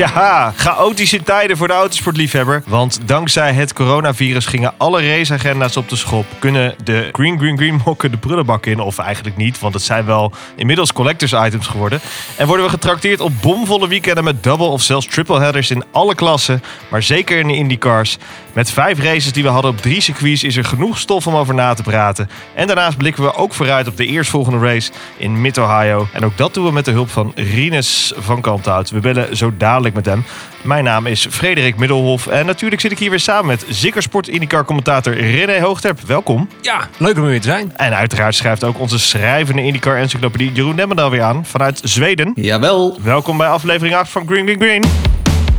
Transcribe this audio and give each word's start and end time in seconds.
Ja, 0.00 0.52
chaotische 0.56 1.22
tijden 1.22 1.56
voor 1.56 1.66
de 1.66 1.72
autosportliefhebber. 1.72 2.62
Want 2.66 3.00
dankzij 3.06 3.52
het 3.52 3.72
coronavirus 3.72 4.46
gingen 4.46 4.72
alle 4.76 5.08
raceagenda's 5.08 5.76
op 5.76 5.88
de 5.88 5.96
schop. 5.96 6.26
Kunnen 6.38 6.74
de 6.84 7.08
Green 7.12 7.38
Green 7.38 7.56
Green 7.56 7.80
mokken 7.84 8.10
de 8.10 8.16
prullenbak 8.16 8.66
in? 8.66 8.80
Of 8.80 8.98
eigenlijk 8.98 9.36
niet, 9.36 9.58
want 9.58 9.74
het 9.74 9.82
zijn 9.82 10.04
wel 10.04 10.32
inmiddels 10.56 10.92
collectors 10.92 11.32
items 11.32 11.66
geworden. 11.66 12.00
En 12.36 12.46
worden 12.46 12.64
we 12.64 12.70
getrakteerd 12.70 13.20
op 13.20 13.32
bomvolle 13.40 13.88
weekenden 13.88 14.24
met 14.24 14.42
double 14.42 14.66
of 14.66 14.82
zelfs 14.82 15.06
triple 15.06 15.40
headers 15.40 15.70
in 15.70 15.84
alle 15.90 16.14
klassen. 16.14 16.62
Maar 16.90 17.02
zeker 17.02 17.38
in 17.38 17.46
de 17.46 17.54
IndyCars. 17.54 18.18
Met 18.52 18.70
vijf 18.70 19.02
races 19.02 19.32
die 19.32 19.42
we 19.42 19.48
hadden 19.48 19.70
op 19.70 19.80
drie 19.80 20.00
circuits 20.00 20.44
is 20.44 20.56
er 20.56 20.64
genoeg 20.64 20.98
stof 20.98 21.26
om 21.26 21.34
over 21.34 21.54
na 21.54 21.74
te 21.74 21.82
praten. 21.82 22.30
En 22.54 22.66
daarnaast 22.66 22.96
blikken 22.96 23.22
we 23.22 23.34
ook 23.34 23.54
vooruit 23.54 23.88
op 23.88 23.96
de 23.96 24.06
eerstvolgende 24.06 24.66
race 24.66 24.90
in 25.16 25.40
Mid-Ohio. 25.40 26.08
En 26.12 26.24
ook 26.24 26.36
dat 26.36 26.54
doen 26.54 26.64
we 26.64 26.72
met 26.72 26.84
de 26.84 26.90
hulp 26.90 27.10
van 27.10 27.32
Rinus 27.34 28.12
van 28.16 28.40
Kalmthout. 28.40 28.90
We 28.90 29.00
bellen 29.00 29.36
zo 29.36 29.52
dadelijk 29.56 29.89
met 29.94 30.06
hem. 30.06 30.24
Mijn 30.62 30.84
naam 30.84 31.06
is 31.06 31.26
Frederik 31.30 31.76
Middelhof 31.76 32.26
en 32.26 32.46
natuurlijk 32.46 32.80
zit 32.80 32.92
ik 32.92 32.98
hier 32.98 33.10
weer 33.10 33.20
samen 33.20 33.46
met 33.46 33.64
Zikkersport 33.68 34.28
IndyCar 34.28 34.64
commentator 34.64 35.14
René 35.14 35.60
Hoogterp. 35.60 36.00
Welkom. 36.06 36.48
Ja, 36.60 36.88
leuk 36.96 37.16
om 37.16 37.22
er 37.22 37.28
weer 37.28 37.40
te 37.40 37.48
zijn. 37.48 37.76
En 37.76 37.94
uiteraard 37.94 38.34
schrijft 38.34 38.64
ook 38.64 38.78
onze 38.78 38.98
schrijvende 38.98 39.62
IndyCar 39.62 39.96
encyclopedie 39.96 40.52
Jeroen 40.52 40.74
Nemmendaal 40.74 41.10
weer 41.10 41.22
aan 41.22 41.44
vanuit 41.46 41.80
Zweden. 41.84 42.32
Jawel. 42.34 42.98
Welkom 43.02 43.36
bij 43.36 43.48
aflevering 43.48 43.94
8 43.96 44.10
van 44.10 44.26
Green 44.26 44.44
Green 44.44 44.58
Green. 44.60 44.84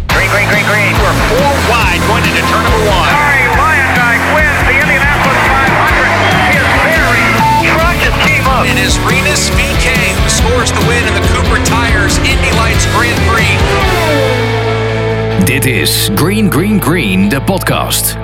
Green, 0.08 0.30
green, 0.30 0.48
green, 0.48 0.66
green. 0.66 0.94
We're 1.02 1.18
four 1.32 1.52
wide 1.72 2.02
going 2.08 2.26
into 2.30 2.44
turn 2.52 2.64
number 2.68 2.84
one. 2.96 3.08
Harry 3.16 3.46
Lyondike 3.60 4.26
wins 4.36 4.60
the 4.68 4.76
Indianapolis 4.82 5.42
500. 5.48 6.56
His 6.56 6.68
very 6.84 7.26
truck 7.72 7.96
just 8.06 8.18
came 8.28 8.46
up. 8.56 8.64
It 8.72 8.78
is 8.86 8.94
Renus 9.08 9.44
VK 9.56 9.88
who 10.20 10.30
scores 10.30 10.72
the 10.72 10.84
win 10.88 11.04
in 11.10 11.14
the 11.20 11.26
Cooper 11.34 11.60
Tires 11.66 12.18
Indy 12.32 12.52
Lights 12.62 12.86
Grand 12.94 13.20
Prix. 13.30 13.51
Dit 15.52 15.66
is 15.66 16.10
Green 16.16 16.52
Green 16.52 16.82
Green, 16.82 17.30
de 17.30 17.42
podcast. 17.42 18.18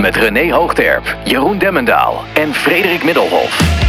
Met 0.00 0.16
René 0.16 0.52
Hoogterp, 0.52 1.16
Jeroen 1.24 1.58
Demmendaal 1.58 2.24
en 2.34 2.54
Frederik 2.54 3.04
Middelhof. 3.04 3.85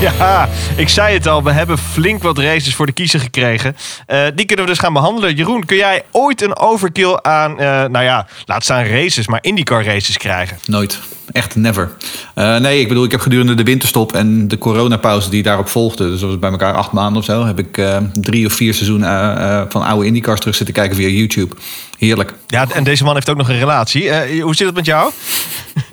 Ja, 0.18 0.48
ik 0.76 0.88
zei 0.88 1.14
het 1.14 1.26
al, 1.26 1.42
we 1.42 1.50
hebben 1.50 1.78
flink 1.78 2.22
wat 2.22 2.38
races 2.38 2.74
voor 2.74 2.86
de 2.86 2.92
kiezer 2.92 3.20
gekregen. 3.20 3.76
Eh, 4.06 4.22
die 4.34 4.46
kunnen 4.46 4.64
we 4.64 4.70
dus 4.70 4.80
gaan 4.80 4.92
behandelen. 4.92 5.34
Jeroen, 5.34 5.64
kun 5.64 5.76
jij 5.76 6.02
ooit 6.10 6.42
een 6.42 6.56
overkill 6.56 7.18
aan, 7.22 7.58
eh, 7.58 7.66
nou 7.66 8.04
ja, 8.04 8.26
laat 8.44 8.64
staan 8.64 8.84
races, 8.84 9.26
maar 9.26 9.38
IndyCar 9.42 9.84
races 9.84 10.16
krijgen? 10.16 10.58
Nooit. 10.66 10.98
Echt 11.32 11.56
never. 11.56 11.90
Uh, 12.34 12.56
nee, 12.56 12.80
ik 12.80 12.88
bedoel, 12.88 13.04
ik 13.04 13.10
heb 13.10 13.20
gedurende 13.20 13.54
de 13.54 13.62
winterstop 13.62 14.12
en 14.12 14.48
de 14.48 14.58
coronapauze 14.58 15.30
die 15.30 15.42
daarop 15.42 15.68
volgde, 15.68 16.10
dus 16.10 16.20
dat 16.20 16.28
was 16.28 16.38
bij 16.38 16.50
elkaar 16.50 16.74
acht 16.74 16.92
maanden 16.92 17.18
of 17.18 17.24
zo, 17.24 17.46
heb 17.46 17.58
ik 17.58 17.82
drie 18.12 18.46
of 18.46 18.52
vier 18.52 18.74
seizoenen 18.74 19.66
van 19.70 19.82
oude 19.82 20.06
IndyCars 20.06 20.40
terug 20.40 20.54
zitten 20.54 20.74
kijken 20.74 20.96
via 20.96 21.08
YouTube. 21.08 21.56
Heerlijk. 21.98 22.34
Ja, 22.46 22.66
en 22.74 22.84
deze 22.84 23.04
man 23.04 23.14
heeft 23.14 23.30
ook 23.30 23.36
nog 23.36 23.48
een 23.48 23.58
relatie. 23.58 24.10
hoe 24.42 24.54
zit 24.54 24.66
het 24.66 24.76
met 24.76 24.86
jou? 24.86 25.12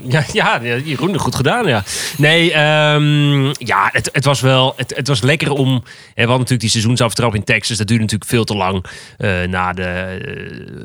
Ja, 0.33 0.59
ja 0.61 0.77
Jeroen, 0.77 1.17
goed 1.17 1.35
gedaan, 1.35 1.67
ja. 1.67 1.83
Nee, 2.17 2.45
um, 2.93 3.51
ja, 3.57 3.89
het, 3.91 4.09
het, 4.11 4.25
was 4.25 4.41
wel... 4.41 4.73
Het, 4.75 4.93
het 4.95 5.07
was 5.07 5.21
lekker 5.21 5.51
om... 5.51 5.69
Hè, 5.73 5.79
we 6.13 6.19
hadden 6.19 6.37
natuurlijk 6.37 6.59
die 6.59 6.69
seizoensaftrap 6.69 7.35
in 7.35 7.43
Texas. 7.43 7.77
Dat 7.77 7.87
duurde 7.87 8.03
natuurlijk 8.03 8.29
veel 8.29 8.43
te 8.43 8.55
lang 8.55 8.85
na 9.49 9.73
de, 9.73 9.83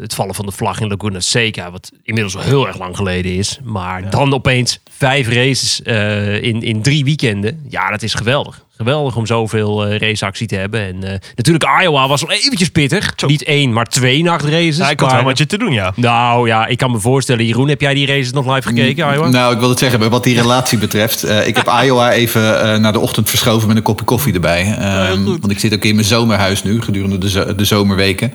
het 0.00 0.14
vallen 0.14 0.34
van 0.34 0.46
de 0.46 0.52
vlag 0.52 0.80
in 0.80 0.88
Laguna 0.88 1.20
Seca. 1.20 1.70
Wat 1.70 1.92
inmiddels 2.02 2.36
al 2.36 2.42
heel 2.42 2.66
erg 2.66 2.78
lang 2.78 2.96
geleden 2.96 3.34
is. 3.34 3.58
Maar 3.62 4.02
ja. 4.02 4.10
dan 4.10 4.34
opeens 4.34 4.80
vijf 4.90 5.28
races 5.28 5.80
uh, 5.84 6.42
in, 6.42 6.62
in 6.62 6.82
drie 6.82 7.04
weekenden. 7.04 7.66
Ja, 7.68 7.90
dat 7.90 8.02
is 8.02 8.14
geweldig. 8.14 8.64
Geweldig 8.82 9.16
om 9.16 9.26
zoveel 9.26 9.92
uh, 9.92 9.98
raceactie 9.98 10.46
te 10.46 10.56
hebben. 10.56 10.80
En 10.80 10.96
uh, 11.04 11.10
natuurlijk 11.34 11.64
Iowa 11.82 12.08
was 12.08 12.20
nog 12.20 12.32
eventjes 12.32 12.68
pittig. 12.68 13.12
Zo. 13.16 13.26
Niet 13.26 13.44
één, 13.44 13.72
maar 13.72 13.86
twee 13.86 14.22
nachtraces. 14.22 14.76
Ja, 14.76 14.90
ik 14.90 15.00
had 15.00 15.12
wel 15.12 15.22
wat 15.22 15.38
je 15.38 15.46
te 15.46 15.58
doen, 15.58 15.72
ja. 15.72 15.92
Nou 15.96 16.46
ja, 16.46 16.66
ik 16.66 16.78
kan 16.78 16.90
me 16.90 16.98
voorstellen. 16.98 17.46
Jeroen, 17.46 17.68
heb 17.68 17.80
jij 17.80 17.94
die 17.94 18.06
races 18.06 18.32
nog 18.32 18.54
live 18.54 18.68
gekeken, 18.68 19.14
Iowa? 19.14 19.28
Nou, 19.28 19.54
ik 19.54 19.60
wil 19.60 19.68
het 19.68 19.78
zeggen, 19.78 20.10
wat 20.10 20.24
die 20.24 20.40
relatie 20.40 20.78
betreft. 20.78 21.24
Uh, 21.24 21.46
ik 21.46 21.56
heb 21.56 21.72
Iowa 21.84 22.12
even 22.12 22.80
naar 22.80 22.92
de 22.92 22.98
ochtend 22.98 23.28
verschoven 23.28 23.68
met 23.68 23.76
een 23.76 23.82
kopje 23.82 24.04
koffie 24.04 24.34
erbij. 24.34 24.76
Um, 25.10 25.24
want 25.24 25.50
ik 25.50 25.58
zit 25.58 25.74
ook 25.74 25.84
in 25.84 25.94
mijn 25.94 26.06
zomerhuis 26.06 26.62
nu, 26.62 26.82
gedurende 26.82 27.18
de, 27.18 27.30
zo 27.30 27.54
de 27.54 27.64
zomerweken. 27.64 28.32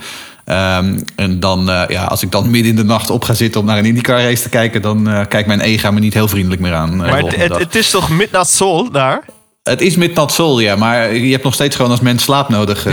Um, 0.49 1.03
en 1.15 1.39
dan, 1.39 1.69
uh, 1.69 1.83
ja, 1.87 2.03
als 2.03 2.23
ik 2.23 2.31
dan 2.31 2.49
midden 2.49 2.69
in 2.69 2.75
de 2.75 2.83
nacht 2.83 3.09
op 3.09 3.23
ga 3.23 3.33
zitten 3.33 3.61
om 3.61 3.67
naar 3.67 3.77
een 3.77 3.85
IndyCar 3.85 4.21
race 4.21 4.41
te 4.41 4.49
kijken, 4.49 4.81
dan 4.81 5.09
uh, 5.09 5.21
kijkt 5.29 5.47
mijn 5.47 5.59
ega 5.59 5.91
me 5.91 5.99
niet 5.99 6.13
heel 6.13 6.27
vriendelijk 6.27 6.61
meer 6.61 6.73
aan. 6.73 6.95
Maar 6.95 7.17
het, 7.17 7.35
het, 7.35 7.57
het, 7.57 7.75
is 7.75 7.89
toch 7.89 8.09
Midnight 8.09 8.47
Soul 8.47 8.91
daar? 8.91 9.23
Het 9.67 9.81
is 9.81 9.95
Midnight 9.95 10.31
Soul, 10.31 10.59
ja, 10.59 10.75
maar 10.75 11.13
je 11.13 11.31
hebt 11.31 11.43
nog 11.43 11.53
steeds 11.53 11.75
gewoon 11.75 11.91
als 11.91 11.99
mens 11.99 12.23
slaap 12.23 12.49
nodig. 12.49 12.83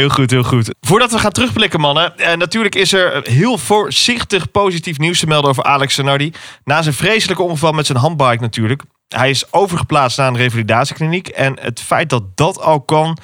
heel 0.00 0.08
goed, 0.08 0.30
heel 0.30 0.42
goed. 0.42 0.74
Voordat 0.80 1.10
we 1.10 1.18
gaan 1.18 1.32
terugblikken, 1.32 1.80
mannen. 1.80 2.18
Eh, 2.18 2.36
natuurlijk 2.36 2.74
is 2.74 2.92
er 2.92 3.20
heel 3.24 3.58
voorzichtig 3.58 4.50
positief 4.50 4.98
nieuws 4.98 5.20
te 5.20 5.26
melden 5.26 5.50
over 5.50 5.64
Alex 5.64 5.94
Zanardi. 5.94 6.32
Na 6.64 6.82
zijn 6.82 6.94
vreselijke 6.94 7.42
ongeval 7.42 7.72
met 7.72 7.86
zijn 7.86 7.98
handbike 7.98 8.40
natuurlijk. 8.40 8.82
Hij 9.08 9.30
is 9.30 9.52
overgeplaatst 9.52 10.18
naar 10.18 10.28
een 10.28 10.36
revalidatiekliniek. 10.36 11.28
En 11.28 11.58
het 11.60 11.80
feit 11.80 12.10
dat 12.10 12.22
dat 12.34 12.60
al 12.60 12.80
kan 12.80 13.18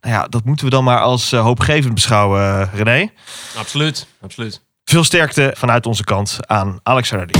nou 0.00 0.14
ja, 0.14 0.26
dat 0.28 0.44
moeten 0.44 0.64
we 0.64 0.70
dan 0.70 0.84
maar 0.84 1.00
als 1.00 1.32
uh, 1.32 1.40
hoopgevend 1.40 1.94
beschouwen, 1.94 2.40
uh, 2.40 2.74
René. 2.74 3.10
Absoluut, 3.56 4.06
absoluut. 4.20 4.62
Veel 4.84 5.04
sterkte 5.04 5.54
vanuit 5.56 5.86
onze 5.86 6.04
kant 6.04 6.38
aan 6.46 6.80
Alex 6.82 7.10
Hardy. 7.10 7.38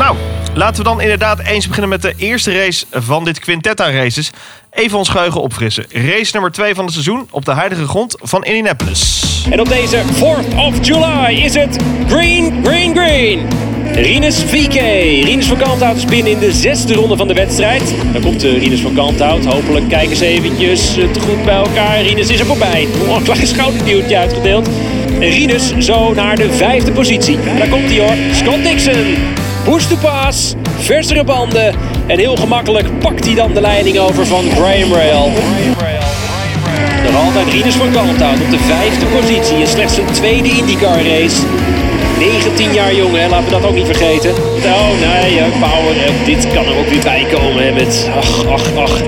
Nou, 0.00 0.16
laten 0.54 0.76
we 0.76 0.88
dan 0.88 1.00
inderdaad 1.00 1.38
eens 1.38 1.66
beginnen 1.66 1.90
met 1.90 2.02
de 2.02 2.14
eerste 2.16 2.52
race 2.52 2.86
van 2.90 3.24
dit 3.24 3.38
Quintetta 3.38 3.90
Races. 3.90 4.30
Even 4.70 4.98
ons 4.98 5.08
geheugen 5.08 5.40
opfrissen. 5.40 5.86
Race 5.92 6.30
nummer 6.32 6.52
2 6.52 6.74
van 6.74 6.84
het 6.84 6.92
seizoen 6.92 7.28
op 7.30 7.44
de 7.44 7.54
heilige 7.54 7.86
grond 7.86 8.16
van 8.20 8.44
Indianapolis. 8.44 9.24
En 9.50 9.60
op 9.60 9.68
deze 9.68 10.02
4th 10.14 10.56
of 10.56 10.86
July 10.86 11.42
is 11.44 11.54
het 11.54 11.76
Green, 12.08 12.60
Green, 12.64 12.96
Green. 12.96 13.48
Rinus 13.92 14.42
VK. 14.42 14.80
Rinus 15.24 15.46
van 15.46 15.56
Kanthout 15.56 15.96
is 15.96 16.04
binnen 16.04 16.32
in 16.32 16.38
de 16.38 16.52
zesde 16.52 16.94
ronde 16.94 17.16
van 17.16 17.28
de 17.28 17.34
wedstrijd. 17.34 17.94
Dan 18.12 18.22
komt 18.22 18.44
uh, 18.44 18.58
Rinus 18.58 18.80
van 18.80 18.94
Kanthout. 18.94 19.44
Hopelijk 19.44 19.88
kijken 19.88 20.16
ze 20.16 20.26
eventjes 20.26 20.98
uh, 20.98 21.10
te 21.10 21.20
goed 21.20 21.44
bij 21.44 21.54
elkaar. 21.54 22.00
Rinus 22.02 22.28
is 22.28 22.40
er 22.40 22.46
voorbij. 22.46 22.88
Oh, 23.08 23.22
klein 23.22 23.46
schouderduwtje 23.46 24.16
uitgedeeld. 24.16 24.68
Rinus 25.18 25.72
zo 25.78 26.14
naar 26.14 26.36
de 26.36 26.52
vijfde 26.52 26.92
positie. 26.92 27.38
Daar 27.58 27.68
komt 27.68 27.90
hij 27.90 27.98
hoor. 27.98 28.34
Scott 28.34 28.62
Dixon. 28.62 29.39
Push 29.64 29.84
to 29.84 29.96
pass. 29.96 30.54
Versere 30.78 31.24
banden. 31.24 31.74
En 32.06 32.18
heel 32.18 32.36
gemakkelijk 32.36 32.98
pakt 32.98 33.24
hij 33.24 33.34
dan 33.34 33.54
de 33.54 33.60
leiding 33.60 33.98
over 33.98 34.26
van 34.26 34.44
Graham 34.50 34.92
Rail. 34.92 35.32
Nog 37.04 37.24
altijd 37.24 37.48
Rinus 37.52 37.74
van 37.74 37.90
Kanthout 37.90 38.40
op 38.40 38.50
de 38.50 38.58
vijfde 38.58 39.06
positie. 39.06 39.56
In 39.56 39.66
slechts 39.66 39.94
zijn 39.94 40.06
tweede 40.12 40.48
IndyCar 40.48 41.02
race. 41.02 41.36
19 42.18 42.72
jaar 42.72 42.94
jong, 42.94 43.16
hè? 43.16 43.28
laten 43.28 43.44
we 43.44 43.50
dat 43.50 43.64
ook 43.64 43.74
niet 43.74 43.86
vergeten. 43.86 44.30
Oh 44.30 44.90
nee, 45.00 45.40
Power, 45.60 45.94
dit 46.24 46.52
kan 46.52 46.64
er 46.64 46.78
ook 46.78 46.88
weer 46.88 47.02
bij 47.02 47.26
komen. 47.32 47.64
Hè, 47.64 47.72
met 47.72 48.10
ach, 48.16 48.46
ach, 48.46 48.76
ach. 48.76 49.00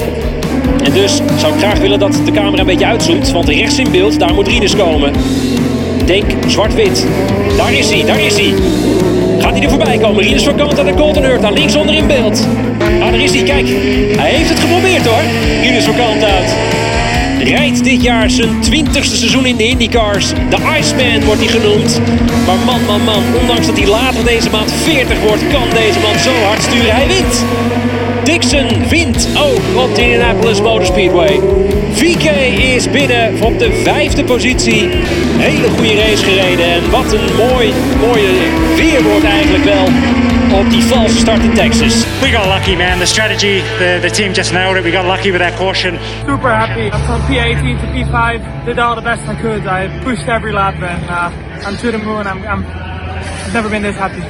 En 0.84 0.92
dus 0.92 1.20
zou 1.36 1.52
ik 1.54 1.58
graag 1.58 1.78
willen 1.78 1.98
dat 1.98 2.20
de 2.24 2.30
camera 2.30 2.60
een 2.60 2.66
beetje 2.66 2.86
uitzoomt. 2.86 3.30
Want 3.30 3.48
rechts 3.48 3.78
in 3.78 3.91
beeld, 3.91 4.18
daar 4.18 4.34
moet 4.34 4.48
Rinus 4.48 4.76
komen. 4.76 5.12
Denk 6.04 6.24
zwart-wit. 6.46 7.06
Daar 7.56 7.72
is 7.72 7.91
hij, 7.91 8.04
daar 8.04 8.20
is 8.20 8.34
hij. 8.34 8.54
Gaat 9.42 9.53
hij 9.53 9.62
er 9.62 9.69
voorbij 9.69 9.98
komen? 9.98 10.22
Rinus 10.22 10.42
van 10.42 10.56
Kant 10.56 10.78
aan 10.78 10.86
de 10.86 10.94
Colton 10.94 11.22
Hurt, 11.22 11.41
daar 11.41 11.53
linksonder 11.53 11.94
in 11.94 12.06
beeld. 12.06 12.47
Ah, 13.00 13.10
daar 13.10 13.20
is 13.20 13.34
hij, 13.34 13.42
kijk. 13.42 13.69
Hij 14.19 14.30
heeft 14.30 14.48
het 14.48 14.60
geprobeerd 14.60 15.06
hoor. 15.06 15.22
Rinus 15.62 15.84
van 15.84 15.97
Kant 15.97 16.25
uit 16.25 16.54
rijdt 17.44 17.84
dit 17.84 18.03
jaar 18.03 18.30
zijn 18.30 18.60
twintigste 18.60 19.16
seizoen 19.16 19.47
in 19.47 19.56
de 19.56 19.64
IndyCars. 19.64 20.28
De 20.28 20.56
Iceman 20.78 21.25
wordt 21.25 21.41
hij 21.41 21.50
genoemd. 21.50 22.00
Maar 22.47 22.56
man, 22.56 22.84
man, 22.84 23.04
man, 23.04 23.22
ondanks 23.41 23.66
dat 23.66 23.76
hij 23.78 23.86
later 23.86 24.25
deze 24.25 24.50
maand 24.50 24.72
40 24.72 25.20
wordt, 25.20 25.42
kan 25.53 25.71
deze 25.71 25.98
man 26.00 26.18
zo 26.18 26.33
hard 26.44 26.62
sturen. 26.62 26.94
Hij 26.94 27.06
wint. 27.06 27.44
Dixon 28.32 28.88
wint 28.88 29.28
ook 29.36 29.84
op 29.84 29.94
de 29.94 30.02
Indianapolis 30.02 30.60
Motor 30.60 30.86
Speedway. 30.86 31.40
VK 31.92 32.24
is 32.74 32.90
binnen 32.90 33.42
op 33.42 33.58
de 33.58 33.80
vijfde 33.84 34.24
positie. 34.24 34.88
Hele 35.38 35.68
goede 35.68 35.94
race 35.94 36.24
gereden. 36.24 36.64
En 36.64 36.90
wat 36.90 37.12
een 37.12 37.36
mooi, 37.36 37.72
mooie 38.00 38.30
weer 38.76 39.02
wordt 39.02 39.24
eigenlijk 39.24 39.64
wel 39.64 39.88
op 40.60 40.70
die 40.70 40.82
valse 40.82 41.18
start 41.18 41.42
in 41.42 41.54
Texas. 41.54 42.04
We 42.20 42.30
got 42.30 42.46
lucky, 42.46 42.76
man. 42.76 42.98
The 42.98 43.06
strategy, 43.06 43.62
the, 43.78 43.98
the 44.00 44.10
team 44.10 44.32
just 44.32 44.52
nailed 44.52 44.76
it. 44.76 44.82
We 44.82 44.90
got 44.90 45.04
lucky 45.04 45.30
with 45.30 45.40
that 45.40 45.56
caution. 45.56 45.98
Super 46.26 46.54
happy. 46.54 46.90
From 46.90 47.20
P18 47.20 47.80
to 47.80 47.86
P5, 47.86 48.40
did 48.64 48.78
all 48.78 48.94
the 48.94 49.02
best 49.02 49.22
I 49.28 49.34
could. 49.42 49.66
I 49.66 49.88
pushed 50.04 50.28
every 50.28 50.52
lap 50.52 50.74
and 50.74 51.04
uh, 51.10 51.68
I'm 51.68 51.76
to 51.76 51.90
the 51.90 51.98
moon. 51.98 52.26
I'm, 52.26 52.38
I'm, 52.52 52.64
I've 53.46 53.52
never 53.52 53.68
been 53.68 53.82
this 53.82 53.96
happy. 53.96 54.22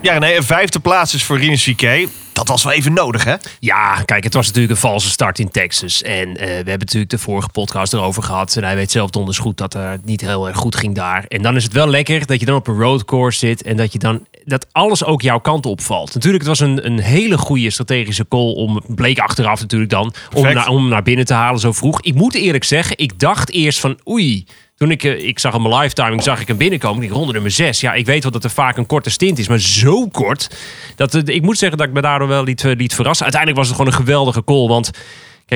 Ja, 0.00 0.18
nee, 0.18 0.36
een 0.36 0.42
vijfde 0.42 0.80
plaats 0.80 1.14
is 1.14 1.24
voor 1.24 1.38
Rinus 1.38 1.64
VK. 1.64 2.08
Dat 2.46 2.50
was 2.50 2.64
wel 2.64 2.72
even 2.72 2.92
nodig, 2.92 3.24
hè? 3.24 3.34
Ja, 3.60 4.02
kijk, 4.04 4.24
het 4.24 4.34
was 4.34 4.46
natuurlijk 4.46 4.72
een 4.72 4.80
valse 4.80 5.10
start 5.10 5.38
in 5.38 5.50
Texas. 5.50 6.02
En 6.02 6.28
eh, 6.28 6.46
we 6.46 6.52
hebben 6.52 6.78
natuurlijk 6.78 7.10
de 7.10 7.18
vorige 7.18 7.48
podcast 7.48 7.92
erover 7.92 8.22
gehad. 8.22 8.56
En 8.56 8.64
hij 8.64 8.74
weet 8.74 8.90
zelf 8.90 9.10
donders 9.10 9.38
goed 9.38 9.56
dat 9.56 9.72
het 9.72 10.04
niet 10.04 10.20
heel 10.20 10.48
erg 10.48 10.56
goed 10.56 10.76
ging 10.76 10.94
daar. 10.94 11.24
En 11.28 11.42
dan 11.42 11.56
is 11.56 11.64
het 11.64 11.72
wel 11.72 11.88
lekker 11.88 12.26
dat 12.26 12.40
je 12.40 12.46
dan 12.46 12.56
op 12.56 12.66
een 12.66 12.80
roadcourse 12.80 13.38
zit. 13.38 13.62
En 13.62 13.76
dat 13.76 13.92
je 13.92 13.98
dan 13.98 14.26
dat 14.44 14.66
alles 14.72 15.04
ook 15.04 15.22
jouw 15.22 15.38
kant 15.38 15.66
opvalt. 15.66 16.14
Natuurlijk, 16.14 16.44
het 16.44 16.58
was 16.58 16.68
een, 16.68 16.86
een 16.86 16.98
hele 16.98 17.38
goede 17.38 17.70
strategische 17.70 18.28
call 18.28 18.54
om, 18.54 18.82
bleek 18.86 19.18
achteraf 19.18 19.60
natuurlijk 19.60 19.90
dan, 19.90 20.14
om, 20.34 20.42
naar, 20.42 20.68
om 20.68 20.88
naar 20.88 21.02
binnen 21.02 21.24
te 21.24 21.34
halen 21.34 21.60
zo 21.60 21.72
vroeg. 21.72 22.00
Ik 22.00 22.14
moet 22.14 22.34
eerlijk 22.34 22.64
zeggen, 22.64 22.98
ik 22.98 23.18
dacht 23.18 23.50
eerst 23.50 23.80
van 23.80 23.98
oei. 24.08 24.46
Toen 24.82 24.90
ik, 24.90 25.04
eh, 25.04 25.26
ik 25.26 25.38
zag 25.38 25.52
hem 25.52 25.62
mijn 25.62 25.74
lifetiming, 25.74 26.22
zag 26.22 26.40
ik 26.40 26.48
hem 26.48 26.56
binnenkomen. 26.56 27.02
Ik 27.02 27.10
ronde 27.10 27.32
nummer 27.32 27.50
6. 27.50 27.80
Ja, 27.80 27.92
ik 27.92 28.06
weet 28.06 28.22
wel 28.22 28.32
dat 28.32 28.44
er 28.44 28.50
vaak 28.50 28.76
een 28.76 28.86
korte 28.86 29.10
stint 29.10 29.38
is, 29.38 29.48
maar 29.48 29.58
zo 29.58 30.08
kort. 30.08 30.56
Dat, 30.96 31.28
ik 31.28 31.42
moet 31.42 31.58
zeggen 31.58 31.78
dat 31.78 31.86
ik 31.86 31.92
me 31.92 32.00
daardoor 32.00 32.28
wel 32.28 32.44
liet, 32.44 32.64
eh, 32.64 32.76
liet 32.76 32.94
verrassen. 32.94 33.22
Uiteindelijk 33.22 33.60
was 33.60 33.68
het 33.68 33.76
gewoon 33.76 33.92
een 33.92 34.06
geweldige 34.06 34.44
call. 34.44 34.68
Want 34.68 34.90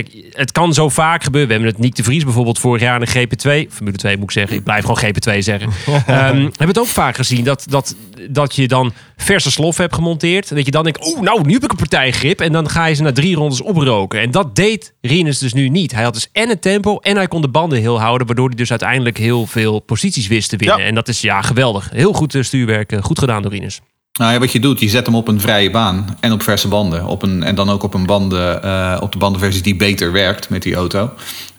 kijk, 0.03 0.27
het 0.31 0.53
kan 0.53 0.75
zo 0.75 0.89
vaak 0.89 1.23
gebeuren. 1.25 1.49
We 1.49 1.55
hebben 1.55 1.73
het 1.73 1.83
Nick 1.83 1.95
de 1.95 2.03
Vries 2.03 2.25
bijvoorbeeld 2.25 2.59
vorig 2.59 2.83
jaar 2.83 3.01
in 3.01 3.07
de 3.13 3.27
GP2. 3.27 3.73
Formule 3.73 3.97
2 3.97 4.15
moet 4.17 4.25
ik 4.25 4.31
zeggen. 4.31 4.57
Ik 4.57 4.65
blijf 4.65 4.85
gewoon 4.85 5.03
GP2 5.05 5.39
zeggen. 5.39 5.71
Ehm 6.07 6.37
hebben 6.37 6.67
het 6.69 6.79
ook 6.79 6.87
vaak 6.87 7.17
gezien. 7.17 7.45
Dat, 7.45 7.67
dat, 7.69 7.97
dat 8.31 8.55
je 8.55 8.69
dan 8.69 8.93
verse 9.17 9.51
slof 9.51 9.77
hebt 9.77 9.95
gemonteerd. 9.95 10.51
En 10.51 10.57
dat 10.57 10.65
je 10.65 10.71
dan 10.71 10.83
denkt, 10.85 11.07
oeh, 11.07 11.21
nou, 11.21 11.47
nu 11.47 11.53
heb 11.53 11.65
ik 11.65 11.71
een 11.71 11.77
partijgrip. 11.77 12.41
En 12.41 12.53
dan 12.53 12.69
ga 12.69 12.87
je 12.87 12.95
ze 12.95 13.03
na 13.03 13.13
drie 13.13 13.37
rondes 13.37 13.61
oproken. 13.63 14.21
En 14.21 14.31
dat 14.31 14.57
deed 14.57 14.95
Rinus 15.01 15.39
dus 15.39 15.53
nu 15.53 15.69
niet. 15.69 15.93
Hij 15.93 16.03
had 16.05 16.15
dus 16.15 16.29
en 16.33 16.49
het 16.49 16.63
tempo 16.63 16.99
en 16.99 17.17
hij 17.17 17.29
kon 17.29 17.41
de 17.41 17.49
banden 17.49 17.79
heel 17.81 18.01
houden. 18.01 18.27
Waardoor 18.27 18.47
hij 18.47 18.57
dus 18.57 18.71
uiteindelijk 18.71 19.19
heel 19.19 19.47
veel 19.47 19.81
posities 19.81 20.27
wist 20.27 20.49
te 20.49 20.57
winnen. 20.57 20.79
Ja. 20.79 20.85
En 20.85 20.95
dat 20.95 21.09
is 21.09 21.21
ja, 21.21 21.43
geweldig. 21.43 21.91
Heel 21.93 22.13
goed 22.13 22.35
eh, 22.35 22.43
stuurwerk. 22.43 22.93
eh, 22.93 23.03
Goed 23.03 23.19
gedaan 23.19 23.43
door 23.43 23.51
Rinus. 23.53 23.81
Nou 24.17 24.33
ja, 24.33 24.39
wat 24.39 24.53
je 24.53 24.61
doet, 24.61 24.81
je 24.81 24.89
zet 24.89 25.07
hem 25.07 25.15
op 25.15 25.29
een 25.29 25.41
vrije 25.41 25.71
baan 25.71 26.17
en 26.21 26.33
op 26.33 26.43
verse 26.43 26.69
banden. 26.69 27.07
Op 27.07 27.23
een, 27.23 27.43
en 27.43 27.55
dan 27.55 27.71
ook 27.71 27.83
op, 27.83 27.95
een 27.95 28.07
banden, 28.07 28.63
eh, 28.63 28.97
op 29.01 29.13
de 29.13 29.19
bandenversie 29.19 29.63
die 29.63 29.77
beter 29.77 30.13
werkt 30.13 30.49
met 30.49 30.63
die 30.63 30.75
auto. 30.75 31.11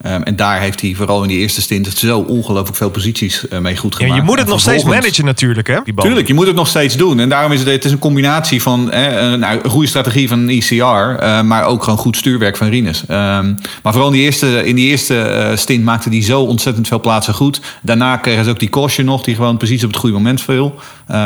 Ehm, 0.02 0.22
en 0.22 0.36
daar 0.36 0.60
heeft 0.60 0.82
hij 0.82 0.94
vooral 0.96 1.22
in 1.22 1.28
die 1.28 1.38
eerste 1.38 1.62
stint 1.62 1.88
zo 1.88 2.20
ongelooflijk 2.20 2.78
veel 2.78 2.90
posities 2.90 3.48
eh, 3.48 3.60
mee 3.60 3.78
goed 3.78 3.94
Ja, 3.94 4.00
gemaakt. 4.00 4.16
je 4.16 4.26
moet 4.26 4.36
het 4.38 4.46
En 4.46 4.52
nog 4.52 4.62
steeds 4.62 4.84
managen 4.84 5.26
natuurlijk, 5.26 5.68
hè? 5.68 5.80
Tuurlijk, 5.96 6.28
je 6.28 6.34
moet 6.34 6.48
het 6.48 6.56
nog 6.56 6.68
steeds 6.68 6.96
doen. 6.96 7.20
En 7.20 7.30
daarom 7.30 7.52
is 7.52 7.60
het, 7.60 7.70
het 7.70 7.86
is 7.86 7.92
een 7.92 8.00
combinatie 8.00 8.62
van 8.62 8.92
eh, 8.92 9.32
een, 9.32 9.40
nou, 9.40 9.60
een 9.64 9.70
goede 9.70 9.88
strategie 9.88 10.28
van 10.28 10.40
een 10.40 10.50
ECR, 10.50 10.74
eh, 10.84 11.42
maar 11.42 11.66
ook 11.66 11.84
gewoon 11.84 12.00
goed 12.00 12.18
stuurwerk 12.18 12.58
van 12.58 12.70
Rinus. 12.70 13.04
Ehm, 13.08 13.54
maar 13.84 13.94
vooral 13.94 14.08
in 14.08 14.14
die 14.14 14.24
eerste, 14.24 14.66
in 14.66 14.76
die 14.76 14.88
eerste 14.90 15.52
stint 15.56 15.84
maakte 15.84 16.10
hij 16.10 16.24
zo 16.24 16.42
ontzettend 16.42 16.88
veel 16.88 17.00
plaatsen 17.00 17.34
goed. 17.34 17.62
Daarna 17.82 18.18
kregen 18.18 18.44
ze 18.44 18.50
ook 18.50 18.60
die 18.60 18.70
caution 18.70 19.06
nog, 19.06 19.24
die 19.24 19.36
gewoon 19.36 19.58
precies 19.58 19.84
op 19.84 19.90
het 19.90 20.00
goede 20.00 20.16
moment 20.16 20.42
viel. 20.42 20.76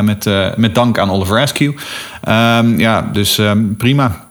Met, 0.02 0.30
met 0.56 0.74
dank 0.74 0.98
aan 0.98 1.10
Oliver 1.10 1.21
Askew. 1.30 1.72
Ehm, 2.22 2.78
ja, 2.78 3.08
dus 3.12 3.38
ehm, 3.38 3.74
prima. 3.74 4.26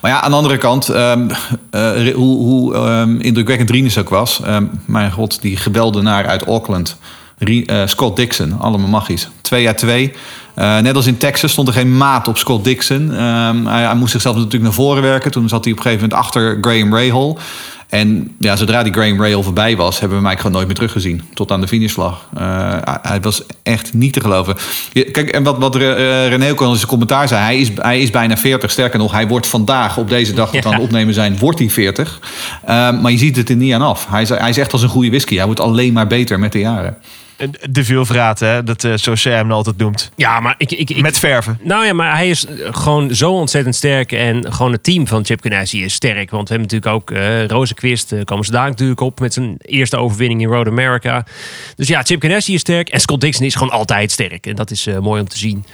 Maar 0.00 0.10
ja, 0.10 0.20
aan 0.20 0.30
de 0.30 0.36
andere 0.36 0.56
kant, 0.56 0.88
ehm, 0.88 1.30
eh, 1.70 2.14
hoe, 2.14 2.36
hoe 2.36 2.74
ehm, 2.74 3.20
indrukwekkend 3.20 3.70
Rinus 3.70 3.98
ook 3.98 4.08
was. 4.08 4.40
mijn 4.84 5.12
god, 5.12 5.42
die 5.42 5.56
gebelde 5.56 6.02
naar 6.02 6.26
uit 6.26 6.44
Auckland. 6.44 6.98
Eh, 7.38 7.82
Scott 7.86 8.16
Dixon, 8.16 8.58
allemaal 8.60 8.88
magisch. 8.88 9.28
Twee 9.48 9.62
jaar 9.62 9.76
twee. 9.76 10.12
Eh, 10.54 10.78
net 10.78 10.96
als 10.96 11.06
in 11.06 11.16
Texas 11.16 11.52
stond 11.52 11.68
er 11.68 11.74
geen 11.74 11.96
maat 11.96 12.28
op 12.28 12.38
Scott 12.38 12.64
Dixon. 12.64 13.14
Ehm, 13.14 13.66
hij, 13.66 13.82
hij 13.84 13.94
moest 13.94 14.12
zichzelf 14.12 14.34
natuurlijk 14.36 14.62
naar 14.62 14.72
voren 14.72 15.02
werken. 15.02 15.30
Toen 15.30 15.48
zat 15.48 15.64
hij 15.64 15.72
op 15.72 15.78
een 15.78 15.84
gegeven 15.84 16.08
moment 16.08 16.26
achter 16.26 16.58
Graham 16.60 16.94
Rahal. 16.94 17.38
En 17.88 18.34
ja, 18.38 18.56
zodra 18.56 18.82
die 18.82 18.92
Graham 18.92 19.22
Rahal 19.22 19.42
voorbij 19.42 19.76
was, 19.76 20.00
hebben 20.00 20.18
we 20.18 20.24
hem 20.24 20.26
eigenlijk 20.26 20.40
gewoon 20.40 20.52
nooit 20.52 20.66
meer 20.66 20.76
teruggezien. 20.76 21.22
Tot 21.34 21.50
aan 21.50 21.60
de 21.60 21.68
finishvlag. 21.68 22.24
Eh, 22.36 22.76
hij- 23.02 23.20
was 23.20 23.42
echt 23.62 23.94
niet 23.94 24.12
te 24.12 24.20
geloven. 24.20 24.56
Kijk, 24.92 25.28
en 25.28 25.42
wat, 25.42 25.58
wat 25.58 25.76
eh, 25.76 26.28
René 26.28 26.50
ook 26.50 26.60
al 26.60 26.70
in 26.70 26.76
zijn 26.76 26.88
commentaar 26.88 27.28
zei, 27.28 27.40
hij 27.42 27.58
is, 27.58 27.70
hij 27.74 28.00
is 28.00 28.10
bijna 28.10 28.36
40. 28.36 28.70
Sterker 28.70 28.98
nog, 28.98 29.12
hij 29.12 29.28
wordt 29.28 29.46
vandaag, 29.46 29.96
op 29.96 30.08
deze 30.08 30.32
dag 30.32 30.50
dat 30.52 30.62
we 30.62 30.68
aan 30.68 30.74
het 30.74 30.82
opnemen 30.84 31.14
zijn, 31.14 31.38
wordt 31.38 31.58
hij 31.58 31.70
40. 31.70 32.20
Eh, 32.64 33.00
maar 33.00 33.10
je 33.10 33.18
ziet 33.18 33.36
het 33.36 33.48
er 33.48 33.56
niet 33.56 33.72
aan 33.74 33.82
af. 33.82 34.06
Hij 34.10 34.22
is, 34.22 34.28
hij 34.28 34.48
is 34.48 34.58
echt 34.58 34.72
als 34.72 34.82
een 34.82 34.88
goede 34.88 35.08
whisky. 35.08 35.36
Hij 35.36 35.44
wordt 35.44 35.60
alleen 35.60 35.92
maar 35.92 36.06
beter 36.06 36.38
met 36.38 36.52
de 36.52 36.58
jaren. 36.58 36.96
De 37.70 37.84
veelvraat, 37.84 38.40
hè? 38.40 38.62
Dat 38.62 38.84
eh 38.84 38.92
zoals 38.94 39.22
jij 39.22 39.34
hem 39.34 39.52
altijd 39.52 39.76
noemt. 39.76 40.10
Ja, 40.16 40.40
maar 40.40 40.54
ik, 40.58 40.72
ik, 40.72 40.90
ik, 40.90 41.00
Met 41.00 41.18
verven. 41.18 41.58
Nou 41.62 41.86
ja, 41.86 41.92
maar 41.92 42.16
hij 42.16 42.28
is 42.28 42.46
eh, 42.46 42.68
gewoon 42.70 43.14
zo 43.14 43.32
ontzettend 43.32 43.74
sterk. 43.74 44.12
En 44.12 44.52
gewoon 44.52 44.72
het 44.72 44.82
team 44.82 45.06
van 45.06 45.24
Chip 45.24 45.42
Ganassi 45.42 45.84
is 45.84 45.92
sterk. 45.94 46.30
Want 46.30 46.48
we 46.48 46.54
hebben 46.54 46.70
natuurlijk 46.72 46.94
ook 46.94 47.10
eh 47.10 47.46
Rozenquist. 47.46 48.12
eh 48.12 48.24
komen 48.24 48.44
ze 48.44 48.50
daar 48.50 48.68
natuurlijk 48.68 49.00
op 49.00 49.20
met 49.20 49.32
zijn 49.32 49.54
eerste 49.58 49.96
overwinning 49.96 50.40
in 50.40 50.48
Road 50.48 50.66
America. 50.66 51.26
Dus 51.76 51.88
ja, 51.88 52.02
Chip 52.02 52.22
Ganassi 52.22 52.54
is 52.54 52.60
sterk. 52.60 52.88
En 52.88 53.00
Scott 53.00 53.20
Dixon 53.20 53.46
is 53.46 53.54
gewoon 53.54 53.72
altijd 53.72 54.10
sterk. 54.10 54.46
En 54.46 54.54
dat 54.54 54.70
is 54.70 54.86
eh, 54.86 54.98
mooi 54.98 55.20
om 55.20 55.28
te 55.28 55.38
zien. 55.38 55.64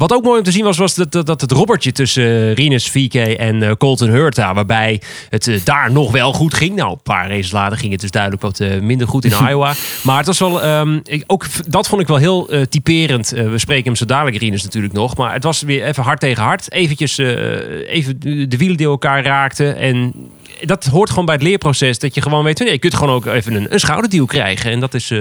Wat 0.00 0.12
ook 0.12 0.22
mooi 0.22 0.38
om 0.38 0.44
te 0.44 0.50
zien 0.50 0.64
was, 0.64 0.78
was 0.78 0.94
dat, 0.94 1.12
dat, 1.12 1.26
dat 1.26 1.40
het 1.40 1.52
robbertje 1.52 1.92
tussen 1.92 2.24
eh, 2.24 2.54
Rinus 2.54 2.88
VK 2.88 3.14
en 3.14 3.62
eh, 3.62 3.72
Colton 3.72 4.08
Hurta. 4.08 4.54
Waarbij 4.54 5.00
het 5.28 5.48
eh, 5.48 5.60
daar 5.64 5.92
nog 5.92 6.10
wel 6.12 6.32
goed 6.32 6.54
ging. 6.54 6.76
Nou, 6.76 6.90
een 6.90 7.02
paar 7.02 7.28
races 7.28 7.50
later 7.50 7.78
ging 7.78 7.92
het 7.92 8.00
dus 8.00 8.10
duidelijk 8.10 8.42
wat 8.42 8.58
minder 8.80 9.08
goed 9.08 9.24
in 9.24 9.32
Iowa. 9.48 9.74
Maar 10.02 10.16
het 10.16 10.26
was 10.26 10.38
wel, 10.38 10.62
ehm, 10.62 10.98
ik, 11.02 11.24
ook, 11.26 11.46
dat 11.66 11.88
vond 11.88 12.00
ik 12.00 12.06
wel 12.06 12.16
heel 12.16 12.50
typerend. 12.68 13.28
We 13.30 13.58
spreken 13.58 13.84
hem 13.84 13.96
zo 13.96 14.04
dadelijk, 14.04 14.36
Rinus 14.36 14.62
natuurlijk 14.62 14.92
nog. 14.92 15.16
Maar 15.16 15.32
het 15.32 15.44
was 15.44 15.62
weer 15.62 15.84
even 15.84 16.02
hard 16.02 16.20
tegen 16.20 16.42
hard. 16.42 16.72
Eventjes 16.72 17.18
even 17.18 18.20
de 18.48 18.56
wielen 18.56 18.76
die 18.76 18.86
elkaar 18.86 19.24
raakten. 19.24 19.76
En 19.76 20.14
dat 20.60 20.84
hoort 20.84 21.08
gewoon 21.08 21.24
bij 21.24 21.34
het 21.34 21.44
leerproces. 21.44 21.98
Dat 21.98 22.14
je 22.14 22.22
gewoon 22.22 22.44
weet, 22.44 22.58
nee, 22.58 22.70
je 22.70 22.78
kunt 22.78 22.94
gewoon 22.94 23.14
ook 23.14 23.26
even 23.26 23.54
een, 23.54 23.72
een 23.72 23.80
schouderdeal 23.80 24.26
krijgen. 24.26 24.70
En 24.70 24.80
dat 24.80 24.94
is 24.94 25.12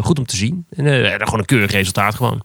goed 0.00 0.18
om 0.18 0.26
te 0.26 0.36
zien. 0.36 0.66
En 0.76 0.84
gewoon 1.20 1.38
een 1.38 1.44
keurig 1.44 1.70
resultaat 1.70 2.14
gewoon. 2.14 2.42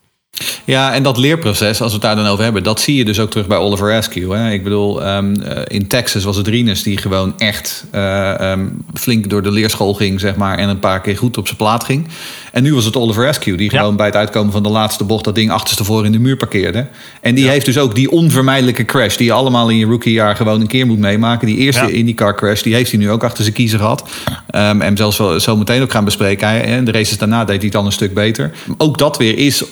Ja, 0.65 0.93
en 0.93 1.03
dat 1.03 1.17
leerproces, 1.17 1.81
als 1.81 1.87
we 1.91 1.97
het 1.97 2.01
daar 2.01 2.15
dan 2.15 2.27
over 2.27 2.43
hebben, 2.43 2.63
dat 2.63 2.79
zie 2.79 2.95
je 2.95 3.05
dus 3.05 3.19
ook 3.19 3.29
terug 3.29 3.47
bij 3.47 3.57
Oliver 3.57 3.93
Askew. 3.93 4.31
Hè? 4.31 4.51
Ik 4.51 4.63
bedoel, 4.63 5.03
ehm, 5.03 5.35
eh, 5.41 5.61
in 5.67 5.87
Texas 5.87 6.23
was 6.23 6.37
het 6.37 6.47
Rinus 6.47 6.83
die 6.83 6.97
gewoon 6.97 7.33
echt 7.37 7.85
eh, 7.91 8.39
ehm, 8.39 8.65
flink 8.93 9.29
door 9.29 9.41
de 9.41 9.51
leerschool 9.51 9.93
ging, 9.93 10.19
zeg 10.19 10.35
maar, 10.35 10.57
en 10.57 10.69
een 10.69 10.79
paar 10.79 11.01
keer 11.01 11.17
goed 11.17 11.37
op 11.37 11.45
zijn 11.45 11.57
plaat 11.57 11.83
ging. 11.83 12.07
En 12.51 12.63
nu 12.63 12.73
was 12.73 12.85
het 12.85 12.95
Oliver 12.95 13.27
Askew 13.27 13.57
die 13.57 13.71
Ja. 13.71 13.79
gewoon 13.79 13.95
bij 13.95 14.05
het 14.05 14.15
uitkomen 14.15 14.51
van 14.51 14.63
de 14.63 14.69
laatste 14.69 15.03
bocht 15.03 15.23
dat 15.23 15.35
ding 15.35 15.51
achterstevoren 15.51 16.05
in 16.05 16.11
de 16.11 16.19
muur 16.19 16.37
parkeerde. 16.37 16.87
En 17.21 17.35
die 17.35 17.49
heeft 17.49 17.65
dus 17.65 17.77
ook 17.77 17.95
die 17.95 18.11
onvermijdelijke 18.11 18.85
crash 18.85 19.15
die 19.15 19.25
je 19.25 19.33
allemaal 19.33 19.69
in 19.69 19.77
je 19.77 19.85
rookiejaar 19.85 20.35
gewoon 20.35 20.61
een 20.61 20.67
keer 20.67 20.85
moet 20.85 20.99
meemaken. 20.99 21.47
Die 21.47 21.57
eerste 21.57 21.81
Ja. 21.85 21.89
IndyCar 21.89 22.35
crash, 22.35 22.61
die 22.61 22.73
heeft 22.73 22.91
hij 22.91 22.99
nu 22.99 23.11
ook 23.11 23.23
achter 23.23 23.43
zijn 23.43 23.55
kiezer 23.55 23.79
gehad. 23.79 24.03
Ehm, 24.49 24.81
en 24.81 24.97
zelfs 24.97 25.17
wel 25.17 25.39
zo 25.39 25.55
meteen 25.57 25.81
ook 25.81 25.91
gaan 25.91 26.05
bespreken. 26.05 26.47
Hij, 26.47 26.63
en 26.63 26.83
de 26.85 26.91
races 26.91 27.17
daarna 27.17 27.45
deed 27.45 27.57
hij 27.57 27.65
het 27.65 27.75
al 27.75 27.85
een 27.85 27.91
stuk 27.91 28.13
beter. 28.13 28.51
Ook 28.77 28.97
dat 28.97 29.17
weer 29.17 29.37
is 29.37 29.63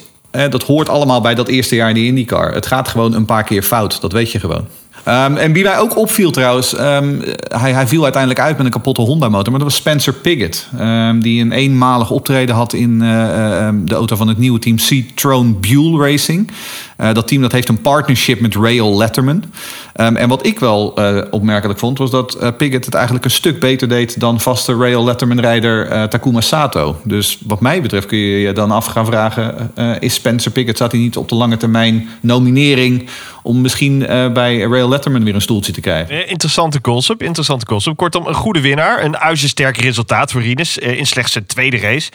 dat 0.50 0.62
hoort 0.62 0.88
allemaal 0.88 1.20
bij 1.20 1.34
dat 1.34 1.48
eerste 1.48 1.74
jaar 1.74 1.88
in 1.88 1.94
die 1.94 2.06
IndyCar. 2.06 2.54
Het 2.54 2.66
gaat 2.66 2.88
gewoon 2.88 3.14
een 3.14 3.24
paar 3.24 3.44
keer 3.44 3.62
fout. 3.62 4.00
Dat 4.00 4.12
weet 4.12 4.32
je 4.32 4.40
gewoon. 4.40 4.66
Ehm, 5.04 5.36
en 5.36 5.52
wie 5.52 5.64
mij 5.64 5.78
ook 5.78 5.96
opviel 5.96 6.30
trouwens, 6.30 6.74
ehm, 6.74 7.20
hij, 7.48 7.72
hij 7.72 7.86
viel 7.86 8.02
uiteindelijk 8.02 8.42
uit 8.42 8.56
met 8.56 8.66
een 8.66 8.72
kapotte 8.72 9.00
Honda-motor. 9.00 9.50
Maar 9.50 9.60
dat 9.60 9.68
was 9.68 9.78
Spencer 9.78 10.12
Piggott. 10.12 10.68
ehm, 10.78 11.18
die 11.18 11.40
een 11.40 11.52
eenmalig 11.52 12.10
optreden 12.10 12.54
had 12.54 12.72
in 12.72 13.02
eh, 13.02 13.66
eh, 13.66 13.74
de 13.74 13.94
auto 13.94 14.16
van 14.16 14.28
het 14.28 14.38
nieuwe 14.38 14.58
team 14.58 14.76
C-Trone 14.76 15.52
Buell 15.52 16.10
Racing. 16.10 16.50
Eh, 16.96 17.12
dat 17.12 17.28
team 17.28 17.42
dat 17.42 17.52
heeft 17.52 17.68
een 17.68 17.80
partnership 17.80 18.40
met 18.40 18.54
Rail 18.54 18.96
Letterman. 18.96 19.44
Ehm, 19.92 20.16
en 20.16 20.28
wat 20.28 20.46
ik 20.46 20.58
wel 20.58 20.96
eh, 20.96 21.22
opmerkelijk 21.30 21.78
vond, 21.78 21.98
was 21.98 22.10
dat 22.10 22.34
eh, 22.34 22.48
Piggott 22.56 22.84
het 22.84 22.94
eigenlijk 22.94 23.24
een 23.24 23.30
stuk 23.30 23.60
beter 23.60 23.88
deed 23.88 24.20
dan 24.20 24.40
vaste 24.40 24.76
Rail 24.76 25.04
Letterman-rijder 25.04 26.08
Takuma 26.08 26.40
Sato. 26.40 26.96
Dus 27.04 27.38
wat 27.46 27.60
mij 27.60 27.82
betreft 27.82 28.06
kun 28.06 28.18
je 28.18 28.40
je 28.40 28.52
dan 28.52 28.70
af 28.70 28.86
gaan 28.86 29.06
vragen: 29.06 29.72
is 30.00 30.14
Spencer 30.14 30.52
Piggott, 30.52 30.76
staat 30.76 30.92
hij 30.92 31.00
niet 31.00 31.16
op 31.16 31.28
de 31.28 31.34
lange 31.34 31.56
termijn 31.56 32.08
nominering 32.20 33.08
om 33.42 33.60
misschien 33.60 33.98
bij 34.32 34.58
Rail 34.58 34.88
Letterman 34.88 35.24
weer 35.24 35.34
een 35.34 35.40
stoeltje 35.40 35.72
te 35.72 35.80
krijgen? 35.80 36.28
Interessante 36.28 36.80
concept, 36.80 37.22
interessante 37.22 37.66
concept. 37.66 37.96
Kortom, 37.96 38.26
een 38.26 38.34
goede 38.34 38.60
winnaar. 38.60 39.04
Een 39.04 39.14
ijzersterk 39.14 39.76
resultaat 39.76 40.32
voor 40.32 40.42
Rinus 40.42 40.78
eh, 40.78 40.98
in 40.98 41.06
slechts 41.06 41.32
zijn 41.32 41.46
tweede 41.46 41.78
race. 41.78 42.10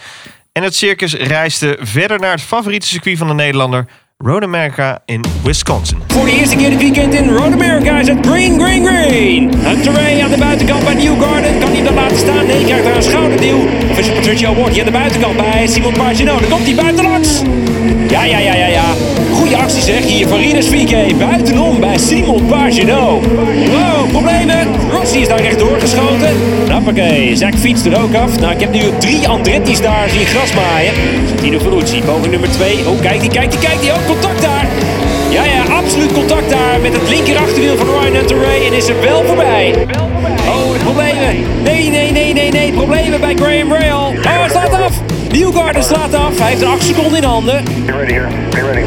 En 0.52 0.64
het 0.64 0.76
circus 0.76 1.14
reisde 1.14 1.78
verder 1.80 2.20
naar 2.20 2.32
het 2.32 2.42
favoriete 2.42 2.88
circuit 2.88 3.18
van 3.18 3.28
de 3.28 3.34
Nederlander... 3.34 3.86
Road 4.26 4.44
America 4.44 5.02
in 5.06 5.24
Wisconsin. 5.44 5.98
Voor 6.08 6.26
de 6.26 6.32
eerste 6.32 6.56
keer 6.56 6.70
dit 6.70 6.80
weekend 6.80 7.14
in 7.14 7.30
Road 7.30 7.52
America 7.52 8.00
is 8.00 8.08
het 8.08 8.26
green, 8.26 8.60
green, 8.60 8.86
green. 8.86 9.56
Hunter 9.56 9.94
Ray 9.94 10.22
aan 10.22 10.30
de 10.30 10.38
buitenkant 10.38 10.84
bij 10.84 10.94
Newgarden. 10.94 11.60
Kan 11.60 11.72
hij 11.72 11.84
dat 11.84 11.94
laten 11.94 12.18
staan? 12.18 12.46
Nee, 12.46 12.66
krijgt 12.66 12.84
daar 12.84 12.96
een 12.96 13.04
schouderduw. 13.04 13.58
Of 13.90 14.00
is 14.00 14.06
het 14.06 14.16
Patricia 14.16 14.54
Ward 14.54 14.74
hier 14.74 14.80
aan 14.80 14.86
de 14.86 14.98
buitenkant 14.98 15.38
bij 15.38 15.68
Simon 15.68 15.94
Pagenaud. 15.94 16.40
Dan 16.40 16.50
komt 16.50 16.66
hij 16.66 16.76
buitenlangs. 16.76 17.42
Ja, 18.10 18.24
ja, 18.24 18.38
ja, 18.40 18.56
ja, 18.56 18.68
ja. 18.68 18.84
Goeie 19.34 19.58
actie 19.58 19.82
zeg 19.82 20.04
hier 20.04 20.28
van 20.28 20.38
Rinus 20.38 20.68
VK. 20.68 21.18
Buitenom 21.18 21.80
bij 21.80 21.98
Simon 21.98 22.46
Pagenaud. 22.46 23.26
Wow, 23.26 24.10
problemen. 24.12 24.68
Rossi 24.92 25.22
is 25.22 25.28
daar 25.28 25.42
rechtdoor 25.42 25.80
geschoten. 25.80 26.36
Hoppakee, 26.72 27.36
Zack 27.36 27.56
fietst 27.56 27.86
er 27.86 28.02
ook 28.02 28.16
af. 28.16 28.40
Nou, 28.40 28.54
ik 28.54 28.60
heb 28.60 28.72
nu 28.72 28.82
drie 29.00 29.28
Andretti's 29.28 29.82
daar 29.82 30.10
zien 30.10 30.26
grasmaaien. 30.26 30.94
Tino 31.42 31.60
Ferrucci, 31.60 32.02
poging 32.02 32.32
nummer 32.32 32.50
twee. 32.50 32.88
Oh, 32.88 33.02
kijk 33.02 33.22
die, 33.22 33.30
kijk 33.30 33.52
die, 33.52 33.60
kijk 33.60 33.82
die. 33.82 33.92
Oh, 33.92 34.06
contact 34.08 34.42
daar. 34.42 34.66
Ja, 35.30 35.44
ja, 35.44 35.64
absoluut 35.64 36.12
contact 36.12 36.50
daar 36.50 36.80
met 36.82 36.94
het 36.94 37.10
linker 37.10 37.38
achterwiel 37.38 37.78
van 37.78 37.88
Ryan 37.88 38.16
Hunter 38.16 38.38
Ray 38.38 38.66
en 38.66 38.74
is 38.74 38.88
er 38.88 39.02
wel 39.02 39.24
voorbij. 39.26 39.88
Oh, 40.48 40.84
problemen. 40.84 41.36
Nee, 41.64 41.90
nee, 41.90 42.12
nee, 42.12 42.34
nee, 42.34 42.52
nee. 42.52 42.72
Problemen 42.72 43.20
bij 43.20 43.36
Graham 43.36 43.74
Rail. 43.74 43.98
Oh, 43.98 44.24
hij 44.24 44.50
staat 44.50 44.74
af. 44.74 45.09
Newgarden 45.32 45.84
slaat 45.84 46.14
af. 46.14 46.40
Hij 46.40 46.50
heeft 46.50 46.62
een 46.62 46.68
8 46.68 46.84
seconden 46.84 47.18
in 47.18 47.24
handen. 47.24 47.64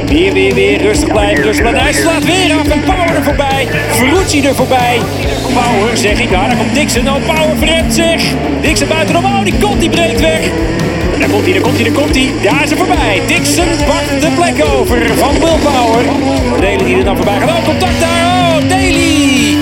Weer, 0.06 0.32
weer, 0.32 0.54
weer. 0.54 0.82
Rustig 0.82 1.08
blijven, 1.08 1.42
rustig 1.44 1.68
blijven. 1.68 1.82
Hij 1.82 1.92
slaat 1.92 2.24
weer 2.24 2.52
af 2.60 2.68
en 2.68 2.80
Power 2.80 3.16
er 3.16 3.22
voorbij. 3.22 3.68
Ferrucci 3.90 4.46
er 4.46 4.54
voorbij. 4.54 5.00
Power, 5.42 5.96
zeg 5.96 6.20
ik. 6.20 6.30
Ja, 6.30 6.46
daar 6.46 6.56
komt 6.56 6.74
Dixon. 6.74 7.08
Oh, 7.08 7.14
Power 7.26 7.56
verremt 7.56 7.94
zich. 7.94 8.22
Dixon 8.60 8.88
buitenom. 8.88 9.24
Oh, 9.24 9.44
die 9.44 9.54
komt, 9.60 9.80
die 9.80 9.90
breekt 9.90 10.20
weg. 10.20 10.40
Daar 11.18 11.28
komt 11.28 11.44
hij, 11.44 11.52
daar 11.52 11.62
komt 11.62 11.74
hij, 11.74 11.84
daar 11.84 12.02
komt 12.02 12.14
hij. 12.14 12.30
Daar 12.42 12.62
is 12.62 12.70
er 12.70 12.76
voorbij. 12.76 13.20
Dixon 13.26 13.68
pakt 13.86 14.20
de 14.20 14.28
plek 14.34 14.64
over 14.74 15.16
van 15.16 15.32
Will 15.32 15.58
Power. 15.62 16.04
Daly 16.60 16.84
die 16.84 16.96
er 16.96 17.04
dan 17.04 17.16
voorbij 17.16 17.38
gaat. 17.38 17.48
Oh, 17.48 17.64
contact 17.64 18.00
daar. 18.00 18.22
Oh, 18.24 18.68
Daly. 18.68 19.56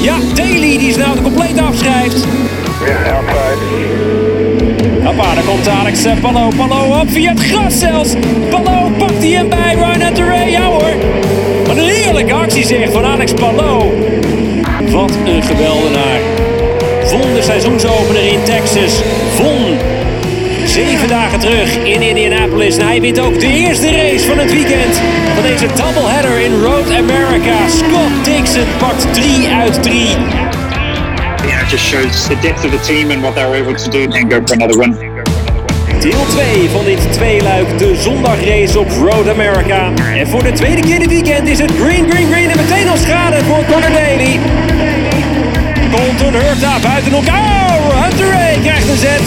Ja, 0.00 0.16
Daly 0.34 0.78
die 0.78 0.88
is 0.88 0.96
nou 0.96 1.16
de 1.16 1.22
compleet 1.22 1.58
afschrijft. 1.58 2.26
Hoppa, 5.04 5.34
daar 5.34 5.44
komt 5.44 5.68
Alex 5.68 6.04
eh, 6.04 6.12
Pallo. 6.20 6.48
Pallo 6.56 7.00
op 7.00 7.10
via 7.10 7.30
het 7.30 7.40
gras 7.40 7.78
zelfs. 7.78 8.14
Pallo 8.50 8.90
pakt 8.98 9.18
hij 9.18 9.30
hem 9.30 9.48
bij 9.48 9.74
Ryan 9.74 10.00
Hunter 10.00 10.48
Ja 10.48 10.64
hoor. 10.64 10.94
Wat 11.66 11.76
een 11.76 11.88
heerlijke 11.88 12.32
actie 12.32 12.66
zeg 12.66 12.92
van 12.92 13.04
Alex 13.04 13.32
Pallo. 13.32 13.94
Wat 14.90 15.12
een 15.24 15.42
geweldenaar. 15.42 16.20
Won 17.10 17.34
de 17.34 17.42
seizoensopener 17.42 18.32
in 18.32 18.42
Texas. 18.44 19.00
Won 19.36 19.78
zeven 20.66 21.08
dagen 21.08 21.38
terug 21.38 21.76
in 21.76 22.02
Indianapolis. 22.02 22.76
Hij 22.76 23.00
wint 23.00 23.20
ook 23.20 23.40
de 23.40 23.46
eerste 23.46 23.90
race 23.90 24.26
van 24.26 24.38
het 24.38 24.52
weekend 24.52 25.00
van 25.34 25.42
deze 25.42 25.66
doubleheader 25.74 26.40
in 26.40 26.60
Road 26.60 26.90
America. 26.90 27.68
Scott 27.68 28.24
Dixon 28.24 28.64
pakt 28.78 29.14
3 29.14 29.48
uit 29.48 29.82
3. 29.82 30.06
Yeah, 31.46 31.62
it 31.62 31.68
just 31.68 31.84
shows 31.84 32.28
the 32.28 32.34
depth 32.42 32.64
of 32.64 32.72
the 32.72 32.78
team 32.78 33.10
and 33.10 33.22
what 33.22 33.34
they 33.34 33.44
were 33.46 33.54
able 33.54 33.74
to 33.74 33.90
do 33.90 34.02
and 34.12 34.28
go 34.30 34.42
for 34.46 34.54
another 34.54 34.78
win. 34.78 34.92
Deel 36.00 36.26
2 36.26 36.68
van 36.70 36.84
dit 36.84 37.12
tweeluik, 37.12 37.78
de 37.78 37.96
zondagrace 37.96 38.78
op 38.78 38.90
Road 38.90 39.28
America. 39.28 39.92
En 40.14 40.28
voor 40.28 40.42
de 40.42 40.52
tweede 40.52 40.82
keer 40.82 40.98
dit 40.98 41.08
weekend 41.08 41.48
is 41.48 41.58
het 41.58 41.72
green, 41.80 42.10
green, 42.10 42.26
green 42.32 42.50
en 42.50 42.56
meteen 42.56 42.88
al 42.88 42.96
schade 42.96 43.44
voor 43.44 43.64
Connor 43.64 43.92
Daly. 43.92 44.40
Colton 45.90 46.32
Hurta 46.32 46.78
buiten 46.82 47.12
elkaar. 47.12 47.80
Hunter 48.02 48.30
Ray 48.30 48.58
krijgt 48.62 48.88
een 48.88 48.96
zet. 48.96 49.22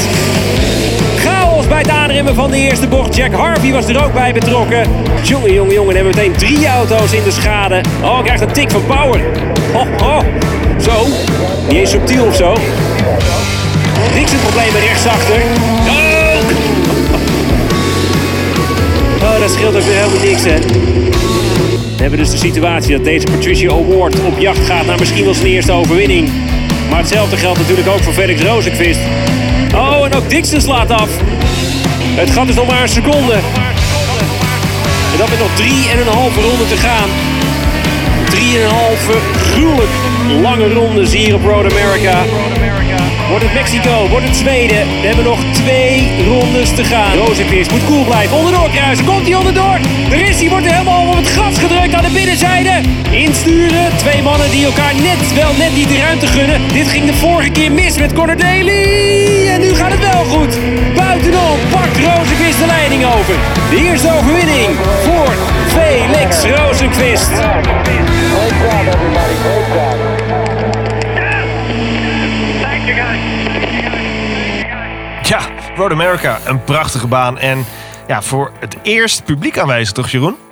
Chaos 1.15 1.48
bij 1.69 1.79
het 1.79 1.89
aanremmen 1.89 2.35
van 2.35 2.51
de 2.51 2.57
eerste 2.57 2.87
bocht. 2.87 3.15
Jack 3.15 3.33
Harvey 3.33 3.71
was 3.71 3.87
er 3.87 4.05
ook 4.05 4.13
bij 4.13 4.33
betrokken. 4.33 4.87
Jongen, 5.23 5.53
jongen, 5.53 5.73
jongen, 5.73 5.95
hebben 5.95 6.15
meteen 6.15 6.33
drie 6.33 6.67
auto's 6.67 7.11
in 7.11 7.23
de 7.23 7.31
schade. 7.31 7.81
Oh, 8.03 8.23
krijgt 8.23 8.41
een 8.41 8.51
tik 8.51 8.71
van 8.71 8.85
Power. 8.85 9.21
Oh, 9.73 9.87
oh. 10.01 10.19
Zo. 10.81 11.05
Niet 11.67 11.77
eens 11.77 11.89
subtiel 11.89 12.25
of 12.25 12.35
zo. 12.35 12.53
Niks 14.15 14.31
het 14.31 14.41
probleem 14.41 14.73
rechtsachter. 14.87 15.41
Oh! 15.87 16.19
Oh, 19.21 19.39
dat 19.39 19.51
scheelt 19.51 19.75
ook 19.75 19.81
weer 19.81 19.95
helemaal 19.95 20.23
niks, 20.23 20.43
hè. 20.43 20.59
We 21.95 22.01
hebben 22.05 22.19
dus 22.19 22.31
de 22.31 22.37
situatie 22.37 22.95
dat 22.95 23.03
deze 23.03 23.25
Patricia 23.31 23.69
Award 23.69 24.15
op 24.25 24.39
jacht 24.39 24.65
gaat 24.65 24.85
naar 24.85 24.99
misschien 24.99 25.23
wel 25.23 25.33
zijn 25.33 25.47
eerste 25.47 25.71
overwinning. 25.71 26.29
Maar 26.89 26.99
hetzelfde 26.99 27.37
geldt 27.37 27.59
natuurlijk 27.59 27.87
ook 27.87 28.03
voor 28.03 28.13
Felix 28.13 28.41
Rozenquist. 28.41 28.99
Oh, 29.75 30.05
en 30.05 30.13
ook 30.13 30.29
Dixon 30.29 30.61
slaat 30.61 30.91
af. 30.91 31.09
Het 32.15 32.29
gaat 32.29 32.47
dus 32.47 32.55
nog 32.55 32.67
maar 32.67 32.81
een 32.81 32.89
seconde. 32.89 33.33
En 35.11 35.17
dat 35.17 35.29
met 35.29 35.39
nog 35.39 35.55
drie 35.55 35.89
en 35.89 35.99
een 35.99 36.13
halve 36.13 36.41
ronde 36.41 36.67
te 36.67 36.77
gaan. 36.77 37.09
Drie 38.29 38.57
en 38.57 38.63
een 38.63 38.71
halve 38.71 39.13
gruwelijk 39.51 39.91
lange 40.41 40.73
rondes 40.73 41.13
hier 41.13 41.35
op 41.35 41.43
Road 41.43 41.71
America. 41.71 42.23
Wordt 43.29 43.43
het 43.43 43.53
Mexico, 43.53 44.07
wordt 44.07 44.25
het 44.25 44.35
Zweden. 44.35 45.01
We 45.01 45.07
hebben 45.07 45.23
nog 45.23 45.39
twee 45.51 46.25
rondes 46.25 46.75
te 46.75 46.83
gaan. 46.83 47.17
Rozenquist 47.17 47.71
moet 47.71 47.85
cool 47.85 48.03
blijven. 48.03 48.37
Onderdoor 48.37 48.69
kruisen. 48.69 49.05
Komt 49.05 49.27
hij 49.27 49.35
onderdoor? 49.35 49.79
Er 50.11 50.29
is 50.29 50.39
hij. 50.39 50.49
Wordt 50.49 50.65
er 50.65 50.71
helemaal 50.71 51.07
op 51.07 51.15
het 51.15 51.29
gras 51.29 51.57
gedrukt 51.57 51.93
aan 51.93 52.03
de 52.03 52.09
binnenzijde. 52.09 52.81
Insturen. 53.11 53.97
Twee 53.97 54.21
mannen 54.21 54.51
die 54.51 54.65
elkaar 54.65 54.95
net 54.95 55.33
wel 55.33 55.53
net 55.57 55.75
niet 55.75 55.87
de 55.87 55.97
ruimte 55.97 56.27
gunnen. 56.27 56.61
Dit 56.73 56.87
ging 56.87 57.05
de 57.05 57.13
vorige 57.13 57.49
keer 57.49 57.71
mis 57.71 57.97
met 57.97 58.13
Connor 58.13 58.37
Daly. 58.37 59.47
En 59.47 59.61
nu 59.61 59.75
gaat 59.75 59.91
het 59.91 60.11
wel 60.11 60.23
goed. 60.23 60.57
Buitenom 60.95 61.57
pakt 61.71 61.97
Rozenquist 61.97 62.59
de 62.59 62.65
leiding 62.65 63.05
over. 63.05 63.35
De 63.69 63.77
eerste 63.77 64.11
overwinning 64.17 64.69
voor 65.03 65.33
Felix 65.67 66.43
Rozenquist. 66.43 67.29
Ja, 67.29 67.61
Road 75.79 75.91
America, 75.91 76.39
een 76.45 76.63
prachtige 76.63 77.07
baan. 77.07 77.37
En 77.37 77.65
ja, 78.07 78.21
voor 78.21 78.51
het 78.59 78.77
eerst 78.81 79.23
publiek 79.23 79.57
aanwezig, 79.57 79.93
toch 79.93 80.09
Jeroen? 80.09 80.48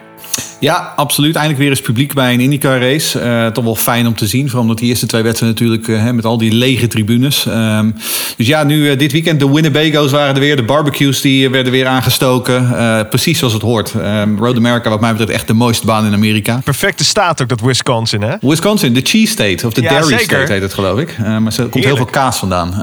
Ja, 0.59 0.93
absoluut. 0.95 1.33
Eindelijk 1.35 1.61
weer 1.61 1.69
eens 1.69 1.81
publiek 1.81 2.13
bij 2.13 2.33
een 2.33 2.39
IndyCar 2.39 2.79
race. 2.79 3.19
Eh, 3.19 3.47
toch 3.47 3.63
wel 3.63 3.75
fijn 3.75 4.07
om 4.07 4.15
te 4.15 4.27
zien. 4.27 4.45
Vooral 4.45 4.61
omdat 4.61 4.77
die 4.77 4.89
eerste 4.89 5.05
twee 5.05 5.21
wedstrijden 5.21 5.59
natuurlijk 5.61 5.87
eh, 5.87 6.11
met 6.11 6.25
al 6.25 6.37
die 6.37 6.53
lege 6.53 6.87
tribunes. 6.87 7.45
Ehm, 7.45 7.91
dus 8.37 8.47
ja, 8.47 8.63
nu 8.63 8.89
eh, 8.89 8.97
dit 8.99 9.11
weekend 9.11 9.39
de 9.39 9.51
Winnebago's 9.51 10.11
waren 10.11 10.33
er 10.35 10.39
weer. 10.39 10.55
De 10.55 10.63
barbecues 10.63 11.21
die 11.21 11.49
werden 11.49 11.71
weer 11.71 11.87
aangestoken. 11.87 12.75
Precies 13.09 13.37
zoals 13.37 13.53
het 13.53 13.61
hoort. 13.61 13.93
Ehm, 14.01 14.37
Road 14.37 14.55
America 14.55 14.89
wat 14.89 15.01
mij 15.01 15.11
betreft 15.11 15.31
echt 15.31 15.47
de 15.47 15.53
mooiste 15.53 15.85
baan 15.85 16.05
in 16.05 16.13
Amerika. 16.13 16.59
Perfecte 16.63 17.05
staat 17.05 17.41
ook 17.41 17.49
dat 17.49 17.61
Wisconsin, 17.61 18.21
hè? 18.21 18.35
Wisconsin, 18.41 18.93
de 18.93 19.01
cheese 19.03 19.31
state. 19.31 19.67
Of 19.67 19.73
de 19.73 19.81
Ja, 19.81 19.89
dairy 19.89 20.07
zeker. 20.07 20.23
state 20.23 20.51
heet 20.51 20.61
het 20.61 20.73
geloof 20.73 20.99
ik. 20.99 21.17
Maar 21.17 21.53
er 21.57 21.65
komt 21.67 21.83
heel 21.85 21.95
veel 21.95 22.05
kaas 22.05 22.37
vandaan. 22.37 22.73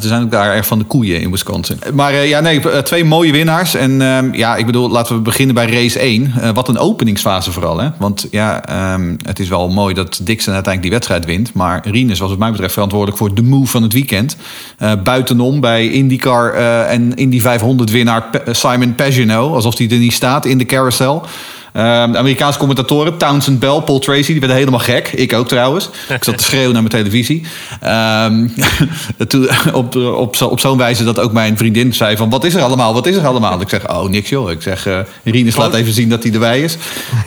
Er 0.00 0.08
zijn 0.08 0.22
ook 0.22 0.30
daar 0.30 0.54
erg 0.54 0.66
van 0.66 0.78
de 0.78 0.84
koeien 0.84 1.20
in 1.20 1.30
Wisconsin. 1.30 1.78
Maar 1.92 2.26
ja, 2.26 2.40
nee, 2.40 2.82
twee 2.82 3.04
mooie 3.04 3.32
winnaars. 3.32 3.74
En 3.74 4.02
ehm, 4.02 4.34
ja, 4.34 4.56
ik 4.56 4.66
bedoel, 4.66 4.90
laten 4.90 5.14
we 5.14 5.20
beginnen 5.20 5.54
bij 5.54 5.66
race 5.66 5.98
1. 5.98 6.32
Eh, 6.40 6.50
wat 6.54 6.68
een 6.68 6.78
openingsfase 7.24 7.52
vooral. 7.52 7.78
Hè? 7.78 7.88
Want 7.98 8.26
ja, 8.30 8.66
ehm, 8.66 9.16
het 9.24 9.38
is 9.38 9.48
wel 9.48 9.68
mooi 9.68 9.94
dat 9.94 10.20
Dixon 10.22 10.54
uiteindelijk 10.54 10.82
die 10.82 10.90
wedstrijd 10.90 11.24
wint. 11.24 11.52
Maar 11.54 11.88
Rinus 11.88 12.18
was 12.18 12.30
wat 12.30 12.38
mij 12.38 12.50
betreft 12.50 12.72
verantwoordelijk 12.72 13.18
voor 13.18 13.34
de 13.34 13.42
move 13.42 13.70
van 13.70 13.82
het 13.82 13.92
weekend. 13.92 14.36
Eh, 14.78 14.92
buitenom 15.02 15.60
bij 15.60 15.90
IndyCar 15.90 16.52
eh, 16.52 16.92
en 16.92 17.14
Indy 17.14 17.40
500 17.40 17.90
winnaar 17.90 18.30
Simon 18.50 18.94
Pagino. 18.94 19.54
Alsof 19.54 19.78
hij 19.78 19.90
er 19.90 19.98
niet 19.98 20.12
staat 20.12 20.44
in 20.44 20.58
de 20.58 20.64
carousel. 20.64 21.26
Ehm, 21.74 22.12
de 22.12 22.18
Amerikaanse 22.18 22.58
commentatoren, 22.58 23.16
Townsend 23.16 23.58
Bell, 23.58 23.80
Paul 23.80 23.98
Tracy, 23.98 24.30
die 24.30 24.38
werden 24.38 24.56
helemaal 24.56 24.80
gek. 24.80 25.08
Ik 25.12 25.32
ook 25.32 25.48
trouwens. 25.48 25.90
Ik 26.08 26.24
zat 26.24 26.38
te 26.38 26.44
schreeuwen 26.44 26.72
naar 26.72 26.82
mijn 26.82 26.94
televisie. 26.94 27.46
Ehm, 27.80 28.48
toen- 29.28 29.48
op 29.72 29.96
op, 29.96 30.40
op 30.42 30.60
zo'n 30.60 30.78
wijze 30.78 31.04
dat 31.04 31.18
ook 31.18 31.32
mijn 31.32 31.56
vriendin 31.56 31.94
zei 31.94 32.16
van... 32.16 32.30
wat 32.30 32.44
is 32.44 32.54
er 32.54 32.62
allemaal, 32.62 32.94
wat 32.94 33.06
is 33.06 33.16
er 33.16 33.26
allemaal? 33.26 33.60
Ik 33.60 33.68
zeg, 33.68 33.88
oh, 33.88 34.08
niks 34.08 34.28
joh. 34.28 34.50
Ik 34.50 34.62
zeg, 34.62 34.86
eh 34.86 34.98
Rinus 35.24 35.56
laat 35.56 35.74
even 35.74 35.92
zien 35.92 36.08
dat 36.08 36.22
hij 36.22 36.32
erbij 36.32 36.60
is. 36.60 36.76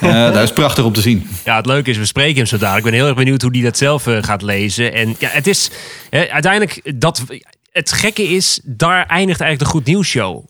Eh, 0.02 0.24
dat 0.34 0.44
is 0.44 0.52
prachtig 0.54 0.84
om 0.84 0.94
te 0.94 1.02
zien. 1.02 1.30
Ja, 1.46 1.56
het 1.56 1.66
leuke 1.66 1.90
is, 1.90 1.98
we 1.98 2.06
spreken 2.06 2.36
hem 2.38 2.46
zo 2.46 2.58
dadelijk. 2.58 2.86
Ik 2.86 2.92
ben 2.92 3.00
heel 3.00 3.10
erg 3.10 3.18
benieuwd 3.18 3.42
hoe 3.42 3.52
hij 3.52 3.62
dat 3.62 3.78
zelf 3.78 4.08
eh, 4.08 4.18
gaat 4.22 4.42
lezen. 4.42 4.94
En 4.94 5.16
ja, 5.20 5.30
het 5.32 5.48
is 5.48 5.70
uiteindelijk 6.10 6.92
dat. 6.96 7.24
Het 7.72 7.92
gekke 7.92 8.24
is, 8.24 8.60
daar 8.64 9.06
eindigt 9.06 9.42
eigenlijk 9.42 9.60
de 9.60 9.78
goed 9.78 9.86
nieuws 9.86 10.08
show. 10.08 10.46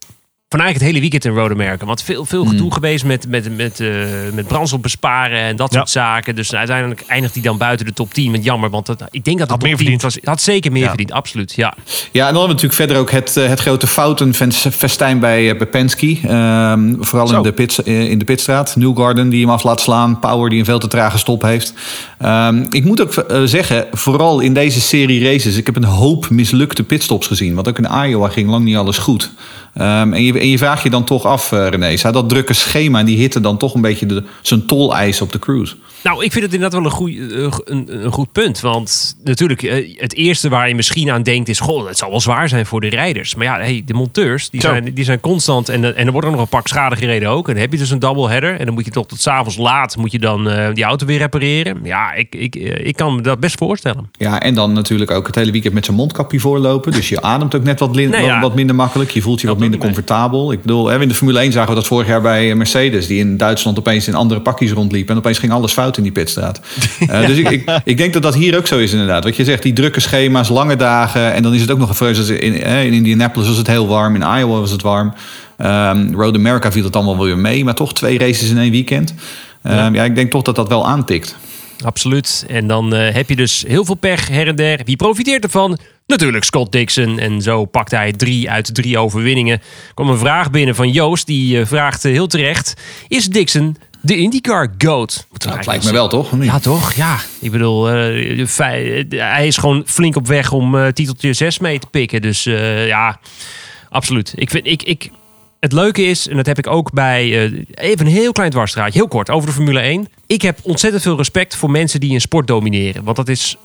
Van 0.50 0.60
eigenlijk 0.60 0.92
het 0.92 0.96
hele 0.96 1.10
weekend 1.12 1.36
in 1.36 1.42
Road 1.42 1.52
America. 1.52 1.86
Want 1.86 2.02
veel, 2.04 2.26
veel 2.26 2.42
Hmm. 2.42 2.50
gedoe 2.52 2.74
geweest 2.74 3.06
met, 3.06 3.28
met, 3.30 3.56
met, 3.58 3.80
eh, 3.80 3.88
met 4.34 4.48
brandstof 4.48 4.80
besparen 4.82 5.40
en 5.40 5.56
dat 5.56 5.72
Ja. 5.74 5.78
soort 5.78 5.90
zaken. 5.90 6.36
Dus 6.36 6.56
uiteindelijk 6.56 7.04
eindigt 7.08 7.34
hij 7.34 7.44
dan 7.44 7.58
buiten 7.58 7.86
de 7.86 7.94
top 7.94 8.14
10. 8.14 8.32
Met 8.32 8.44
jammer, 8.44 8.70
want 8.70 8.86
dat, 8.86 9.04
ik 9.12 9.24
denk 9.24 9.40
dat 9.40 9.48
top 9.48 9.58
meer 9.62 9.68
10 9.70 9.78
verdiend. 9.80 10.02
was. 10.02 10.16
Het 10.16 10.26
had 10.26 10.42
zeker 10.42 10.72
meer 10.72 10.82
Ja. 10.82 10.88
verdiend, 10.88 11.12
absoluut. 11.12 11.54
Ja. 11.54 11.74
Ja, 11.78 11.98
en 12.02 12.12
dan 12.12 12.24
hebben 12.24 12.42
we 12.42 12.48
natuurlijk 12.48 12.74
verder 12.74 12.98
ook 12.98 13.12
het, 13.12 13.38
eh, 13.38 13.48
het 13.48 13.60
grote 13.60 13.88
foutenfestijn 13.88 15.20
bij, 15.20 15.50
eh, 15.52 15.58
bij 15.58 15.68
Penske. 15.68 16.18
Ehm, 16.24 16.96
vooral 17.00 17.28
Zo. 17.28 17.36
in 17.38 17.44
de, 17.44 17.52
pits, 17.54 17.84
eh, 17.84 18.10
in 18.10 18.18
de 18.20 18.26
pitstraat. 18.26 18.76
Newgarden 18.76 19.30
die 19.30 19.42
hem 19.42 19.50
af 19.50 19.64
laat 19.64 19.82
slaan. 19.82 20.20
Power 20.20 20.50
die 20.50 20.60
een 20.60 20.66
veel 20.66 20.80
te 20.80 20.88
trage 20.88 21.18
stop 21.18 21.42
heeft. 21.42 21.74
Ehm, 22.18 22.66
ik 22.70 22.84
moet 22.84 23.02
ook 23.02 23.26
zeggen, 23.46 23.88
vooral 23.92 24.40
in 24.40 24.54
deze 24.54 24.82
serie 24.82 25.24
races... 25.32 25.56
ik 25.58 25.66
heb 25.66 25.76
een 25.76 25.84
hoop 25.84 26.30
mislukte 26.30 26.84
pitstops 26.84 27.28
gezien. 27.28 27.56
Want 27.56 27.68
ook 27.68 27.78
in 27.78 28.08
Iowa 28.10 28.28
ging 28.30 28.50
lang 28.50 28.64
niet 28.64 28.76
alles 28.76 28.98
goed. 28.98 29.32
Ehm, 29.78 30.14
en, 30.14 30.24
je, 30.24 30.40
en 30.40 30.50
je 30.50 30.58
vraagt 30.58 30.84
je 30.84 30.90
dan 30.90 31.04
toch 31.04 31.26
af, 31.26 31.52
eh, 31.52 31.68
René... 31.68 31.98
zou 31.98 32.14
dat 32.14 32.30
drukke 32.30 32.54
schema 32.54 33.00
en 33.00 33.06
die 33.06 33.18
hitte 33.18 33.40
dan 33.40 33.58
toch 33.58 33.74
een 33.74 33.82
beetje 33.82 34.06
de, 34.06 34.24
zijn 34.42 34.66
tol 34.66 34.96
eisen 34.96 35.26
op 35.26 35.32
de 35.32 35.40
cruise? 35.40 35.76
Nou, 36.04 36.24
ik 36.24 36.32
vind 36.32 36.44
het 36.46 36.54
inderdaad 36.54 36.80
wel 36.80 36.90
een, 36.92 36.98
goeie, 36.98 37.36
eh, 37.36 37.58
een, 37.64 38.06
een 38.06 38.12
goed 38.12 38.32
punt. 38.32 38.60
Want 38.60 39.18
natuurlijk, 39.24 39.64
eh, 39.64 40.00
het 40.00 40.14
eerste 40.14 40.50
waar 40.50 40.68
je 40.68 40.76
misschien 40.76 41.12
aan 41.12 41.24
denkt 41.24 41.50
is... 41.50 41.60
Goh, 41.60 41.88
het 41.88 41.98
zal 41.98 42.10
wel 42.10 42.22
zwaar 42.22 42.50
zijn 42.50 42.66
voor 42.66 42.82
de 42.82 42.90
rijders. 42.90 43.36
Maar 43.36 43.46
ja, 43.46 43.58
hey, 43.58 43.84
de 43.86 43.94
monteurs, 43.94 44.50
die 44.50 44.62
Zo. 44.62 44.68
zijn, 44.68 44.94
die 44.94 45.04
zijn 45.06 45.20
constant... 45.20 45.70
En, 45.70 45.96
en 45.96 46.06
er 46.06 46.12
wordt 46.12 46.28
er 46.28 46.34
nog 46.34 46.42
een 46.42 46.48
pak 46.50 46.68
schade 46.68 46.96
gereden 46.96 47.30
ook. 47.30 47.48
En 47.48 47.54
dan 47.54 47.62
heb 47.62 47.72
je 47.72 47.78
dus 47.78 47.90
een 47.90 48.00
double 48.00 48.30
header. 48.30 48.60
En 48.60 48.66
dan 48.66 48.74
moet 48.74 48.86
je 48.86 48.92
toch 48.92 49.06
tot 49.08 49.22
s'avonds 49.22 49.58
laat 49.58 49.98
moet 49.98 50.12
je 50.12 50.20
dan 50.20 50.50
eh, 50.50 50.74
die 50.74 50.84
auto 50.84 51.06
weer 51.06 51.18
repareren. 51.18 51.80
Ja, 51.84 52.14
ik, 52.14 52.36
ik, 52.36 52.56
ik 52.84 52.96
kan 52.96 53.16
me 53.16 53.22
dat 53.22 53.40
best 53.40 53.58
voorstellen. 53.58 54.10
Ja, 54.12 54.42
en 54.42 54.54
dan 54.54 54.74
natuurlijk 54.74 55.12
ook 55.12 55.28
het 55.28 55.36
hele 55.36 55.52
weekend 55.52 55.74
met 55.74 55.86
zijn 55.86 55.98
mondkapje 55.98 56.40
voorlopen. 56.40 56.92
Dus 56.92 57.10
je 57.10 57.22
ademt 57.22 57.56
ook 57.56 57.64
net 57.64 57.80
wat, 57.80 57.96
lin- 57.96 58.10
Nee, 58.10 58.26
ja. 58.26 58.42
wat 58.42 58.56
minder 58.56 58.76
makkelijk. 58.76 59.12
Je 59.12 59.22
voelt 59.22 59.42
je 59.42 59.48
wat 59.48 59.60
Dat 59.60 59.67
minder 59.70 59.88
comfortabel. 59.88 60.52
Ik 60.52 60.62
bedoel, 60.62 60.88
hè, 60.88 61.02
in 61.02 61.08
de 61.08 61.14
Formule 61.14 61.40
1 61.40 61.52
zagen 61.52 61.70
we 61.70 61.76
dat 61.76 61.88
vorig 61.88 62.08
jaar 62.08 62.22
bij 62.22 62.56
Mercedes, 62.56 63.08
die 63.08 63.20
in 63.20 63.38
Duitsland 63.38 63.80
opeens 63.80 64.08
in 64.08 64.16
andere 64.16 64.42
pakjes 64.42 64.72
rondliep. 64.72 65.10
En 65.10 65.18
opeens 65.18 65.38
ging 65.38 65.52
alles 65.52 65.72
fout 65.72 65.98
in 65.98 66.04
die 66.04 66.12
pitstraat. 66.12 66.60
Eh, 67.08 67.26
dus 67.28 67.38
ik, 67.38 67.50
ik, 67.50 67.82
ik 67.84 67.98
denk 67.98 68.14
dat 68.14 68.22
dat 68.22 68.36
hier 68.36 68.58
ook 68.58 68.68
zo 68.68 68.78
is, 68.78 68.92
inderdaad. 68.92 69.24
Wat 69.24 69.36
je 69.36 69.44
zegt, 69.44 69.64
die 69.64 69.74
drukke 69.74 70.00
schema's, 70.00 70.50
lange 70.50 70.76
dagen. 70.76 71.34
En 71.34 71.44
dan 71.44 71.54
is 71.54 71.62
het 71.62 71.72
ook 71.72 71.78
nog 71.78 71.90
een 71.90 71.96
vrees. 71.96 72.30
In, 72.30 72.54
in 72.64 72.94
Indianapolis 72.94 73.48
was 73.48 73.58
het 73.58 73.68
heel 73.68 73.88
warm, 73.88 74.16
in 74.16 74.22
Iowa 74.22 74.60
was 74.60 74.72
het 74.72 74.82
warm. 74.82 75.14
Ehm, 75.58 76.14
Road 76.14 76.36
America 76.36 76.72
viel 76.72 76.84
het 76.84 76.96
allemaal 76.96 77.18
wel 77.18 77.26
weer 77.26 77.38
mee, 77.38 77.64
maar 77.64 77.76
toch 77.76 77.94
twee 77.94 78.18
races 78.18 78.50
in 78.50 78.58
één 78.58 78.72
weekend. 78.72 79.14
Ehm, 79.64 79.96
ja. 79.96 80.04
ik 80.04 80.16
denk 80.16 80.32
toch 80.32 80.42
dat 80.42 80.56
dat 80.56 80.68
wel 80.68 80.88
aantikt. 80.88 81.36
Absoluut. 81.84 82.46
En 82.48 82.68
dan 82.68 82.94
eh, 82.94 83.14
heb 83.14 83.30
je 83.30 83.36
dus 83.36 83.64
heel 83.68 83.86
veel 83.86 83.96
pech 83.96 84.28
her 84.28 84.48
en 84.48 84.56
der. 84.56 84.82
Wie 84.86 84.96
profiteert 84.96 85.44
ervan? 85.44 85.78
Natuurlijk 86.08 86.44
Scott 86.44 86.72
Dixon. 86.72 87.20
En 87.20 87.42
zo 87.42 87.66
pakte 87.66 87.96
hij 87.96 88.12
drie 88.12 88.50
uit 88.50 88.76
drie 88.76 88.98
overwinningen. 88.98 89.54
Er 89.54 89.94
kwam 89.94 90.10
een 90.10 90.18
vraag 90.18 90.52
binnen 90.52 90.76
van 90.76 90.92
Joost. 90.92 91.26
Die 91.26 91.60
uh, 91.60 91.66
vraagt 91.66 92.06
uh, 92.06 92.12
heel 92.12 92.28
terecht. 92.28 92.74
Is 93.08 93.26
Dixon 93.26 93.78
de 94.02 94.18
IndyCar 94.18 94.74
GOAT? 94.78 95.28
Nou, 95.38 95.56
dat 95.56 95.66
lijkt 95.66 95.84
me 95.84 95.92
wel, 95.92 96.08
toch? 96.08 96.44
Ja, 96.44 96.60
toch? 96.60 96.94
Ja. 96.94 97.18
Ik 97.40 97.52
bedoel, 97.52 97.86
hij 97.86 99.48
is 99.48 99.58
gewoon 99.58 99.84
flink 99.86 100.16
op 100.16 100.28
weg 100.28 100.52
om 100.52 100.94
titeltje 100.94 101.34
6 101.34 101.60
mee 101.60 101.80
te 101.80 101.88
pikken. 101.88 102.22
Dus 102.22 102.44
ja, 102.44 103.20
absoluut. 103.90 104.34
Ik 104.36 104.50
vind... 104.50 104.68
Ik, 104.68 104.84
ik, 104.84 105.12
het 105.60 105.72
leuke 105.72 106.04
is, 106.04 106.28
en 106.28 106.36
dat 106.36 106.46
heb 106.46 106.58
ik 106.58 106.68
ook 106.68 106.92
bij. 106.92 107.52
Uh, 107.52 107.64
even 107.74 108.06
een 108.06 108.12
heel 108.12 108.32
klein 108.32 108.52
dwarsstraatje, 108.52 109.00
heel 109.00 109.08
kort 109.08 109.30
over 109.30 109.48
de 109.48 109.54
Formule 109.54 109.80
1. 109.80 110.08
Ik 110.28 110.42
heb 110.42 110.60
ontzettend 110.64 111.04
veel 111.04 111.18
respect 111.18 111.56
voor 111.56 111.72
mensen 111.72 112.00
die 112.00 112.14
een 112.14 112.22
sport 112.22 112.48
domineren. 112.48 113.04
Want 113.04 113.18
dat 113.18 113.28
is 113.28 113.58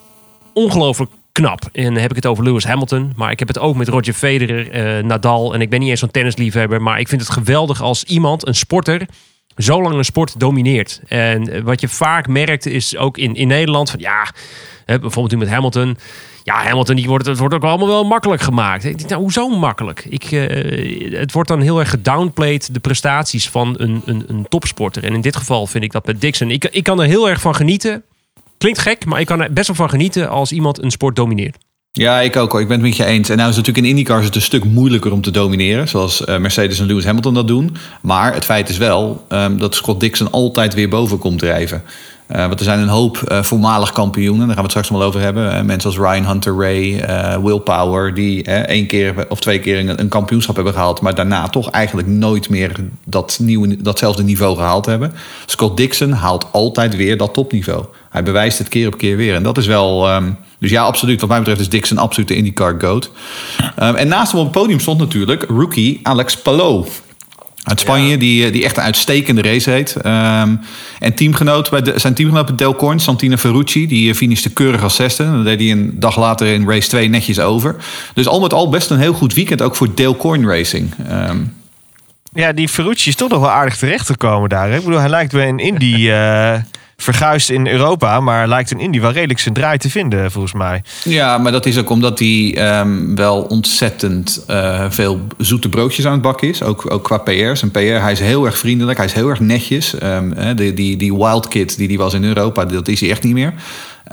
ongelooflijk 0.53 1.11
knap. 1.33 1.69
En 1.73 1.85
dan 1.85 2.03
heb 2.03 2.11
ik 2.11 2.17
het 2.17 2.27
over 2.27 2.45
Lewis 2.45 2.65
Hamilton. 2.65 3.13
Maar 3.17 3.31
ik 3.31 3.39
heb 3.39 3.49
het 3.49 3.59
ook 3.59 3.77
met 3.77 3.89
Roger 3.89 4.13
Federer, 4.13 4.97
uh, 4.99 5.05
Nadal. 5.05 5.55
En 5.55 5.61
ik 5.61 5.71
ben 5.71 5.81
niet 5.81 5.89
eens 5.89 6.01
zo'n 6.01 6.11
tennisliefhebber. 6.11 6.83
Maar 6.83 7.01
ik 7.01 7.09
vind 7.09 7.21
het 7.21 7.31
geweldig 7.31 7.83
als 7.83 8.05
iemand, 8.05 8.47
een 8.47 8.55
sporter. 8.55 9.07
Zo 9.57 9.83
lang 9.83 9.95
een 9.95 10.05
sport 10.05 10.41
domineert. 10.41 11.01
En 11.07 11.65
wat 11.65 11.81
je 11.81 11.89
vaak 11.89 12.29
merkt 12.29 12.67
is 12.67 12.97
ook 12.97 13.19
in, 13.19 13.35
in 13.35 13.49
Nederland. 13.49 13.91
Van, 13.91 14.01
ja, 14.01 14.31
bijvoorbeeld 14.87 15.31
nu 15.31 15.39
met 15.39 15.49
Hamilton. 15.49 15.97
Ja, 16.45 16.63
Hamilton, 16.63 16.97
die 16.97 17.07
wordt, 17.07 17.27
het 17.27 17.39
wordt 17.39 17.55
ook 17.55 17.65
allemaal 17.65 17.87
wel 17.87 18.05
makkelijk 18.05 18.43
gemaakt. 18.43 18.85
Ik 18.85 18.99
denk, 18.99 19.11
nou, 19.11 19.23
hoezo 19.23 19.49
makkelijk? 19.49 20.05
Ik, 20.09 20.31
uh, 20.31 21.19
het 21.19 21.33
wordt 21.33 21.49
dan 21.49 21.61
heel 21.61 21.79
erg 21.79 21.91
gedownplayed, 21.91 22.75
de 22.75 22.81
prestaties 22.81 23.49
van 23.49 23.75
een, 23.79 24.03
een, 24.05 24.25
een 24.27 24.47
topsporter. 24.49 25.05
En 25.05 25.15
in 25.15 25.21
dit 25.21 25.37
geval 25.37 25.67
vind 25.67 25.85
ik 25.85 25.93
dat 25.93 26.07
met 26.07 26.21
Dixon. 26.21 26.51
Ik, 26.51 26.65
ik 26.65 26.83
kan 26.83 27.01
er 27.01 27.07
heel 27.07 27.29
erg 27.29 27.41
van 27.41 27.55
genieten. 27.55 28.03
Klinkt 28.63 28.81
gek, 28.81 29.05
maar 29.05 29.21
ik 29.21 29.27
kan 29.27 29.41
er 29.41 29.53
best 29.53 29.67
wel 29.67 29.77
van 29.77 29.89
genieten 29.89 30.29
als 30.29 30.53
iemand 30.53 30.83
een 30.83 30.91
sport 30.91 31.17
domineert. 31.17 31.57
Ja, 31.93 32.21
ik 32.21 32.37
ook 32.37 32.53
hoor. 32.53 32.61
Ik 32.61 32.69
ben 32.69 32.77
het 32.77 32.87
met 32.87 32.97
je 32.97 33.05
eens. 33.05 33.29
En 33.29 33.37
nou 33.37 33.51
is 33.51 33.57
het 33.57 33.67
natuurlijk 33.67 33.95
in 33.95 33.99
IndyCar 33.99 34.23
het 34.23 34.35
een 34.35 34.43
stuk 34.43 34.65
moeilijker 34.65 35.13
om 35.13 35.21
te 35.21 35.31
domineren. 35.31 35.89
Zoals 35.89 36.21
uh, 36.21 36.39
Mercedes 36.39 36.81
en 36.81 36.87
Lewis 36.87 37.05
Hamilton 37.05 37.35
dat 37.35 37.49
doen. 37.49 37.77
Maar 38.01 38.35
het 38.35 38.45
feit 38.45 38.69
is 38.69 38.77
wel 38.77 39.27
um, 39.29 39.59
dat 39.59 39.75
Scott 39.75 40.01
Dixon 40.01 40.31
altijd 40.31 40.75
weer 40.75 40.89
boven 40.89 41.19
komt 41.19 41.39
drijven. 41.39 41.83
Uh, 42.33 42.47
want 42.47 42.59
er 42.59 42.65
zijn 42.65 42.79
een 42.79 42.89
hoop 42.89 43.23
uh, 43.29 43.43
voormalig 43.43 43.93
kampioenen, 43.93 44.47
daar 44.47 44.57
gaan 44.57 44.57
we 44.57 44.63
het 44.63 44.71
straks 44.71 44.89
wel 44.89 45.03
over 45.03 45.21
hebben. 45.21 45.55
Uh, 45.55 45.63
mensen 45.63 45.91
als 45.91 45.99
Ryan 45.99 46.27
Hunter 46.27 46.57
Ray, 46.57 47.05
Will 47.43 47.59
Power, 47.59 48.15
die 48.15 48.43
één 48.45 48.87
keer 48.87 49.27
of 49.29 49.41
twee 49.41 49.59
keer 49.59 49.79
een, 49.79 50.01
een, 50.01 50.09
kampioenschap 50.09 50.55
hebben 50.55 50.73
gehaald, 50.73 51.01
maar 51.01 51.15
daarna 51.15 51.49
toch 51.49 51.71
eigenlijk 51.71 52.09
nooit 52.09 52.49
meer 52.49 52.77
dat 53.05 53.39
nieuwe, 53.41 53.83
datzelfde 53.83 54.23
niveau 54.23 54.57
gehaald 54.57 54.87
hebben. 54.87 55.13
Scott 55.47 55.77
Dixon 55.77 56.13
haalt 56.13 56.47
altijd 56.51 56.97
weer 56.97 57.17
dat 57.17 57.35
topniveau. 57.35 57.85
Hij 58.11 58.23
bewijst 58.23 58.59
het 58.59 58.69
keer 58.69 58.87
op 58.87 58.99
keer 58.99 59.17
weer. 59.17 59.35
En 59.35 59.43
dat 59.43 59.59
is 59.59 59.67
wel. 59.67 60.15
Um, 60.15 60.37
dus 60.59 60.71
ja, 60.71 60.83
absoluut. 60.83 61.21
Wat 61.21 61.29
mij 61.29 61.39
betreft 61.39 61.61
is 61.61 61.69
Dixon 61.69 61.99
absoluut 61.99 62.29
de 62.29 62.35
IndyCar 62.35 62.75
GOAT. 62.79 63.11
Um, 63.83 63.95
en 63.95 64.09
naast 64.09 64.33
hem 64.33 64.41
op 64.41 64.47
het 64.47 64.63
podium 64.63 64.81
stond 64.81 64.99
natuurlijk 64.99 65.45
rookie 65.49 66.01
Alex 66.03 66.37
Palou. 66.37 66.87
Uit 67.63 67.81
Spanje, 67.81 68.09
ja. 68.09 68.17
die, 68.17 68.51
die 68.51 68.65
echt 68.65 68.77
een 68.77 68.83
uitstekende 68.83 69.43
race 69.43 69.71
heet. 69.71 69.97
Um, 69.97 70.61
en 70.99 71.15
teamgenoot 71.15 71.71
bij 71.71 71.83
de, 71.83 71.93
zijn 71.97 72.15
teamgenoot 72.15 72.47
bij 72.47 72.57
Delcorn, 72.57 73.01
Santino 73.01 73.37
Ferrucci, 73.37 73.87
die 73.87 74.15
finishte 74.15 74.51
keurig 74.51 74.83
als 74.83 74.95
zesde. 74.95 75.25
Dan 75.25 75.45
deed 75.45 75.61
hij 75.61 75.71
een 75.71 75.93
dag 75.95 76.19
later 76.19 76.47
in 76.47 76.69
race 76.69 76.89
2 76.89 77.09
netjes 77.09 77.41
over. 77.41 77.77
Dus 78.15 78.29
al 78.29 78.41
met 78.41 78.53
al 78.53 78.69
best 78.69 78.91
een 78.91 78.99
heel 78.99 79.13
goed 79.13 79.35
weekend, 79.35 79.63
ook 79.63 79.77
voor 79.77 79.95
Delcorn 79.95 80.47
Racing. 80.47 80.91
Um, 81.11 81.55
ja, 82.33 82.53
die 82.53 82.69
Ferrucci 82.69 83.09
is 83.09 83.17
toch 83.17 83.29
nog 83.29 83.41
wel 83.41 83.51
aardig 83.51 83.77
terecht 83.77 84.07
gekomen 84.07 84.49
daar. 84.49 84.71
Hè? 84.71 84.77
Ik 84.77 84.85
bedoel, 84.85 85.01
hij 85.01 85.09
lijkt 85.09 85.33
bij 85.33 85.49
een 85.49 85.59
Indy... 85.59 85.97
Uh... 86.09 86.55
verguisd 86.97 87.51
in 87.51 87.67
Europa, 87.67 88.21
maar 88.21 88.49
lijkt 88.49 88.71
in 88.71 88.81
Indy 88.81 89.01
wel 89.01 89.13
redelijk 89.13 89.41
zijn 89.41 89.55
draai 89.55 89.79
te 89.79 89.91
vinden, 89.91 90.31
volgens 90.31 90.53
mij. 90.53 90.83
Ja, 91.05 91.39
maar 91.39 91.53
dat 91.53 91.67
is 91.67 91.79
ook 91.79 91.91
omdat 91.91 92.19
hij 92.19 92.79
um, 92.81 93.15
wel 93.15 93.43
ontzettend 93.43 94.45
uh, 94.51 94.85
veel 94.89 95.21
zoete 95.39 95.69
broodjes 95.69 96.07
aan 96.07 96.13
het 96.13 96.23
bakken 96.23 96.49
is. 96.49 96.63
Ook, 96.63 96.91
ook 96.91 97.05
qua 97.05 97.19
PR. 97.19 97.55
Zijn 97.55 97.71
PR, 97.71 97.79
hij 97.79 98.13
is 98.13 98.21
heel 98.21 98.45
erg 98.45 98.59
vriendelijk, 98.59 98.99
hij 98.99 99.07
is 99.07 99.13
heel 99.13 99.29
erg 99.29 99.41
netjes. 99.41 99.95
Um, 100.03 100.57
die, 100.57 100.75
die, 100.75 100.97
die 100.97 101.15
wild 101.15 101.49
kid 101.49 101.77
die 101.77 101.89
hij 101.89 101.97
was 101.97 102.15
in 102.15 102.25
Europa, 102.25 102.65
dat 102.65 102.89
is 102.89 103.01
hij 103.01 103.11
echt 103.11 103.23
niet 103.23 103.35
meer. 103.35 103.53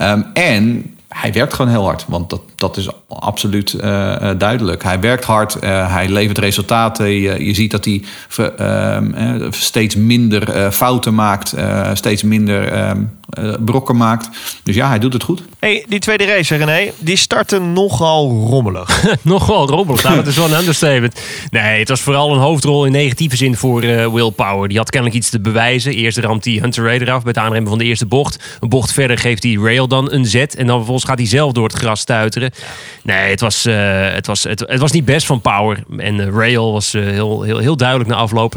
Um, 0.00 0.26
en 0.32 0.94
hij 1.14 1.32
werkt 1.32 1.54
gewoon 1.54 1.70
heel 1.70 1.84
hard. 1.84 2.04
Want 2.08 2.30
dat, 2.30 2.40
dat 2.54 2.76
is 2.76 2.88
absoluut 3.08 3.72
uh, 3.72 4.30
duidelijk. 4.38 4.82
Hij 4.82 5.00
werkt 5.00 5.24
hard, 5.24 5.56
uh, 5.64 5.92
hij 5.92 6.08
levert 6.08 6.38
resultaten. 6.38 7.10
Je, 7.10 7.54
ziet 7.54 7.70
dat 7.70 7.84
hij 7.84 8.02
uh, 8.38 9.50
steeds 9.50 9.94
minder 9.94 10.72
fouten 10.72 11.14
maakt, 11.14 11.54
steeds 11.92 12.22
minder 12.22 12.72
ehm, 13.30 13.64
brokken 13.64 13.96
maakt. 13.96 14.28
Dus 14.62 14.74
ja, 14.74 14.88
hij 14.88 14.98
doet 14.98 15.12
het 15.12 15.22
goed. 15.22 15.42
Hey, 15.58 15.84
die 15.88 15.98
tweede 15.98 16.24
race, 16.24 16.56
René, 16.56 16.90
die 16.98 17.16
startte 17.16 17.58
nogal 17.58 18.46
rommelig. 18.48 19.04
nogal 19.22 19.68
rommelig, 19.68 20.02
nou, 20.02 20.16
dat 20.16 20.26
is 20.26 20.36
wel 20.36 20.50
een 20.50 20.58
understatement. 20.58 21.20
Nee, 21.50 21.78
het 21.78 21.88
was 21.88 22.00
vooral 22.00 22.32
een 22.32 22.40
hoofdrol 22.40 22.84
in 22.84 22.92
negatieve 22.92 23.36
zin 23.36 23.56
voor 23.56 23.80
Will 23.80 24.30
Power. 24.30 24.68
Die 24.68 24.78
had 24.78 24.90
kennelijk 24.90 25.18
iets 25.18 25.30
te 25.30 25.40
bewijzen. 25.40 25.94
Eerst 25.94 26.18
ramt 26.18 26.44
hij 26.44 26.54
Hunter 26.54 26.84
Ray 26.84 26.98
eraf 26.98 27.22
bij 27.22 27.32
het 27.34 27.42
aanremmen 27.42 27.70
van 27.70 27.78
de 27.78 27.84
eerste 27.84 28.06
bocht. 28.06 28.58
Een 28.60 28.68
bocht 28.68 28.92
verder 28.92 29.18
geeft 29.18 29.42
hij 29.42 29.58
Rail 29.62 29.88
dan 29.88 30.12
een 30.12 30.26
zet. 30.26 30.54
En 30.56 30.66
dan 30.66 30.76
vervolgens 30.76 31.06
gaat 31.06 31.18
hij 31.18 31.26
zelf 31.26 31.52
door 31.52 31.64
het 31.64 31.76
gras 31.76 32.00
stuiteren. 32.00 32.50
Nee, 33.02 33.30
het 33.30 33.40
was, 33.40 33.66
uh, 33.66 33.74
het, 34.12 34.26
was, 34.26 34.44
het, 34.44 34.60
het, 34.60 34.80
was 34.80 34.92
niet 34.92 35.04
best 35.04 35.26
van 35.26 35.40
Power. 35.40 35.84
En 35.96 36.14
uh, 36.14 36.28
Rail 36.28 36.72
was 36.72 36.94
uh, 36.94 37.04
heel, 37.04 37.42
heel, 37.42 37.58
heel 37.58 37.76
duidelijk 37.76 38.10
na 38.10 38.16
afloop. 38.16 38.54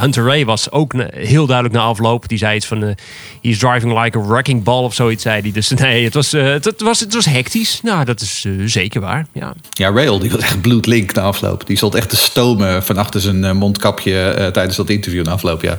Hunter 0.00 0.24
Ray 0.24 0.44
was 0.44 0.70
ook 0.70 0.94
heel 1.14 1.46
duidelijk 1.46 1.76
na 1.76 1.82
afloop. 1.82 2.28
Die 2.28 2.38
zei 2.38 2.56
iets 2.56 2.66
van, 2.66 2.94
he's 3.42 3.58
driving 3.58 3.92
like 4.12 4.18
a 4.18 4.32
wrecking 4.32 4.62
ball 4.62 4.84
of 4.84 4.94
zoiets, 4.94 5.22
zei 5.22 5.40
hij. 5.40 5.52
Dus 5.52 5.68
nee, 5.86 6.04
het 6.04 6.14
was, 6.14 6.32
het, 6.32 6.64
het, 6.64 6.80
was, 6.80 7.00
het 7.00 7.14
was 7.14 7.24
hectisch. 7.24 7.80
Nou, 7.82 8.04
dat 8.04 8.20
is 8.20 8.46
zeker 8.64 9.00
waar, 9.00 9.26
ja. 9.32 9.54
Ja, 9.70 9.90
Rail, 9.90 10.18
die 10.18 10.30
was 10.30 10.40
echt 10.40 10.60
bloedlink 10.60 11.14
na 11.14 11.22
afloop. 11.22 11.66
Die 11.66 11.78
zat 11.78 11.94
echt 11.94 12.08
te 12.08 12.16
stomen 12.16 12.82
van 12.82 12.96
achter 12.96 13.20
zijn 13.20 13.56
mondkapje 13.56 14.50
tijdens 14.52 14.76
dat 14.76 14.90
interview 14.90 15.24
na 15.24 15.30
afloop, 15.30 15.62
ja. 15.62 15.78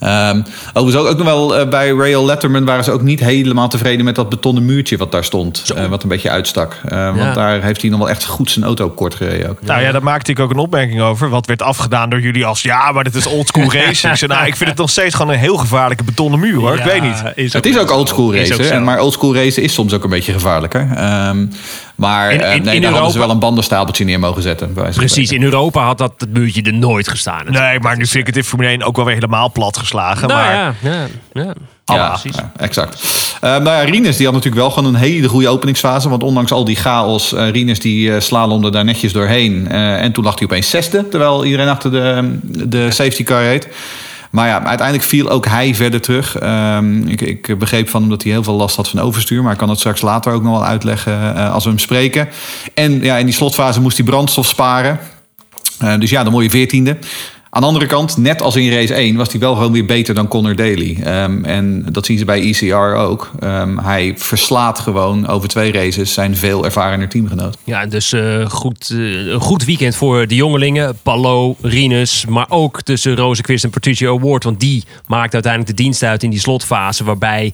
Um, 0.00 0.44
overigens 0.72 1.10
ook 1.10 1.16
nog 1.16 1.26
wel 1.26 1.60
uh, 1.60 1.68
bij 1.68 1.90
Rail 1.90 2.24
Letterman 2.24 2.64
waren 2.64 2.84
ze 2.84 2.90
ook 2.90 3.02
niet 3.02 3.20
helemaal 3.20 3.68
tevreden 3.68 4.04
met 4.04 4.14
dat 4.14 4.28
betonnen 4.28 4.64
muurtje 4.64 4.96
wat 4.96 5.12
daar 5.12 5.24
stond. 5.24 5.72
Uh, 5.76 5.86
wat 5.86 6.02
een 6.02 6.08
beetje 6.08 6.30
uitstak. 6.30 6.80
Uh, 6.84 6.90
ja. 6.90 7.14
Want 7.14 7.34
daar 7.34 7.62
heeft 7.62 7.80
hij 7.80 7.90
nog 7.90 7.98
wel 7.98 8.08
echt 8.08 8.24
goed 8.24 8.50
zijn 8.50 8.64
auto 8.64 8.90
kort 8.90 9.14
gereden. 9.14 9.50
Ook. 9.50 9.62
Nou 9.62 9.82
ja, 9.82 9.92
daar 9.92 10.02
maakte 10.02 10.30
ik 10.30 10.38
ook 10.38 10.50
een 10.50 10.58
opmerking 10.58 11.00
over. 11.00 11.28
Wat 11.28 11.46
werd 11.46 11.62
afgedaan 11.62 12.10
door 12.10 12.20
jullie 12.20 12.46
als 12.46 12.62
ja, 12.62 12.92
maar 12.92 13.04
dit 13.04 13.14
is 13.14 13.26
oldschool 13.26 13.72
racing. 13.84 14.20
nou, 14.20 14.46
ik 14.46 14.56
vind 14.56 14.70
het 14.70 14.78
nog 14.78 14.90
steeds 14.90 15.14
gewoon 15.14 15.32
een 15.32 15.38
heel 15.38 15.56
gevaarlijke 15.56 16.04
betonnen 16.04 16.40
muur 16.40 16.60
hoor. 16.60 16.76
Ja, 16.76 16.84
ik 16.84 16.84
weet 16.84 17.02
niet. 17.02 17.22
Is 17.34 17.52
het 17.52 17.66
is 17.66 17.78
ook 17.78 17.90
oldschool 17.90 18.34
racen. 18.34 18.84
Maar 18.84 19.00
oldschool 19.00 19.34
racen 19.34 19.62
is 19.62 19.74
soms 19.74 19.92
ook 19.92 20.04
een 20.04 20.10
beetje 20.10 20.32
gevaarlijker. 20.32 20.88
Um, 21.28 21.50
maar 21.96 22.32
in, 22.32 22.40
in, 22.40 22.46
in 22.46 22.62
daar 22.64 22.74
Europa... 22.74 22.90
hadden 22.90 23.12
ze 23.12 23.18
wel 23.18 23.30
een 23.30 23.38
bandenstapeltje 23.38 24.04
neer 24.04 24.18
mogen 24.18 24.42
zetten. 24.42 24.72
Precies, 24.72 25.32
in 25.32 25.42
Europa 25.42 25.84
had 25.84 25.98
dat 25.98 26.12
het 26.18 26.32
muurtje 26.32 26.62
er 26.62 26.74
nooit 26.74 27.08
gestaan. 27.08 27.44
Nee, 27.48 27.80
maar 27.80 27.96
nu 27.96 28.06
vind 28.06 28.20
ik 28.20 28.26
het 28.26 28.36
in 28.36 28.44
Formule 28.44 28.68
1 28.70 28.82
ook 28.82 28.96
wel 28.96 29.04
weer 29.04 29.14
helemaal 29.14 29.52
plat 29.52 29.76
geslagen. 29.76 30.28
Nou, 30.28 30.40
maar... 30.40 30.54
ja, 30.54 30.74
ja, 30.80 31.06
ja. 31.32 31.52
Ja, 31.94 32.08
precies. 32.08 32.36
Ja, 32.36 32.52
exact. 32.56 33.02
Uh, 33.44 33.50
nou 33.50 33.64
ja, 33.64 33.80
Rinus 33.80 34.16
die 34.16 34.26
had 34.26 34.34
natuurlijk 34.34 34.62
wel 34.62 34.70
gewoon 34.70 34.94
een 34.94 35.00
hele 35.00 35.28
goede 35.28 35.48
openingsfase. 35.48 36.08
Want 36.08 36.22
ondanks 36.22 36.52
al 36.52 36.64
die 36.64 36.76
chaos, 36.76 37.32
uh, 37.32 37.50
Rinus 37.50 37.80
die 37.80 38.08
uh, 38.08 38.20
slalomde 38.20 38.70
daar 38.70 38.84
netjes 38.84 39.12
doorheen. 39.12 39.68
en 39.68 40.12
toen 40.12 40.24
lag 40.24 40.38
hij 40.38 40.44
opeens 40.44 40.70
zesde, 40.70 41.08
terwijl 41.08 41.44
iedereen 41.44 41.68
achter 41.68 41.90
de, 41.90 42.38
de 42.42 42.90
safety 42.90 43.22
car 43.22 43.42
reed. 43.42 43.68
Maar 44.30 44.46
ja, 44.48 44.64
uiteindelijk 44.64 45.08
viel 45.08 45.30
ook 45.30 45.46
hij 45.46 45.74
verder 45.74 46.00
terug. 46.00 46.42
Um, 46.42 47.08
ik, 47.08 47.20
ik, 47.20 47.58
begreep 47.58 47.88
van 47.88 48.00
hem 48.00 48.10
dat 48.10 48.22
hij 48.22 48.32
heel 48.32 48.42
veel 48.42 48.54
last 48.54 48.76
had 48.76 48.88
van 48.88 49.00
overstuur. 49.00 49.42
Maar 49.42 49.52
ik 49.52 49.58
kan 49.58 49.68
het 49.68 49.78
straks 49.78 50.00
later 50.00 50.32
ook 50.32 50.42
nog 50.42 50.52
wel 50.52 50.64
uitleggen 50.64 51.12
uh, 51.36 51.52
als 51.52 51.64
we 51.64 51.70
hem 51.70 51.78
spreken. 51.78 52.28
En 52.74 53.02
ja, 53.02 53.16
in 53.16 53.26
die 53.26 53.34
slotfase 53.34 53.80
moest 53.80 53.96
hij 53.96 54.06
brandstof 54.06 54.46
sparen. 54.46 54.98
Uh, 55.82 55.98
dus 55.98 56.10
ja, 56.10 56.30
word 56.30 56.44
je 56.44 56.50
veertiende. 56.50 56.98
Aan 57.56 57.62
de 57.62 57.68
andere 57.68 57.86
kant, 57.86 58.16
net 58.16 58.42
als 58.42 58.56
in 58.56 58.72
race 58.72 58.94
1, 58.94 59.16
was 59.16 59.30
hij 59.30 59.40
wel 59.40 59.54
gewoon 59.54 59.72
weer 59.72 59.84
beter 59.84 60.14
dan 60.14 60.28
Connor 60.28 60.56
Daly. 60.56 60.98
Ehm, 61.02 61.44
en 61.44 61.86
dat 61.90 62.06
zien 62.06 62.18
ze 62.18 62.24
bij 62.24 62.40
ECR 62.40 62.96
ook. 62.96 63.30
Ehm, 63.38 63.78
hij 63.78 64.14
verslaat 64.16 64.78
gewoon 64.78 65.26
over 65.26 65.48
twee 65.48 65.72
races 65.72 66.12
zijn 66.12 66.36
veel 66.36 66.64
ervarener 66.64 67.08
teamgenoot. 67.08 67.56
Ja, 67.64 67.86
dus 67.86 68.12
eh, 68.12 68.46
goed, 68.46 68.90
eh, 68.90 69.26
een 69.26 69.40
goed 69.40 69.64
weekend 69.64 69.96
voor 69.96 70.26
de 70.26 70.34
jongelingen. 70.34 70.98
Pallo, 71.02 71.56
Rinus, 71.60 72.26
maar 72.26 72.46
ook 72.48 72.82
tussen 72.82 73.16
Rozenquist 73.16 73.64
en 73.64 73.70
Patricio 73.70 74.18
Award. 74.18 74.44
Want 74.44 74.60
die 74.60 74.84
maakt 75.06 75.34
uiteindelijk 75.34 75.76
de 75.76 75.82
dienst 75.82 76.02
uit 76.02 76.22
in 76.22 76.30
die 76.30 76.40
slotfase. 76.40 77.04
Waarbij 77.04 77.52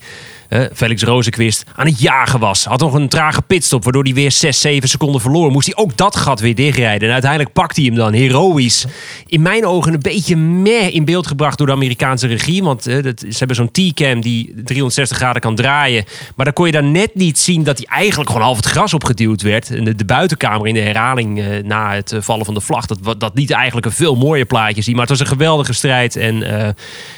eh, 0.53 0.67
Felix 0.75 1.03
Rozenquist 1.03 1.65
aan 1.75 1.87
het 1.87 2.01
jagen 2.01 2.41
was. 2.41 2.65
Had 2.65 2.81
nog 2.81 2.95
een 2.95 3.09
trage 3.09 3.43
pitstop, 3.43 3.85
waardoor 3.85 4.03
hij 4.03 4.15
weer 4.15 4.33
6, 4.33 4.61
7 4.61 4.89
seconden 4.89 5.21
verloor. 5.21 5.51
Moest 5.51 5.67
hij 5.67 5.85
ook 5.85 5.97
dat 5.97 6.17
gat 6.17 6.41
weer 6.41 6.55
dichtrijden. 6.55 7.07
En 7.07 7.13
uiteindelijk 7.13 7.53
pakt 7.53 7.77
hij 7.77 7.85
hem 7.85 7.95
dan 7.95 8.13
heroïs. 8.13 8.85
In 9.27 9.43
mijn 9.43 9.67
ogen 9.67 9.93
een 9.93 10.01
beetje 10.01 10.37
meh 10.37 10.95
in 10.95 11.05
beeld 11.05 11.27
gebracht 11.27 11.59
door 11.59 11.67
de 11.67 11.73
Amerikaanse 11.73 12.27
regie. 12.27 12.63
Want 12.63 12.85
dat, 12.85 13.21
ze 13.21 13.39
hebben 13.39 13.57
zo'n 13.57 13.71
T-cam 13.71 14.21
die 14.21 14.55
360 14.65 15.17
graden 15.17 15.41
kan 15.41 15.55
draaien. 15.55 16.05
Maar 16.37 16.45
dan 16.45 16.55
kon 16.55 16.67
je 16.67 16.73
dan 16.73 16.91
net 16.93 17.15
niet 17.15 17.39
zien 17.39 17.63
dat 17.63 17.79
hij 17.79 17.87
eigenlijk 17.87 18.31
gewoon 18.31 18.45
half 18.45 18.57
het 18.57 18.67
gras 18.67 18.95
opgeduwd 18.95 19.43
werd. 19.43 19.71
En 19.71 19.85
de, 19.85 20.05
buitenkamer 20.05 20.67
in 20.67 20.75
de 20.75 20.81
herhaling 20.81 21.41
eh, 21.41 21.63
na 21.65 21.95
het 21.95 22.13
eh, 22.13 22.21
vallen 22.21 22.45
van 22.45 22.55
de 22.55 22.61
vlag. 22.61 22.87
Dat, 22.87 23.21
dat 23.21 23.33
liet 23.35 23.51
eigenlijk 23.51 23.87
een 23.87 23.93
veel 23.93 24.17
mooier 24.17 24.47
plaatje 24.47 24.83
zien. 24.83 24.93
Maar 24.97 25.07
het 25.07 25.19
was 25.19 25.21
een 25.21 25.37
geweldige 25.37 25.73
strijd. 25.73 26.17
En 26.17 26.43
eh, 26.43 26.69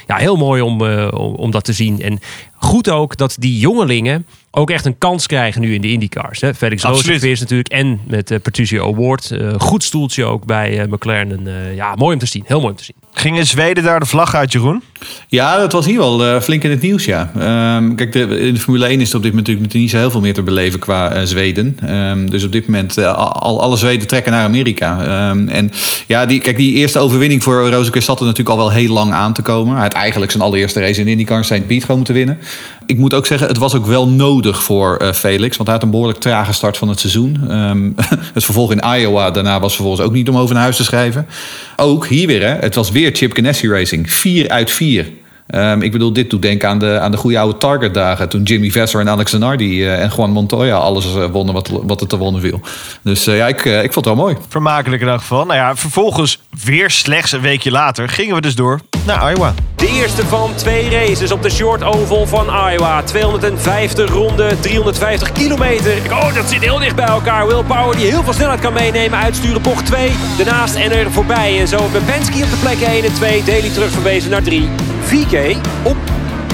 ja, 0.07 0.15
heel 0.15 0.35
mooi 0.35 0.61
om, 0.61 0.85
eh, 0.85 1.07
om, 1.13 1.33
om 1.35 1.51
dat 1.51 1.63
te 1.63 1.73
zien. 1.73 2.01
En 2.01 2.19
goed 2.57 2.89
ook 2.89 3.17
dat 3.17 3.35
die 3.39 3.59
jongelingen 3.59 4.25
ook 4.55 4.69
echt 4.69 4.85
een 4.85 4.97
kans 4.97 5.27
krijgen 5.27 5.61
nu 5.61 5.73
in 5.73 5.81
de 5.81 5.87
IndyCars. 5.87 6.41
Hè? 6.41 6.53
Felix. 6.53 6.83
Rozenquist 6.83 7.41
natuurlijk 7.41 7.69
en 7.69 7.99
met 8.07 8.31
uh, 8.31 8.39
Patricio 8.39 8.93
Award. 8.93 9.31
Eh, 9.31 9.53
goed 9.57 9.83
stoeltje 9.83 10.25
ook 10.25 10.45
bij 10.45 10.79
eh, 10.79 10.87
McLaren. 10.87 11.47
Eh, 11.47 11.75
ja, 11.75 11.95
mooi 11.95 12.13
om 12.13 12.19
te 12.19 12.25
zien. 12.25 12.43
Heel 12.45 12.59
mooi 12.59 12.71
om 12.71 12.77
te 12.77 12.83
zien. 12.83 12.95
Ging 13.17 13.37
in 13.37 13.45
Zweden 13.45 13.83
daar 13.83 13.99
de 13.99 14.05
vlag 14.05 14.35
uit, 14.35 14.51
Jeroen? 14.51 14.83
Ja, 15.27 15.57
dat 15.57 15.71
was 15.71 15.85
hier 15.85 15.97
wel 15.97 16.25
eh, 16.25 16.41
flink 16.41 16.63
in 16.63 16.69
het 16.69 16.81
nieuws, 16.81 17.05
ja. 17.05 17.31
Ehm, 17.35 17.95
kijk, 17.95 18.11
de, 18.11 18.39
in 18.39 18.53
de 18.53 18.59
Formule 18.59 18.85
1 18.85 19.01
is 19.01 19.09
er 19.09 19.15
op 19.15 19.23
dit 19.23 19.31
moment 19.31 19.47
natuurlijk 19.47 19.73
niet 19.73 19.89
zo 19.89 19.97
heel 19.97 20.11
veel 20.11 20.21
meer 20.21 20.33
te 20.33 20.43
beleven 20.43 20.79
qua 20.79 21.25
Zweden. 21.25 21.77
Ehm, 21.81 22.27
dus 22.27 22.43
op 22.43 22.51
dit 22.51 22.67
moment, 22.67 22.97
eh, 22.97 23.13
al, 23.15 23.61
alle 23.61 23.77
Zweden 23.77 24.07
trekken 24.07 24.31
naar 24.31 24.43
Amerika. 24.43 25.03
Ehm, 25.03 25.47
en 25.47 25.71
ja, 26.07 26.25
die, 26.25 26.41
kijk, 26.41 26.57
die 26.57 26.73
eerste 26.73 26.99
overwinning 26.99 27.43
voor 27.43 27.69
Rozenquist 27.69 28.05
zat 28.05 28.19
er 28.19 28.25
natuurlijk 28.25 28.57
al 28.57 28.65
wel 28.65 28.71
heel 28.71 28.93
lang 28.93 29.13
aan 29.13 29.33
te 29.33 29.41
komen. 29.41 29.73
Hij 29.73 29.83
had 29.83 29.93
eigenlijk 29.93 30.31
zijn 30.31 30.43
allereerste 30.43 30.79
race 30.79 31.01
in 31.01 31.07
IndyCar 31.07 31.45
St. 31.45 31.67
Piet 31.67 31.81
gewoon 31.81 31.97
moeten 31.97 32.15
winnen. 32.15 32.39
Ik 32.85 32.97
moet 32.97 33.13
ook 33.13 33.25
zeggen, 33.25 33.47
het 33.47 33.57
was 33.57 33.75
ook 33.75 33.85
wel 33.85 34.07
nodig 34.07 34.63
voor 34.63 34.97
eh, 34.97 35.11
Felix. 35.11 35.57
Want 35.57 35.69
hij 35.69 35.77
had 35.77 35.85
een 35.85 35.91
behoorlijk 35.91 36.19
trage 36.19 36.53
start 36.53 36.77
van 36.77 36.89
het 36.89 36.99
seizoen. 36.99 37.37
Ehm, 37.49 37.91
het 38.33 38.43
vervolg 38.43 38.71
in 38.71 38.83
Iowa 38.97 39.31
daarna 39.31 39.59
was 39.59 39.73
vervolgens 39.73 40.07
ook 40.07 40.13
niet 40.13 40.29
om 40.29 40.37
over 40.37 40.53
naar 40.53 40.63
huis 40.63 40.75
te 40.75 40.83
schrijven. 40.83 41.27
Ook 41.75 42.07
hier 42.07 42.27
weer, 42.27 42.41
hè, 42.41 42.55
het 42.55 42.75
was 42.75 42.91
weer 42.91 43.15
Chip 43.15 43.33
Ganassi 43.35 43.69
Racing. 43.69 44.11
4 44.11 44.49
uit 44.49 44.71
4. 44.71 45.11
Ehm, 45.47 45.81
ik 45.81 45.91
bedoel, 45.91 46.13
dit 46.13 46.29
doet 46.29 46.41
denken 46.41 46.69
aan 46.69 46.79
de, 46.79 46.99
aan 46.99 47.11
de 47.11 47.17
goede 47.17 47.39
oude 47.39 47.57
Target-dagen. 47.57 48.29
Toen 48.29 48.43
Jimmy 48.43 48.71
Vasser 48.71 48.99
en 48.99 49.09
Alex 49.09 49.31
Zanardi 49.31 49.85
eh, 49.85 50.01
en 50.01 50.11
Juan 50.15 50.31
Montoya 50.31 50.77
alles 50.77 51.15
eh, 51.15 51.25
wonnen 51.25 51.53
wat, 51.53 51.69
wat 51.83 52.01
er 52.01 52.07
te 52.07 52.17
wonnen 52.17 52.41
viel. 52.41 52.61
Dus 53.01 53.23
ja, 53.23 53.47
ik, 53.47 53.65
ik 53.65 53.93
vond 53.93 54.05
het 54.05 54.15
wel 54.15 54.15
mooi. 54.15 54.35
Vermakelijk 54.49 55.01
elk 55.01 55.19
geval. 55.19 55.45
Nou 55.45 55.57
ja, 55.57 55.75
vervolgens 55.75 56.41
weer 56.63 56.91
slechts 56.91 57.31
een 57.31 57.41
weekje 57.41 57.71
later 57.71 58.09
gingen 58.09 58.35
we 58.35 58.41
dus 58.41 58.55
door 58.55 58.81
naar 59.05 59.31
Iowa. 59.31 59.53
De 59.75 59.87
eerste 59.87 60.25
van 60.25 60.51
twee 60.55 60.89
races 60.89 61.31
op 61.31 61.41
de 61.41 61.49
Short 61.49 61.83
Oval 61.83 62.27
van 62.27 62.47
Iowa. 62.69 63.03
250 63.03 64.09
ronden, 64.09 64.59
350 64.59 65.31
kilometer. 65.31 65.93
Oh, 66.11 66.33
dat 66.33 66.49
zit 66.49 66.61
heel 66.61 66.79
dicht 66.79 66.95
bij 66.95 67.05
elkaar. 67.05 67.47
Will 67.47 67.63
Power 67.63 67.95
die 67.95 68.05
heel 68.05 68.23
veel 68.23 68.33
snelheid 68.33 68.59
kan 68.59 68.73
meenemen. 68.73 69.19
Uitsturen 69.19 69.61
bocht 69.61 69.85
2. 69.85 70.11
Daarnaast 70.37 70.75
en 70.75 70.91
er 70.91 71.11
voorbij. 71.11 71.59
En 71.59 71.67
zo 71.67 71.89
met 71.91 72.05
Penske 72.05 72.43
op 72.43 72.49
de 72.49 72.57
plek 72.61 72.81
1 72.81 73.03
en 73.03 73.13
2. 73.13 73.43
Daly 73.43 73.69
terug 73.69 73.91
verwezen 73.91 74.29
naar 74.29 74.43
3. 74.43 74.69
VK 75.01 75.57
op 75.83 75.97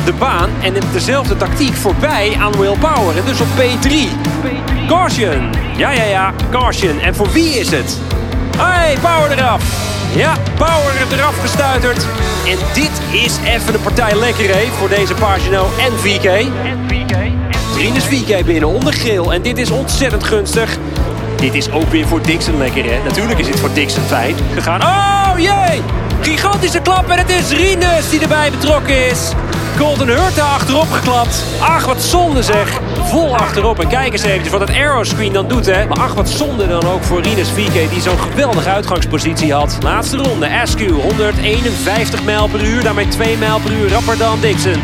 de 0.06 0.14
baan 0.14 0.50
en 0.62 0.74
dezelfde 0.94 1.38
tactiek 1.38 1.74
voorbij 1.74 2.38
aan 2.40 2.52
Will 2.58 2.78
Power. 2.80 3.18
En 3.18 3.26
dus 3.26 3.42
op 3.42 3.48
P3. 3.58 3.92
Caution. 4.88 5.50
Ja, 5.78 5.92
ja, 5.92 6.04
ja. 6.04 6.34
Caution. 6.52 7.00
En 7.00 7.16
voor 7.16 7.32
wie 7.32 7.60
is 7.60 7.72
het? 7.72 7.98
Hey, 8.58 8.98
Power 9.02 9.32
eraf. 9.32 10.00
Ja, 10.15 10.38
Power 10.58 10.93
eraf 11.12 11.41
gestuiterd. 11.41 12.06
En 12.47 12.58
dit 12.74 13.02
is 13.12 13.38
even 13.45 13.74
een 13.74 13.82
partij 13.82 14.15
lekker 14.15 14.56
hè, 14.56 14.65
voor 14.65 14.89
deze 14.89 15.13
Pagino 15.13 15.69
en 15.80 16.00
VK. 16.00 16.52
Rinus 17.78 18.04
VK 18.04 18.45
binnen 18.45 18.69
onder 18.69 18.93
geel. 18.93 19.34
En 19.34 19.41
dit 19.41 19.58
is 19.58 19.69
ontzettend 19.69 20.24
gunstig. 20.24 20.78
Dit 21.42 21.54
is 21.54 21.72
ook 21.72 21.90
weer 21.90 22.08
voor 22.08 22.22
Dixon 22.22 22.58
lekker 22.58 22.86
hè. 22.86 23.04
Natuurlijk 23.04 23.40
is 23.40 23.46
dit 23.46 23.60
voor 23.60 23.74
Dixon 23.74 24.04
fijn 24.04 24.36
gegaan. 24.54 24.82
Oh 24.82 25.40
jee! 25.40 25.82
Gigantische 26.22 26.80
klap 26.80 27.10
en 27.10 27.18
het 27.18 27.30
is 27.30 27.52
Rinus 27.52 28.10
die 28.10 28.22
erbij 28.22 28.52
betrokken 28.52 29.10
is. 29.10 29.32
Golden 29.78 30.08
Hurta 30.08 30.46
achterop 30.46 30.92
geklapt. 30.92 31.44
Ach, 31.60 31.86
wat 31.86 32.02
zonde 32.02 32.44
zeg. 32.44 32.80
Vol 33.04 33.38
achterop. 33.38 33.80
En 33.80 33.88
kijk 33.88 34.14
eens 34.14 34.24
eventjes 34.24 34.52
wat 34.52 34.60
het 34.60 34.70
aeroscreen 34.70 35.34
dan 35.34 35.48
doet, 35.48 35.66
hè. 35.66 35.88
Maar 35.88 35.98
ach, 35.98 36.14
wat 36.14 36.30
zonde 36.30 36.68
dan 36.68 36.84
ook 36.84 37.04
voor 37.04 37.22
Rinus 37.22 37.50
VK, 37.50 37.90
die 37.90 38.02
zo'n 38.02 38.20
geweldige 38.20 38.70
uitgangspositie 38.70 39.54
had. 39.54 39.78
Laatste 39.84 40.18
ronde, 40.18 40.50
Askew, 40.50 41.02
151 41.02 42.24
mijl 42.24 42.48
per 42.48 42.64
uur. 42.64 42.84
Daarmee 42.84 43.08
2 43.08 43.38
mijl 43.38 43.60
per 43.60 43.72
uur 43.72 43.90
rapper 43.90 44.18
dan 44.18 44.40
Dixon. 44.40 44.82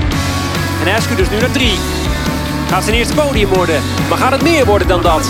En 0.85 0.95
Askew 0.95 1.17
dus 1.17 1.29
nu 1.29 1.39
naar 1.39 1.51
3. 1.51 1.71
Gaat 2.69 2.83
zijn 2.83 2.95
eerste 2.95 3.13
podium 3.13 3.49
worden. 3.49 3.81
Maar 4.09 4.17
gaat 4.17 4.31
het 4.31 4.41
meer 4.41 4.65
worden 4.65 4.87
dan 4.87 5.01
dat? 5.01 5.29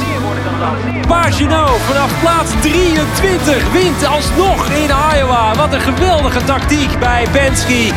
Pagino 1.07 1.65
vanaf 1.87 2.19
plaats 2.21 2.51
23 2.61 3.71
wint 3.71 4.05
alsnog 4.05 4.69
in 4.69 4.89
Iowa. 5.15 5.55
Wat 5.55 5.73
een 5.73 5.81
geweldige 5.81 6.43
tactiek 6.43 6.99
bij 6.99 7.27
Penske. 7.31 7.91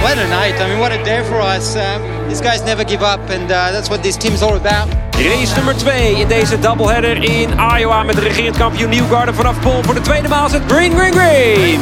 What 0.00 0.16
a 0.16 0.26
night. 0.40 0.60
I 0.60 0.66
mean, 0.66 0.78
what 0.78 0.90
a 0.90 1.02
day 1.02 1.24
for 1.24 1.40
us. 1.40 1.74
Um, 1.74 2.28
these 2.28 2.42
guys 2.42 2.62
never 2.62 2.88
give 2.88 3.02
up, 3.02 3.30
and 3.30 3.50
uh, 3.50 3.70
that's 3.70 3.88
what 3.88 4.02
this 4.02 4.16
team's 4.16 4.42
all 4.42 4.54
about. 4.54 4.88
Race 5.16 5.54
nummer 5.54 5.76
2 5.76 6.20
in 6.20 6.28
deze 6.28 6.58
doubleheader 6.58 7.22
in 7.22 7.50
Iowa 7.78 8.02
met 8.02 8.14
de 8.14 8.20
regerend 8.20 8.56
kampioen 8.56 8.90
Newgarden 8.90 9.34
vanaf 9.34 9.60
pole 9.60 9.82
voor 9.82 9.94
de 9.94 10.00
tweede 10.00 10.28
maal 10.28 10.48
zit 10.48 10.62
Green 10.66 10.92
Green 10.96 11.12
Green. 11.12 11.80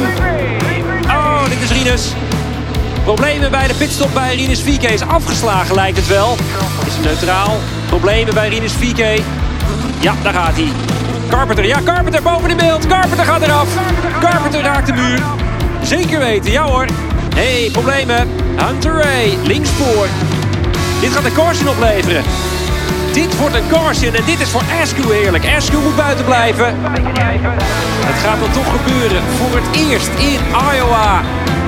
Oh, 1.05 1.43
dit 1.43 1.61
is 1.61 1.71
Rinus. 1.71 2.11
Problemen 3.03 3.51
bij 3.51 3.67
de 3.67 3.73
pitstop 3.73 4.13
bij 4.13 4.35
Rinus 4.35 4.61
VK 4.61 4.83
is 4.83 5.01
afgeslagen 5.01 5.75
lijkt 5.75 5.97
het 5.97 6.07
wel. 6.07 6.35
Is 6.85 6.93
het 6.93 7.03
neutraal? 7.03 7.57
Problemen 7.89 8.33
bij 8.33 8.49
Rinus 8.49 8.73
VK. 8.73 9.21
Ja, 9.99 10.13
daar 10.23 10.33
gaat 10.33 10.53
hij. 10.53 10.71
Carpenter, 11.29 11.65
ja 11.65 11.79
Carpenter 11.83 12.21
boven 12.21 12.49
in 12.49 12.57
beeld. 12.57 12.87
Carpenter 12.87 13.25
gaat 13.25 13.41
eraf. 13.41 13.67
Carpenter 14.19 14.61
raakt 14.61 14.87
de 14.87 14.93
muur. 14.93 15.21
Zeker 15.81 16.19
weten, 16.19 16.51
ja 16.51 16.63
hoor. 16.63 16.85
hey, 17.35 17.69
problemen. 17.71 18.27
Hunter 18.55 18.93
Ray, 18.93 19.37
linkspoor. 19.43 20.07
Dit 21.01 21.11
gaat 21.11 21.25
een 21.25 21.33
caution 21.33 21.69
opleveren. 21.69 22.23
Dit 23.13 23.37
wordt 23.37 23.55
een 23.55 23.67
caution 23.69 24.13
en 24.13 24.25
dit 24.25 24.39
is 24.39 24.49
voor 24.49 24.61
Askew 24.81 25.11
heerlijk. 25.11 25.45
Askew 25.57 25.81
moet 25.83 25.95
buiten 25.95 26.25
blijven. 26.25 26.75
Het 28.05 28.15
gaat 28.23 28.39
dan 28.39 28.51
toch 28.51 28.71
gebeuren. 28.71 29.21
Voor 29.37 29.59
het 29.59 29.89
eerst 29.89 30.09
in 30.17 30.39
Iowa 30.73 31.21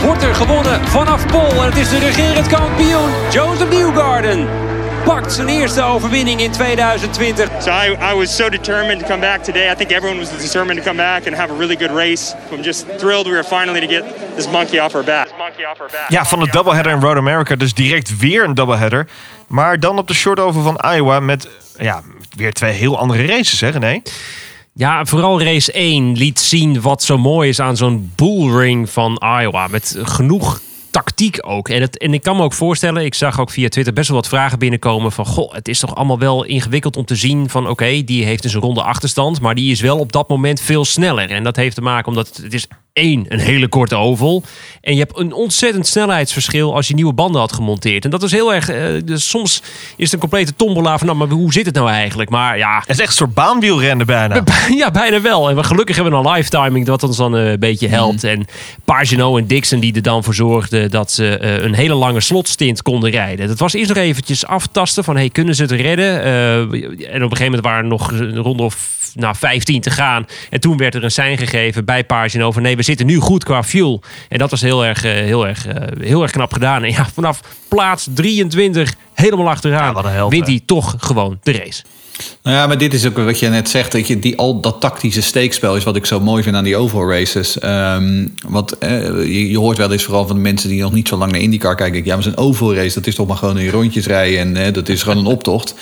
wordt 0.05 0.23
er 0.23 0.35
gewonnen 0.35 0.87
vanaf 0.87 1.25
Pol. 1.25 1.63
En 1.63 1.65
het 1.65 1.77
is 1.77 1.89
de 1.89 1.99
regerend 1.99 2.47
kampioen 2.47 3.09
Joseph 3.31 3.69
Newgarden. 3.69 4.68
Pakt 5.03 5.33
zijn 5.33 5.47
eerste 5.47 5.83
overwinning 5.83 6.41
in 6.41 6.51
2020. 6.51 7.49
So 7.61 7.71
I, 7.71 7.97
I 8.11 8.13
was 8.13 8.35
so 8.35 8.49
determined 8.49 8.99
to 8.99 9.05
come 9.05 9.19
back 9.19 9.43
today. 9.43 9.71
I 9.71 9.75
think 9.75 9.91
everyone 9.91 10.19
was 10.19 10.29
determined 10.29 10.77
to 10.77 10.83
come 10.83 10.97
back 10.97 11.27
and 11.27 11.35
have 11.35 11.53
a 11.53 11.57
really 11.57 11.75
good 11.75 11.91
race. 11.91 12.35
I'm 12.51 12.63
just 12.63 12.85
thrilled 12.97 13.25
we 13.25 13.31
were 13.31 13.43
finally 13.43 13.79
to 13.79 13.87
get 13.87 14.03
this 14.35 14.51
monkey 14.51 14.79
off 14.79 14.95
our 14.95 15.03
back. 15.03 15.27
Ja, 16.07 16.25
van 16.25 16.39
de 16.39 16.47
doubleheader 16.51 16.91
in 16.91 16.99
Road 17.01 17.17
America 17.17 17.55
dus 17.55 17.73
direct 17.73 18.17
weer 18.17 18.43
een 18.43 18.53
doubleheader. 18.53 19.07
Maar 19.47 19.79
dan 19.79 19.97
op 19.97 20.07
de 20.07 20.13
short 20.13 20.39
over 20.39 20.61
van 20.61 20.79
Iowa 20.95 21.19
met 21.19 21.47
ja, 21.77 22.01
weer 22.35 22.53
twee 22.53 22.71
heel 22.71 22.97
andere 22.97 23.25
races, 23.25 23.61
hè 23.61 23.69
René? 23.69 24.01
Ja, 24.73 25.05
vooral 25.05 25.43
race 25.43 25.71
1 25.71 26.17
liet 26.17 26.39
zien 26.39 26.81
wat 26.81 27.03
zo 27.03 27.17
mooi 27.17 27.49
is 27.49 27.59
aan 27.59 27.77
zo'n 27.77 28.11
bullring 28.15 28.89
van 28.89 29.21
Iowa. 29.41 29.67
Met 29.67 29.95
genoeg 30.01 30.61
tactiek 31.03 31.37
ook. 31.41 31.69
En, 31.69 31.81
het, 31.81 31.97
en 31.97 32.13
ik 32.13 32.21
kan 32.21 32.35
me 32.35 32.43
ook 32.43 32.53
voorstellen, 32.53 33.05
ik 33.05 33.13
zag 33.13 33.39
ook 33.39 33.49
via 33.49 33.69
Twitter 33.69 33.93
best 33.93 34.07
wel 34.07 34.17
wat 34.17 34.27
vragen 34.27 34.59
binnenkomen 34.59 35.11
van... 35.11 35.25
Goh, 35.25 35.53
het 35.53 35.67
is 35.67 35.79
toch 35.79 35.95
allemaal 35.95 36.19
wel 36.19 36.43
ingewikkeld 36.43 36.97
om 36.97 37.05
te 37.05 37.15
zien 37.15 37.49
van... 37.49 37.67
Oké, 37.67 38.03
die 38.03 38.25
heeft 38.25 38.43
dus 38.43 38.53
een 38.53 38.61
ronde 38.61 38.83
achterstand, 38.83 39.41
maar 39.41 39.55
die 39.55 39.71
is 39.71 39.81
wel 39.81 39.99
op 39.99 40.11
dat 40.11 40.29
moment 40.29 40.61
veel 40.61 40.85
sneller. 40.85 41.29
En 41.29 41.43
dat 41.43 41.55
heeft 41.55 41.75
te 41.75 41.81
maken 41.81 42.07
omdat 42.07 42.27
het, 42.27 42.37
het 42.37 42.53
is 42.53 42.67
één, 42.99 43.25
een 43.27 43.39
hele 43.39 43.67
korte 43.67 43.95
oval. 43.95 44.43
En 44.81 44.93
je 44.93 44.99
hebt 44.99 45.19
een 45.19 45.33
ontzettend 45.33 45.87
snelheidsverschil 45.87 46.75
als 46.75 46.87
je 46.87 46.93
nieuwe 46.93 47.13
banden 47.13 47.41
had 47.41 47.53
gemonteerd. 47.53 48.03
En 48.03 48.09
dat 48.09 48.23
is 48.23 48.31
heel 48.31 48.53
erg... 48.53 48.69
eh, 48.69 48.83
dus 49.05 49.29
soms 49.29 49.61
is 49.95 50.03
het 50.03 50.13
een 50.13 50.19
complete 50.19 50.55
tombola 50.55 50.97
van... 50.97 51.07
Nou, 51.07 51.19
maar 51.19 51.27
hoe 51.27 51.53
zit 51.53 51.65
het 51.65 51.75
nou 51.75 51.89
eigenlijk? 51.89 52.29
Maar 52.29 52.57
ja... 52.57 52.79
Het 52.79 52.89
is 52.89 52.99
echt 52.99 53.09
een 53.09 53.15
soort 53.15 53.33
baanwielrennen 53.33 54.05
bijna. 54.05 54.43
Ja, 54.77 54.91
bijna 54.91 55.21
wel. 55.21 55.49
En 55.49 55.55
we, 55.55 55.63
gelukkig 55.63 55.95
hebben 55.95 56.21
we 56.21 56.27
een 56.27 56.35
live 56.35 56.49
timing 56.49 56.85
dat 56.85 57.03
ons 57.03 57.17
dan 57.17 57.37
eh, 57.37 57.49
een 57.49 57.59
beetje 57.59 57.87
helpt. 57.87 58.23
En 58.23 58.45
Pagino 58.85 59.37
en 59.37 59.47
Dixon 59.47 59.79
die 59.79 59.95
er 59.95 60.01
dan 60.01 60.23
voor 60.23 60.33
zorgden 60.33 60.91
dat 60.91 61.11
ze 61.11 61.37
eh, 61.37 61.63
een 61.63 61.73
hele 61.73 61.93
lange 61.93 62.21
slotstint 62.21 62.81
konden 62.81 63.09
rijden. 63.09 63.47
Dat 63.47 63.59
was 63.59 63.73
eerst 63.73 63.89
nog 63.89 63.97
eventjes 63.97 64.45
aftasten 64.45 65.03
van 65.03 65.15
hey, 65.15 65.29
kunnen 65.29 65.55
ze 65.55 65.61
het 65.61 65.71
redden? 65.71 66.23
En 66.23 67.23
op 67.23 67.31
een 67.31 67.37
gegeven 67.37 67.45
moment 67.45 67.63
waren 67.63 67.83
er 67.83 67.89
nog 67.89 68.11
een 68.11 68.37
ronde 68.37 68.63
of 68.63 68.97
nou, 69.13 69.35
15 69.35 69.81
te 69.81 69.89
gaan. 69.89 70.25
En 70.49 70.59
toen 70.59 70.77
werd 70.77 70.95
er 70.95 71.03
een 71.03 71.11
sein 71.11 71.37
gegeven 71.37 71.85
bij 71.85 72.03
Pagino 72.03 72.51
van 72.51 72.61
nee, 72.61 72.75
we 72.75 72.83
zitten 72.89 73.05
nu 73.05 73.17
goed 73.17 73.43
qua 73.43 73.63
fuel. 73.63 74.01
En 74.29 74.37
dat 74.37 74.51
was 74.51 74.61
heel 74.61 74.85
erg, 74.85 75.03
eh, 75.03 75.11
heel 75.11 75.47
erg, 75.47 75.67
eh, 75.67 76.07
heel 76.07 76.21
erg 76.21 76.31
knap 76.31 76.53
gedaan. 76.53 76.83
En 76.83 76.91
ja, 76.91 77.07
vanaf 77.13 77.41
plaats 77.67 78.07
23 78.13 78.93
helemaal 79.13 79.49
achteraan 79.49 79.93
wat 79.93 80.05
een 80.05 80.11
held, 80.11 80.31
wint 80.31 80.45
hè? 80.45 80.51
hij 80.51 80.61
toch 80.65 80.95
gewoon 80.97 81.39
de 81.43 81.51
race. 81.51 81.83
Nou 82.43 82.55
ja, 82.55 82.67
maar 82.67 82.77
dit 82.77 82.93
is 82.93 83.05
ook 83.05 83.17
wat 83.17 83.39
je 83.39 83.49
net 83.49 83.69
zegt. 83.69 83.91
Dat, 83.91 84.07
je, 84.07 84.19
die, 84.19 84.37
al 84.37 84.61
dat 84.61 84.79
tactische 84.79 85.21
steekspel 85.21 85.75
is 85.75 85.83
wat 85.83 85.95
ik 85.95 86.05
zo 86.05 86.19
mooi 86.19 86.43
vind 86.43 86.55
aan 86.55 86.63
die 86.63 86.77
oval 86.77 87.09
races. 87.09 87.59
Ehm, 87.59 88.27
wat, 88.47 88.71
eh, 88.71 89.01
je, 89.07 89.49
je 89.49 89.57
hoort 89.57 89.77
wel 89.77 89.91
eens 89.91 90.03
vooral 90.03 90.27
van 90.27 90.35
de 90.35 90.41
mensen 90.41 90.69
die 90.69 90.81
nog 90.81 90.93
niet 90.93 91.07
zo 91.07 91.17
lang 91.17 91.31
naar 91.31 91.41
IndyCar 91.41 91.75
kijken. 91.75 92.05
Ja, 92.05 92.13
maar 92.13 92.23
zo'n 92.23 92.37
oval 92.37 92.75
race, 92.75 92.93
dat 92.93 93.07
is 93.07 93.15
toch 93.15 93.27
maar 93.27 93.37
gewoon 93.37 93.57
een 93.57 93.69
rondjes 93.69 94.05
rijden. 94.05 94.39
En 94.39 94.65
eh, 94.65 94.73
dat 94.73 94.89
is 94.89 95.03
gewoon 95.03 95.17
een 95.17 95.31
optocht. 95.31 95.75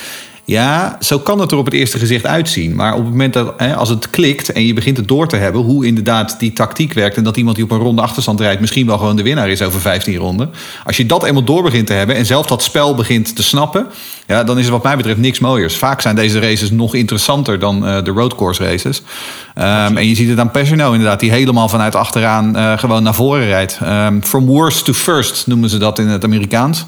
Ja, 0.47 0.97
zo 0.99 1.19
kan 1.19 1.39
het 1.39 1.51
er 1.51 1.57
op 1.57 1.65
het 1.65 1.73
eerste 1.73 1.99
gezicht 1.99 2.25
uitzien. 2.25 2.75
Maar 2.75 2.93
op 2.93 2.99
het 2.99 3.09
moment 3.09 3.33
dat 3.33 3.53
hè, 3.57 3.75
als 3.75 3.89
het 3.89 4.09
klikt 4.09 4.51
en 4.51 4.65
je 4.65 4.73
begint 4.73 4.97
het 4.97 5.07
door 5.07 5.27
te 5.27 5.35
hebben, 5.35 5.61
hoe 5.61 5.85
inderdaad 5.85 6.39
die 6.39 6.53
tactiek 6.53 6.93
werkt. 6.93 7.17
En 7.17 7.23
dat 7.23 7.37
iemand 7.37 7.55
die 7.55 7.65
op 7.65 7.71
een 7.71 7.77
ronde 7.77 8.01
achterstand 8.01 8.39
rijdt, 8.39 8.59
misschien 8.59 8.85
wel 8.85 8.97
gewoon 8.97 9.15
de 9.15 9.23
winnaar 9.23 9.49
is 9.49 9.61
over 9.61 9.81
15 9.81 10.15
ronden. 10.15 10.51
Als 10.85 10.97
je 10.97 11.05
dat 11.05 11.23
eenmaal 11.23 11.43
door 11.43 11.63
begint 11.63 11.87
te 11.87 11.93
hebben 11.93 12.15
en 12.15 12.25
zelf 12.25 12.45
dat 12.45 12.63
spel 12.63 12.95
begint 12.95 13.35
te 13.35 13.43
snappen, 13.43 13.87
ja, 14.27 14.43
dan 14.43 14.59
is 14.59 14.65
er 14.65 14.71
wat 14.71 14.83
mij 14.83 14.95
betreft 14.95 15.19
niks 15.19 15.39
mooiers. 15.39 15.75
Vaak 15.75 16.01
zijn 16.01 16.15
deze 16.15 16.39
races 16.39 16.71
nog 16.71 16.93
interessanter 16.93 17.59
dan 17.59 17.87
eh, 17.87 18.03
de 18.03 18.11
roadcourse 18.11 18.63
races. 18.63 19.01
Ehm, 19.53 19.97
en 19.97 20.07
je 20.07 20.15
ziet 20.15 20.29
het 20.29 20.39
aan 20.39 20.51
Pagano 20.51 20.91
inderdaad, 20.91 21.19
die 21.19 21.31
helemaal 21.31 21.69
vanuit 21.69 21.95
achteraan 21.95 22.55
eh, 22.55 22.77
gewoon 22.77 23.03
naar 23.03 23.15
voren 23.15 23.45
rijdt. 23.45 23.79
Ehm, 23.81 24.21
from 24.21 24.45
worst 24.45 24.85
to 24.85 24.93
first 24.93 25.47
noemen 25.47 25.69
ze 25.69 25.77
dat 25.77 25.99
in 25.99 26.07
het 26.07 26.23
Amerikaans. 26.23 26.85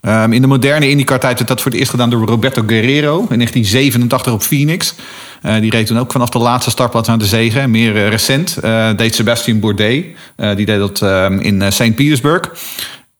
Ehm, 0.00 0.32
in 0.32 0.40
de 0.40 0.46
moderne 0.46 0.90
IndyCar-tijd 0.90 1.36
werd 1.36 1.48
dat 1.48 1.60
voor 1.60 1.70
het 1.70 1.80
eerst 1.80 1.90
gedaan 1.90 2.10
door 2.10 2.26
Roberto 2.26 2.62
Guerrero 2.66 3.26
in 3.30 3.36
1987 3.36 4.32
op 4.32 4.42
Phoenix. 4.42 4.94
Eh, 5.42 5.60
die 5.60 5.70
reed 5.70 5.86
toen 5.86 5.98
ook 5.98 6.12
vanaf 6.12 6.28
de 6.28 6.38
laatste 6.38 6.70
startplaats 6.70 7.08
naar 7.08 7.18
de 7.18 7.24
zege. 7.26 7.60
En 7.60 7.70
Meer 7.70 7.96
eh, 7.96 8.08
recent 8.08 8.56
eh, 8.56 8.90
deed 8.96 9.14
Sebastian 9.14 9.60
Bourdais. 9.60 10.04
Die 10.36 10.66
deed 10.66 10.78
dat 10.78 11.02
ehm, 11.02 11.38
in 11.38 11.72
St. 11.72 11.94
Petersburg. 11.94 12.52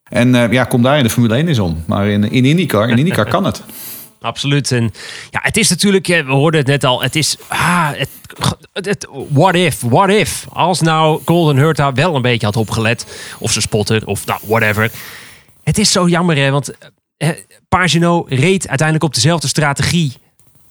En 0.04 0.32
ja, 0.50 0.64
kom 0.64 0.82
daar 0.82 0.96
in 0.96 1.02
de 1.02 1.10
Formule 1.10 1.34
1 1.34 1.48
eens 1.48 1.58
om. 1.58 1.84
Maar 1.86 2.08
in, 2.08 2.30
in 2.30 2.44
IndyCar, 2.44 2.88
in 2.88 2.98
IndyCar 2.98 3.28
kan 3.28 3.44
het. 3.44 3.62
Absoluut. 4.20 4.72
En 4.72 4.92
ja, 5.30 5.40
het 5.42 5.56
is 5.56 5.68
natuurlijk, 5.68 6.06
we 6.06 6.24
hoorden 6.26 6.60
het 6.60 6.68
net 6.68 6.84
al, 6.84 7.02
het 7.02 7.16
is, 7.16 7.36
ah, 7.48 7.88
het- 8.72 9.06
what 9.28 9.54
if, 9.54 9.80
what 9.80 10.08
if. 10.08 10.46
Als 10.52 10.80
nou 10.80 11.20
Golden 11.24 11.56
Hurta 11.56 11.92
wel 11.92 12.14
een 12.16 12.22
beetje 12.22 12.46
had 12.46 12.56
opgelet, 12.56 13.06
of 13.38 13.52
ze 13.52 13.60
spotter, 13.60 14.06
of 14.06 14.26
nou, 14.26 14.40
whatever. 14.46 14.90
Het 15.64 15.78
is 15.78 15.92
zo 15.92 16.08
jammer, 16.08 16.36
hè, 16.36 16.50
want 16.50 16.70
eh, 17.16 17.28
Pagino 17.68 18.24
reed 18.28 18.68
uiteindelijk 18.68 19.04
op 19.06 19.14
dezelfde 19.14 19.48
strategie 19.48 20.12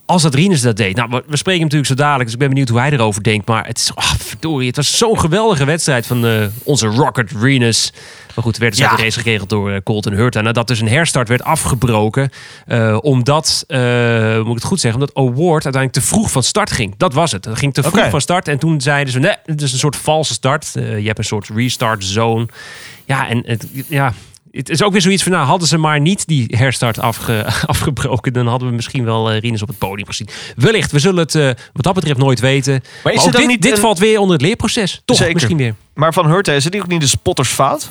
als 0.05 0.21
dat 0.21 0.33
Rinus 0.33 0.61
dat 0.61 0.77
deed. 0.77 0.95
Nou, 0.95 1.09
we 1.09 1.21
spreken 1.37 1.51
hem 1.51 1.61
natuurlijk 1.61 1.87
zo 1.89 1.93
dadelijk, 1.95 2.23
dus 2.23 2.33
ik 2.33 2.39
ben 2.39 2.49
benieuwd 2.49 2.69
hoe 2.69 2.79
hij 2.79 2.91
erover 2.91 3.23
denkt. 3.23 3.47
Maar 3.47 3.65
het 3.67 3.77
is, 3.77 3.91
ah, 3.95 4.13
verdorie, 4.17 4.67
het 4.67 4.75
was 4.75 4.97
zo'n 4.97 5.19
geweldige 5.19 5.65
wedstrijd 5.65 6.05
van 6.07 6.25
eh, 6.25 6.45
onze 6.63 6.87
Rocket 6.87 7.31
Rinus. 7.31 7.93
Maar 8.35 8.43
goed, 8.43 8.55
er 8.55 8.61
werd 8.61 8.75
dus 8.77 8.81
Ja. 8.85 8.95
de 8.95 9.01
race 9.03 9.19
geregeld 9.19 9.49
door 9.49 9.71
eh, 9.71 9.79
Colton 9.83 10.13
Hurta. 10.13 10.41
Nadat 10.41 10.67
dus 10.67 10.79
een 10.79 10.87
herstart 10.87 11.27
werd 11.27 11.43
afgebroken. 11.43 12.29
eh, 12.67 12.97
omdat, 13.01 13.63
eh, 13.67 14.37
moet 14.37 14.47
ik 14.47 14.53
het 14.53 14.63
goed 14.63 14.79
zeggen, 14.79 15.01
omdat 15.01 15.15
Award 15.17 15.63
uiteindelijk 15.63 15.93
te 15.93 16.01
vroeg 16.01 16.31
van 16.31 16.43
start 16.43 16.71
ging. 16.71 16.93
Dat 16.97 17.13
was 17.13 17.31
het. 17.31 17.45
Het 17.45 17.57
ging 17.57 17.73
te 17.73 17.83
vroeg 17.83 18.09
van 18.09 18.21
start. 18.21 18.47
En 18.47 18.59
toen 18.59 18.81
zeiden 18.81 19.13
ze, 19.13 19.19
nee, 19.19 19.35
het 19.45 19.61
is 19.61 19.71
een 19.71 19.77
soort 19.79 19.95
valse 19.95 20.33
start. 20.33 20.71
Eh, 20.75 20.99
je 20.99 21.05
hebt 21.05 21.17
een 21.17 21.23
soort 21.23 21.47
restart 21.55 22.03
zone. 22.03 22.45
Ja, 23.05 23.27
en 23.27 23.43
het, 23.45 23.67
ja, 23.87 24.13
het 24.51 24.69
is 24.69 24.83
ook 24.83 24.91
weer 24.91 25.01
zoiets 25.01 25.23
van, 25.23 25.31
nou, 25.31 25.45
hadden 25.45 25.67
ze 25.67 25.77
maar 25.77 25.99
niet 25.99 26.27
die 26.27 26.45
herstart 26.57 26.99
afge, 26.99 27.45
afgebroken, 27.65 28.33
dan 28.33 28.47
hadden 28.47 28.67
we 28.69 28.75
misschien 28.75 29.03
wel 29.05 29.31
eh 29.31 29.39
Rinus 29.39 29.61
op 29.61 29.67
het 29.67 29.77
podium 29.77 30.07
gezien. 30.07 30.27
Wellicht, 30.55 30.91
we 30.91 30.99
zullen 30.99 31.19
het 31.19 31.35
eh, 31.35 31.45
wat 31.73 31.83
dat 31.83 31.93
betreft 31.93 32.19
nooit 32.19 32.39
weten. 32.39 32.81
Maar, 33.03 33.13
is 33.13 33.19
ook 33.19 33.25
het 33.25 33.33
dan 33.33 33.41
dit, 33.41 33.51
niet 33.51 33.61
dit 33.61 33.71
een- 33.71 33.77
valt 33.77 33.99
weer 33.99 34.19
onder 34.19 34.33
het 34.37 34.45
leerproces. 34.45 35.01
Toch, 35.05 35.17
Zeker. 35.17 35.33
misschien 35.33 35.57
weer. 35.57 35.75
Maar 35.93 36.13
van 36.13 36.27
Hurta 36.27 36.51
is 36.53 36.63
het 36.63 36.75
ook 36.75 36.87
niet 36.87 37.01
de 37.01 37.07
spottersfout? 37.07 37.89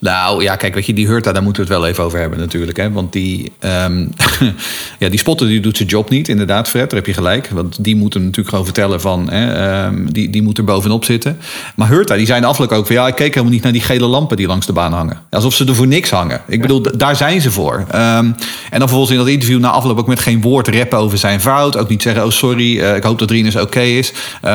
Nou 0.00 0.42
ja, 0.42 0.56
kijk, 0.56 0.74
weet 0.74 0.86
je, 0.86 0.92
die 0.92 1.06
Hurta, 1.06 1.32
daar 1.32 1.42
moeten 1.42 1.62
we 1.66 1.68
het 1.68 1.78
wel 1.80 1.88
even 1.88 2.04
over 2.04 2.18
hebben 2.18 2.38
natuurlijk. 2.38 2.76
Hè? 2.76 2.92
Want 2.92 3.12
die, 3.12 3.52
ehm, 3.58 4.06
ja, 4.98 5.08
die 5.08 5.18
spotter 5.18 5.46
die 5.46 5.60
doet 5.60 5.76
zijn 5.76 5.88
job 5.88 6.10
niet, 6.10 6.28
inderdaad, 6.28 6.68
Fred, 6.68 6.90
daar 6.90 6.98
heb 6.98 7.06
je 7.06 7.12
gelijk. 7.12 7.48
Want 7.48 7.84
die 7.84 7.96
moeten 7.96 8.20
natuurlijk 8.20 8.48
gewoon 8.48 8.64
vertellen 8.64 9.00
van, 9.00 9.30
hè, 9.30 9.52
ehm, 9.52 10.06
die, 10.06 10.30
die 10.30 10.42
moet 10.42 10.58
er 10.58 10.64
bovenop 10.64 11.04
zitten. 11.04 11.38
Maar 11.76 11.88
Hurta, 11.88 12.16
die 12.16 12.26
de 12.26 12.46
afloop 12.46 12.72
ook 12.72 12.86
van, 12.86 12.94
ja, 12.94 13.06
ik 13.06 13.14
keek 13.14 13.34
helemaal 13.34 13.52
niet 13.52 13.62
naar 13.62 13.72
die 13.72 13.80
gele 13.80 14.06
lampen 14.06 14.36
die 14.36 14.46
langs 14.46 14.66
de 14.66 14.72
baan 14.72 14.92
hangen. 14.92 15.20
Alsof 15.30 15.54
ze 15.54 15.64
er 15.66 15.74
voor 15.74 15.86
niks 15.86 16.10
hangen. 16.10 16.40
Ik 16.46 16.60
bedoel, 16.60 16.82
daar 16.96 17.16
zijn 17.16 17.40
ze 17.40 17.50
voor. 17.50 17.84
Ehm, 17.90 18.24
en 18.70 18.78
dan 18.78 18.80
vervolgens 18.80 19.10
in 19.10 19.18
dat 19.18 19.28
interview 19.28 19.60
na 19.60 19.70
afloop 19.70 19.98
ook 19.98 20.06
met 20.06 20.20
geen 20.20 20.40
woord 20.40 20.68
reppen 20.68 20.98
over 20.98 21.18
zijn 21.18 21.40
fout. 21.40 21.76
Ook 21.76 21.88
niet 21.88 22.02
zeggen, 22.02 22.24
oh 22.24 22.30
sorry, 22.30 22.80
eh, 22.80 22.96
ik 22.96 23.02
hoop 23.02 23.18
dat 23.18 23.30
Rinus 23.30 23.56
oké 23.56 23.80
is. 23.80 24.12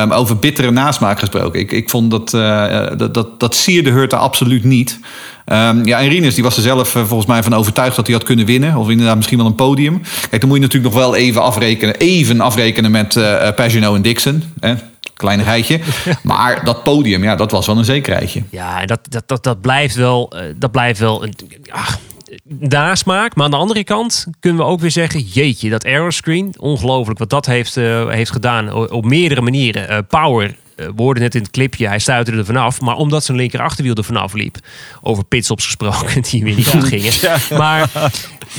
Over 0.09 0.37
bittere 0.37 0.71
nasmaak 0.71 1.19
gesproken. 1.19 1.59
Ik, 1.59 1.71
ik 1.71 1.89
vond 1.89 2.11
dat, 2.11 2.33
eh, 2.33 2.87
dat, 2.97 3.13
dat, 3.13 3.39
dat 3.39 3.55
sierde 3.55 3.89
Hurta 3.89 4.17
absoluut 4.17 4.63
niet. 4.63 4.99
Ehm, 5.45 5.85
ja, 5.85 5.99
en 5.99 6.09
Rinus 6.09 6.35
die 6.35 6.43
was 6.43 6.55
er 6.55 6.61
zelf 6.61 6.95
eh, 6.95 7.05
volgens 7.05 7.29
mij 7.29 7.43
van 7.43 7.53
overtuigd 7.53 7.95
dat 7.95 8.05
hij 8.05 8.15
had 8.15 8.25
kunnen 8.25 8.45
winnen. 8.45 8.75
Of 8.75 8.89
inderdaad 8.89 9.15
misschien 9.15 9.37
wel 9.37 9.47
een 9.47 9.55
podium. 9.55 10.01
Kijk, 10.29 10.41
dan 10.41 10.49
moet 10.49 10.57
je 10.57 10.63
natuurlijk 10.63 10.93
nog 10.93 11.03
wel 11.03 11.15
even 11.15 11.41
afrekenen, 11.41 11.95
even 11.95 12.41
afrekenen 12.41 12.91
met 12.91 13.15
eh, 13.15 13.49
Pagano 13.55 13.95
en 13.95 14.01
Dixon. 14.01 14.43
Hè? 14.59 14.73
Kleinigheidje. 15.13 15.79
Maar 16.23 16.65
dat 16.65 16.83
podium, 16.83 17.23
ja, 17.23 17.35
dat 17.35 17.51
was 17.51 17.65
wel 17.65 17.77
een 17.77 17.85
zekerheidje. 17.85 18.43
Ja, 18.49 18.85
dat, 18.85 18.99
dat, 19.09 19.23
dat, 19.25 19.43
dat 19.43 19.61
blijft 19.61 19.95
wel, 19.95 20.33
dat 20.57 20.71
blijft 20.71 20.99
wel 20.99 21.23
een 21.23 21.33
ach, 21.69 21.99
nasmaak. 22.59 23.35
Maar 23.35 23.45
aan 23.45 23.51
de 23.51 23.57
andere 23.57 23.83
kant 23.83 24.27
kunnen 24.39 24.61
we 24.61 24.67
ook 24.67 24.79
weer 24.79 24.91
zeggen... 24.91 25.19
jeetje, 25.19 25.69
dat 25.69 25.85
aeroscreen, 25.85 26.53
ongelooflijk 26.57 27.19
wat 27.19 27.29
dat 27.29 27.45
heeft, 27.45 27.75
heeft 27.75 28.31
gedaan 28.31 28.73
op 28.73 29.05
meerdere 29.05 29.41
manieren. 29.41 30.07
Power, 30.07 30.55
eh, 30.75 30.85
we 30.85 31.01
hoorden 31.01 31.23
net 31.23 31.35
in 31.35 31.41
het 31.41 31.51
clipje, 31.51 31.87
hij 31.87 31.99
stuitte 31.99 32.31
er 32.31 32.45
vanaf. 32.45 32.81
Maar 32.81 32.95
omdat 32.95 33.23
zijn 33.23 33.37
linker 33.37 33.61
achterwiel 33.61 33.95
er 33.95 34.03
vanaf 34.03 34.33
liep... 34.33 34.57
over 35.01 35.23
pitstops 35.23 35.65
gesproken, 35.65 36.21
die 36.29 36.43
weer 36.43 36.55
niet 36.55 36.67
goed 36.67 36.83
gingen. 36.83 37.13
Maar 37.57 37.89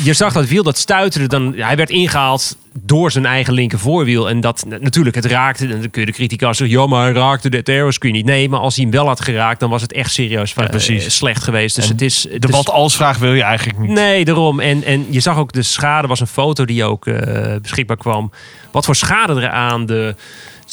je 0.02 0.12
zag 0.12 0.32
dat 0.32 0.46
wiel, 0.46 0.62
dat 0.62 0.78
stuiterde. 0.78 1.28
Dan, 1.28 1.54
hij 1.56 1.76
werd 1.76 1.90
ingehaald 1.90 2.56
door 2.80 3.10
zijn 3.10 3.26
eigen 3.26 3.52
linker 3.52 3.78
voorwiel. 3.78 4.28
En 4.28 4.40
dat 4.40 4.64
natuurlijk, 4.80 5.14
het 5.16 5.24
raakte. 5.24 5.64
En 5.68 5.80
dan 5.80 5.90
kun 5.90 6.00
je 6.00 6.06
de 6.06 6.12
kritiek 6.12 6.40
zeggen, 6.40 6.68
ja, 6.68 6.86
maar 6.86 7.02
hij 7.04 7.12
raakte 7.12 7.48
de 7.48 7.62
aeroscreen 7.72 8.12
niet. 8.12 8.24
Nee, 8.24 8.48
maar 8.48 8.60
als 8.60 8.74
hij 8.76 8.84
hem 8.84 8.92
wel 8.92 9.06
had 9.06 9.20
geraakt, 9.20 9.60
dan 9.60 9.70
was 9.70 9.82
het 9.82 9.92
echt 9.92 10.12
serieus 10.12 10.54
eh, 10.54 10.66
precies. 10.68 11.16
slecht 11.16 11.42
geweest. 11.44 11.74
Dus 11.76 11.84
En 11.84 11.90
het 11.92 12.00
is. 12.02 12.26
Het 12.30 12.42
De 12.42 12.48
is- 12.48 12.54
wat-als 12.54 12.96
vraag 12.96 13.18
wil 13.18 13.32
je 13.34 13.42
eigenlijk 13.42 13.78
niet. 13.78 13.90
Nee, 13.90 14.24
daarom. 14.24 14.60
En, 14.60 14.84
en 14.84 15.06
je 15.10 15.20
zag 15.20 15.36
ook 15.36 15.52
de 15.52 15.62
schade, 15.62 16.08
was 16.08 16.20
een 16.20 16.26
foto 16.26 16.64
die 16.64 16.84
ook 16.84 17.06
eh, 17.06 17.56
beschikbaar 17.62 17.96
kwam. 17.96 18.30
Wat 18.70 18.84
voor 18.84 18.96
schade 18.96 19.40
er 19.40 19.48
aan 19.50 19.86
de, 19.86 20.14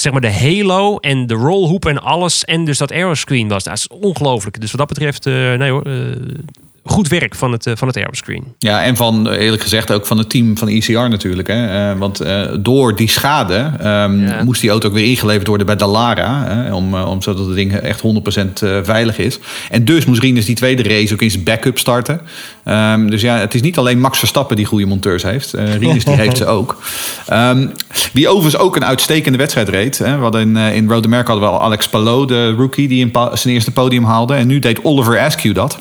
zeg 0.02 0.12
maar 0.12 0.22
de 0.22 0.34
halo 0.34 0.98
en 0.98 1.28
de 1.28 1.34
rollhoep 1.34 1.86
en 1.86 2.02
alles. 2.02 2.46
En 2.46 2.66
dus 2.66 2.78
dat 2.78 2.92
aeroscreen 2.92 3.48
was. 3.48 3.64
Dat 3.64 3.78
is 3.78 3.88
ongelooflijk. 3.88 4.62
Dus 4.62 4.72
wat 4.72 4.80
dat 4.80 4.98
betreft, 4.98 5.26
eh, 5.26 5.34
nee 5.54 5.72
hoor, 5.72 5.84
eh, 5.84 5.94
goed 6.84 7.08
werk 7.08 7.36
van 7.36 7.52
het, 7.52 7.66
eh, 7.66 7.74
van 7.76 7.88
het 7.88 7.98
aeroscreen. 7.98 8.44
Ja, 8.60 8.84
en 8.84 8.96
van 8.96 9.30
eh, 9.30 9.42
eerlijk 9.44 9.62
gezegd 9.62 9.92
ook 9.92 10.06
van 10.06 10.18
het 10.18 10.30
team 10.30 10.58
van 10.58 10.68
ECR 10.68 10.92
natuurlijk. 11.10 11.48
Hè? 11.48 11.90
Eh, 11.92 11.98
want 11.98 12.20
eh, 12.20 12.42
door 12.60 12.96
die 12.96 13.08
schade 13.10 13.72
ehm, 13.80 14.44
moest 14.46 14.62
die 14.62 14.70
auto 14.70 14.88
ook 14.88 14.94
weer 14.94 15.06
ingeleverd 15.06 15.48
worden 15.48 15.66
bij 15.66 15.76
Dallara. 15.76 16.44
Hè? 16.48 16.74
Om, 16.74 16.94
om 16.96 17.22
zodat 17.22 17.46
het 17.46 17.56
ding 17.56 17.74
echt 17.76 18.02
100% 18.02 18.64
eh, 18.64 18.78
veilig 18.84 19.18
is. 19.18 19.40
En 19.70 19.86
dus 19.86 20.06
moest 20.06 20.22
Rinus 20.22 20.46
die 20.46 20.56
tweede 20.56 20.84
race 20.84 21.14
ook 21.14 21.22
in 21.22 21.32
zijn 21.32 21.44
backup 21.44 21.78
starten. 21.78 22.22
Ehm, 22.64 23.08
dus 23.08 23.22
ja, 23.22 23.38
het 23.38 23.54
is 23.54 23.62
niet 23.62 23.78
alleen 23.78 24.00
Max 24.00 24.20
Verstappen 24.20 24.56
die 24.56 24.66
goede 24.66 24.86
monteurs 24.86 25.24
heeft. 25.24 25.54
Eh 25.54 25.76
Rinus 25.76 26.06
die 26.06 26.16
heeft 26.24 26.38
ze 26.38 26.46
ook. 26.46 26.78
Ehm, 27.28 27.68
wie 28.14 28.28
overigens 28.28 28.64
ook 28.64 28.76
een 28.76 28.86
uitstekende 28.86 29.38
wedstrijd 29.38 29.70
reed. 29.70 29.98
Hè? 29.98 30.16
We 30.16 30.22
hadden 30.22 30.42
in, 30.42 30.58
eh, 30.58 30.76
in 30.76 30.90
Road 30.90 31.06
America 31.06 31.32
hadden 31.32 31.50
we 31.50 31.56
al 31.56 31.62
Alex 31.64 31.88
Palou, 31.88 32.28
de 32.28 32.52
rookie, 32.52 32.88
die 32.88 33.04
een 33.04 33.12
pa- 33.12 33.36
zijn 33.36 33.54
eerste 33.54 33.72
podium 33.72 34.04
haalde. 34.04 34.34
En 34.34 34.48
nu 34.48 34.60
deed 34.60 34.84
Oliver 34.84 35.20
Askew 35.20 35.56
dat. 35.56 35.78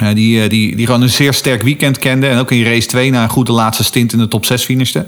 Eh, 0.00 0.14
die, 0.14 0.42
eh, 0.42 0.48
die, 0.48 0.76
die 0.76 0.86
gewoon 0.86 1.02
een 1.02 1.10
zeer 1.10 1.32
sterk 1.32 1.62
weekend 1.62 1.98
kende. 1.98 2.26
En 2.26 2.38
ook 2.38 2.50
in 2.50 2.64
race 2.64 2.86
2 2.86 3.10
na 3.10 3.22
een 3.22 3.28
goede 3.28 3.52
laatste 3.52 3.84
stint 3.84 4.12
in 4.12 4.18
de 4.18 4.28
top 4.28 4.44
6 4.44 4.64
finishte. 4.64 5.06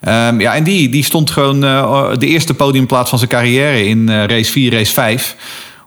Ehm, 0.00 0.40
ja, 0.40 0.54
en 0.54 0.64
die, 0.64 0.88
die 0.88 1.04
stond 1.04 1.30
gewoon 1.30 1.64
eh, 1.64 2.10
de 2.18 2.26
eerste 2.26 2.54
podiumplaats 2.54 3.10
van 3.10 3.18
zijn 3.18 3.30
carrière 3.30 3.86
in 3.86 4.10
race 4.10 4.52
4, 4.52 4.72
race 4.72 4.92
5. 4.92 5.36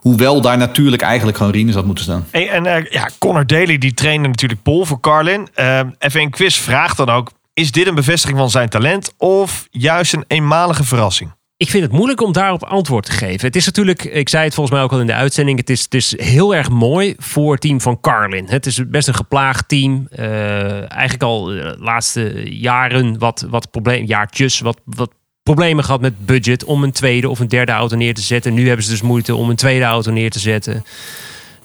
Hoewel 0.00 0.40
daar 0.40 0.56
natuurlijk 0.56 1.02
eigenlijk 1.02 1.36
gewoon 1.36 1.52
Rinus 1.52 1.74
had 1.74 1.84
moeten 1.84 2.04
staan. 2.04 2.26
En 2.30 2.66
eh, 2.66 2.84
ja, 2.90 3.08
Connor 3.18 3.46
Daly 3.46 3.78
die 3.78 3.94
trainde 3.94 4.28
natuurlijk 4.28 4.62
Pol 4.62 4.84
voor 4.84 5.00
Carlin. 5.00 5.48
Eh, 5.54 5.80
F1 5.80 6.30
Quiz 6.30 6.56
vraagt 6.56 6.96
dan 6.96 7.08
ook: 7.08 7.30
is 7.54 7.72
dit 7.72 7.86
een 7.86 7.94
bevestiging 7.94 8.38
van 8.38 8.50
zijn 8.50 8.68
talent 8.68 9.12
of 9.16 9.66
juist 9.70 10.12
een 10.12 10.24
eenmalige 10.26 10.84
verrassing? 10.84 11.30
Ik 11.60 11.70
vind 11.70 11.82
het 11.82 11.92
moeilijk 11.92 12.20
om 12.20 12.32
daarop 12.32 12.64
antwoord 12.64 13.04
te 13.04 13.12
geven. 13.12 13.46
Het 13.46 13.56
is 13.56 13.66
natuurlijk, 13.66 14.04
ik 14.04 14.28
zei 14.28 14.44
het 14.44 14.54
volgens 14.54 14.76
mij 14.76 14.84
ook 14.84 14.92
al 14.92 15.00
in 15.00 15.06
de 15.06 15.14
uitzending, 15.14 15.58
het 15.58 15.70
is, 15.70 15.86
is 15.88 16.20
heel 16.20 16.54
erg 16.54 16.70
mooi 16.70 17.14
voor 17.18 17.52
het 17.52 17.60
team 17.60 17.80
van 17.80 18.00
Carlin. 18.00 18.46
Het 18.48 18.66
is 18.66 18.88
best 18.88 19.08
een 19.08 19.14
geplaagd 19.14 19.68
team. 19.68 20.06
Eh, 20.10 20.90
eigenlijk 20.90 21.22
al 21.22 21.44
de 21.44 21.76
laatste 21.78 22.56
jaren 22.58 23.18
wat, 23.18 23.46
wat 23.50 23.70
probleem, 23.70 24.04
jaartjes, 24.04 24.60
wat, 24.60 24.80
wat 24.84 25.10
problemen 25.42 25.84
gehad 25.84 26.00
met 26.00 26.26
budget 26.26 26.64
om 26.64 26.82
een 26.82 26.92
tweede 26.92 27.28
of 27.28 27.38
een 27.38 27.48
derde 27.48 27.72
auto 27.72 27.96
neer 27.96 28.14
te 28.14 28.22
zetten. 28.22 28.54
Nu 28.54 28.66
hebben 28.66 28.84
ze 28.84 28.90
dus 28.90 29.02
moeite 29.02 29.34
om 29.34 29.50
een 29.50 29.56
tweede 29.56 29.84
auto 29.84 30.10
neer 30.10 30.30
te 30.30 30.38
zetten. 30.38 30.84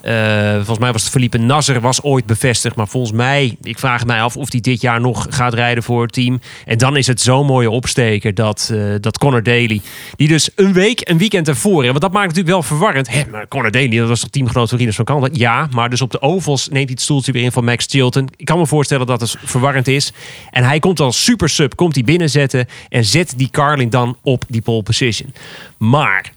Eh, 0.05 0.53
volgens 0.55 0.79
mij 0.79 0.91
was 0.91 1.01
het 1.01 1.11
Felipe 1.11 1.37
Nasser 1.37 1.81
was 1.81 2.03
ooit 2.03 2.25
bevestigd. 2.25 2.75
Maar 2.75 2.87
volgens 2.87 3.13
mij, 3.13 3.57
ik 3.61 3.79
vraag 3.79 4.05
mij 4.05 4.21
af 4.21 4.37
of 4.37 4.51
hij 4.51 4.61
dit 4.61 4.81
jaar 4.81 5.01
nog 5.01 5.27
gaat 5.29 5.53
rijden 5.53 5.83
voor 5.83 6.01
het 6.01 6.13
team. 6.13 6.39
En 6.65 6.77
dan 6.77 6.97
is 6.97 7.07
het 7.07 7.21
zo'n 7.21 7.45
mooie 7.45 7.69
opsteker 7.69 8.33
dat, 8.33 8.69
eh, 8.73 8.79
dat 8.99 9.17
Connor 9.17 9.43
Daly... 9.43 9.81
die 10.15 10.27
dus 10.27 10.49
een 10.55 10.73
week, 10.73 11.09
een 11.09 11.17
weekend 11.17 11.47
ervoor... 11.47 11.83
want 11.83 12.01
dat 12.01 12.11
maakt 12.11 12.27
natuurlijk 12.27 12.53
wel 12.53 12.63
verwarrend. 12.63 13.09
Hé, 13.09 13.23
maar 13.31 13.47
Connor 13.47 13.71
Daly, 13.71 13.97
dat 13.97 14.07
was 14.07 14.19
toch 14.19 14.29
teamgenoot 14.29 14.69
van 14.69 14.77
Rinus 14.77 14.95
van 14.95 15.05
Kanten? 15.05 15.29
Ja, 15.33 15.67
maar 15.71 15.89
dus 15.89 16.01
op 16.01 16.11
de 16.11 16.21
ovals 16.21 16.67
neemt 16.67 16.83
hij 16.83 16.93
het 16.93 17.01
stoeltje 17.01 17.31
weer 17.31 17.43
in 17.43 17.51
van 17.51 17.63
Max 17.63 17.85
Chilton. 17.89 18.29
Ik 18.35 18.45
kan 18.45 18.57
me 18.57 18.67
voorstellen 18.67 19.07
dat 19.07 19.21
het 19.21 19.35
verwarrend 19.43 19.87
is. 19.87 20.13
En 20.51 20.63
hij 20.63 20.79
komt 20.79 20.99
als 20.99 21.23
super 21.23 21.49
sub, 21.49 21.75
komt 21.75 21.95
hij 21.95 22.03
binnenzetten... 22.03 22.67
en 22.89 23.05
zet 23.05 23.33
die 23.37 23.49
Carlin 23.49 23.89
dan 23.89 24.17
op 24.21 24.43
die 24.47 24.61
pole 24.61 24.83
position. 24.83 25.33
Maar 25.77 26.31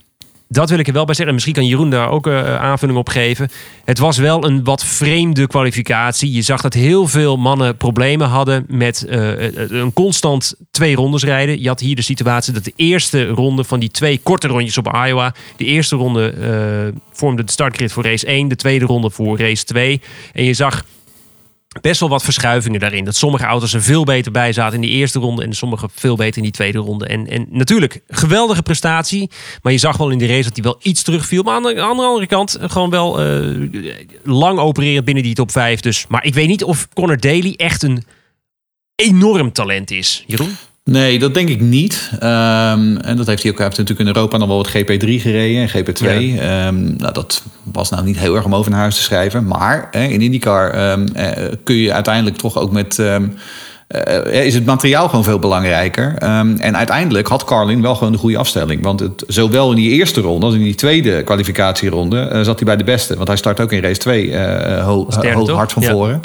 dat 0.48 0.70
wil 0.70 0.78
ik 0.78 0.86
er 0.86 0.92
wel 0.92 1.04
bij 1.04 1.14
zeggen. 1.14 1.34
Misschien 1.34 1.54
kan 1.54 1.66
Jeroen 1.66 1.90
daar 1.90 2.10
ook 2.10 2.26
uh, 2.26 2.56
aanvulling 2.56 2.98
op 2.98 3.08
geven. 3.08 3.48
Het 3.84 3.98
was 3.98 4.16
wel 4.16 4.44
een 4.44 4.64
wat 4.64 4.84
vreemde 4.84 5.46
kwalificatie. 5.46 6.32
Je 6.32 6.42
zag 6.42 6.60
dat 6.60 6.74
heel 6.74 7.06
veel 7.06 7.36
mannen 7.36 7.76
problemen 7.76 8.28
hadden 8.28 8.64
met 8.68 9.06
uh, 9.08 9.52
een 9.70 9.92
constant 9.92 10.54
twee 10.70 10.94
rondes 10.94 11.24
rijden. 11.24 11.62
Je 11.62 11.68
had 11.68 11.80
hier 11.80 11.96
de 11.96 12.02
situatie 12.02 12.52
dat 12.52 12.64
de 12.64 12.72
eerste 12.76 13.26
ronde 13.26 13.64
van 13.64 13.80
die 13.80 13.90
twee 13.90 14.20
korte 14.22 14.48
rondjes 14.48 14.78
op 14.78 14.94
Iowa. 15.06 15.34
De 15.56 15.64
eerste 15.64 15.96
ronde 15.96 16.34
vormde 17.12 17.44
de 17.44 17.52
startgrid 17.52 17.92
voor 17.92 18.04
race 18.04 18.26
1. 18.26 18.48
De 18.48 18.56
tweede 18.56 18.84
ronde 18.84 19.10
voor 19.10 19.38
race 19.38 19.64
2. 19.64 20.00
En 20.32 20.44
je 20.44 20.54
zag 20.54 20.84
best 21.80 22.00
wel 22.00 22.08
wat 22.08 22.22
verschuivingen 22.22 22.80
daarin. 22.80 23.04
Dat 23.04 23.16
sommige 23.16 23.44
auto's 23.44 23.74
er 23.74 23.82
veel 23.82 24.04
beter 24.04 24.32
bij 24.32 24.52
zaten 24.52 24.74
in 24.74 24.80
die 24.80 24.90
eerste 24.90 25.18
ronde 25.18 25.42
en 25.42 25.52
sommige 25.52 25.88
veel 25.92 26.16
beter 26.16 26.36
in 26.36 26.42
die 26.42 26.52
tweede 26.52 26.78
ronde. 26.78 27.06
En, 27.06 27.26
en 27.26 27.46
natuurlijk, 27.50 28.00
geweldige 28.08 28.62
prestatie. 28.62 29.30
Maar 29.62 29.72
je 29.72 29.78
zag 29.78 29.96
wel 29.96 30.10
in 30.10 30.18
de 30.18 30.26
race 30.26 30.42
dat 30.42 30.54
hij 30.54 30.64
wel 30.64 30.78
iets 30.82 31.02
terugviel. 31.02 31.42
Maar 31.42 31.54
aan 31.54 31.62
de, 31.62 31.80
andere 31.80 32.26
kant 32.26 32.58
gewoon 32.60 32.90
wel 32.90 33.40
uh, 33.40 33.68
lang 34.24 34.58
opererend 34.58 35.04
binnen 35.04 35.22
die 35.22 35.34
top 35.34 35.50
5. 35.50 35.80
Dus, 35.80 36.06
maar 36.06 36.24
ik 36.24 36.34
weet 36.34 36.48
niet 36.48 36.64
of 36.64 36.88
Connor 36.94 37.20
Daly 37.20 37.54
echt 37.56 37.82
een 37.82 38.04
enorm 38.94 39.52
talent 39.52 39.90
is. 39.90 40.24
Jeroen? 40.26 40.56
Nee, 40.90 41.18
dat 41.18 41.34
denk 41.34 41.48
ik 41.48 41.60
niet. 41.60 42.10
Um, 42.14 42.96
en 42.96 43.16
dat 43.16 43.26
heeft 43.26 43.42
hij 43.42 43.50
ook 43.50 43.58
hij 43.58 43.66
heeft 43.66 43.78
natuurlijk 43.78 43.98
in 43.98 44.06
Europa 44.06 44.36
nog 44.36 44.48
wel 44.48 44.56
wat 44.56 44.68
GP3 44.68 45.20
gereden 45.20 45.62
en 45.62 45.68
GP2. 45.68 46.04
Ja. 46.04 46.66
Um, 46.66 46.94
nou, 46.96 47.12
dat 47.12 47.42
was 47.62 47.90
nou 47.90 48.04
niet 48.04 48.18
heel 48.18 48.34
erg 48.34 48.44
om 48.44 48.54
over 48.54 48.70
naar 48.70 48.80
huis 48.80 48.96
te 48.96 49.02
schrijven. 49.02 49.46
Maar 49.46 49.88
hè, 49.90 50.04
in 50.04 50.20
IndyCar 50.20 50.90
um, 50.90 51.06
uh, 51.16 51.26
kun 51.64 51.74
je 51.74 51.92
uiteindelijk 51.92 52.36
toch 52.36 52.58
ook 52.58 52.72
met... 52.72 52.98
Uh, 52.98 53.16
is 54.44 54.54
het 54.54 54.64
materiaal 54.64 55.08
gewoon 55.08 55.24
veel 55.24 55.38
belangrijker. 55.38 56.14
en 56.58 56.76
uiteindelijk 56.76 57.28
had 57.28 57.44
Carlin 57.44 57.82
wel 57.82 57.94
gewoon 57.94 58.12
de 58.12 58.18
goede 58.18 58.38
afstelling. 58.38 58.82
Want 58.82 59.00
het, 59.00 59.24
zowel 59.26 59.70
in 59.70 59.76
die 59.76 59.90
eerste 59.90 60.20
ronde 60.20 60.46
als 60.46 60.54
in 60.54 60.62
die 60.62 60.74
tweede 60.74 61.22
kwalificatieronde 61.22 62.30
uh, 62.32 62.40
zat 62.40 62.56
hij 62.56 62.66
bij 62.66 62.76
de 62.76 62.84
beste. 62.84 63.16
Want 63.16 63.28
hij 63.28 63.36
start 63.36 63.60
ook 63.60 63.72
in 63.72 63.82
race 63.82 63.98
2 63.98 64.26
uh, 64.26 64.84
ho 64.84 65.06
ho 65.34 65.54
hard 65.54 65.72
van 65.72 65.82
ja. 65.82 65.90
voren 65.90 66.20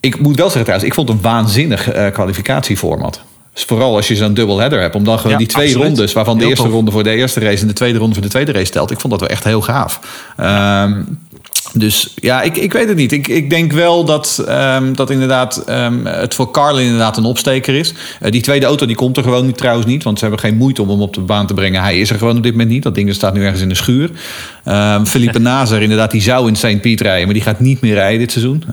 ik 0.00 0.20
moet 0.20 0.36
wel 0.36 0.46
zeggen 0.46 0.62
trouwens, 0.62 0.90
ik 0.90 0.94
vond 0.94 1.08
het 1.08 1.16
een 1.16 1.22
waanzinnig 1.22 1.94
uh, 1.94 2.06
kwalificatieformat. 2.10 3.20
Dus 3.54 3.64
vooral 3.64 3.96
als 3.96 4.08
je 4.08 4.16
zo'n 4.16 4.36
header 4.36 4.80
hebt. 4.80 4.94
Om 4.94 5.04
dan 5.04 5.16
gewoon 5.16 5.32
ja, 5.32 5.38
die 5.38 5.46
twee 5.46 5.66
absoluut. 5.66 5.86
rondes, 5.86 6.12
waarvan 6.12 6.34
de 6.34 6.40
heel 6.40 6.50
eerste 6.50 6.64
tof. 6.64 6.74
ronde 6.74 6.90
voor 6.90 7.02
de 7.02 7.10
eerste 7.10 7.40
race 7.40 7.62
en 7.62 7.68
de 7.68 7.72
tweede 7.72 7.98
ronde 7.98 8.14
voor 8.14 8.22
de 8.22 8.28
tweede 8.28 8.52
race 8.52 8.70
telt. 8.70 8.90
Ik 8.90 9.00
vond 9.00 9.12
dat 9.12 9.20
wel 9.20 9.30
echt 9.30 9.44
heel 9.44 9.60
gaaf. 9.60 10.00
Um, 10.40 11.18
dus 11.72 12.14
ja, 12.14 12.42
ik, 12.42 12.56
ik 12.56 12.72
weet 12.72 12.88
het 12.88 12.96
niet. 12.96 13.12
Ik, 13.12 13.28
ik 13.28 13.50
denk 13.50 13.72
wel 13.72 14.04
dat, 14.04 14.44
um, 14.48 14.96
dat 14.96 15.10
inderdaad 15.10 15.64
um, 15.68 16.06
het 16.06 16.34
voor 16.34 16.50
Carlin 16.50 16.84
inderdaad 16.84 17.16
een 17.16 17.24
opsteker 17.24 17.74
is. 17.74 17.94
Uh, 18.22 18.30
die 18.30 18.42
tweede 18.42 18.66
auto 18.66 18.86
die 18.86 18.96
komt 18.96 19.16
er 19.16 19.22
gewoon 19.22 19.46
niet, 19.46 19.56
trouwens 19.56 19.86
niet. 19.86 20.02
Want 20.02 20.18
ze 20.18 20.24
hebben 20.24 20.42
geen 20.42 20.56
moeite 20.56 20.82
om 20.82 20.88
hem 20.88 21.00
op 21.00 21.14
de 21.14 21.20
baan 21.20 21.46
te 21.46 21.54
brengen. 21.54 21.82
Hij 21.82 22.00
is 22.00 22.10
er 22.10 22.18
gewoon 22.18 22.36
op 22.36 22.42
dit 22.42 22.52
moment 22.52 22.70
niet. 22.70 22.82
Dat 22.82 22.94
ding 22.94 23.14
staat 23.14 23.34
nu 23.34 23.42
ergens 23.42 23.62
in 23.62 23.68
de 23.68 23.74
schuur. 23.74 24.10
Um, 24.70 25.06
Felipe 25.06 25.38
Nazer 25.48 25.82
inderdaad, 25.82 26.10
die 26.10 26.22
zou 26.22 26.48
in 26.48 26.56
St. 26.56 26.80
Piet 26.80 27.00
rijden. 27.00 27.24
Maar 27.24 27.34
die 27.34 27.42
gaat 27.42 27.60
niet 27.60 27.80
meer 27.80 27.94
rijden 27.94 28.18
dit 28.18 28.32
seizoen. 28.32 28.64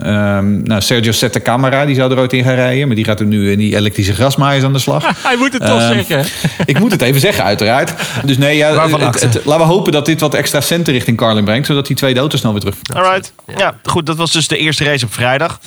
nou, 0.63 0.81
Sergio 0.81 1.11
Sette 1.11 1.41
Camara, 1.41 1.85
die 1.85 1.95
zou 1.95 2.11
er 2.11 2.19
ooit 2.19 2.33
in 2.33 2.43
gaan 2.43 2.55
rijden. 2.55 2.87
Maar 2.87 2.95
die 2.95 3.05
gaat 3.05 3.19
er 3.19 3.25
nu 3.25 3.51
in 3.51 3.57
die 3.57 3.75
elektrische 3.75 4.13
grasmaaiers 4.13 4.63
aan 4.63 4.73
de 4.73 4.79
slag. 4.79 5.03
Hij 5.23 5.35
moet 5.35 5.53
het 5.53 5.65
toch 5.65 5.81
zeggen. 5.81 6.25
ik 6.65 6.79
moet 6.79 6.91
het 6.91 7.01
even 7.01 7.21
zeggen, 7.21 7.43
uiteraard. 7.43 7.93
Dus 8.25 8.37
nee, 8.37 8.57
ja, 8.57 8.87
het, 8.89 9.21
het, 9.21 9.45
laten 9.45 9.67
we 9.67 9.73
hopen 9.73 9.91
dat 9.91 10.05
dit 10.05 10.19
wat 10.19 10.33
extra 10.33 10.61
centen 10.61 10.93
richting 10.93 11.17
Carlin 11.17 11.45
brengt. 11.45 11.67
Zodat 11.67 11.87
die 11.87 11.95
tweede 11.95 12.19
auto 12.19 12.37
snel 12.37 12.51
weer 12.51 12.61
terug 12.61 12.75
Alright. 12.93 13.33
Ja. 13.47 13.53
ja, 13.57 13.75
goed. 13.83 14.05
Dat 14.05 14.17
was 14.17 14.31
dus 14.31 14.47
de 14.47 14.57
eerste 14.57 14.83
race 14.83 15.05
op 15.05 15.13
vrijdag. 15.13 15.59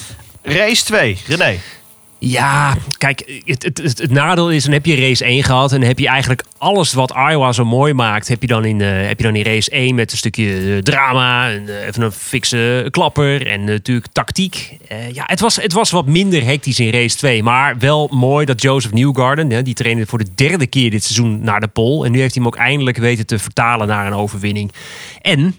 Race 0.42 0.84
2, 0.84 1.18
René. 1.26 1.58
Ja, 2.22 2.76
kijk, 2.98 3.42
het, 3.44 3.62
het, 3.62 4.10
nadeel 4.10 4.50
is, 4.50 4.64
dan 4.64 4.72
heb 4.72 4.86
je 4.86 4.94
race 4.94 5.24
1 5.24 5.44
gehad... 5.44 5.72
en 5.72 5.78
dan 5.78 5.88
heb 5.88 5.98
je 5.98 6.08
eigenlijk 6.08 6.44
alles 6.58 6.92
wat 6.92 7.10
Iowa 7.10 7.52
zo 7.52 7.64
mooi 7.64 7.94
maakt... 7.94 8.28
heb 8.28 8.40
je 8.40 8.46
dan 8.46 8.64
in, 8.64 8.80
uh, 8.80 9.06
heb 9.06 9.18
je 9.18 9.24
dan 9.24 9.36
in 9.36 9.44
race 9.44 9.70
1 9.70 9.94
met 9.94 10.12
een 10.12 10.18
stukje 10.18 10.60
uh, 10.60 10.78
drama... 10.78 11.50
En, 11.50 11.62
uh, 11.62 11.86
even 11.86 12.02
een 12.02 12.12
fikse 12.12 12.88
klapper 12.90 13.46
en 13.46 13.64
natuurlijk 13.64 14.12
tactiek. 14.12 14.78
ja, 15.12 15.22
het 15.26 15.40
was, 15.40 15.56
het 15.56 15.72
was 15.72 15.90
wat 15.90 16.06
minder 16.06 16.44
hectisch 16.44 16.80
in 16.80 16.90
race 16.90 17.16
2... 17.16 17.42
maar 17.42 17.78
wel 17.78 18.08
mooi 18.12 18.46
dat 18.46 18.62
Joseph 18.62 18.92
Newgarden... 18.92 19.64
die 19.64 19.74
trainde 19.74 20.06
voor 20.06 20.18
de 20.18 20.34
derde 20.34 20.66
keer 20.66 20.90
dit 20.90 21.04
seizoen 21.04 21.40
naar 21.42 21.60
de 21.60 21.68
pol... 21.68 22.04
en 22.04 22.12
nu 22.12 22.20
heeft 22.20 22.34
hij 22.34 22.42
hem 22.44 22.52
ook 22.52 22.60
eindelijk 22.60 22.96
weten 22.96 23.26
te 23.26 23.38
vertalen 23.38 23.86
naar 23.86 24.06
een 24.06 24.12
overwinning. 24.12 24.72
En 25.22 25.56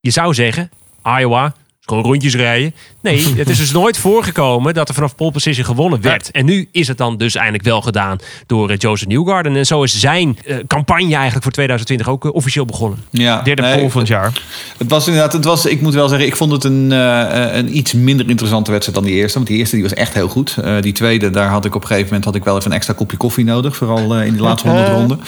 je 0.00 0.10
zou 0.10 0.34
zeggen, 0.34 0.70
Iowa, 1.04 1.54
gewoon 1.90 2.04
rondjes 2.04 2.34
rijden. 2.34 2.74
Nee, 3.02 3.26
het 3.36 3.48
is 3.48 3.58
dus 3.58 3.72
nooit 3.72 3.98
voorgekomen 3.98 4.74
dat 4.74 4.88
er 4.88 4.94
vanaf 4.94 5.14
pole 5.14 5.32
position 5.32 5.64
gewonnen 5.64 6.00
werd. 6.00 6.26
Ja. 6.32 6.40
En 6.40 6.44
nu 6.44 6.68
is 6.72 6.88
het 6.88 6.98
dan 6.98 7.16
dus 7.16 7.34
eindelijk 7.34 7.64
wel 7.64 7.80
gedaan 7.80 8.18
door 8.46 8.70
uh, 8.70 8.76
Joseph 8.76 9.08
Newgarden. 9.08 9.56
En 9.56 9.66
zo 9.66 9.82
is 9.82 10.00
zijn 10.00 10.38
uh, 10.46 10.56
campagne 10.66 11.14
eigenlijk 11.14 11.42
voor 11.42 11.52
2020 11.52 12.08
ook 12.08 12.24
uh, 12.24 12.34
officieel 12.34 12.64
begonnen. 12.64 12.98
Ja, 13.10 13.42
Derde 13.42 13.62
nee, 13.62 13.76
pole 13.76 13.90
van 13.90 14.00
het 14.00 14.08
jaar. 14.08 14.32
Het 14.78 14.90
was 14.90 15.06
inderdaad, 15.06 15.32
het 15.32 15.44
was, 15.44 15.66
ik 15.66 15.80
moet 15.80 15.94
wel 15.94 16.08
zeggen, 16.08 16.26
ik 16.26 16.36
vond 16.36 16.52
het 16.52 16.64
een, 16.64 16.90
een 16.90 17.76
iets 17.76 17.92
minder 17.92 18.28
interessante 18.28 18.70
wedstrijd 18.70 18.98
dan 18.98 19.08
die 19.08 19.16
eerste. 19.20 19.34
Want 19.34 19.48
die 19.48 19.58
eerste 19.58 19.74
die 19.74 19.84
was 19.84 19.94
echt 19.94 20.14
heel 20.14 20.28
goed. 20.28 20.56
die 20.80 20.92
tweede, 20.92 21.30
daar 21.30 21.48
had 21.48 21.64
ik 21.64 21.74
op 21.74 21.80
een 21.80 21.86
gegeven 21.86 22.06
moment 22.06 22.24
had 22.24 22.34
ik 22.34 22.44
wel 22.44 22.56
even 22.56 22.70
een 22.70 22.76
extra 22.76 22.94
kopje 22.94 23.16
koffie 23.16 23.44
nodig. 23.44 23.76
Vooral 23.76 24.20
in 24.20 24.32
die 24.32 24.42
laatste 24.42 24.68
honderd 24.68 24.88
ronden. 24.88 25.20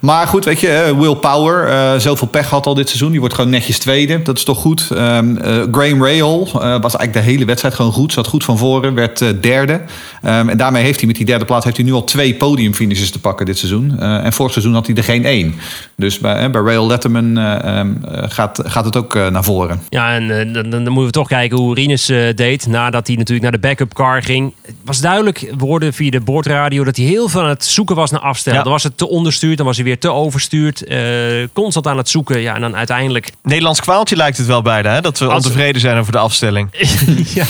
Maar 0.00 0.26
goed, 0.26 0.44
weet 0.44 0.60
je, 0.60 0.94
Will 0.98 1.14
Power, 1.14 2.00
zoveel 2.00 2.28
pech 2.28 2.48
had 2.48 2.66
al 2.66 2.74
dit 2.74 2.88
seizoen. 2.88 3.10
Die 3.10 3.20
wordt 3.20 3.34
gewoon 3.34 3.50
netjes 3.50 3.78
tweede. 3.78 4.22
Dat 4.22 4.36
is 4.36 4.44
toch 4.44 4.58
goed. 4.58 4.88
Um, 4.92 5.38
Graham 5.70 6.02
Uh, 6.16 6.60
was 6.60 6.96
eigenlijk 6.96 7.12
de 7.12 7.32
hele 7.32 7.44
wedstrijd 7.44 7.74
gewoon 7.74 7.92
goed. 7.92 8.12
Zat 8.12 8.26
goed 8.26 8.44
van 8.44 8.58
voren, 8.58 8.94
werd 8.94 9.20
uh, 9.20 9.28
derde. 9.40 9.72
Um, 9.72 10.48
en 10.48 10.56
daarmee 10.56 10.82
heeft 10.82 10.98
hij 10.98 11.06
met 11.06 11.16
die 11.16 11.26
derde 11.26 11.44
plaats 11.44 11.64
heeft 11.64 11.76
hij 11.76 11.86
nu 11.86 11.92
al 11.92 12.04
twee 12.04 12.34
podiumfinishes 12.34 13.10
te 13.10 13.20
pakken 13.20 13.46
dit 13.46 13.58
seizoen. 13.58 13.96
Uh, 13.98 14.24
en 14.24 14.32
vorig 14.32 14.52
seizoen 14.52 14.74
had 14.74 14.86
hij 14.86 14.96
er 14.96 15.04
geen 15.04 15.24
één. 15.24 15.54
Dus 15.96 16.18
bij, 16.18 16.50
bij 16.50 16.60
Rail 16.60 16.86
Letterman 16.86 17.36
um, 17.36 18.00
gaat, 18.10 18.60
gaat 18.64 18.84
het 18.84 18.96
ook 18.96 19.14
naar 19.14 19.44
voren. 19.44 19.80
Ja, 19.88 20.14
en 20.14 20.52
dan, 20.52 20.70
dan, 20.70 20.82
moeten 20.82 21.04
we 21.04 21.10
toch 21.10 21.28
kijken 21.28 21.58
hoe 21.58 21.74
Rinus 21.74 22.06
deed. 22.34 22.66
Nadat 22.66 23.06
hij 23.06 23.16
natuurlijk 23.16 23.42
naar 23.42 23.60
de 23.60 23.66
backup 23.68 23.94
car 23.94 24.22
ging. 24.22 24.52
Het 24.62 24.74
was 24.84 25.00
duidelijk, 25.00 25.52
we 25.58 25.64
hoorden 25.64 25.92
via 25.92 26.10
de 26.10 26.20
boordradio... 26.20 26.84
dat 26.84 26.96
hij 26.96 27.06
heel 27.06 27.28
veel 27.28 27.42
aan 27.42 27.48
het 27.48 27.64
zoeken 27.64 27.96
was 27.96 28.10
naar 28.10 28.20
afstel. 28.20 28.54
Ja. 28.54 28.62
Dan 28.62 28.72
was 28.72 28.82
het 28.82 28.98
te 28.98 29.08
onderstuurd, 29.08 29.56
dan 29.56 29.66
was 29.66 29.76
hij 29.76 29.84
weer 29.84 29.98
te 29.98 30.12
overstuurd. 30.12 30.84
constant 31.52 31.86
aan 31.86 31.96
het 31.96 32.08
zoeken. 32.08 32.40
Ja, 32.40 32.54
en 32.54 32.60
dan 32.60 32.76
uiteindelijk... 32.76 33.30
Nederlands 33.42 33.80
kwaaltje 33.80 34.16
lijkt 34.16 34.36
het 34.36 34.46
wel 34.46 34.62
bijna, 34.62 34.92
hè? 34.92 35.00
Dat 35.00 35.18
we 35.18 35.32
ontevreden 35.32 35.80
zijn 35.80 35.96
over 35.98 36.12
de 36.12 36.18
afstelling. 36.18 36.68
ja, 37.34 37.44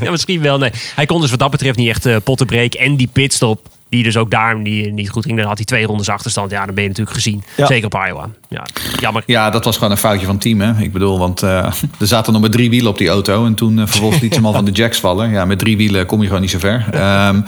ja, 0.00 0.10
misschien 0.10 0.40
wel. 0.40 0.58
Nee. 0.58 0.70
Hij 0.94 1.06
kon 1.06 1.20
dus 1.20 1.30
wat 1.30 1.38
dat 1.38 1.50
betreft 1.50 1.78
niet 1.78 1.88
echt 1.88 2.06
uh, 2.06 2.16
potten 2.24 2.46
breken. 2.46 2.80
En 2.80 2.96
die 2.96 3.08
pitstop, 3.12 3.68
die 3.88 4.02
dus 4.02 4.16
ook 4.16 4.30
daar 4.30 4.58
niet, 4.58 4.92
niet 4.92 5.10
goed 5.10 5.24
ging. 5.24 5.38
Dan 5.38 5.46
had 5.46 5.56
hij 5.56 5.64
twee 5.64 5.86
rondes 5.86 6.08
achterstand. 6.08 6.50
Ja, 6.50 6.64
dan 6.66 6.74
ben 6.74 6.82
je 6.82 6.88
natuurlijk 6.88 7.16
gezien. 7.16 7.42
Ja. 7.56 7.66
Zeker 7.66 7.86
op 7.86 8.04
Iowa. 8.08 8.28
Ja, 8.48 8.66
jammer. 9.00 9.22
Ja, 9.26 9.50
dat 9.50 9.64
was 9.64 9.74
gewoon 9.74 9.90
een 9.90 9.96
foutje 9.96 10.24
van 10.26 10.34
het 10.34 10.42
team. 10.42 10.60
Hè? 10.60 10.82
Ik 10.82 10.92
bedoel, 10.92 11.18
want 11.18 11.42
uh, 11.42 11.50
er 11.98 12.06
zaten 12.06 12.32
nog 12.32 12.40
maar 12.40 12.50
drie 12.50 12.70
wielen 12.70 12.90
op 12.90 12.98
die 12.98 13.08
auto. 13.08 13.46
En 13.46 13.54
toen 13.54 13.78
uh, 13.78 13.86
vervolgens 13.86 14.20
liet 14.20 14.32
ze 14.32 14.38
hem 14.38 14.46
al 14.46 14.52
van 14.60 14.64
de 14.64 14.70
jacks 14.70 14.98
vallen. 14.98 15.30
Ja, 15.30 15.44
met 15.44 15.58
drie 15.58 15.76
wielen 15.76 16.06
kom 16.06 16.20
je 16.20 16.26
gewoon 16.26 16.40
niet 16.40 16.50
zo 16.50 16.58
ver. 16.58 16.86
Um, 17.28 17.44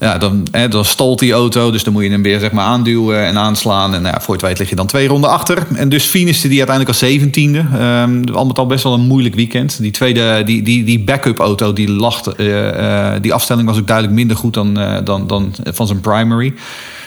ja, 0.00 0.18
dan, 0.18 0.46
hè, 0.50 0.68
dan 0.68 0.84
stolt 0.84 1.18
die 1.18 1.32
auto. 1.32 1.70
Dus 1.70 1.84
dan 1.84 1.92
moet 1.92 2.02
je 2.02 2.10
hem 2.10 2.22
weer 2.22 2.40
zeg 2.40 2.52
maar, 2.52 2.64
aanduwen 2.64 3.24
en 3.24 3.38
aanslaan. 3.38 3.94
En 3.94 4.02
nou 4.02 4.14
ja, 4.14 4.20
voor 4.20 4.34
het 4.34 4.42
weet 4.42 4.58
lig 4.58 4.68
je 4.68 4.76
dan 4.76 4.86
twee 4.86 5.08
ronden 5.08 5.30
achter. 5.30 5.66
En 5.74 5.88
dus 5.88 6.04
finishte 6.04 6.48
die 6.48 6.58
uiteindelijk 6.58 6.88
als 6.88 7.10
zeventiende. 7.10 7.58
Um, 7.58 8.24
al 8.34 8.46
met 8.46 8.58
al 8.58 8.66
best 8.66 8.84
wel 8.84 8.92
een 8.92 9.06
moeilijk 9.06 9.34
weekend. 9.34 9.80
Die 9.80 9.90
tweede, 9.90 10.42
die, 10.44 10.62
die, 10.62 10.84
die 10.84 11.00
backup 11.00 11.38
auto, 11.38 11.72
die, 11.72 11.90
lacht, 11.90 12.40
uh, 12.40 12.46
uh, 12.46 13.12
die 13.20 13.34
afstelling 13.34 13.68
was 13.68 13.78
ook 13.78 13.86
duidelijk 13.86 14.16
minder 14.16 14.36
goed 14.36 14.54
dan, 14.54 14.78
uh, 14.78 14.96
dan, 15.04 15.26
dan 15.26 15.54
van 15.62 15.86
zijn 15.86 16.00
primary. 16.00 16.54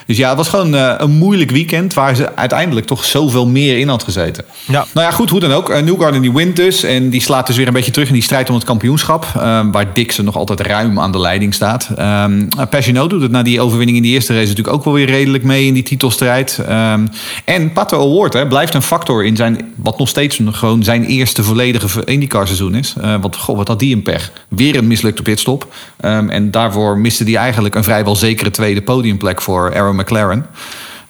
Dus 0.06 0.18
ja, 0.18 0.28
het 0.28 0.38
was 0.38 0.50
gewoon 0.50 0.74
uh, 0.74 0.94
een 0.98 1.12
moeilijk 1.12 1.52
weekend 1.52 1.94
waar 1.94 2.16
ze 2.16 2.36
uiteindelijk 2.36 2.86
toch 2.86 3.06
zoveel 3.06 3.48
meer 3.48 3.78
in 3.78 3.88
had 3.88 4.04
gezeten. 4.04 4.44
Ja. 4.68 4.86
Nou 4.94 5.08
ja, 5.08 5.14
goed, 5.14 5.30
hoe 5.30 5.40
dan 5.40 5.52
ook. 5.52 5.70
Uh, 5.70 5.80
Newgarden 5.80 6.22
die 6.22 6.32
wint 6.32 6.56
dus 6.56 6.84
en 6.84 7.10
die 7.10 7.22
slaat 7.22 7.48
dus 7.48 7.56
weer 7.56 7.68
een 7.68 7.74
beetje 7.74 7.92
terug 7.92 8.08
in 8.08 8.14
die 8.14 8.24
strijd 8.24 8.50
om 8.50 8.56
het 8.56 8.64
kampioenschap. 8.64 9.26
Uh, 9.38 9.60
waar 9.72 9.94
Dixon 9.94 10.26
nog 10.26 10.36
altijd 10.36 10.60
ruim 10.60 11.00
aan 11.00 11.12
de 11.12 11.20
leiding 11.20 11.54
staat. 11.54 11.90
Um, 12.00 12.48
Pagino 12.70 13.08
doet 13.08 13.22
het 13.22 13.32
na 13.32 13.44
die 13.44 13.62
overwinning 13.62 13.98
in 13.98 14.04
die 14.04 14.14
eerste 14.14 14.34
race 14.34 14.48
natuurlijk 14.48 14.76
ook 14.76 14.84
wel 14.84 14.94
weer 14.94 15.06
redelijk 15.06 15.44
mee 15.44 15.66
in 15.66 15.74
die 15.74 15.84
titelstrijd. 15.84 16.60
Um, 16.70 17.10
en 17.46 17.72
Pato 17.74 18.00
Award 18.00 18.34
hè, 18.34 18.48
blijft 18.48 18.74
een 18.74 18.82
factor 18.82 19.26
in 19.26 19.36
zijn, 19.36 19.72
wat 19.76 19.98
nog 19.98 20.08
steeds 20.08 20.40
gewoon 20.52 20.84
zijn 20.84 21.06
eerste 21.06 21.44
volledige 21.44 22.06
IndyCar 22.06 22.46
seizoen 22.46 22.76
is. 22.76 22.94
want 23.22 23.36
goh, 23.36 23.58
wat 23.58 23.68
had 23.68 23.80
die 23.80 23.96
een 23.96 24.02
pech. 24.02 24.32
Weer 24.48 24.76
een 24.76 24.88
mislukte 24.88 25.22
pitstop. 25.22 25.74
Um, 26.06 26.30
en 26.30 26.52
daarvoor 26.52 26.98
miste 26.98 27.24
hij 27.24 27.36
eigenlijk 27.36 27.76
een 27.76 27.84
vrijwel 27.84 28.16
zekere 28.16 28.52
tweede 28.52 28.82
podiumplek 28.82 29.42
voor 29.42 29.76
Aaron 29.76 29.93
McLaren. 29.94 30.46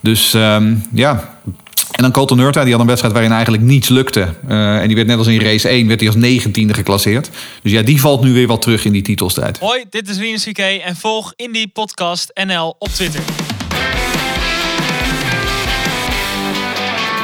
Dus 0.00 0.34
um, 0.34 0.82
ja, 0.92 1.38
En 1.90 2.02
dan 2.02 2.12
Colton 2.12 2.38
Hurta, 2.38 2.62
die 2.62 2.70
had 2.72 2.80
een 2.80 2.86
wedstrijd 2.86 3.14
waarin 3.14 3.32
eigenlijk 3.32 3.62
niets 3.62 3.88
lukte. 3.88 4.34
Eh, 4.48 4.80
en 4.80 4.86
die 4.86 4.96
werd 4.96 5.08
net 5.08 5.18
als 5.18 5.26
in 5.26 5.40
race 5.40 5.68
1, 5.68 5.86
werd 5.86 6.00
hij 6.00 6.08
als 6.08 6.18
negentiende 6.18 6.74
geclasseerd. 6.74 7.30
Dus 7.62 7.72
ja, 7.72 7.82
die 7.82 8.00
valt 8.00 8.22
nu 8.22 8.32
weer 8.32 8.46
wat 8.46 8.62
terug 8.62 8.84
in 8.84 8.92
die 8.92 9.02
titelstrijd. 9.02 9.58
Hoi, 9.58 9.84
dit 9.90 10.08
is 10.08 10.18
Rinus 10.18 10.44
VK 10.44 10.58
en 10.58 10.96
volg 10.96 11.32
Indie 11.36 11.68
Podcast 11.68 12.30
NL 12.46 12.76
op 12.78 12.88
Twitter. 12.88 13.20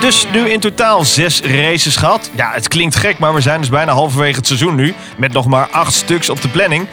Dus 0.00 0.26
nu 0.32 0.48
in 0.48 0.60
totaal 0.60 1.04
zes 1.04 1.40
races 1.40 1.96
gehad. 1.96 2.30
Ja, 2.36 2.50
het 2.52 2.68
klinkt 2.68 2.96
gek, 2.96 3.18
maar 3.18 3.34
we 3.34 3.40
zijn 3.40 3.60
dus 3.60 3.68
bijna 3.68 3.92
halverwege 3.92 4.36
het 4.36 4.46
seizoen 4.46 4.74
nu. 4.74 4.94
Met 5.16 5.32
nog 5.32 5.46
maar 5.46 5.68
acht 5.70 5.92
stuks 5.94 6.30
op 6.30 6.42
de 6.42 6.48
planning. 6.48 6.86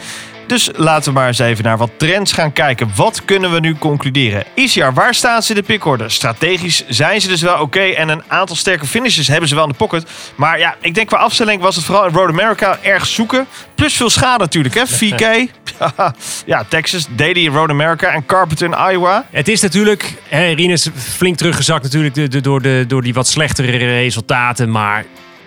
Dus 0.48 0.70
laten 0.74 1.12
we 1.12 1.18
maar 1.18 1.26
eens 1.26 1.38
even 1.38 1.64
naar 1.64 1.76
wat 1.76 1.90
trends 1.96 2.32
gaan 2.32 2.52
kijken. 2.52 2.90
Wat 2.96 3.24
kunnen 3.24 3.52
we 3.52 3.60
nu 3.60 3.74
concluderen? 3.74 4.44
Isiar, 4.54 4.94
waar 4.94 5.14
staan 5.14 5.42
ze 5.42 5.50
in 5.54 5.60
de 5.60 5.62
pickorde? 5.62 6.08
Strategisch 6.08 6.84
zijn 6.88 7.20
ze 7.20 7.28
dus 7.28 7.42
wel 7.42 7.60
oké. 7.60 7.80
en 7.80 8.08
een 8.08 8.22
aantal 8.26 8.56
sterke 8.56 8.86
finishes 8.86 9.28
hebben 9.28 9.48
ze 9.48 9.54
wel 9.54 9.64
in 9.64 9.70
de 9.70 9.76
pocket. 9.76 10.10
Maar 10.34 10.58
ja, 10.58 10.76
ik 10.80 10.94
denk 10.94 11.06
qua 11.06 11.16
afstelling 11.16 11.62
was 11.62 11.76
het 11.76 11.84
vooral 11.84 12.06
in 12.06 12.14
Road 12.14 12.28
America 12.28 12.78
erg 12.82 13.06
zoeken. 13.06 13.46
Plus 13.74 13.96
veel 13.96 14.10
schade 14.10 14.38
natuurlijk, 14.38 14.74
hè? 14.74 14.86
VK. 14.98 15.48
ja, 16.46 16.64
Texas, 16.68 17.06
Daily 17.10 17.44
in 17.44 17.52
Road 17.52 17.70
America 17.70 18.12
en 18.12 18.26
Carpenter 18.26 18.66
in 18.66 18.92
Iowa. 18.92 19.26
Het 19.30 19.48
is 19.48 19.60
natuurlijk, 19.60 20.14
hè, 20.28 20.52
Rinus 20.52 20.88
flink 20.94 21.36
teruggezakt 21.36 21.82
natuurlijk 21.82 22.42
door, 22.42 22.62
de, 22.62 22.84
door 22.88 23.02
die 23.02 23.14
wat 23.14 23.28
slechtere 23.28 23.76
resultaten. 23.76 24.70
Maar 24.70 25.04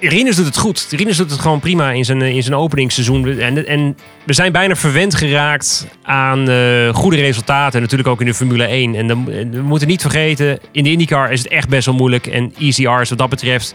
Rinus 0.10 0.36
doet 0.36 0.46
het 0.46 0.58
goed. 0.58 0.88
Rinus 0.90 1.18
doet 1.18 1.32
het 1.32 1.40
gewoon 1.40 1.60
prima 1.60 1.92
in 1.92 2.06
zijn, 2.06 2.22
in 2.22 2.44
zijn 2.44 2.56
openingsseizoen. 2.56 3.40
En, 3.40 3.68
en 3.68 3.98
we 4.24 4.34
zijn 4.34 4.52
bijna 4.52 4.76
verwend 4.76 5.16
geraakt 5.16 5.88
aan 6.04 6.50
eh, 6.50 6.94
goede 6.94 7.16
resultaten. 7.16 7.82
Natuurlijk 7.82 8.10
ook 8.10 8.20
in 8.20 8.26
de 8.26 8.34
Formule 8.34 8.66
1. 8.66 8.96
En 8.96 9.08
dan, 9.08 9.32
en 9.32 9.52
we 9.52 9.62
moeten 9.62 9.88
niet 9.88 10.02
vergeten, 10.02 10.60
in 10.72 10.84
de 10.84 10.92
IndyCar 10.92 11.32
is 11.32 11.44
het 11.44 11.52
echt 11.52 11.70
best 11.70 11.86
wel 11.86 11.96
moeilijk. 11.96 12.28
En 12.28 12.54
ECR 12.60 13.02
is 13.02 13.10
wat 13.10 13.18
dat 13.18 13.30
betreft... 13.30 13.74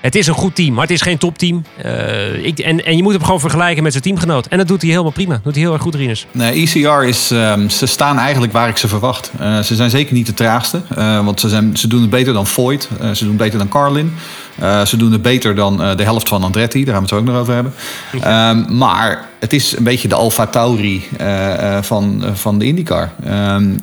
Het 0.00 0.14
is 0.14 0.26
een 0.26 0.34
goed 0.34 0.54
team, 0.54 0.72
maar 0.72 0.82
het 0.82 0.92
is 0.92 1.00
geen 1.00 1.18
topteam. 1.18 1.64
Eh, 1.76 2.66
en, 2.66 2.84
en 2.84 2.96
je 2.96 3.02
moet 3.02 3.12
hem 3.12 3.24
gewoon 3.24 3.40
vergelijken 3.40 3.82
met 3.82 3.92
zijn 3.92 4.04
teamgenoot. 4.04 4.46
En 4.46 4.58
dat 4.58 4.68
doet 4.68 4.80
hij 4.80 4.90
helemaal 4.90 5.12
prima. 5.12 5.34
Dat 5.34 5.44
doet 5.44 5.54
hij 5.54 5.62
heel 5.62 5.72
erg 5.72 5.82
goed, 5.82 5.94
Rinus. 5.94 6.26
Nee, 6.32 6.52
ECR 6.52 7.04
is, 7.04 7.30
ehm, 7.30 7.68
ze 7.68 7.86
staan 7.86 8.18
eigenlijk 8.18 8.52
waar 8.52 8.68
ik 8.68 8.76
ze 8.76 8.88
verwacht. 8.88 9.30
Eh, 9.38 9.60
ze 9.60 9.74
zijn 9.74 9.90
zeker 9.90 10.14
niet 10.14 10.26
de 10.26 10.34
traagste, 10.34 10.82
eh, 10.96 11.24
want 11.24 11.40
ze, 11.40 11.48
zijn, 11.48 11.76
ze 11.76 11.88
doen 11.88 12.00
het 12.00 12.10
beter 12.10 12.32
dan 12.32 12.46
Voigt. 12.46 12.88
Eh, 13.00 13.10
ze 13.10 13.20
doen 13.20 13.32
het 13.32 13.42
beter 13.42 13.58
dan 13.58 13.68
Carlin. 13.68 14.14
Eh, 14.58 14.84
ze 14.84 14.96
doen 14.96 15.12
het 15.12 15.22
beter 15.22 15.54
dan 15.54 15.82
eh, 15.82 15.96
de 15.96 16.02
helft 16.02 16.28
van 16.28 16.42
Andretti, 16.42 16.84
daar 16.84 16.94
gaan 16.94 17.02
we 17.02 17.08
het 17.08 17.18
ook 17.18 17.26
nog 17.26 17.40
over 17.40 17.54
hebben. 17.54 17.74
Ehm, 18.20 18.76
maar 18.76 19.28
het 19.38 19.52
is 19.52 19.76
een 19.76 19.84
beetje 19.84 20.08
de 20.08 20.14
Alfa 20.14 20.46
Tauri 20.46 21.08
eh, 21.16 21.82
van, 21.82 22.24
van 22.32 22.58
de 22.58 22.64
IndyCar. 22.64 23.12
Ehm, 23.24 23.76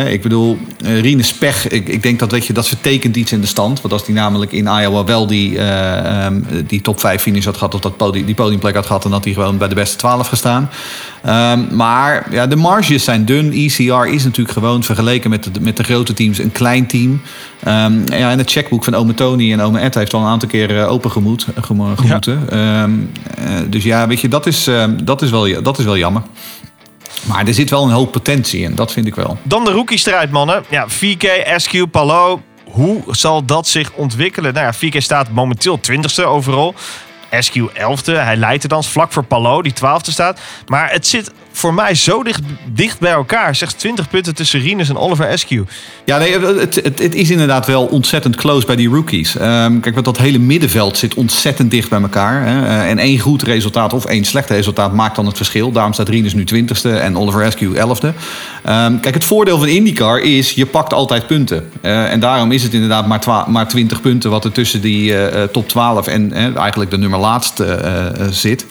ik 0.00 0.22
bedoel, 0.22 0.58
uh, 0.84 1.00
Rinus 1.00 1.32
Pech, 1.32 1.68
ik, 1.68 1.88
ik 1.88 2.02
denk 2.02 2.18
dat, 2.18 2.30
weet 2.30 2.46
je, 2.46 2.52
dat 2.52 2.68
vertekent 2.68 3.16
iets 3.16 3.32
in 3.32 3.40
de 3.40 3.46
stand. 3.46 3.80
Want 3.80 3.92
als 3.94 4.04
die 4.04 4.14
namelijk 4.14 4.52
in 4.52 4.66
Iowa 4.66 5.04
wel 5.04 5.26
die, 5.26 5.58
eh, 5.58 6.24
ehm, 6.24 6.40
die 6.66 6.80
top 6.80 7.00
5 7.00 7.22
finish 7.22 7.44
had 7.44 7.56
gehad... 7.56 7.74
of 7.74 7.80
dat 7.80 7.96
podium, 7.96 8.24
die 8.24 8.34
podiumplek 8.34 8.74
had 8.74 8.86
gehad... 8.86 9.02
dan 9.02 9.12
had 9.12 9.24
hij 9.24 9.32
gewoon 9.32 9.58
bij 9.58 9.68
de 9.68 9.74
beste 9.74 9.96
12 9.96 10.28
gestaan. 10.28 10.70
Ehm, 11.22 11.76
maar 11.76 12.26
ja, 12.30 12.46
de 12.46 12.56
marges 12.56 13.04
zijn 13.04 13.24
dun. 13.24 13.52
ECR 13.52 14.06
is 14.06 14.24
natuurlijk 14.24 14.52
gewoon 14.52 14.82
vergeleken 14.82 15.30
met 15.30 15.44
de, 15.44 15.60
met 15.60 15.76
de 15.76 15.84
grote 15.84 16.12
teams 16.12 16.38
een 16.38 16.52
klein 16.52 16.86
team. 16.86 17.20
Ehm, 17.62 17.92
ja, 18.04 18.30
en 18.30 18.38
het 18.38 18.50
checkboek 18.50 18.84
van 18.84 18.94
Ome 18.94 19.14
Tony 19.14 19.52
en 19.52 19.60
Ome 19.60 19.78
Ed 19.78 19.94
heeft 19.94 20.14
al 20.14 20.20
een 20.20 20.26
aantal 20.26 20.48
keer 20.48 20.78
eh, 20.78 20.90
open 20.90 21.10
gemoet, 21.10 21.46
gemo- 21.60 21.94
gemoeten. 21.96 22.50
Eh, 22.50 22.84
dus 23.68 23.84
ja, 23.84 24.06
weet 24.06 24.20
je, 24.20 24.28
dat 24.28 24.46
is, 24.46 24.68
dat, 25.04 25.22
is 25.22 25.30
wel, 25.30 25.62
dat 25.62 25.78
is 25.78 25.84
wel 25.84 25.96
jammer. 25.96 26.22
Maar 27.22 27.46
er 27.46 27.54
zit 27.54 27.70
wel 27.70 27.84
een 27.84 27.90
hoop 27.90 28.12
potentie 28.12 28.62
in, 28.62 28.74
dat 28.74 28.92
vind 28.92 29.06
ik 29.06 29.14
wel. 29.14 29.38
Dan 29.42 29.64
de 29.64 29.70
rookie-strijd, 29.70 30.30
mannen. 30.30 30.64
Ja, 30.68 30.88
VK, 30.88 31.44
SQ, 31.56 31.90
Palo. 31.90 32.42
Hoe 32.64 33.02
zal 33.06 33.44
dat 33.44 33.68
zich 33.68 33.92
ontwikkelen? 33.92 34.54
Nou 34.54 34.66
ja, 34.66 34.72
VK 34.72 35.02
staat 35.02 35.30
momenteel 35.30 35.80
20ste 35.90 36.24
overal. 36.24 36.74
SQ 37.40 37.54
11e. 37.54 38.12
Hij 38.12 38.36
leidt 38.36 38.62
er 38.62 38.68
dan 38.68 38.84
vlak 38.84 39.12
voor 39.12 39.24
Palo, 39.24 39.62
die 39.62 39.72
12e 39.72 40.10
staat. 40.10 40.40
Maar 40.66 40.90
het 40.90 41.06
zit 41.06 41.32
voor 41.52 41.74
mij 41.74 41.94
zo 41.94 42.22
dicht, 42.22 42.40
dicht 42.72 43.00
bij 43.00 43.12
elkaar. 43.12 43.54
Zeg 43.54 43.72
20 43.72 44.08
punten 44.08 44.34
tussen 44.34 44.60
Rinus 44.60 44.88
en 44.88 44.96
Oliver 44.96 45.38
SQ. 45.38 45.48
Ja, 46.04 46.18
nee, 46.18 46.38
het, 46.38 46.74
het, 46.74 46.98
het 46.98 47.14
is 47.14 47.30
inderdaad 47.30 47.66
wel 47.66 47.84
ontzettend 47.84 48.36
close 48.36 48.66
bij 48.66 48.76
die 48.76 48.88
rookies. 48.88 49.36
Ehm, 49.36 49.80
kijk, 49.80 49.94
want 49.94 50.06
dat 50.06 50.18
hele 50.18 50.38
middenveld 50.38 50.98
zit 50.98 51.14
ontzettend 51.14 51.70
dicht 51.70 51.88
bij 51.88 52.00
elkaar. 52.00 52.46
Hè. 52.46 52.66
Eh, 52.66 52.90
en 52.90 52.98
één 52.98 53.18
goed 53.18 53.42
resultaat 53.42 53.92
of 53.92 54.04
één 54.04 54.24
slecht 54.24 54.50
resultaat 54.50 54.92
maakt 54.92 55.16
dan 55.16 55.26
het 55.26 55.36
verschil. 55.36 55.72
Daarom 55.72 55.92
staat 55.92 56.08
Rinus 56.08 56.34
nu 56.34 56.44
20ste 56.44 57.00
en 57.00 57.18
Oliver 57.18 57.44
Askew 57.44 57.76
11e. 57.76 58.14
Ehm, 58.64 59.00
kijk, 59.00 59.14
het 59.14 59.24
voordeel 59.24 59.58
van 59.58 59.68
IndyCar 59.68 60.20
is, 60.20 60.52
je 60.52 60.66
pakt 60.66 60.92
altijd 60.92 61.26
punten. 61.26 61.70
Eh, 61.80 62.12
en 62.12 62.20
daarom 62.20 62.52
is 62.52 62.62
het 62.62 62.74
inderdaad 62.74 63.06
maar, 63.06 63.44
maar 63.46 63.68
20 63.68 64.00
punten 64.00 64.30
wat 64.30 64.44
er 64.44 64.52
tussen 64.52 64.80
die 64.80 65.16
eh, 65.16 65.42
top 65.42 65.68
12 65.68 66.06
en 66.06 66.32
eigenlijk 66.56 66.90
de 66.90 66.98
nummer 66.98 67.18
laatste 67.18 67.80
zit. 68.30 68.66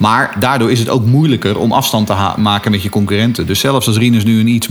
Maar 0.00 0.36
daardoor 0.38 0.70
is 0.70 0.78
het 0.78 0.88
ook 0.88 1.06
moeilijker 1.06 1.58
om 1.58 1.72
afstand 1.72 2.06
te 2.06 2.14
maken 2.36 2.70
met 2.70 2.82
je 2.82 2.88
concurrenten. 2.88 3.46
Dus 3.46 3.60
zelfs 3.60 3.86
als 3.86 3.98
Rinus 3.98 4.24
nu 4.24 4.40
een 4.40 4.46
iets 4.46 4.68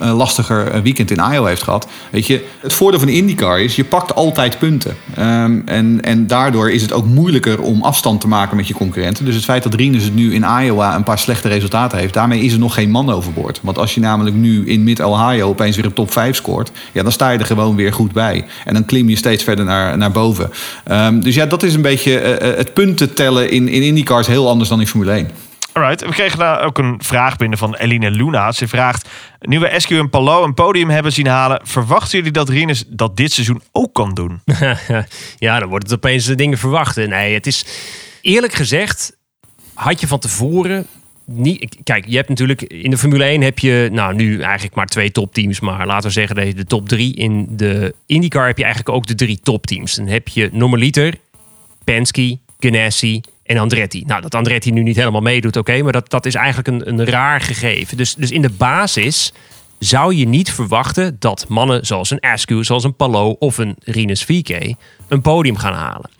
eh, 0.00 0.16
lastiger 0.16 0.66
eh, 0.66 0.80
weekend 0.80 1.10
in 1.10 1.22
Iowa 1.32 1.48
heeft 1.48 1.62
gehad. 1.62 1.86
Weet 2.10 2.26
je, 2.26 2.44
het 2.60 2.72
voordeel 2.72 3.00
van 3.00 3.08
IndyCar 3.08 3.60
is, 3.60 3.76
je 3.76 3.84
pakt 3.84 4.14
altijd 4.14 4.58
punten. 4.58 4.96
Ehm, 5.14 5.60
en, 5.64 6.00
en 6.00 6.26
daardoor 6.26 6.70
is 6.70 6.82
het 6.82 6.92
ook 6.92 7.06
moeilijker 7.06 7.60
om 7.60 7.82
afstand 7.82 8.20
te 8.20 8.28
maken 8.28 8.56
met 8.56 8.68
je 8.68 8.74
concurrenten. 8.74 9.24
Dus 9.24 9.34
het 9.34 9.44
feit 9.44 9.62
dat 9.62 9.74
Rinus 9.74 10.04
het 10.04 10.14
nu 10.14 10.34
in 10.34 10.44
Iowa 10.62 10.96
een 10.96 11.02
paar 11.02 11.18
slechte 11.18 11.48
resultaten 11.48 11.98
heeft... 11.98 12.14
daarmee 12.14 12.40
is 12.40 12.52
er 12.52 12.58
nog 12.58 12.74
geen 12.74 12.90
man 12.90 13.10
overboord. 13.10 13.60
Want 13.62 13.78
als 13.78 13.94
je 13.94 14.00
namelijk 14.00 14.36
nu 14.36 14.66
in 14.66 14.82
Mid-Ohio 14.82 15.48
opeens 15.48 15.76
weer 15.76 15.86
op 15.86 15.94
top 15.94 16.12
5 16.12 16.36
scoort... 16.36 16.70
Ja, 16.92 17.02
dan 17.02 17.12
sta 17.12 17.30
je 17.30 17.38
er 17.38 17.46
gewoon 17.46 17.76
weer 17.76 17.92
goed 17.92 18.12
bij. 18.12 18.44
En 18.64 18.74
dan 18.74 18.84
klim 18.84 19.08
je 19.08 19.16
steeds 19.16 19.44
verder 19.44 19.64
naar, 19.64 19.98
naar 19.98 20.10
boven. 20.10 20.50
Ehm, 20.84 21.20
dus 21.20 21.34
ja, 21.34 21.46
dat 21.46 21.62
is 21.62 21.74
een 21.74 21.82
beetje... 21.82 22.18
eh, 22.18 22.56
het 22.56 22.74
punten 22.74 23.14
tellen 23.14 23.50
in, 23.50 23.68
in 23.68 23.82
IndyCar 23.82 24.20
is 24.20 24.26
heel 24.26 24.48
anders 24.48 24.68
dan 24.70 24.80
in 24.80 24.86
Formule 24.86 25.12
1. 25.12 25.30
Alright, 25.72 26.00
we 26.00 26.12
kregen 26.12 26.38
daar 26.38 26.64
ook 26.64 26.78
een 26.78 27.00
vraag 27.02 27.36
binnen 27.36 27.58
van 27.58 27.74
Eline 27.74 28.10
Luna. 28.10 28.52
Ze 28.52 28.68
vraagt, 28.68 29.08
nu 29.40 29.58
we 29.58 29.74
SQ 29.80 29.90
en 29.90 30.10
Palo 30.10 30.44
een 30.44 30.54
podium 30.54 30.90
hebben 30.90 31.12
zien 31.12 31.26
halen... 31.26 31.60
verwachten 31.64 32.18
jullie 32.18 32.32
dat 32.32 32.48
Rinus 32.48 32.84
dat 32.86 33.16
dit 33.16 33.32
seizoen 33.32 33.62
ook 33.72 33.94
kan 33.94 34.14
doen? 34.14 34.40
ja, 35.38 35.58
dan 35.58 35.68
wordt 35.68 35.84
het 35.84 35.94
opeens 35.94 36.26
dingen 36.26 36.58
verwachten. 36.58 37.08
Nee, 37.08 37.34
het 37.34 37.46
is 37.46 37.64
eerlijk 38.20 38.52
gezegd, 38.52 39.16
had 39.74 40.00
je 40.00 40.06
van 40.06 40.18
tevoren 40.18 40.86
niet. 41.24 41.76
Kijk, 41.82 42.06
je 42.08 42.16
hebt 42.16 42.28
natuurlijk 42.28 42.62
in 42.62 42.90
de 42.90 42.98
Formule 42.98 43.24
1 43.24 43.40
heb 43.40 43.58
je 43.58 43.88
nou 43.92 44.14
nu 44.14 44.40
eigenlijk 44.40 44.74
maar 44.74 44.86
twee 44.86 45.12
topteams, 45.12 45.60
maar 45.60 45.86
laten 45.86 46.06
we 46.06 46.14
zeggen 46.14 46.36
dat 46.36 46.46
je 46.46 46.54
de 46.54 46.64
top 46.64 46.88
drie 46.88 47.16
in 47.16 47.46
de 47.50 47.94
IndyCar 48.06 48.46
heb 48.46 48.56
je 48.56 48.64
eigenlijk 48.64 48.94
ook 48.94 49.06
de 49.06 49.14
drie 49.14 49.40
topteams. 49.42 49.94
Dan 49.94 50.06
heb 50.06 50.28
je 50.28 50.48
normaliter, 50.52 51.14
Penske, 51.84 52.38
Ganassi 52.58 53.20
en 53.50 53.58
Andretti. 53.58 54.02
Nou, 54.06 54.20
dat 54.20 54.34
Andretti 54.34 54.70
nu 54.70 54.82
niet 54.82 54.96
helemaal 54.96 55.20
meedoet, 55.20 55.56
oké, 55.56 55.82
maar 55.82 55.92
dat, 55.92 56.10
dat 56.10 56.26
is 56.26 56.34
eigenlijk 56.34 56.68
een, 56.68 56.88
een 56.88 57.04
raar 57.04 57.40
gegeven. 57.40 57.96
Dus, 57.96 58.14
dus 58.14 58.30
in 58.30 58.42
de 58.42 58.50
basis 58.50 59.32
zou 59.78 60.14
je 60.14 60.28
niet 60.28 60.52
verwachten 60.52 61.16
dat 61.18 61.46
mannen 61.48 61.86
zoals 61.86 62.10
een 62.10 62.20
Askew, 62.20 62.64
zoals 62.64 62.84
een 62.84 62.96
Palo 62.96 63.30
of 63.38 63.58
een 63.58 63.76
Rinus 63.84 64.24
VK 64.24 64.74
een 65.08 65.20
podium 65.20 65.56
gaan 65.56 65.74
halen. 65.74 66.10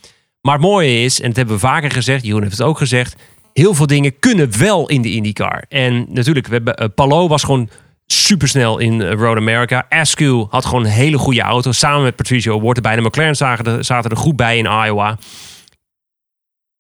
Maar 0.41 0.55
het 0.55 0.63
mooie 0.63 1.03
is, 1.03 1.21
en 1.21 1.27
dat 1.27 1.37
hebben 1.37 1.55
we 1.55 1.61
vaker 1.61 1.91
gezegd, 1.91 2.25
Jeroen 2.25 2.43
heeft 2.43 2.59
het 2.59 2.67
ook 2.67 2.79
gezegd, 2.79 3.17
heel 3.53 3.75
veel 3.75 3.87
dingen 3.87 4.19
kunnen 4.19 4.59
wel 4.59 4.89
in 4.89 5.03
de 5.03 5.13
IndyCar. 5.13 5.65
En 5.69 6.07
natuurlijk, 6.09 6.47
we 6.47 6.53
hebben, 6.53 6.77
eh, 6.77 6.89
Palo 6.95 7.29
was 7.29 7.43
gewoon 7.43 7.69
supersnel 8.07 8.79
in 8.79 9.03
eh, 9.03 9.13
Road 9.13 9.37
America. 9.37 9.87
Askew 9.89 10.45
had 10.49 10.65
gewoon 10.65 10.85
een 10.85 10.91
hele 10.91 11.19
goede 11.19 11.41
auto. 11.41 11.73
Samen 11.73 12.03
met 12.03 12.17
Patricio 12.17 12.55
O'Ward 12.55 12.77
erbij. 12.77 12.97
De 12.97 13.03
McLaren 13.03 13.37
zaten 13.37 13.77
er, 13.77 13.85
zaten 13.85 14.11
er 14.11 14.17
goed 14.17 14.37
bij 14.37 14.59
in 14.59 14.65
Iowa. 14.65 15.19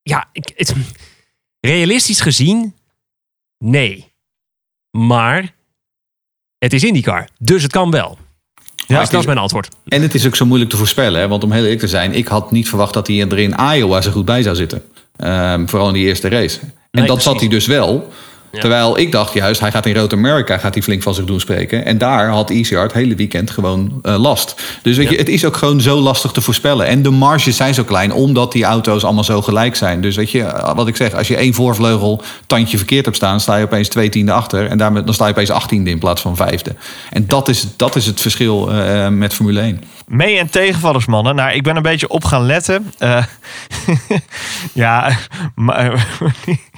Ja, 0.03 0.29
ik, 0.33 0.53
het, 0.57 0.75
realistisch 1.61 2.21
gezien, 2.21 2.75
nee. 3.59 4.13
Maar 4.91 5.55
het 6.59 6.73
is 6.73 6.85
IndyCar, 6.85 7.29
dus 7.39 7.63
het 7.63 7.73
kan 7.73 7.91
wel. 7.91 8.19
Ja, 8.87 9.01
dus 9.01 9.11
dat 9.11 9.21
is 9.21 9.27
mijn 9.27 9.39
antwoord. 9.39 9.69
En 9.85 10.03
het 10.03 10.15
is 10.15 10.27
ook 10.27 10.37
zo 10.37 10.47
moeilijk 10.47 10.71
te 10.71 10.77
voorspellen. 10.77 11.21
Hè? 11.21 11.29
Want 11.29 11.45
om 11.45 11.53
heel 11.53 11.63
eerlijk 11.63 11.81
te 11.81 11.89
zijn, 11.89 12.13
ik 12.13 12.27
had 12.27 12.51
niet 12.51 12.69
verwacht 12.69 12.95
dat 12.95 13.07
hij 13.07 13.21
er 13.21 13.39
in 13.39 13.55
Iowa 13.75 14.01
zo 14.01 14.11
goed 14.11 14.25
bij 14.25 14.43
zou 14.43 14.57
zitten. 14.57 14.83
Ehm, 15.17 15.67
vooral 15.67 15.89
in 15.89 15.95
die 15.95 16.07
eerste 16.07 16.29
race. 16.29 16.61
En 16.61 16.71
Nee, 16.91 17.07
dat 17.07 17.23
zat 17.23 17.41
hij 17.41 17.49
dus 17.49 17.67
wel. 17.67 18.13
Terwijl 18.51 18.99
ik 18.99 19.13
dacht 19.13 19.33
juist, 19.33 19.61
hij 19.61 19.71
gaat 19.71 19.87
in 19.87 19.95
Road 19.95 20.13
America 20.13 20.59
gaat 20.59 20.75
hij 20.75 20.83
flink 20.83 21.03
van 21.03 21.15
zich 21.15 21.25
doen 21.25 21.41
spreken. 21.41 21.85
En 21.85 21.99
daar 21.99 22.29
had 22.29 22.51
ECR 22.51 22.79
het 22.79 22.93
hele 22.93 23.15
weekend 23.15 23.51
gewoon 23.51 23.99
eh, 24.03 24.19
last. 24.19 24.63
Dus 24.83 24.97
weet 24.97 25.11
je, 25.11 25.17
het 25.17 25.29
is 25.29 25.45
ook 25.45 25.57
gewoon 25.57 25.81
zo 25.81 26.01
lastig 26.01 26.33
te 26.33 26.41
voorspellen. 26.41 26.87
En 26.87 27.03
de 27.03 27.11
marges 27.11 27.57
zijn 27.57 27.75
zo 27.75 27.85
klein, 27.85 28.13
omdat 28.13 28.53
die 28.53 28.65
auto's 28.65 29.05
allemaal 29.05 29.25
zo 29.25 29.43
gelijk 29.43 29.77
zijn. 29.77 30.01
Dus 30.01 30.17
weet 30.17 30.31
je, 30.31 30.43
eh, 30.43 30.75
wat 30.75 30.89
ik 30.89 30.97
zeg, 30.97 31.15
als 31.15 31.29
je 31.29 31.37
één 31.37 31.55
voorvleugel 31.55 32.23
tandje 32.47 32.77
verkeerd 32.77 33.05
hebt 33.05 33.17
staan... 33.17 33.41
sta 33.41 33.57
je 33.57 33.65
opeens 33.65 33.89
twee 33.89 34.09
tiende 34.09 34.33
achter. 34.33 34.67
En 34.67 34.79
daarmee, 34.79 35.05
dan 35.05 35.15
sta 35.15 35.25
je 35.25 35.33
opeens 35.33 35.51
achttiende 35.51 35.91
in 35.91 35.99
plaats 35.99 36.21
van 36.21 36.37
vijfde. 36.37 36.75
En 37.11 37.27
dat 37.27 37.49
is, 37.49 37.67
dat 37.77 37.97
is 37.97 38.07
het 38.07 38.21
verschil 38.21 38.71
eh, 38.73 39.09
met 39.09 39.35
Formule 39.35 39.61
1. 39.61 39.83
Mee- 40.07 40.39
en 40.39 40.51
tegenvallers, 40.51 41.07
mannen. 41.07 41.35
Nou, 41.35 41.53
ik 41.53 41.63
ben 41.63 41.77
een 41.77 41.83
beetje 41.83 42.09
op 42.09 42.25
gaan 42.25 42.47
letten. 42.47 42.93
Ja, 44.73 45.17
maar... 45.55 46.07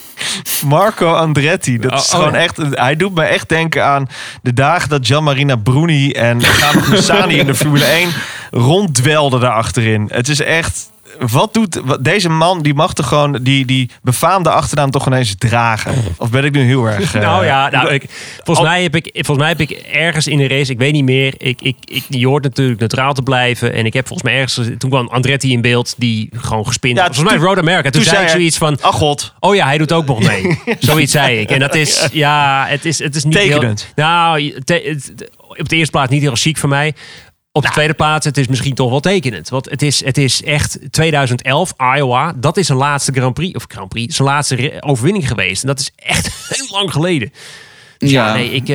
Marco 0.65 1.15
Andretti. 1.15 1.79
Dat 1.79 1.93
is 1.93 1.99
Oh, 1.99 2.15
oh, 2.15 2.25
gewoon 2.25 2.35
echt. 2.35 2.57
Hij 2.71 2.97
doet 2.97 3.15
me 3.15 3.23
echt 3.23 3.49
denken 3.49 3.85
aan 3.85 4.09
de 4.43 4.53
dagen 4.53 4.89
dat 4.89 5.07
Gianmarina 5.07 5.57
Bruni 5.57 6.13
en 6.13 6.43
Gano 6.43 6.81
Moussani 6.89 7.39
in 7.39 7.47
de 7.47 7.55
Formule 7.55 7.85
1 7.85 8.11
ronddwelden 8.51 9.41
daar 9.41 9.53
achterin. 9.53 10.09
Het 10.13 10.29
is 10.29 10.41
echt. 10.41 10.91
Wat 11.19 11.55
doet 11.55 11.81
wat- 11.85 12.05
deze 12.05 12.29
man? 12.29 12.63
Die 12.63 12.75
mag 12.75 12.93
toch 12.95 13.09
gewoon 13.09 13.39
die, 13.43 13.65
die 13.67 13.91
befaamde 14.03 14.51
achternaam 14.51 14.91
toch 14.91 15.07
ineens 15.07 15.35
dragen? 15.39 15.95
Of 16.17 16.31
ben 16.31 16.45
ik 16.45 16.53
nu 16.53 16.61
heel 16.63 16.85
erg. 16.87 17.15
eh, 17.15 17.23
Nou 17.23 17.45
ja, 17.45 17.71
nou, 17.71 17.93
ik, 17.93 18.05
volgens, 18.45 18.67
mij 18.69 18.83
heb 18.83 18.97
ik, 18.97 19.11
volgens 19.13 19.39
mij 19.39 19.49
heb 19.49 19.61
ik 19.61 19.71
ergens 19.71 20.27
in 20.27 20.39
de 20.39 20.49
race, 20.49 20.73
ik 20.73 20.79
weet 20.79 20.93
niet 20.93 21.05
meer, 21.05 21.35
ik, 21.39 21.61
ik, 21.63 21.77
ik, 21.85 22.05
je 22.09 22.27
hoort 22.27 22.43
natuurlijk 22.43 22.81
neutraal 22.81 23.13
te 23.15 23.23
blijven. 23.23 23.73
En 23.75 23.87
ik 23.87 23.93
heb 23.93 24.07
volgens 24.07 24.29
mij 24.31 24.39
ergens, 24.41 24.61
toen 24.79 24.91
kwam 24.91 25.09
Andretti 25.09 25.53
in 25.53 25.61
beeld 25.61 25.95
die 25.99 26.29
gewoon 26.37 26.67
gespind 26.67 26.97
Ja. 26.97 27.05
Volgens 27.05 27.31
mij 27.35 27.39
Road 27.45 27.59
America. 27.59 27.91
Toen, 27.91 28.03
toen 28.03 28.11
zei 28.11 28.23
ik 28.25 28.29
zoiets 28.31 28.59
van, 28.59 28.79
Ach 28.81 28.95
god. 28.95 29.35
oh 29.41 29.55
ja, 29.55 29.67
hij 29.67 29.79
doet 29.79 29.93
ook 29.93 30.07
nog 30.07 30.21
mee. 30.29 30.61
zoiets 30.79 31.13
zei 31.13 31.39
ik. 31.39 31.51
En 31.51 31.59
dat 31.59 31.75
is, 31.75 32.09
ja, 32.13 32.65
het 32.69 32.85
is, 32.85 32.99
het 32.99 33.15
is 33.17 33.25
niet 33.25 33.33
Tekenend. 33.35 33.93
heel... 33.95 34.05
Nou, 34.05 34.55
te- 34.65 34.83
het- 34.85 35.31
op 35.59 35.69
de 35.69 35.77
eerste 35.77 35.91
plaats 35.93 36.11
niet 36.11 36.23
heel 36.23 36.35
chic 36.35 36.59
voor 36.59 36.69
mij. 36.69 36.95
Op 37.55 37.63
de 37.63 37.69
tweede 37.69 37.95
plaats, 37.95 38.27
het 38.27 38.37
is 38.39 38.47
misschien 38.49 38.75
toch 38.75 38.91
wel 38.91 39.01
tekenend. 39.01 39.49
Want 39.49 39.71
het 39.71 39.83
is, 39.83 40.05
het 40.05 40.19
is 40.19 40.43
echt 40.43 40.79
2011, 40.91 41.73
Iowa. 41.97 42.33
Dat 42.37 42.57
is 42.57 42.67
zijn 42.67 42.79
laatste 42.79 43.13
Grand 43.13 43.35
Prix, 43.35 43.55
of 43.57 43.65
Grand 43.69 43.89
Prix, 43.89 44.17
zijn 44.17 44.29
laatste 44.29 44.77
overwinning 44.81 45.29
geweest. 45.29 45.63
En 45.63 45.69
dat 45.69 45.79
is 45.81 45.91
echt 45.97 46.27
heel 46.57 46.67
lang 46.71 46.93
geleden. 46.93 47.33
Dus 47.99 48.11
ja, 48.11 48.27
Ja. 48.27 48.35
nee, 48.35 48.51
ik... 48.51 48.69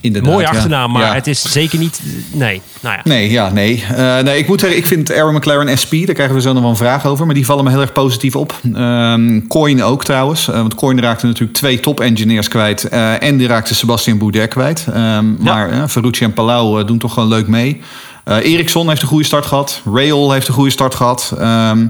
Inderdaad, 0.00 0.30
mooie 0.32 0.44
ja. 0.44 0.50
achternaam, 0.50 0.92
maar 0.92 1.02
Ja. 1.02 1.14
het 1.14 1.26
is 1.26 1.42
zeker 1.52 1.78
niet... 1.78 2.00
Nee, 2.32 2.60
nou 2.80 2.94
ja. 2.94 3.00
Nee, 3.04 3.30
ja, 3.30 3.50
nee. 3.52 3.84
Eh, 3.94 4.18
nee. 4.18 4.38
Ik 4.38 4.48
moet 4.48 4.60
zeggen, 4.60 4.78
ik 4.78 4.86
vind 4.86 5.12
Aaron 5.12 5.34
McLaren 5.34 5.78
SP, 5.82 5.92
daar 5.92 6.14
krijgen 6.14 6.34
we 6.34 6.40
zo 6.40 6.52
nog 6.52 6.62
wel 6.62 6.70
een 6.70 6.76
vraag 6.76 7.06
over, 7.06 7.26
maar 7.26 7.34
die 7.34 7.44
vallen 7.44 7.64
me 7.64 7.70
heel 7.70 7.80
erg 7.80 7.92
positief 7.92 8.36
op. 8.36 8.54
Ehm 8.74 9.46
Coin 9.48 9.82
ook 9.82 10.04
trouwens, 10.04 10.48
eh, 10.48 10.54
want 10.54 10.74
Coin 10.74 11.00
raakte 11.00 11.26
natuurlijk 11.26 11.58
twee 11.58 11.80
top-engineers 11.80 12.48
kwijt 12.48 12.84
eh, 12.84 13.22
en 13.22 13.36
die 13.36 13.46
raakte 13.46 13.74
Sebastian 13.74 14.18
Bourdais 14.18 14.48
kwijt. 14.48 14.86
Ehm, 14.94 15.34
Maar 15.42 15.88
Ferrucci 15.88 16.24
en 16.24 16.32
Palau 16.32 16.84
doen 16.84 16.98
toch 16.98 17.12
gewoon 17.12 17.28
leuk 17.28 17.46
mee. 17.46 17.80
Eh 18.26 18.52
Ericsson 18.52 18.88
heeft 18.88 19.02
een 19.02 19.08
goede 19.08 19.24
start 19.24 19.46
gehad. 19.46 19.80
Rail 19.94 20.32
heeft 20.32 20.48
een 20.48 20.54
goede 20.54 20.70
start 20.70 20.94
gehad. 20.94 21.34
Ehm, 21.38 21.86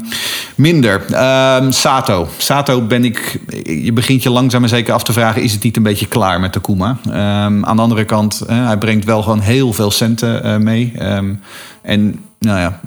minder. 0.54 1.04
Ehm, 1.12 1.70
Sato. 1.70 2.28
Sato 2.38 2.82
ben 2.82 3.04
ik... 3.04 3.40
Je 3.64 3.92
begint 3.92 4.22
je 4.22 4.30
langzaam 4.30 4.62
en 4.62 4.68
zeker 4.68 4.94
af 4.94 5.02
te 5.02 5.12
vragen... 5.12 5.42
is 5.42 5.52
het 5.52 5.62
niet 5.62 5.76
een 5.76 5.82
beetje 5.82 6.06
klaar 6.06 6.40
met 6.40 6.52
Takuma? 6.52 6.96
Ehm, 7.04 7.64
aan 7.64 7.76
de 7.76 7.82
andere 7.82 8.04
kant, 8.04 8.40
eh, 8.40 8.66
hij 8.66 8.78
brengt 8.78 9.04
wel 9.04 9.22
gewoon 9.22 9.40
heel 9.40 9.72
veel 9.72 9.90
centen 9.90 10.42
eh, 10.42 10.56
mee. 10.56 10.92
En 11.82 12.24
nou 12.38 12.58
ja, 12.58 12.80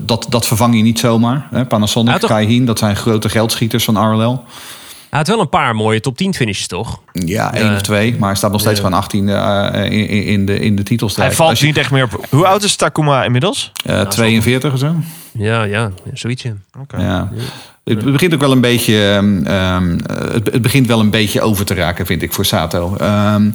dat, 0.00 0.26
dat 0.28 0.46
vervang 0.46 0.76
je 0.76 0.82
niet 0.82 0.98
zomaar. 0.98 1.48
Hè? 1.50 1.64
Panasonic, 1.64 2.20
Ja? 2.20 2.28
Kaihin, 2.28 2.66
dat 2.66 2.78
zijn 2.78 2.96
grote 2.96 3.28
geldschieters 3.28 3.84
van 3.84 4.12
RLL. 4.12 4.44
Hij 5.10 5.18
had 5.18 5.28
wel 5.28 5.40
een 5.40 5.48
paar 5.48 5.74
mooie 5.74 6.00
top 6.00 6.16
10 6.16 6.34
finishes, 6.34 6.66
toch? 6.66 7.00
Ja, 7.12 7.54
één 7.54 7.74
of 7.74 7.80
twee. 7.82 8.16
Maar 8.18 8.28
hij 8.28 8.36
staat 8.38 8.50
nog 8.52 8.60
steeds 8.60 8.76
gewoon 8.80 8.92
18 8.98 9.28
in, 9.28 9.90
in, 9.90 10.08
in 10.24 10.46
de, 10.46 10.58
in 10.58 10.76
de 10.76 10.82
titelstrijd. 10.82 11.28
Hij 11.28 11.36
valt 11.36 11.50
Als 11.50 11.60
je- 11.60 11.66
niet 11.66 11.76
echt 11.76 11.90
meer 11.90 12.04
op. 12.04 12.26
Hoe 12.30 12.46
oud 12.46 12.62
is 12.62 12.76
Takuma 12.76 13.24
inmiddels? 13.24 13.72
eh, 13.84 14.00
42 14.00 14.72
of 14.72 14.78
zo. 14.78 14.94
Ja, 15.32 15.62
ja, 15.62 15.90
zoiets. 16.14 16.42
ja. 16.42 16.52
Ja. 16.98 17.28
Het 17.84 18.12
begint 18.12 18.34
ook 18.34 18.40
wel 18.40 18.52
een 18.52 18.60
beetje. 18.60 19.08
ehm, 19.12 19.46
ehm, 19.46 19.98
het, 20.32 20.52
het 20.52 20.62
begint 20.62 20.86
wel 20.86 21.00
een 21.00 21.10
beetje 21.10 21.40
over 21.40 21.64
te 21.64 21.74
raken, 21.74 22.06
vind 22.06 22.22
ik, 22.22 22.32
voor 22.32 22.44
Sato. 22.44 22.96
Ehm, 22.96 23.50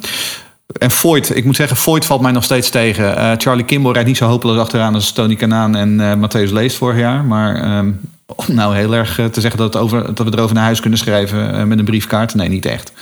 en 0.78 0.90
Voigt, 0.90 1.36
ik 1.36 1.44
moet 1.44 1.56
zeggen, 1.56 1.76
Voigt 1.76 2.04
valt 2.04 2.20
mij 2.20 2.32
nog 2.32 2.44
steeds 2.44 2.70
tegen. 2.70 3.16
Eh, 3.16 3.30
Charlie 3.36 3.64
Kimball 3.64 3.92
rijdt 3.92 4.08
niet 4.08 4.16
zo 4.16 4.26
hopeloos 4.26 4.58
achteraan 4.58 4.94
als 4.94 5.12
Tony 5.12 5.34
Kanaan 5.36 5.76
en 5.76 6.00
eh 6.00 6.12
Matthäus 6.16 6.52
Leest 6.52 6.76
vorig 6.76 6.98
jaar. 6.98 7.24
Maar 7.24 7.54
ehm, 7.56 7.90
om 8.36 8.54
nou 8.54 8.76
heel 8.76 8.94
erg 8.94 9.18
eh, 9.18 9.26
te 9.26 9.40
zeggen 9.40 9.60
dat, 9.60 9.72
het 9.72 9.82
over, 9.82 10.14
dat 10.14 10.26
we 10.26 10.32
erover 10.32 10.54
naar 10.54 10.64
huis 10.64 10.80
kunnen 10.80 10.98
schrijven 10.98 11.54
eh, 11.54 11.64
met 11.64 11.78
een 11.78 11.84
briefkaart, 11.84 12.34
nee, 12.34 12.48
niet 12.48 12.66
echt. 12.66 12.92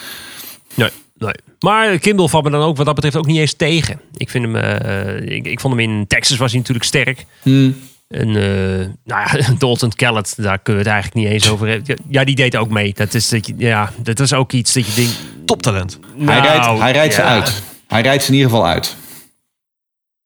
Nee, 0.75 0.91
nee. 1.19 1.35
Maar 1.61 1.99
Kimball 1.99 2.29
valt 2.29 2.45
me 2.45 2.51
dan 2.51 2.63
ook 2.63 2.77
wat 2.77 2.87
dat 2.87 2.95
betreft 2.95 3.17
ook 3.17 3.27
niet 3.27 3.39
eens 3.39 3.55
tegen. 3.55 4.01
Ik, 4.17 4.31
vind 4.31 4.45
hem, 4.45 4.57
eh, 4.57 5.37
ik, 5.37 5.47
ik 5.47 5.61
vond 5.61 5.75
hem 5.75 5.91
in 5.91 6.07
Texas 6.07 6.37
was 6.37 6.51
hij 6.51 6.59
natuurlijk 6.59 6.87
sterk. 6.87 7.27
Hmm. 7.43 7.77
En 8.09 8.29
eh, 8.29 8.87
nou 9.05 9.39
ja, 9.39 9.55
Dalton 9.59 9.93
Kellett, 9.93 10.35
daar 10.37 10.59
kunnen 10.59 10.83
we 10.83 10.89
het 10.89 10.99
eigenlijk 11.01 11.15
niet 11.15 11.35
eens 11.35 11.51
over 11.51 11.69
hebben. 11.69 11.97
Ja, 12.09 12.25
die 12.25 12.35
deed 12.35 12.57
ook 12.57 12.71
mee. 12.71 12.93
Dat 12.95 13.15
is, 13.15 13.29
dat 13.29 13.47
je, 13.47 13.55
ja, 13.57 13.93
dat 14.03 14.21
is 14.21 14.33
ook 14.33 14.53
iets 14.53 14.73
dat 14.73 14.87
je 14.87 14.95
denkt... 14.95 15.19
Toptalent. 15.45 15.99
hij 16.19 16.41
rijdt, 16.41 16.65
Nou, 16.65 16.81
hij 16.81 16.93
rijdt 16.93 17.15
ze 17.15 17.23
uit. 17.23 17.63
Hij 17.87 18.03
rijdt 18.03 18.23
ze 18.23 18.29
in 18.29 18.35
ieder 18.35 18.51
geval 18.51 18.67
uit. 18.67 18.97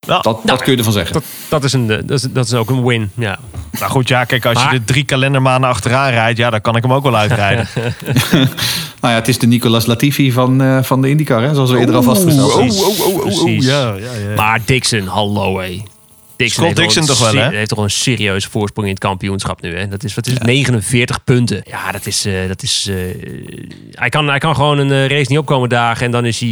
Dat, 0.07 0.40
dat 0.44 0.62
kun 0.62 0.72
je 0.72 0.78
ervan 0.78 0.92
zeggen. 0.92 1.12
Dat, 1.12 1.24
dat, 1.48 1.64
is 1.64 1.72
een, 1.72 1.86
dat, 1.86 2.11
is, 2.11 2.22
dat 2.22 2.46
is 2.46 2.55
ook 2.55 2.70
een 2.70 2.84
win, 2.84 3.11
ja. 3.14 3.38
Nou 3.78 3.90
goed, 3.90 4.09
ja, 4.09 4.24
kijk, 4.24 4.46
als 4.46 4.55
Maar- 4.55 4.72
je 4.72 4.78
de 4.78 4.84
drie 4.84 5.05
kalendermaanden 5.05 5.70
achteraan 5.70 6.11
rijdt, 6.11 6.38
ja, 6.38 6.50
dan 6.50 6.61
kan 6.61 6.76
ik 6.76 6.82
hem 6.82 6.92
ook 6.92 7.02
wel 7.02 7.16
uitrijden. 7.16 7.68
Nou 9.00 9.16
ja, 9.16 9.22
het 9.22 9.28
is 9.28 9.38
de 9.38 9.46
Nicolas 9.46 9.86
Latifi 9.86 10.32
van, 10.32 10.62
eh, 10.62 10.82
van 10.82 11.00
de 11.02 11.09
IndyCar, 11.09 11.42
hè, 11.42 11.55
zoals 11.55 11.70
we 11.70 11.78
eerder 11.78 11.94
al 11.94 12.02
vastgesteld 12.02 12.52
hebben. 12.52 12.66
Precies. 12.66 13.00
oh, 13.00 13.07
oh, 13.07 13.26
oh, 13.26 13.42
oh, 13.42 13.62
ja, 13.62 13.94
ja, 13.94 14.12
ja. 14.28 14.34
Maar 14.36 14.61
Dixon, 14.64 15.07
hallo 15.07 15.59
hé. 15.59 15.82
Dixon 16.37 16.64
Scott 16.64 16.76
Dixon 16.76 17.03
een 17.03 17.09
toch 17.09 17.18
wel, 17.32 17.43
hè? 17.43 17.57
heeft 17.57 17.68
toch 17.68 17.78
een 17.78 17.91
serieuze 17.91 18.51
voorsprong 18.51 18.87
in 18.87 18.93
het 18.95 19.03
kampioenschap 19.03 19.61
nu. 19.62 19.76
Hè? 19.78 19.89
Dat 19.89 20.05
is, 20.05 20.14
wat 20.14 20.26
is 20.26 20.32
het, 20.32 20.43
49 20.43 21.24
punten. 21.24 21.62
Ja, 21.64 21.93
dat 21.93 22.07
is... 22.07 22.24
eh, 22.24 22.49
dat 22.49 22.62
is 22.62 22.87
eh, 22.91 22.97
hij, 23.91 24.09
kan, 24.09 24.28
hij 24.28 24.39
kan 24.39 24.55
gewoon 24.55 24.78
een 24.78 24.91
eh, 24.93 25.07
race 25.07 25.30
niet 25.30 25.39
opkomen 25.39 25.68
dagen. 25.68 26.07
En 26.07 26.11
dan 26.12 26.24
is 26.24 26.41
hij 26.41 26.49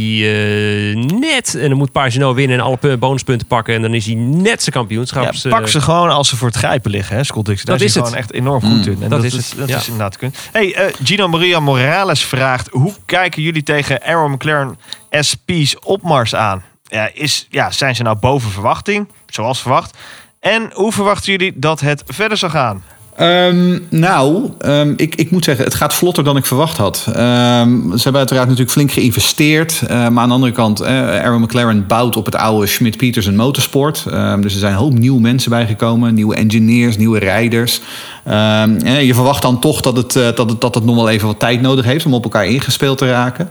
net... 1.19 1.55
En 1.55 1.69
dan 1.69 1.77
moet 1.77 1.91
Pagino 1.91 2.33
winnen 2.33 2.57
en 2.57 2.63
alle 2.63 2.77
pu- 2.77 2.97
bonuspunten 2.97 3.47
pakken. 3.47 3.75
En 3.75 3.81
dan 3.81 3.93
is 3.93 4.05
hij 4.05 4.15
net 4.15 4.63
zijn 4.63 4.75
kampioenschap. 4.75 5.33
Ja, 5.33 5.49
pak 5.49 5.67
ze 5.67 5.81
gewoon 5.81 6.09
als 6.09 6.29
ze 6.29 6.35
voor 6.35 6.47
het 6.47 6.57
grijpen 6.57 6.91
liggen, 6.91 7.15
hè, 7.15 7.23
Scott 7.23 7.45
Dixon. 7.45 7.65
Daar 7.65 7.77
Dat 7.77 7.87
is 7.87 7.93
het. 7.95 8.03
gewoon 8.03 8.19
echt 8.19 8.33
enorm 8.33 8.61
goed 8.61 8.87
in. 8.87 8.97
En 9.03 9.09
dat 9.09 9.23
is 9.23 9.33
het, 9.33 9.53
Dat 9.57 9.69
ja. 9.69 9.77
is 9.77 9.83
inderdaad 9.85 10.17
kun. 10.17 10.33
Hey, 10.51 10.93
Gino 11.03 11.27
Maria 11.27 11.59
Morales 11.59 12.23
vraagt: 12.25 12.67
hoe 12.71 12.93
kijken 13.05 13.41
jullie 13.41 13.63
tegen 13.63 14.01
Aero 14.01 14.29
McLaren 14.29 14.77
SP's 15.11 15.75
opmars 15.83 16.35
aan? 16.35 16.63
Ja, 16.93 17.09
is, 17.13 17.47
ja, 17.49 17.71
zijn 17.71 17.95
ze 17.95 18.03
nou 18.03 18.17
boven 18.19 18.51
verwachting, 18.51 19.07
zoals 19.25 19.61
verwacht? 19.61 19.97
En 20.39 20.69
hoe 20.73 20.91
verwachten 20.91 21.31
jullie 21.31 21.53
dat 21.55 21.79
het 21.79 22.03
verder 22.07 22.37
zal 22.37 22.49
gaan? 22.49 22.83
Ehm, 23.15 23.79
nou, 23.89 24.51
ehm, 24.59 24.93
ik, 24.95 25.15
ik 25.15 25.31
moet 25.31 25.43
zeggen, 25.43 25.65
het 25.65 25.73
gaat 25.73 25.93
vlotter 25.93 26.23
dan 26.23 26.37
ik 26.37 26.45
verwacht 26.45 26.77
had. 26.77 27.05
Ehm, 27.07 27.71
ze 27.91 28.03
hebben 28.03 28.15
uiteraard 28.15 28.47
natuurlijk 28.47 28.71
flink 28.71 28.91
geïnvesteerd. 28.91 29.81
eh, 29.87 30.07
maar 30.07 30.23
aan 30.23 30.27
de 30.27 30.33
andere 30.33 30.51
kant, 30.51 30.79
eh, 30.79 31.23
Aaron 31.23 31.41
McLaren 31.41 31.87
bouwt 31.87 32.17
op 32.17 32.25
het 32.25 32.35
oude 32.35 32.67
Schmidt-Peterson 32.67 33.35
motorsport. 33.35 34.05
Ehm, 34.09 34.41
dus 34.41 34.53
er 34.53 34.59
zijn 34.59 34.73
een 34.73 34.79
hoop 34.79 34.93
nieuwe 34.93 35.21
mensen 35.21 35.49
bijgekomen. 35.49 36.13
Nieuwe 36.13 36.35
engineers, 36.35 36.97
nieuwe 36.97 37.19
rijders. 37.19 37.81
Eh, 38.23 39.01
je 39.01 39.13
verwacht 39.13 39.41
dan 39.41 39.59
toch 39.59 39.81
dat 39.81 39.97
het, 39.97 40.15
eh, 40.15 40.35
dat, 40.35 40.49
het, 40.49 40.61
dat 40.61 40.75
het 40.75 40.85
nog 40.85 40.95
wel 40.95 41.09
even 41.09 41.27
wat 41.27 41.39
tijd 41.39 41.61
nodig 41.61 41.85
heeft... 41.85 42.05
om 42.05 42.13
op 42.13 42.23
elkaar 42.23 42.45
ingespeeld 42.45 42.97
te 42.97 43.09
raken. 43.09 43.49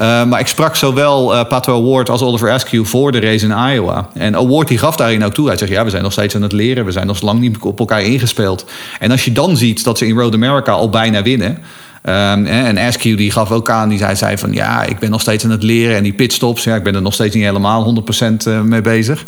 Uh, 0.00 0.24
maar 0.24 0.40
ik 0.40 0.46
sprak 0.46 0.76
zowel 0.76 1.34
uh, 1.34 1.44
Pato 1.44 1.76
Award 1.80 2.10
als 2.10 2.22
Oliver 2.22 2.50
Askew 2.50 2.84
voor 2.84 3.12
de 3.12 3.20
race 3.20 3.46
in 3.46 3.72
Iowa. 3.72 4.08
En 4.14 4.36
Award 4.36 4.68
die 4.68 4.78
gaf 4.78 4.96
daarin 4.96 5.24
ook 5.24 5.34
toe. 5.34 5.48
Hij 5.48 5.56
zegt, 5.56 5.70
ja, 5.70 5.84
we 5.84 5.90
zijn 5.90 6.02
nog 6.02 6.12
steeds 6.12 6.34
aan 6.34 6.42
het 6.42 6.52
leren. 6.52 6.84
We 6.84 6.92
zijn 6.92 7.06
nog 7.06 7.20
lang 7.20 7.40
niet 7.40 7.58
op 7.58 7.78
elkaar 7.78 8.02
ingespeeld. 8.02 8.64
En 8.98 9.10
als 9.10 9.24
je 9.24 9.32
dan 9.32 9.56
ziet 9.56 9.84
dat 9.84 9.98
ze 9.98 10.06
in 10.06 10.18
Road 10.18 10.34
America 10.34 10.72
al 10.72 10.90
bijna 10.90 11.22
winnen... 11.22 11.58
Um, 12.04 12.46
en 12.46 12.78
Askew 12.78 13.16
die 13.16 13.30
gaf 13.30 13.50
ook 13.50 13.70
aan, 13.70 13.88
die 13.88 13.98
zei, 13.98 14.16
zei 14.16 14.38
van 14.38 14.52
ja, 14.52 14.82
ik 14.82 14.98
ben 14.98 15.10
nog 15.10 15.20
steeds 15.20 15.44
aan 15.44 15.50
het 15.50 15.62
leren. 15.62 15.96
En 15.96 16.02
die 16.02 16.12
pitstops, 16.12 16.64
ja, 16.64 16.74
ik 16.74 16.82
ben 16.82 16.94
er 16.94 17.02
nog 17.02 17.14
steeds 17.14 17.34
niet 17.34 17.44
helemaal 17.44 18.04
100% 18.48 18.64
mee 18.64 18.80
bezig. 18.80 19.22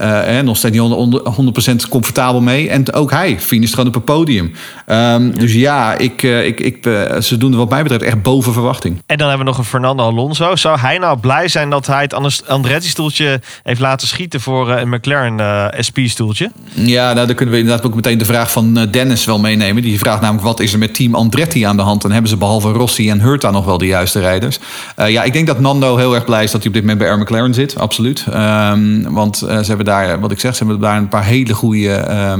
Uh, 0.00 0.38
en 0.38 0.44
nog 0.44 0.56
steeds 0.56 0.78
niet 0.78 1.84
100% 1.86 1.88
comfortabel 1.88 2.40
mee. 2.40 2.70
En 2.70 2.92
ook 2.92 3.10
hij 3.10 3.40
finisht 3.40 3.74
gewoon 3.74 3.88
op 3.88 3.94
het 3.94 4.04
podium. 4.04 4.52
Um, 4.86 5.38
dus 5.38 5.52
ja, 5.52 5.98
ik, 5.98 6.22
uh, 6.22 6.46
ik, 6.46 6.60
ik, 6.60 6.88
ze 7.20 7.36
doen 7.36 7.52
er 7.52 7.58
wat 7.58 7.70
mij 7.70 7.82
betreft 7.82 8.02
echt 8.02 8.22
boven 8.22 8.52
verwachting. 8.52 9.02
En 9.06 9.18
dan 9.18 9.28
hebben 9.28 9.46
we 9.46 9.52
nog 9.52 9.60
een 9.60 9.68
Fernando 9.68 10.04
Alonso. 10.04 10.56
Zou 10.56 10.78
hij 10.78 10.98
nou 10.98 11.18
blij 11.18 11.48
zijn 11.48 11.70
dat 11.70 11.86
hij 11.86 12.02
het 12.02 12.46
Andretti-stoeltje 12.46 13.40
heeft 13.62 13.80
laten 13.80 14.08
schieten 14.08 14.40
voor 14.40 14.70
een 14.70 14.88
McLaren 14.88 15.84
SP-stoeltje? 15.84 16.50
Ja, 16.72 17.12
nou, 17.12 17.26
dan 17.26 17.36
kunnen 17.36 17.54
we 17.54 17.60
inderdaad 17.60 17.86
ook 17.86 17.94
meteen 17.94 18.18
de 18.18 18.24
vraag 18.24 18.52
van 18.52 18.88
Dennis 18.90 19.24
wel 19.24 19.38
meenemen. 19.38 19.82
Die 19.82 19.98
vraagt 19.98 20.20
namelijk, 20.20 20.46
wat 20.46 20.60
is 20.60 20.72
er 20.72 20.78
met 20.78 20.94
team 20.94 21.14
Andretti 21.14 21.62
aan 21.62 21.76
de 21.76 21.82
hand? 21.82 22.04
En 22.04 22.12
hebben 22.16 22.30
ze 22.30 22.36
behalve 22.36 22.70
Rossi 22.72 23.10
en 23.10 23.20
Hurta 23.20 23.50
nog 23.50 23.64
wel 23.64 23.78
de 23.78 23.86
juiste 23.86 24.20
rijders? 24.20 24.58
Uh, 24.98 25.10
ja, 25.10 25.22
ik 25.22 25.32
denk 25.32 25.46
dat 25.46 25.60
Nando 25.60 25.96
heel 25.96 26.14
erg 26.14 26.24
blij 26.24 26.44
is 26.44 26.50
dat 26.50 26.60
hij 26.60 26.68
op 26.68 26.74
dit 26.74 26.82
moment 26.82 26.98
bij 27.00 27.08
Air 27.10 27.18
McLaren 27.18 27.54
zit. 27.54 27.78
Absoluut. 27.78 28.24
Um, 28.34 29.12
want 29.12 29.42
uh, 29.42 29.58
ze 29.58 29.64
hebben 29.66 29.86
daar, 29.86 30.20
wat 30.20 30.30
ik 30.30 30.40
zeg, 30.40 30.56
ze 30.56 30.64
hebben 30.64 30.82
daar 30.82 30.96
een 30.96 31.08
paar 31.08 31.24
hele 31.24 31.54
goede 31.54 32.06
uh, 32.08 32.32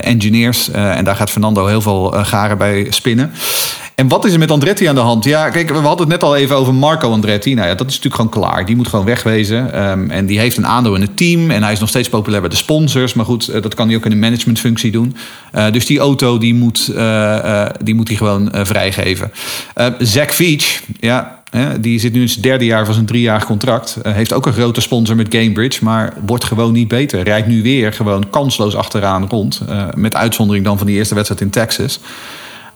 engineers. 0.00 0.68
Uh, 0.68 0.96
en 0.96 1.04
daar 1.04 1.16
gaat 1.16 1.30
Fernando 1.30 1.66
heel 1.66 1.80
veel 1.80 2.10
garen 2.10 2.58
bij 2.58 2.86
spinnen. 2.90 3.32
En 3.94 4.08
wat 4.08 4.24
is 4.24 4.32
er 4.32 4.38
met 4.38 4.50
Andretti 4.50 4.86
aan 4.86 4.94
de 4.94 5.00
hand? 5.00 5.24
Ja, 5.24 5.50
kijk, 5.50 5.68
we 5.68 5.74
hadden 5.74 5.98
het 5.98 6.08
net 6.08 6.22
al 6.22 6.36
even 6.36 6.56
over 6.56 6.74
Marco 6.74 7.10
Andretti. 7.10 7.54
Nou 7.54 7.68
ja, 7.68 7.74
dat 7.74 7.86
is 7.86 8.00
natuurlijk 8.00 8.14
gewoon 8.14 8.48
klaar. 8.48 8.66
Die 8.66 8.76
moet 8.76 8.88
gewoon 8.88 9.04
wegwezen. 9.04 9.88
Um, 9.88 10.10
en 10.10 10.26
die 10.26 10.38
heeft 10.38 10.56
een 10.56 10.66
aandeel 10.66 10.94
in 10.94 11.00
het 11.00 11.16
team. 11.16 11.50
En 11.50 11.62
hij 11.62 11.72
is 11.72 11.78
nog 11.78 11.88
steeds 11.88 12.08
populair 12.08 12.40
bij 12.40 12.50
de 12.50 12.56
sponsors. 12.56 13.14
Maar 13.14 13.24
goed, 13.24 13.62
dat 13.62 13.74
kan 13.74 13.86
hij 13.86 13.96
ook 13.96 14.04
in 14.04 14.12
een 14.12 14.18
managementfunctie 14.18 14.90
doen. 14.90 15.16
Dus 15.72 15.86
die 15.86 15.98
auto, 15.98 16.38
die 16.38 16.54
moet, 16.54 16.92
die 17.82 17.94
moet 17.94 18.08
hij 18.08 18.16
gewoon 18.16 18.50
vrijgeven. 18.52 19.32
Zack 19.98 20.32
Veach, 20.32 20.80
ja, 21.00 21.39
die 21.80 22.00
zit 22.00 22.12
nu 22.12 22.20
in 22.20 22.28
zijn 22.28 22.42
derde 22.42 22.64
jaar 22.64 22.84
van 22.84 22.94
zijn 22.94 23.06
driejarig 23.06 23.44
contract. 23.44 23.98
Uh, 24.02 24.12
heeft 24.12 24.32
ook 24.32 24.46
een 24.46 24.52
grote 24.52 24.80
sponsor 24.80 25.16
met 25.16 25.28
Cambridge, 25.28 25.84
maar 25.84 26.12
wordt 26.26 26.44
gewoon 26.44 26.72
niet 26.72 26.88
beter. 26.88 27.22
Rijdt 27.22 27.46
nu 27.46 27.62
weer 27.62 27.92
gewoon 27.92 28.30
kansloos 28.30 28.76
achteraan 28.76 29.28
rond. 29.28 29.60
Uh, 29.68 29.82
met 29.94 30.14
uitzondering 30.14 30.64
dan 30.64 30.78
van 30.78 30.86
die 30.86 30.96
eerste 30.96 31.14
wedstrijd 31.14 31.40
in 31.42 31.50
Texas. 31.50 32.00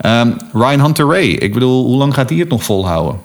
Ehm, 0.04 0.30
Ryan 0.52 0.80
Hunter 0.80 1.06
Ray, 1.06 1.26
ik 1.26 1.52
bedoel, 1.52 1.84
hoe 1.84 1.96
lang 1.96 2.14
gaat 2.14 2.28
hij 2.28 2.38
het 2.38 2.48
nog 2.48 2.64
volhouden? 2.64 3.20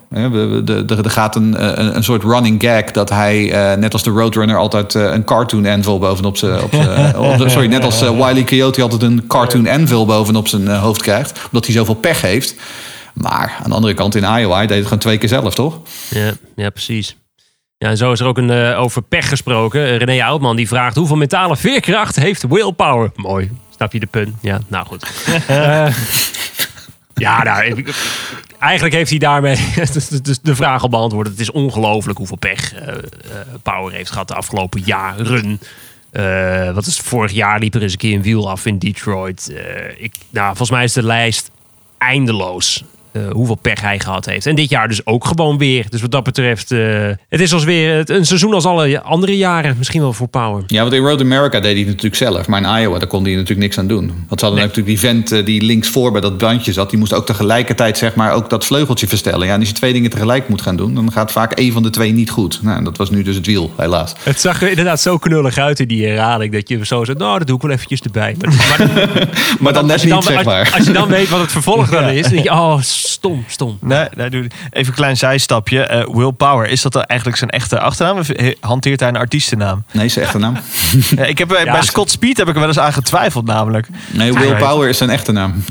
Er 1.04 1.10
gaat 1.10 1.36
een, 1.36 1.80
een, 1.80 1.96
een 1.96 2.04
soort 2.04 2.22
running 2.22 2.62
gag 2.62 2.84
dat 2.84 3.10
hij, 3.10 3.52
eh, 3.52 3.78
net 3.78 3.92
als 3.92 4.02
de 4.02 4.10
Roadrunner, 4.10 4.56
altijd 4.56 4.94
eh, 4.94 5.12
een 5.12 5.24
cartoon 5.24 5.66
anvil 5.66 5.98
bovenop 5.98 6.36
zijn. 6.36 6.60
Sorry, 7.46 7.66
net 7.66 7.84
als 7.84 8.02
eh, 8.02 8.10
Wile 8.10 8.40
E. 8.40 8.44
Coyote 8.44 8.82
altijd 8.82 9.02
een 9.02 9.24
cartoon 9.26 9.68
anvil 9.68 10.06
bovenop 10.06 10.48
zijn 10.48 10.68
eh, 10.68 10.82
hoofd 10.82 11.02
krijgt, 11.02 11.40
omdat 11.46 11.64
hij 11.64 11.74
zoveel 11.74 11.94
pech 11.94 12.20
heeft. 12.20 12.54
Maar 13.14 13.56
aan 13.62 13.70
de 13.70 13.76
andere 13.76 13.94
kant 13.94 14.14
in 14.14 14.22
Iowa, 14.22 14.60
deed 14.60 14.70
het 14.70 14.84
gewoon 14.84 14.98
twee 14.98 15.18
keer 15.18 15.28
zelf, 15.28 15.54
toch? 15.54 15.80
Ja, 16.10 16.32
ja 16.56 16.70
precies. 16.70 17.16
Ja, 17.82 17.88
en 17.88 17.96
zo 17.96 18.12
is 18.12 18.20
er 18.20 18.26
ook 18.26 18.38
een, 18.38 18.50
eh, 18.50 18.80
over 18.80 19.02
pech 19.02 19.28
gesproken. 19.28 19.86
Eh, 19.86 19.96
René 19.96 20.24
Oudman 20.24 20.56
die 20.56 20.68
vraagt 20.68 20.96
hoeveel 20.96 21.16
mentale 21.16 21.56
veerkracht 21.56 22.16
heeft 22.16 22.46
willpower? 22.48 23.10
Mooi. 23.14 23.50
Snap 23.74 23.92
je 23.92 24.00
de 24.00 24.06
pun? 24.06 24.36
Ja, 24.40 24.60
nou 24.66 24.86
goed. 24.86 25.06
Eh, 25.46 25.94
ja, 27.14 27.42
nou, 27.42 27.84
eigenlijk 28.58 28.94
heeft 28.94 29.10
hij 29.10 29.18
daarmee 29.18 29.56
de, 30.42 30.54
vraag 30.54 30.82
al 30.82 30.88
beantwoord. 30.88 31.26
Het 31.26 31.40
is 31.40 31.50
ongelooflijk 31.50 32.18
hoeveel 32.18 32.36
pech 32.36 32.74
Power 33.62 33.92
heeft 33.92 34.10
gehad 34.10 34.28
de 34.28 34.34
afgelopen 34.34 34.82
jaren. 34.84 35.60
Wat 36.74 36.86
is 36.86 36.98
vorig 36.98 37.32
jaar 37.32 37.58
liep 37.58 37.74
er 37.74 37.82
eens 37.82 37.92
een 37.92 37.98
keer 37.98 38.14
een 38.14 38.22
wiel 38.22 38.50
af 38.50 38.66
in 38.66 38.78
Detroit. 38.78 39.54
Ik, 39.98 40.14
nou, 40.30 40.46
volgens 40.46 40.70
mij 40.70 40.84
is 40.84 40.92
de 40.92 41.02
lijst 41.02 41.50
eindeloos. 41.98 42.84
Eh, 43.12 43.22
hoeveel 43.32 43.54
pech 43.54 43.80
hij 43.80 43.98
gehad 44.00 44.26
heeft. 44.26 44.46
En 44.46 44.54
dit 44.54 44.70
jaar 44.70 44.88
dus 44.88 45.06
ook 45.06 45.24
gewoon 45.24 45.58
weer. 45.58 45.86
Dus 45.88 46.00
wat 46.00 46.10
dat 46.10 46.24
betreft, 46.24 46.70
eh, 46.70 46.78
het 47.28 47.40
is 47.40 47.52
als 47.52 47.64
weer 47.64 48.10
een 48.10 48.26
seizoen 48.26 48.54
als 48.54 48.64
alle 48.64 49.02
andere 49.02 49.36
jaren. 49.36 49.74
Misschien 49.78 50.00
wel 50.00 50.12
voor 50.12 50.28
Power. 50.28 50.62
Ja, 50.66 50.80
want 50.82 50.92
in 50.94 51.02
Road 51.02 51.20
America 51.20 51.60
deed 51.60 51.70
hij 51.70 51.78
het 51.78 51.86
natuurlijk 51.86 52.14
zelf. 52.16 52.46
Maar 52.46 52.62
in 52.76 52.82
Iowa, 52.82 52.98
daar 52.98 53.08
kon 53.08 53.22
hij 53.24 53.32
natuurlijk 53.32 53.60
niks 53.60 53.78
aan 53.78 53.86
doen. 53.86 54.06
Want 54.28 54.40
ze 54.40 54.46
hadden 54.46 54.64
natuurlijk 54.64 54.86
die 54.86 54.98
vent 54.98 55.32
eh, 55.32 55.44
die 55.44 55.62
linksvoor 55.62 56.12
bij 56.12 56.20
dat 56.20 56.38
bandje 56.38 56.72
zat. 56.72 56.90
Die 56.90 56.98
moest 56.98 57.12
ook 57.12 57.26
tegelijkertijd 57.26 57.98
zeg 57.98 58.14
maar 58.14 58.32
ook 58.32 58.50
dat 58.50 58.64
vleugeltje 58.64 59.06
verstellen. 59.08 59.46
Ja, 59.46 59.52
en 59.52 59.58
als 59.58 59.68
je 59.68 59.74
twee 59.74 59.92
dingen 59.92 60.10
tegelijk 60.10 60.48
moet 60.48 60.62
gaan 60.62 60.76
doen... 60.76 60.94
dan 60.94 61.12
gaat 61.12 61.32
vaak 61.32 61.52
één 61.52 61.72
van 61.72 61.82
de 61.82 61.90
twee 61.90 62.12
niet 62.12 62.30
goed. 62.30 62.58
Nou, 62.62 62.76
en 62.76 62.84
dat 62.84 62.96
was 62.96 63.10
nu 63.10 63.22
dus 63.22 63.36
het 63.36 63.46
wiel, 63.46 63.72
helaas. 63.76 64.12
Het 64.22 64.40
zag 64.40 64.62
er 64.62 64.68
inderdaad 64.68 65.00
zo 65.00 65.18
knullig 65.18 65.58
uit 65.58 65.80
in 65.80 65.88
die 65.88 66.06
herhaling. 66.06 66.52
Dat 66.52 66.68
je 66.68 66.86
zo 66.86 67.04
zegt, 67.04 67.18
nou 67.18 67.38
dat 67.38 67.46
doe 67.46 67.56
ik 67.56 67.62
wel 67.62 67.70
eventjes 67.70 68.00
erbij. 68.00 68.36
Maar, 68.40 68.54
maar, 68.78 69.28
Maar 69.60 69.72
dan 69.72 69.82
net 69.86 69.92
als, 69.92 70.02
je 70.02 70.06
niet, 70.06 70.14
dan, 70.14 70.22
zeg 70.22 70.36
als- 70.36 70.44
maar. 70.46 70.72
als 70.76 70.86
je 70.86 70.92
dan 70.92 71.08
weet 71.08 71.28
wat 71.28 71.40
het 71.40 71.52
vervolg 71.52 71.88
dan 71.90 72.04
is. 72.18 72.22
Dan 72.22 72.30
denk 72.32 72.44
je, 72.44 72.50
oh 72.50 72.80
stom, 73.08 73.44
stom. 73.48 73.78
Nee, 73.80 74.06
nee, 74.16 74.30
doe- 74.30 74.46
even 74.70 74.86
een 74.88 74.94
klein 74.98 75.16
zijstapje. 75.16 75.82
Eh, 75.82 76.06
Will 76.14 76.30
Power, 76.30 76.68
is 76.68 76.82
dat 76.82 76.92
dan 76.92 77.02
eigenlijk 77.02 77.38
zijn 77.38 77.50
echte 77.50 77.80
achternaam? 77.80 78.18
Of 78.18 78.28
eh, 78.28 78.54
hanteert 78.60 79.00
hij 79.00 79.08
een 79.08 79.16
artiestennaam? 79.16 79.84
Nee, 79.92 80.08
zijn 80.08 80.24
echte 80.24 80.38
naam. 80.38 80.56
Ja, 81.16 81.24
ik 81.24 81.38
heb, 81.38 81.48
bij- 81.48 81.64
Ja. 81.64 81.72
bij 81.72 81.82
Scott 81.82 82.10
Speed 82.10 82.36
heb 82.36 82.48
ik 82.48 82.54
er 82.54 82.60
wel 82.60 82.68
eens 82.68 82.78
aan 82.78 82.92
getwijfeld 82.92 83.46
namelijk. 83.46 83.88
Nee, 84.12 84.32
Will 84.32 84.54
Power 84.56 84.88
is 84.88 84.98
zijn 84.98 85.10
echte 85.10 85.32
naam. 85.32 85.64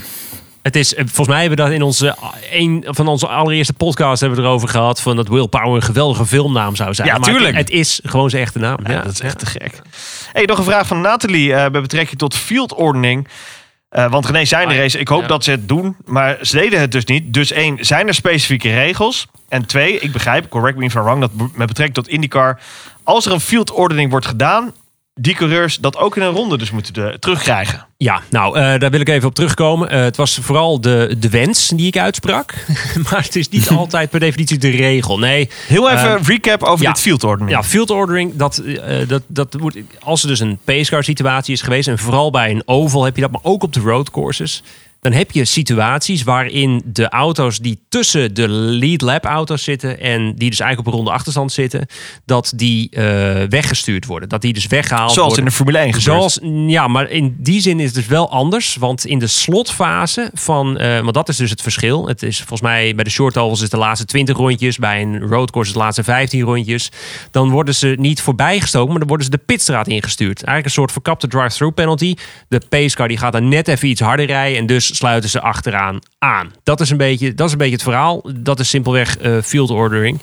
Het 0.61 0.75
is, 0.75 0.93
eh, 0.93 1.03
volgens 1.05 1.27
mij 1.27 1.39
hebben 1.39 1.57
we 1.57 1.63
dat 1.63 1.73
in 1.73 1.81
onze, 1.81 2.15
een 2.51 2.85
van 2.87 3.07
onze 3.07 3.27
allereerste 3.27 3.73
podcasts 3.73 4.19
hebben 4.21 4.39
we 4.39 4.45
erover 4.45 4.67
gehad. 4.69 5.01
Van 5.01 5.15
dat 5.15 5.27
Will 5.27 5.47
Power 5.47 5.75
een 5.75 5.81
geweldige 5.81 6.25
filmnaam 6.25 6.75
zou 6.75 6.93
zijn. 6.93 7.07
Ja, 7.07 7.17
maar 7.17 7.29
tuurlijk. 7.29 7.55
Het, 7.57 7.67
het 7.67 7.77
is 7.77 7.99
gewoon 8.03 8.29
zijn 8.29 8.41
echte 8.43 8.59
naam. 8.59 8.77
Ja, 8.87 9.01
dat 9.01 9.11
is 9.11 9.19
echt 9.19 9.39
te 9.39 9.45
gek. 9.45 9.81
Hey, 10.33 10.43
nog 10.45 10.57
een 10.57 10.63
vraag 10.63 10.87
van 10.87 11.01
Nathalie 11.01 11.53
eh 11.53 11.71
bij 11.71 11.81
betrekking 11.81 12.19
tot 12.19 12.35
fieldordening. 12.35 13.27
Eh, 13.89 14.11
want 14.11 14.25
René 14.25 14.45
zijn 14.45 14.67
de 14.67 14.75
race. 14.75 14.99
Ik 14.99 15.07
hoop 15.07 15.27
dat 15.27 15.43
ze 15.43 15.51
het 15.51 15.67
doen, 15.67 15.95
maar 16.05 16.37
ze 16.41 16.57
deden 16.57 16.79
het 16.79 16.91
dus 16.91 17.05
niet. 17.05 17.33
Dus 17.33 17.51
één, 17.51 17.85
zijn 17.85 18.07
er 18.07 18.13
specifieke 18.13 18.73
regels? 18.73 19.27
En 19.47 19.65
twee, 19.65 19.99
ik 19.99 20.11
begrijp, 20.11 20.49
correct 20.49 20.77
me 20.77 20.85
if 20.85 20.93
I'm 20.93 21.03
wrong, 21.03 21.21
dat 21.21 21.31
met 21.33 21.67
betrekking 21.67 21.93
tot 21.93 22.07
IndyCar, 22.07 22.59
als 23.03 23.25
er 23.25 23.31
een 23.31 23.39
fieldordening 23.39 24.11
wordt 24.11 24.25
gedaan, 24.25 24.73
die 25.21 25.35
coureurs 25.35 25.77
dat 25.77 25.97
ook 25.97 26.15
in 26.15 26.21
een 26.21 26.31
ronde 26.31 26.57
dus 26.57 26.71
moeten 26.71 26.93
de- 26.93 27.17
terugkrijgen. 27.19 27.87
Ja, 27.97 28.21
nou, 28.29 28.57
eh, 28.57 28.79
daar 28.79 28.91
wil 28.91 28.99
ik 28.99 29.09
even 29.09 29.27
op 29.27 29.35
terugkomen. 29.35 29.89
Eh, 29.89 30.01
het 30.01 30.15
was 30.15 30.39
vooral 30.41 30.81
de, 30.81 31.15
de 31.19 31.29
wens 31.29 31.67
die 31.67 31.87
ik 31.87 31.97
uitsprak. 31.97 32.53
maar 33.09 33.21
het 33.23 33.35
is 33.35 33.49
niet 33.49 33.69
altijd 33.77 34.09
per 34.09 34.19
definitie 34.19 34.57
de 34.57 34.69
regel. 34.69 35.19
Nee. 35.19 35.49
Heel 35.67 35.89
even 35.89 36.17
eh, 36.17 36.23
recap 36.23 36.63
over 36.63 36.85
ja. 36.85 36.91
dit 36.91 37.01
fieldordening. 37.01 37.57
Ja, 37.57 37.63
field 37.63 37.89
ordering, 37.89 38.35
dat, 38.35 38.57
eh, 38.57 39.07
dat, 39.07 39.23
dat 39.27 39.57
moet, 39.59 39.77
als 39.99 40.21
er 40.21 40.27
dus 40.27 40.39
een 40.39 40.59
pacecar 40.63 41.03
situatie 41.03 41.53
is 41.53 41.61
geweest, 41.61 41.87
en 41.87 41.97
vooral 41.97 42.31
bij 42.31 42.51
een 42.51 42.63
oval 42.65 43.03
heb 43.03 43.15
je 43.15 43.21
dat, 43.21 43.31
maar 43.31 43.41
ook 43.43 43.63
op 43.63 43.73
de 43.73 43.79
road 43.79 44.11
courses, 44.11 44.63
dan 44.99 45.11
heb 45.11 45.31
je 45.31 45.45
situaties 45.45 46.23
waarin 46.23 46.81
de 46.85 47.09
auto's 47.09 47.59
die 47.59 47.79
tussen 47.89 48.33
de 48.33 48.49
lead 48.49 49.01
lap 49.01 49.25
auto's 49.25 49.63
zitten 49.63 49.99
en 49.99 50.35
die 50.35 50.49
dus 50.49 50.59
eigenlijk 50.59 50.79
op 50.79 50.85
een 50.85 50.99
ronde 50.99 51.11
achterstand 51.11 51.51
zitten, 51.51 51.85
dat 52.25 52.53
die 52.55 52.89
eh, 52.89 53.03
weggestuurd 53.49 54.05
worden. 54.05 54.29
Dat 54.29 54.41
die 54.41 54.53
dus 54.53 54.67
weggehaald 54.67 55.11
Zoals 55.11 55.27
worden. 55.27 55.43
in 55.43 55.49
de 55.49 55.55
Formule 55.55 55.77
1 55.77 55.93
gebeurt. 55.93 56.03
Zoals, 56.03 56.39
ja, 56.67 56.87
maar 56.87 57.09
in 57.09 57.35
die 57.37 57.61
zin 57.61 57.79
is 57.79 57.85
het 57.85 57.95
dus 57.95 58.07
wel 58.07 58.29
anders. 58.29 58.75
Want 58.75 59.05
in 59.05 59.19
de 59.19 59.27
slotfase 59.27 60.31
van, 60.33 60.77
eh, 60.77 60.99
want 60.99 61.13
dat 61.13 61.29
is 61.29 61.37
dus 61.37 61.49
het 61.49 61.61
verschil. 61.61 62.07
Het 62.07 62.23
is 62.23 62.37
volgens 62.37 62.61
mij 62.61 62.95
bij 62.95 63.03
de 63.03 63.09
short 63.09 63.37
ovals 63.37 63.61
is 63.61 63.69
de 63.69 63.77
laatste 63.77 64.05
20 64.05 64.37
rondjes, 64.37 64.77
bij 64.77 65.01
een 65.01 65.19
road 65.19 65.51
course 65.51 65.71
is 65.71 65.77
de 65.77 65.83
laatste 65.83 66.03
15 66.03 66.41
rondjes. 66.41 66.91
Dan 67.31 67.49
worden 67.49 67.75
ze 67.75 67.95
niet 67.99 68.21
voorbijgestoken, 68.21 68.89
maar 68.89 68.99
dan 68.99 69.07
worden 69.07 69.25
ze 69.25 69.31
de 69.31 69.43
pitstraat 69.45 69.87
ingestuurd. 69.87 70.37
Eigenlijk 70.37 70.65
een 70.65 70.71
soort 70.71 70.91
verkapte 70.91 71.27
drive-through 71.27 71.75
penalty. 71.75 72.15
De 72.47 72.61
pacecar 72.69 73.07
die 73.07 73.17
gaat 73.17 73.33
dan 73.33 73.47
net 73.47 73.67
even 73.67 73.87
iets 73.87 74.01
harder 74.01 74.25
rijden 74.25 74.57
en 74.57 74.65
dus 74.65 74.88
sluiten 74.95 75.29
ze 75.29 75.41
achteraan 75.41 75.99
aan. 76.19 76.51
Dat 76.63 76.79
is 76.79 76.89
een 76.89 76.97
beetje, 76.97 77.33
dat 77.33 77.45
is 77.45 77.51
een 77.51 77.57
beetje 77.57 77.73
het 77.73 77.83
verhaal. 77.83 78.31
Dat 78.35 78.59
is 78.59 78.69
simpelweg 78.69 79.17
eh, 79.17 79.37
field 79.43 79.69
ordering. 79.69 80.19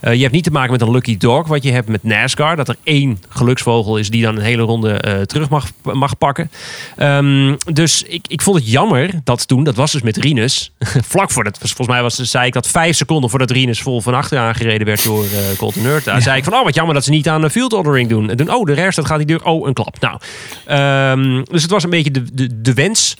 Eh, 0.00 0.14
je 0.14 0.20
hebt 0.20 0.32
niet 0.32 0.44
te 0.44 0.50
maken 0.50 0.72
met 0.72 0.80
een 0.80 0.90
lucky 0.90 1.16
dog, 1.16 1.46
wat 1.46 1.62
je 1.62 1.72
hebt 1.72 1.88
met 1.88 2.02
NASCAR. 2.02 2.56
Dat 2.56 2.68
er 2.68 2.76
één 2.82 3.18
geluksvogel 3.28 3.96
is 3.96 4.10
die 4.10 4.22
dan 4.22 4.36
een 4.36 4.42
hele 4.42 4.62
ronde 4.62 4.92
eh, 4.92 5.20
terug 5.20 5.48
mag, 5.48 5.70
mag 5.82 6.18
pakken. 6.18 6.50
Ehm, 6.96 7.56
dus 7.72 8.02
ik, 8.02 8.26
ik 8.28 8.42
vond 8.42 8.56
het 8.56 8.70
jammer 8.70 9.10
dat 9.24 9.48
toen, 9.48 9.64
dat 9.64 9.74
was 9.74 9.92
dus 9.92 10.02
met 10.02 10.16
Rinus, 10.16 10.72
vlak 11.12 11.30
voor 11.30 11.44
dat, 11.44 11.58
volgens 11.58 11.88
mij 11.88 12.02
was, 12.02 12.14
zei 12.14 12.46
ik 12.46 12.52
dat 12.52 12.68
vijf 12.68 12.96
seconden 12.96 13.30
voordat 13.30 13.50
Rinus 13.50 13.80
vol 13.80 14.00
van 14.00 14.14
achteraan 14.14 14.54
gereden 14.54 14.86
werd 14.86 15.04
door 15.04 15.24
eh 15.24 15.56
Colton 15.56 15.82
Hurta. 15.82 16.20
zei 16.20 16.36
ik 16.36 16.44
van, 16.44 16.54
oh 16.54 16.64
wat 16.64 16.74
jammer 16.74 16.94
dat 16.94 17.04
ze 17.04 17.10
niet 17.10 17.28
aan 17.28 17.50
field 17.50 17.72
ordering 17.72 18.08
doen. 18.08 18.30
En 18.30 18.52
oh 18.52 18.64
de 18.64 18.72
rest, 18.72 18.96
dat 18.96 19.06
gaat 19.06 19.18
die 19.18 19.26
deur, 19.26 19.44
oh 19.44 19.66
een 19.66 19.74
klap. 19.74 19.96
Nou, 20.00 20.18
ehm, 20.66 21.42
dus 21.44 21.62
het 21.62 21.70
was 21.70 21.84
een 21.84 21.90
beetje 21.90 22.10
de, 22.10 22.24
de, 22.32 22.60
de 22.60 22.74
wens 22.74 23.16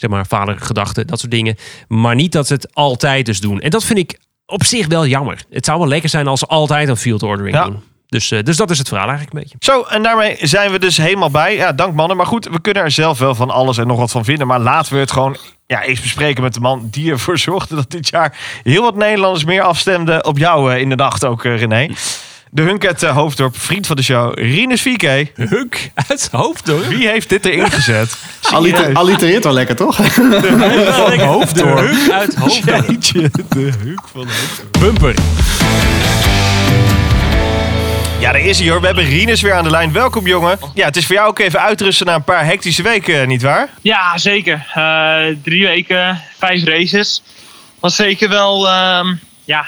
zeg 0.00 0.10
maar, 0.10 0.26
vadergedachten, 0.26 1.06
dat 1.06 1.18
soort 1.18 1.30
dingen. 1.30 1.56
Maar 1.88 2.14
niet 2.14 2.32
dat 2.32 2.46
ze 2.46 2.52
het 2.52 2.74
altijd 2.74 3.26
dus 3.26 3.40
doen. 3.40 3.60
En 3.60 3.70
dat 3.70 3.84
vind 3.84 3.98
ik 3.98 4.18
op 4.46 4.64
zich 4.64 4.86
wel 4.86 5.06
jammer. 5.06 5.42
Het 5.50 5.64
zou 5.64 5.78
wel 5.78 5.88
lekker 5.88 6.08
zijn 6.10 6.26
als 6.26 6.40
ze 6.40 6.46
altijd 6.46 6.88
een 6.88 6.96
field 6.96 7.22
ordering 7.22 7.56
Ja. 7.56 7.64
doen. 7.64 7.82
Dus, 8.06 8.30
eh, 8.30 8.42
dus 8.42 8.56
dat 8.56 8.70
is 8.70 8.78
het 8.78 8.88
verhaal 8.88 9.08
eigenlijk 9.08 9.36
een 9.36 9.42
beetje. 9.42 9.72
Zo, 9.72 9.82
en 9.82 10.02
daarmee 10.02 10.36
zijn 10.40 10.70
we 10.70 10.78
dus 10.78 10.96
helemaal 10.96 11.30
bij. 11.30 11.54
Ja, 11.56 11.72
dank 11.72 11.94
mannen. 11.94 12.16
Maar 12.16 12.26
goed, 12.26 12.44
we 12.44 12.60
kunnen 12.60 12.82
er 12.82 12.90
zelf 12.90 13.18
wel 13.18 13.34
van 13.34 13.50
alles 13.50 13.78
en 13.78 13.86
nog 13.86 13.98
wat 13.98 14.10
van 14.10 14.24
vinden. 14.24 14.46
Maar 14.46 14.60
laten 14.60 14.92
we 14.92 14.98
het 14.98 15.12
gewoon 15.12 15.36
ja, 15.66 15.82
eens 15.82 16.00
bespreken 16.00 16.42
met 16.42 16.54
de 16.54 16.60
man 16.60 16.88
die 16.90 17.10
ervoor 17.10 17.38
zorgde 17.48 17.74
dat 17.74 17.90
dit 17.90 18.08
jaar 18.08 18.38
heel 18.62 18.82
wat 18.82 18.96
Nederlanders 18.96 19.44
meer 19.44 19.62
afstemden 19.62 20.24
op 20.24 20.38
jou 20.38 20.72
eh, 20.72 20.80
in 20.80 20.88
de 20.88 20.94
nacht 20.96 21.24
ook, 21.24 21.44
eh, 21.44 21.58
René. 21.58 21.88
De 22.52 22.62
Hunk 22.62 22.86
uit 22.86 23.02
eh, 23.02 23.14
Hoofddorp, 23.14 23.58
vriend 23.58 23.86
van 23.86 23.96
de 23.96 24.02
show, 24.02 24.38
Rinus 24.38 24.80
Vieke. 24.82 25.26
Hunk 25.34 25.90
uit 26.08 26.28
Hoofddorp? 26.32 26.84
Wie 26.86 27.08
heeft 27.08 27.28
dit 27.28 27.46
erin 27.46 27.70
gezet? 27.70 28.16
Alliter- 28.50 28.94
allitereert 28.94 29.44
wel 29.44 29.52
lekker, 29.52 29.76
toch? 29.76 29.96
Hoofddorp. 29.96 31.76
De 31.78 31.82
Hunk 31.86 32.10
uit 32.10 32.34
Hoofddorp. 32.34 32.86
Jeetje, 32.88 33.30
de 33.48 33.70
Hunk 33.82 34.00
van 34.12 34.26
Hoofddorp. 34.26 34.78
Bumper. 34.78 35.14
Ja, 38.20 38.32
daar 38.32 38.40
is 38.40 38.58
hij 38.58 38.68
hoor. 38.70 38.80
We 38.80 38.86
hebben 38.86 39.04
Rinus 39.04 39.40
weer 39.40 39.54
aan 39.54 39.64
de 39.64 39.70
lijn. 39.70 39.92
Welkom 39.92 40.26
jongen. 40.26 40.58
Ja, 40.74 40.86
het 40.86 40.96
is 40.96 41.06
voor 41.06 41.14
jou 41.14 41.28
ook 41.28 41.38
even 41.38 41.60
uitrusten 41.60 42.06
na 42.06 42.14
een 42.14 42.24
paar 42.24 42.44
hectische 42.44 42.82
weken, 42.82 43.28
nietwaar? 43.28 43.68
Ja, 43.82 44.18
zeker. 44.18 44.66
Eh, 44.74 45.16
drie 45.42 45.66
weken, 45.66 46.20
vijf 46.38 46.64
races. 46.64 47.22
Was 47.80 47.96
zeker 47.96 48.28
wel, 48.28 48.68
ehm, 48.68 49.14
ja, 49.44 49.66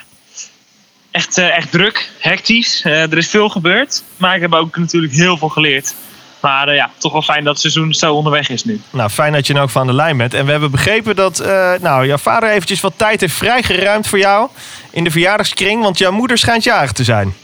echt, 1.13 1.39
eh, 1.39 1.57
echt 1.57 1.71
druk, 1.71 2.11
hectisch. 2.19 2.83
Eh, 2.83 3.03
er 3.03 3.19
is 3.19 3.29
veel 3.29 3.49
gebeurd, 3.49 4.03
maar 4.17 4.35
ik 4.35 4.41
heb 4.41 4.53
ook 4.55 4.77
natuurlijk 4.77 5.13
heel 5.13 5.37
veel 5.37 5.49
geleerd. 5.49 5.95
Maar 6.43 6.69
eh, 6.69 6.75
ja, 6.75 6.91
toch 6.99 7.13
wel 7.13 7.23
fijn 7.23 7.45
dat 7.45 7.53
het 7.53 7.61
seizoen 7.61 7.95
zo 7.95 8.15
onderweg 8.15 8.49
is 8.49 8.65
nu. 8.65 8.81
Nou, 8.91 9.11
fijn 9.11 9.33
dat 9.33 9.47
je 9.47 9.53
nou 9.53 9.65
ook 9.65 9.71
van 9.71 9.87
de 9.87 9.93
lijn 9.93 10.17
bent. 10.17 10.35
En 10.35 10.45
we 10.45 10.51
hebben 10.51 10.71
begrepen 10.71 11.17
dat 11.17 11.39
eh, 11.39 11.73
nou, 11.81 12.07
jouw 12.07 12.19
vader 12.19 12.51
eventjes 12.51 12.81
wat 12.81 12.93
tijd 12.97 13.21
heeft 13.21 13.35
vrijgeruimd 13.35 14.07
voor 14.07 14.19
jou 14.19 14.49
in 14.91 15.05
de 15.05 15.11
verjaardagskring. 15.11 15.83
Want 15.83 15.99
jouw 15.99 16.13
moeder 16.13 16.39
schijnt 16.39 16.65
jarig 16.65 16.93
te 16.93 17.05
zijn. 17.05 17.35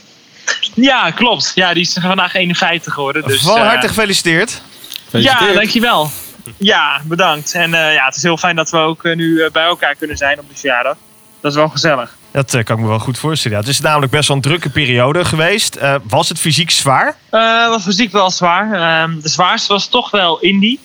Ja, 0.74 1.10
klopt. 1.10 1.52
Ja, 1.54 1.72
die 1.74 1.82
is 1.82 1.98
vandaag 2.00 2.34
51 2.34 2.94
geworden. 2.94 3.26
Dus, 3.26 3.42
Van 3.42 3.60
harte 3.60 3.88
gefeliciteerd. 3.88 4.62
Ja, 5.10 5.52
dankjewel. 5.52 6.10
Ja, 6.56 7.00
bedankt. 7.04 7.54
En 7.54 7.74
eh, 7.74 7.94
ja, 7.94 8.04
het 8.04 8.16
is 8.16 8.22
heel 8.22 8.36
fijn 8.36 8.56
dat 8.56 8.70
we 8.70 8.76
ook 8.76 9.04
nu 9.04 9.48
bij 9.52 9.64
elkaar 9.64 9.94
kunnen 9.94 10.16
zijn 10.16 10.38
op 10.38 10.48
de 10.48 10.56
verjaardag. 10.56 10.96
Dat 11.40 11.50
is 11.50 11.56
wel 11.56 11.68
gezellig. 11.68 12.16
Dat 12.30 12.54
eh, 12.54 12.64
kan 12.64 12.76
ik 12.76 12.82
me 12.82 12.88
wel 12.88 12.98
goed 12.98 13.18
voorstellen. 13.18 13.56
Ja, 13.56 13.62
het 13.62 13.72
is 13.72 13.80
namelijk 13.80 14.12
best 14.12 14.28
wel 14.28 14.36
een 14.36 14.42
drukke 14.42 14.70
periode 14.70 15.24
geweest. 15.24 15.76
Eh, 15.76 15.94
was 16.02 16.28
het 16.28 16.38
fysiek 16.38 16.70
zwaar? 16.70 17.16
Eh 17.30 17.68
was 17.68 17.82
fysiek 17.82 18.12
wel 18.12 18.30
zwaar. 18.30 18.72
Ehm, 18.72 19.20
de 19.20 19.28
zwaarste 19.28 19.72
was 19.72 19.88
toch 19.88 20.10
wel 20.10 20.40
Indy. 20.40 20.78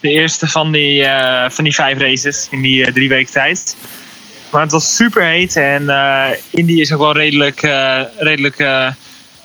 De 0.00 0.10
eerste 0.10 0.48
van 0.48 0.72
die, 0.72 1.06
van 1.48 1.64
die 1.64 1.74
vijf 1.74 1.98
races 1.98 2.48
in 2.50 2.60
die 2.60 2.92
drie 2.92 3.08
weken 3.08 3.32
tijd. 3.32 3.76
Maar 4.50 4.62
het 4.62 4.70
was 4.70 4.96
super 4.96 5.24
heet 5.24 5.56
en 5.56 5.82
Indy 6.50 6.80
is 6.80 6.92
ook 6.92 7.00
wel 7.00 7.12
redelijk, 7.12 7.60
redelijk 8.18 8.66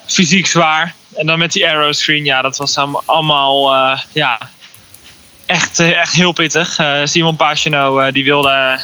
fysiek 0.06 0.46
zwaar. 0.46 0.94
En 1.14 1.26
dan 1.26 1.38
met 1.38 1.52
die 1.52 1.66
aero 1.66 1.92
screen, 1.92 2.24
ja, 2.24 2.42
dat 2.42 2.56
was 2.56 2.78
allemaal, 3.04 3.72
ja, 4.12 4.38
echt, 5.48 5.78
echt 5.78 6.12
heel 6.12 6.32
pittig. 6.32 6.78
Simon 7.04 7.36
eh, 7.38 8.06
die 8.12 8.24
wilde 8.24 8.80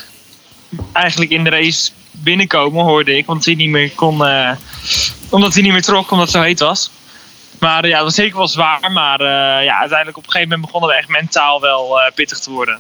eigenlijk 0.93 1.31
in 1.31 1.45
de 1.45 1.51
race 1.51 1.91
binnenkomen, 2.11 2.85
hoorde 2.85 3.17
ik. 3.17 3.27
Want 3.27 3.45
hij 3.45 3.55
niet 3.55 3.69
meer 3.69 3.91
kon, 3.91 4.27
eh, 4.27 4.51
omdat 5.29 5.55
hij 5.55 5.63
niet 5.63 5.73
meer 5.73 5.83
trok, 5.83 6.11
omdat 6.11 6.27
het 6.27 6.37
zo 6.37 6.43
heet 6.43 6.61
was. 6.61 6.91
Maar 7.59 7.85
eh, 7.85 7.91
ja, 7.91 7.97
het 7.97 8.05
was 8.05 8.15
zeker 8.15 8.37
wel 8.37 8.49
zwaar. 8.49 8.93
Maar 8.93 9.21
eh, 9.21 9.65
ja, 9.65 9.79
uiteindelijk 9.79 10.17
op 10.17 10.25
een 10.25 10.31
gegeven 10.31 10.49
moment 10.49 10.73
begon 10.73 10.89
het 10.89 10.99
echt 10.99 11.09
mentaal 11.09 11.61
wel 11.61 12.01
pittig 12.15 12.39
te 12.39 12.51
worden. 12.51 12.79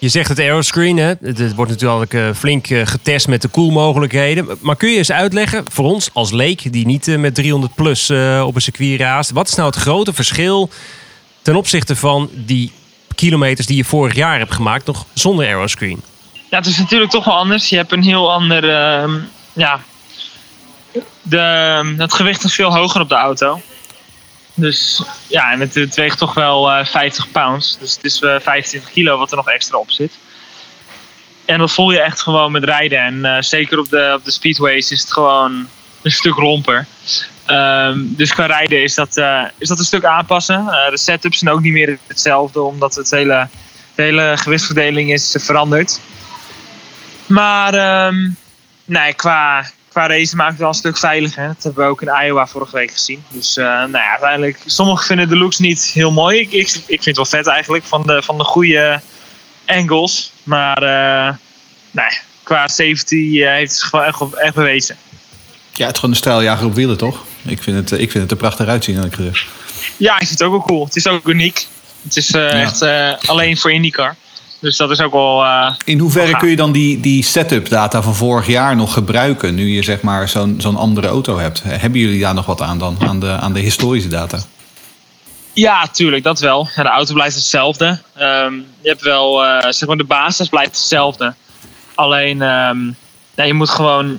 Je 0.00 0.08
zegt 0.08 0.28
het 0.28 0.38
aeroscreen, 0.38 0.96
hè? 0.96 1.12
Het, 1.20 1.54
wordt 1.54 1.70
natuurlijk 1.70 2.36
flink 2.36 2.66
getest 2.66 3.28
met 3.28 3.42
de 3.42 3.48
koelmogelijkheden. 3.48 4.58
Maar 4.60 4.76
kun 4.76 4.90
je 4.90 4.96
eens 4.96 5.12
uitleggen, 5.12 5.64
voor 5.70 5.84
ons 5.84 6.10
als 6.12 6.30
leek 6.30 6.72
die 6.72 6.86
niet 6.86 7.16
met 7.18 7.34
300 7.34 7.74
plus 7.74 8.10
op 8.42 8.54
een 8.54 8.60
circuit 8.60 9.00
raast... 9.00 9.30
wat 9.30 9.48
is 9.48 9.54
nou 9.54 9.68
het 9.68 9.78
grote 9.78 10.12
verschil 10.12 10.70
ten 11.42 11.56
opzichte 11.56 11.96
van 11.96 12.30
die 12.32 12.72
kilometers 13.14 13.66
die 13.66 13.76
je 13.76 13.84
vorig 13.84 14.14
jaar 14.14 14.38
hebt 14.38 14.54
gemaakt... 14.54 14.86
nog 14.86 15.06
zonder 15.12 15.46
aeroscreen? 15.46 16.02
Ja, 16.50 16.56
het 16.58 16.66
is 16.66 16.78
natuurlijk 16.78 17.10
toch 17.10 17.24
wel 17.24 17.36
anders. 17.36 17.68
Je 17.68 17.76
hebt 17.76 17.92
een 17.92 18.02
heel 18.02 18.32
ander. 18.32 18.70
ehm, 18.70 19.20
ja, 19.52 19.80
de, 21.22 21.94
het 21.98 22.14
gewicht 22.14 22.44
is 22.44 22.54
veel 22.54 22.74
hoger 22.74 23.00
op 23.00 23.08
de 23.08 23.14
auto. 23.14 23.60
Dus 24.54 25.02
ja, 25.26 25.52
en 25.52 25.60
het, 25.60 25.94
weegt 25.94 26.18
toch 26.18 26.34
wel 26.34 26.70
eh 26.70 26.84
50 26.84 27.30
pounds. 27.30 27.78
Dus 27.80 27.94
het 27.94 28.04
is 28.04 28.20
eh 28.22 28.36
25 28.40 28.90
kilo 28.90 29.18
wat 29.18 29.30
er 29.30 29.36
nog 29.36 29.48
extra 29.48 29.78
op 29.78 29.90
zit. 29.90 30.12
En 31.44 31.58
dat 31.58 31.72
voel 31.72 31.90
je 31.90 32.00
echt 32.00 32.20
gewoon 32.20 32.52
met 32.52 32.64
rijden. 32.64 32.98
En 33.00 33.24
eh, 33.24 33.42
zeker 33.42 33.78
op 33.78 33.88
de, 33.88 34.12
op 34.18 34.24
de 34.24 34.30
speedways 34.30 34.90
is 34.90 35.00
het 35.00 35.12
gewoon 35.12 35.68
een 36.02 36.10
stuk 36.10 36.34
romper. 36.34 36.86
Ehm, 37.44 37.98
dus 38.02 38.32
qua 38.34 38.46
rijden 38.46 38.82
is 38.82 38.94
dat, 38.94 39.16
is 39.58 39.68
dat 39.68 39.78
een 39.78 39.84
stuk 39.84 40.04
aanpassen. 40.04 40.64
De 40.90 40.98
setups 40.98 41.38
zijn 41.38 41.54
ook 41.54 41.60
niet 41.60 41.72
meer 41.72 41.98
hetzelfde, 42.06 42.60
omdat 42.60 42.94
het 42.94 43.10
hele, 43.10 43.48
de 43.94 44.02
hele 44.02 44.32
gewichtsverdeling 44.36 45.12
is 45.12 45.36
veranderd. 45.38 46.00
Maar 47.28 47.74
ehm, 47.74 48.30
nee, 48.84 49.14
qua, 49.14 49.70
qua 49.88 50.06
race 50.06 50.36
maakt 50.36 50.50
het 50.50 50.58
wel 50.58 50.68
een 50.68 50.74
stuk 50.74 50.98
veiliger. 50.98 51.46
Dat 51.46 51.62
hebben 51.62 51.84
we 51.84 51.90
ook 51.90 52.02
in 52.02 52.24
Iowa 52.24 52.46
vorige 52.46 52.76
week 52.76 52.90
gezien. 52.90 53.24
Dus 53.28 53.56
eh, 53.56 53.64
nou 53.64 53.90
ja, 53.90 54.10
uiteindelijk, 54.10 54.58
sommigen 54.66 55.06
vinden 55.06 55.28
de 55.28 55.36
looks 55.36 55.58
niet 55.58 55.82
heel 55.82 56.12
mooi. 56.12 56.40
Ik, 56.40 56.52
ik, 56.52 56.68
ik 56.68 57.02
vind 57.02 57.04
het 57.04 57.16
wel 57.16 57.24
vet 57.24 57.46
eigenlijk, 57.46 57.84
van 57.84 58.02
de, 58.02 58.22
van 58.22 58.38
de 58.38 58.44
goede 58.44 59.00
angles. 59.66 60.32
Maar 60.42 60.82
eh, 60.82 61.34
nee, 61.90 62.18
qua 62.42 62.68
safety 62.68 63.42
eh, 63.42 63.50
heeft 63.50 63.70
het 63.70 63.80
zich 63.80 63.88
gewoon 63.88 64.04
echt, 64.04 64.34
echt 64.34 64.54
bewezen. 64.54 64.96
Ja, 65.72 65.84
het 65.84 65.94
is 65.94 66.00
gewoon 66.00 66.14
een 66.14 66.20
stijljager 66.20 66.66
op 66.66 66.74
wielen, 66.74 66.96
toch? 66.96 67.24
Ik 67.42 67.62
vind 67.62 67.76
het, 67.76 68.00
ik 68.00 68.10
vind 68.10 68.22
het 68.22 68.30
er 68.30 68.36
prachtig 68.36 68.66
uitzien, 68.66 69.04
ik 69.04 69.14
gezegd. 69.14 69.46
Ja, 69.96 70.12
ik 70.12 70.26
vind 70.26 70.38
het 70.38 70.42
ook 70.42 70.52
wel 70.52 70.62
cool. 70.62 70.84
Het 70.84 70.96
is 70.96 71.06
ook 71.06 71.28
uniek. 71.28 71.66
Het 72.02 72.16
is 72.16 72.30
echt 72.30 72.82
alleen 73.26 73.56
voor 73.56 73.72
IndyCar. 73.72 74.16
Dus 74.60 74.76
dat 74.76 74.90
is 74.90 75.00
ook 75.00 75.12
wel... 75.12 75.44
eh, 75.44 75.74
In 75.84 75.98
hoeverre 75.98 76.36
kun 76.36 76.48
je 76.48 76.56
dan 76.56 76.72
die, 76.72 77.00
die 77.00 77.22
setup 77.24 77.68
data 77.68 78.02
van 78.02 78.14
vorig 78.14 78.46
jaar 78.46 78.76
nog 78.76 78.92
gebruiken... 78.92 79.54
nu 79.54 79.68
je 79.68 79.82
zeg 79.82 80.00
maar 80.00 80.28
zo'n 80.28 80.54
zo'n 80.58 80.76
andere 80.76 81.06
auto 81.06 81.38
hebt? 81.38 81.62
Hebben 81.64 82.00
jullie 82.00 82.20
daar 82.20 82.34
nog 82.34 82.46
wat 82.46 82.60
aan 82.60 82.78
dan, 82.78 82.96
aan 83.00 83.20
de, 83.20 83.30
aan 83.30 83.52
de 83.52 83.60
historische 83.60 84.08
data? 84.08 84.38
Ja, 85.52 85.86
tuurlijk, 85.92 86.22
dat 86.24 86.40
wel. 86.40 86.68
Ja, 86.76 86.82
de 86.82 86.88
auto 86.88 87.14
blijft 87.14 87.34
hetzelfde. 87.34 87.98
Ehm, 88.14 88.52
je 88.80 88.88
hebt 88.88 89.02
wel, 89.02 89.44
eh, 89.44 89.70
zeg 89.72 89.88
maar, 89.88 89.96
de 89.96 90.04
basis 90.04 90.48
blijft 90.48 90.70
hetzelfde. 90.76 91.34
Alleen, 91.94 92.42
ehm, 92.42 92.78
ja, 93.34 93.44
je 93.44 93.54
moet 93.54 93.70
gewoon 93.70 94.18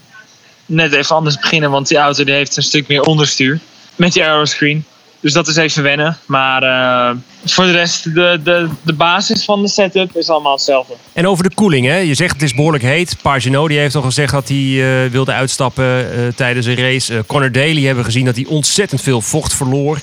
net 0.66 0.94
even 0.94 1.16
anders 1.16 1.40
beginnen, 1.40 1.72
want 1.72 1.88
die 1.88 1.98
auto 1.98 2.24
die 2.24 2.34
heeft 2.34 2.58
een 2.58 2.64
stuk 2.64 2.88
meer 2.88 3.02
onderstuur. 3.02 3.60
Met 3.96 4.14
die 4.14 4.24
aeroscreen. 4.24 4.86
Dus 5.22 5.34
dat 5.34 5.48
is 5.48 5.56
even 5.56 5.84
wennen. 5.84 6.18
Maar 6.26 6.64
eh, 6.64 7.16
voor 7.46 7.66
de 7.66 7.72
rest, 7.72 8.04
de, 8.04 8.40
de, 8.44 8.70
de 8.82 8.94
basis 8.94 9.46
van 9.46 9.62
de 9.62 9.68
setup 9.68 10.16
is 10.16 10.30
allemaal 10.30 10.52
hetzelfde. 10.54 10.94
En 11.14 11.28
over 11.28 11.44
de 11.44 11.56
koeling, 11.56 11.86
hè? 11.86 11.98
je 11.98 12.14
zegt 12.14 12.34
het 12.34 12.42
is 12.42 12.54
behoorlijk 12.54 12.84
heet. 12.84 13.16
Pagino 13.22 13.68
die 13.68 13.78
heeft 13.80 13.96
al 13.96 14.02
gezegd 14.02 14.32
dat 14.32 14.48
hij 14.48 14.58
eh, 15.06 15.12
wilde 15.12 15.32
uitstappen 15.34 16.12
eh, 16.14 16.28
tijdens 16.36 16.66
een 16.66 16.76
race. 16.76 17.24
Connor 17.28 17.52
Daly 17.52 17.84
hebben 17.86 18.06
gezien 18.06 18.26
dat 18.26 18.36
hij 18.36 18.46
ontzettend 18.46 19.02
veel 19.02 19.22
vocht 19.22 19.54
verloor. 19.54 20.00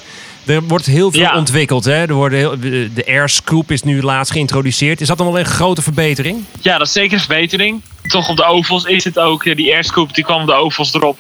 Er 0.46 0.62
wordt 0.62 0.86
heel 0.86 1.10
veel 1.10 1.20
Ja. 1.20 1.36
ontwikkeld. 1.36 1.84
Hè? 1.84 1.92
Er 2.06 2.14
worden 2.14 2.38
heel, 2.38 2.60
de 2.94 3.04
Air 3.06 3.28
Scoop 3.28 3.70
is 3.70 3.82
nu 3.82 4.02
laatst 4.02 4.32
geïntroduceerd. 4.32 5.00
Is 5.00 5.06
dat 5.08 5.18
dan 5.18 5.26
wel 5.26 5.38
een 5.38 5.44
grote 5.44 5.82
verbetering? 5.82 6.44
Ja, 6.60 6.78
dat 6.78 6.86
is 6.86 6.92
zeker 6.92 7.12
een 7.12 7.24
verbetering. 7.24 7.80
Toch 8.02 8.28
op 8.28 8.36
de 8.36 8.44
ovals 8.44 8.84
is 8.84 9.04
het 9.04 9.18
ook, 9.18 9.56
die 9.56 9.74
airscoop 9.74 10.14
die 10.14 10.24
kwam 10.24 10.40
op 10.40 10.46
de 10.46 10.52
ovals 10.52 10.94
erop. 10.94 11.18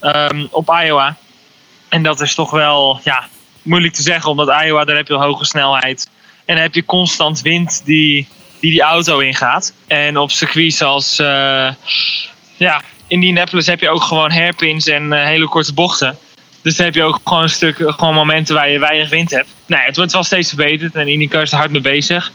ehm, 0.00 0.46
op 0.50 0.78
Iowa. 0.84 1.16
En 1.88 2.02
dat 2.02 2.20
is 2.20 2.34
toch 2.34 2.50
wel 2.50 3.00
ja, 3.04 3.28
moeilijk 3.62 3.94
te 3.94 4.02
zeggen, 4.02 4.30
omdat 4.30 4.62
Iowa, 4.62 4.84
daar 4.84 4.96
heb 4.96 5.08
je 5.08 5.14
hoge 5.14 5.44
snelheid. 5.44 6.10
En 6.44 6.54
dan 6.54 6.62
heb 6.62 6.74
je 6.74 6.84
constant 6.84 7.40
wind 7.40 7.82
die 7.84 8.28
die, 8.60 8.70
die 8.70 8.82
auto 8.82 9.18
ingaat. 9.18 9.72
En 9.86 10.18
op 10.18 10.30
circuits 10.30 10.76
zoals 10.76 11.18
eh 11.18 11.68
ja, 12.56 12.82
Indianapolis 13.06 13.66
heb 13.66 13.80
je 13.80 13.90
ook 13.90 14.02
gewoon 14.02 14.30
hairpins 14.30 14.86
en 14.86 15.12
eh, 15.12 15.24
hele 15.24 15.48
korte 15.48 15.74
bochten. 15.74 16.18
Dus 16.62 16.76
dan 16.76 16.84
heb 16.84 16.94
je 16.94 17.02
ook 17.02 17.20
gewoon 17.24 17.42
een 17.42 17.48
stuk, 17.48 17.76
gewoon 17.76 18.14
momenten 18.14 18.54
waar 18.54 18.70
je 18.70 18.78
weinig 18.78 19.08
wind 19.08 19.30
hebt. 19.30 19.48
Nee, 19.66 19.80
het 19.80 19.96
wordt 19.96 20.12
wel 20.12 20.24
steeds 20.24 20.48
verbeterd 20.48 20.94
en 20.94 21.08
IndyCar 21.08 21.42
is 21.42 21.52
er 21.52 21.58
hard 21.58 21.70
mee 21.70 21.80
bezig. 21.80 22.32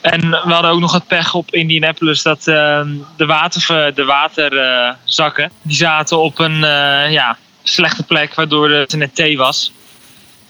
En 0.00 0.30
we 0.30 0.52
hadden 0.52 0.70
ook 0.70 0.80
nog 0.80 0.92
het 0.92 1.06
pech 1.06 1.34
op 1.34 1.54
Indianapolis 1.54 2.22
dat 2.22 2.46
ehm, 2.48 2.88
de, 3.16 3.26
water, 3.26 3.94
de 3.94 4.04
waterzakken, 4.04 5.50
die 5.62 5.76
zaten 5.76 6.18
op 6.18 6.38
een 6.38 6.64
eh, 6.64 7.12
ja, 7.12 7.36
slechte 7.64 8.02
plek, 8.02 8.34
waardoor 8.34 8.70
het 8.70 8.96
net 8.96 9.14
thee 9.14 9.36
was. 9.36 9.72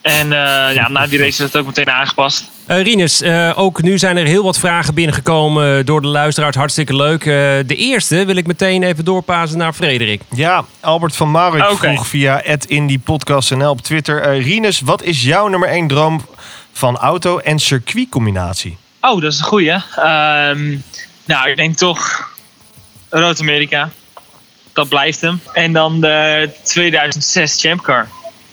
En 0.05 0.33
eh, 0.33 0.75
ja, 0.75 0.89
na 0.89 1.07
die 1.07 1.19
race 1.19 1.29
is 1.29 1.39
het 1.39 1.57
ook 1.57 1.67
meteen 1.67 1.91
aangepast. 1.91 2.51
Eh 2.67 2.83
Rinus, 2.83 3.21
eh, 3.21 3.53
ook 3.57 3.83
nu 3.83 3.99
zijn 3.99 4.17
er 4.17 4.27
heel 4.27 4.43
wat 4.43 4.59
vragen 4.59 4.95
binnengekomen 4.95 5.87
door 5.87 6.01
de 6.03 6.09
luisteraars. 6.09 6.57
Hartstikke 6.57 6.97
leuk. 6.97 7.21
Eh, 7.21 7.33
de 7.67 7.77
eerste 7.77 8.25
wil 8.25 8.37
ik 8.37 8.47
meteen 8.47 8.83
even 8.83 9.05
doorpassen 9.05 9.59
naar 9.59 9.73
Frederik. 9.73 10.21
Ja, 10.35 10.65
Albert 10.81 11.17
van 11.17 11.31
Marwijk 11.31 11.79
vroeg 11.79 12.07
via 12.07 12.43
@indiepodcastnl 12.67 13.71
op 13.71 13.81
Twitter. 13.81 14.39
Rinus, 14.39 14.81
wat 14.81 15.03
is 15.03 15.23
jouw 15.23 15.49
nummer 15.49 15.69
1 15.69 15.89
droom 15.89 16.27
van 16.73 16.97
auto- 16.97 17.39
en 17.39 17.59
circuitcombinatie? 17.59 18.77
Oh, 19.01 19.21
dat 19.21 19.33
is 19.33 19.39
een 19.39 19.45
goeie. 19.45 19.71
Ehm, 19.71 20.77
nou, 21.25 21.49
ik 21.51 21.57
denk 21.57 21.77
toch 21.77 22.31
Rood-Amerika. 23.09 23.91
Dat 24.75 24.89
blijft 24.89 25.20
hem. 25.20 25.41
En 25.53 25.72
dan 25.72 26.01
de 26.01 26.51
2006 26.62 27.61
Champ 27.61 27.83
Car. 27.83 28.09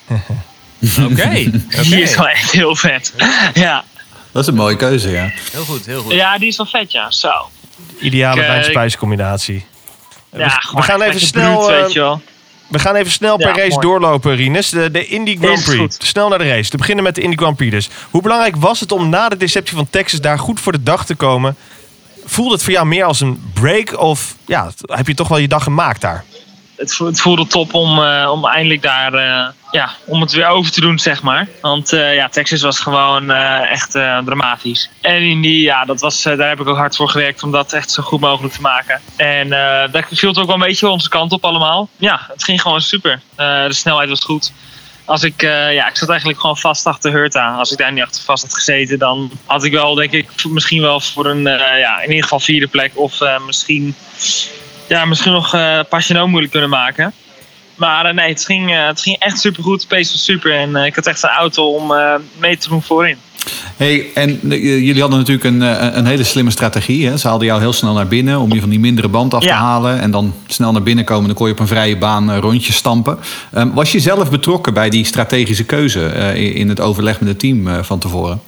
Oké. 1.11 1.29
Die 1.81 2.01
is 2.01 2.15
wel 2.15 2.27
echt 2.27 2.51
heel 2.51 2.75
vet. 2.75 3.13
ja. 3.53 3.83
Dat 4.31 4.41
is 4.41 4.47
een 4.47 4.55
mooie 4.55 4.75
keuze, 4.75 5.09
ja. 5.09 5.31
Heel 5.51 5.63
goed, 5.63 5.85
heel 5.85 6.01
goed. 6.01 6.13
ja, 6.13 6.37
die 6.37 6.47
is 6.47 6.57
wel 6.57 6.65
vet, 6.65 6.91
ja. 6.91 7.11
Zo. 7.11 7.31
Ideale 7.99 8.41
wijn-spijscombinatie. 8.41 9.65
Ja, 10.31 10.61
we, 10.71 10.75
we 10.77 10.81
gaan 10.81 11.01
even 11.01 11.21
snel, 11.21 11.57
bruut, 11.57 11.69
eh, 11.75 11.81
weet 11.83 11.93
je 11.93 11.99
wel. 11.99 12.21
we 12.67 12.79
gaan 12.79 12.95
even 12.95 13.11
snel 13.11 13.37
per 13.37 13.47
Ja, 13.47 13.53
race 13.55 13.69
mooi. 13.69 13.81
doorlopen, 13.87 14.35
Rinus. 14.35 14.69
De, 14.69 14.91
de 14.91 15.05
Indy 15.05 15.37
Grand 15.37 15.63
Prix. 15.63 15.97
Snel 16.07 16.29
naar 16.29 16.37
de 16.37 16.47
race. 16.49 16.71
We 16.71 16.77
beginnen 16.77 17.03
met 17.03 17.15
de 17.15 17.21
Indy 17.21 17.35
Grand 17.35 17.55
Prix 17.55 17.71
dus. 17.71 17.89
Hoe 18.09 18.21
belangrijk 18.21 18.55
was 18.55 18.79
het 18.79 18.91
om 18.91 19.09
na 19.09 19.29
de 19.29 19.37
deceptie 19.37 19.75
van 19.75 19.87
Texas 19.89 20.21
daar 20.21 20.39
goed 20.39 20.59
voor 20.59 20.71
de 20.71 20.83
dag 20.83 21.05
te 21.05 21.15
komen? 21.15 21.55
Voelde 22.25 22.53
het 22.53 22.63
voor 22.63 22.73
jou 22.73 22.85
meer 22.85 23.03
als 23.03 23.21
een 23.21 23.51
break 23.53 23.99
of 23.99 24.35
ja, 24.45 24.71
heb 24.81 25.07
je 25.07 25.13
toch 25.13 25.27
wel 25.27 25.37
je 25.37 25.47
dag 25.47 25.63
gemaakt 25.63 26.01
daar? 26.01 26.25
het, 26.81 26.97
het 26.97 27.21
voelde 27.21 27.47
top 27.47 27.73
om, 27.73 28.03
eh, 28.03 28.29
om 28.31 28.47
eindelijk 28.47 28.81
daar 28.81 29.13
eh, 29.13 29.47
ja, 29.71 29.89
om 30.05 30.21
het 30.21 30.31
weer 30.31 30.47
over 30.47 30.71
te 30.71 30.81
doen, 30.81 30.99
zeg 30.99 31.21
maar. 31.21 31.47
Want 31.61 31.93
eh, 31.93 32.15
ja, 32.15 32.29
Texas 32.29 32.61
was 32.61 32.79
gewoon 32.79 33.31
echt 33.31 33.91
dramatisch. 33.91 34.89
En 35.01 35.21
in 35.21 35.41
die, 35.41 35.61
ja, 35.61 35.85
dat 35.85 36.01
was, 36.01 36.23
daar 36.23 36.49
heb 36.49 36.59
ik 36.59 36.67
ook 36.67 36.77
hard 36.77 36.95
voor 36.95 37.09
gewerkt 37.09 37.43
om 37.43 37.51
dat 37.51 37.73
echt 37.73 37.91
zo 37.91 38.03
goed 38.03 38.19
mogelijk 38.19 38.53
te 38.53 38.61
maken. 38.61 39.01
En 39.15 39.49
daar 39.49 40.07
viel 40.11 40.29
het 40.29 40.37
ook 40.37 40.45
wel 40.45 40.55
een 40.55 40.61
beetje 40.61 40.89
onze 40.89 41.09
kant 41.09 41.31
op 41.31 41.45
allemaal. 41.45 41.89
Ja, 41.97 42.19
het 42.27 42.43
ging 42.43 42.61
gewoon 42.61 42.81
super. 42.81 43.21
De 43.35 43.67
snelheid 43.69 44.09
was 44.09 44.23
goed. 44.23 44.53
Als 45.11 45.23
ik, 45.23 45.43
eh, 45.43 45.73
ja, 45.73 45.87
ik 45.87 45.97
zat 45.97 46.09
eigenlijk 46.09 46.39
gewoon 46.39 46.57
vast 46.57 46.85
achter 46.85 47.11
Hurta. 47.11 47.55
Als 47.55 47.71
ik 47.71 47.77
daar 47.77 47.91
niet 47.91 48.03
achter 48.03 48.23
vast 48.23 48.43
had 48.43 48.53
gezeten, 48.53 48.99
dan 48.99 49.31
had 49.45 49.63
ik 49.63 49.71
wel, 49.71 49.95
denk 49.95 50.11
ik, 50.11 50.45
misschien 50.49 50.81
wel 50.81 50.99
voor 50.99 51.25
een, 51.25 51.47
eh, 51.47 51.79
ja, 51.79 52.01
in 52.01 52.07
ieder 52.07 52.23
geval 52.23 52.39
vierde 52.39 52.67
plek. 52.67 52.91
Of 52.95 53.21
eh, 53.21 53.45
misschien 53.45 53.95
ja, 54.87 55.05
misschien 55.05 55.31
nog 55.31 55.53
eh 55.53 55.79
Pagino 55.89 56.27
moeilijk 56.27 56.51
kunnen 56.51 56.69
maken. 56.69 57.13
Maar 57.81 58.05
eh, 58.05 58.13
nee, 58.13 58.29
het 58.29 58.45
ging, 58.45 58.71
eh, 58.71 58.87
het 58.87 59.01
ging 59.01 59.15
echt 59.19 59.39
super 59.39 59.63
goed. 59.63 59.87
Pace 59.87 60.11
was 60.11 60.23
super. 60.23 60.55
En 60.55 60.75
eh, 60.75 60.85
ik 60.85 60.95
had 60.95 61.07
echt 61.07 61.23
een 61.23 61.29
auto 61.29 61.67
om 61.67 61.93
mee 62.39 62.57
te 62.57 62.69
doen 62.69 62.81
voorin. 62.81 63.17
Hey, 63.77 64.05
en 64.13 64.39
jullie 64.59 65.01
hadden 65.01 65.19
natuurlijk 65.19 65.45
een, 65.45 65.61
een 65.97 66.05
hele 66.05 66.23
slimme 66.23 66.51
strategie. 66.51 67.07
Hè? 67.07 67.17
Ze 67.17 67.27
haalden 67.27 67.47
jou 67.47 67.59
heel 67.59 67.73
snel 67.73 67.93
naar 67.93 68.07
binnen 68.07 68.39
om 68.39 68.53
je 68.53 68.59
van 68.59 68.69
die 68.69 68.79
mindere 68.79 69.07
band 69.07 69.33
af 69.33 69.43
te 69.43 69.51
halen. 69.51 69.99
En 69.99 70.11
dan 70.11 70.33
snel 70.47 70.71
naar 70.71 70.83
binnen 70.83 71.05
komen. 71.05 71.25
Dan 71.25 71.35
kon 71.35 71.47
je 71.47 71.53
op 71.53 71.59
een 71.59 71.67
vrije 71.67 71.97
baan 71.97 72.35
rondjes 72.35 72.75
stampen. 72.75 73.19
Ehm, 73.53 73.71
was 73.71 73.91
je 73.91 73.99
zelf 73.99 74.29
betrokken 74.29 74.73
bij 74.73 74.89
die 74.89 75.05
strategische 75.05 75.65
keuze 75.65 76.33
in 76.35 76.69
het 76.69 76.79
overleg 76.79 77.19
met 77.19 77.29
het 77.29 77.39
team 77.39 77.83
van 77.83 77.99
tevoren? 77.99 78.41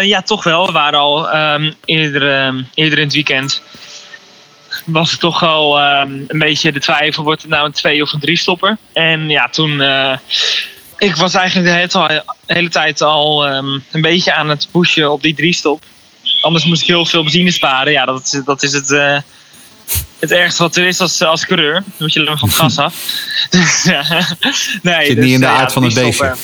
Ja, 0.00 0.22
toch 0.22 0.44
wel. 0.44 0.66
We 0.66 0.72
waren 0.72 0.98
al 0.98 1.30
ehm, 1.30 1.72
eerder, 1.84 2.38
ehm, 2.38 2.62
eerder 2.74 2.98
in 2.98 3.04
het 3.04 3.14
weekend. 3.14 3.62
Was 4.86 5.10
het 5.10 5.20
toch 5.20 5.42
al 5.42 5.78
ehm, 5.80 6.12
een 6.26 6.38
beetje 6.38 6.72
de 6.72 6.80
twijfel: 6.80 7.22
wordt 7.24 7.42
het 7.42 7.50
nou 7.50 7.66
een 7.66 7.72
twee 7.72 8.02
of 8.02 8.12
een 8.12 8.20
drie 8.20 8.36
stopper? 8.38 8.76
En 8.92 9.28
ja, 9.28 9.48
toen. 9.48 9.80
eh, 9.80 10.16
ik 10.98 11.16
was 11.16 11.34
eigenlijk 11.34 11.68
de 11.68 11.74
hele, 11.98 12.24
de 12.46 12.54
hele 12.54 12.68
tijd 12.68 13.00
al 13.02 13.46
ehm, 13.46 13.78
een 13.90 14.00
beetje 14.00 14.34
aan 14.34 14.48
het 14.48 14.68
pushen 14.70 15.12
op 15.12 15.22
die 15.22 15.34
drie 15.34 15.52
stop. 15.54 15.82
anders 16.40 16.64
moest 16.64 16.80
ik 16.82 16.86
heel 16.88 17.06
veel 17.06 17.22
benzine 17.22 17.50
sparen. 17.50 17.92
Ja, 17.92 18.04
dat, 18.04 18.22
is- 18.32 18.42
dat 18.44 18.62
is 18.62 18.72
het, 18.72 18.90
eh, 18.92 19.18
het 20.18 20.30
ergste 20.30 20.62
wat 20.62 20.76
er 20.76 20.86
is 20.86 21.00
als, 21.00 21.22
als 21.22 21.46
coureur. 21.46 21.72
Dan 21.74 21.82
moet 21.98 22.12
je 22.12 22.18
alleen 22.20 22.30
maar 22.30 22.38
van 22.38 22.48
het 22.48 22.58
gas 22.58 22.78
af. 22.78 22.94
Dus, 23.50 23.82
ja. 23.82 24.04
nee, 24.82 25.06
Zit 25.06 25.16
dus, 25.16 25.24
niet 25.24 25.34
in 25.34 25.40
de 25.40 25.46
ja, 25.46 25.52
aard 25.56 25.72
van 25.72 25.82
het 25.82 25.94
beestje. 25.94 26.34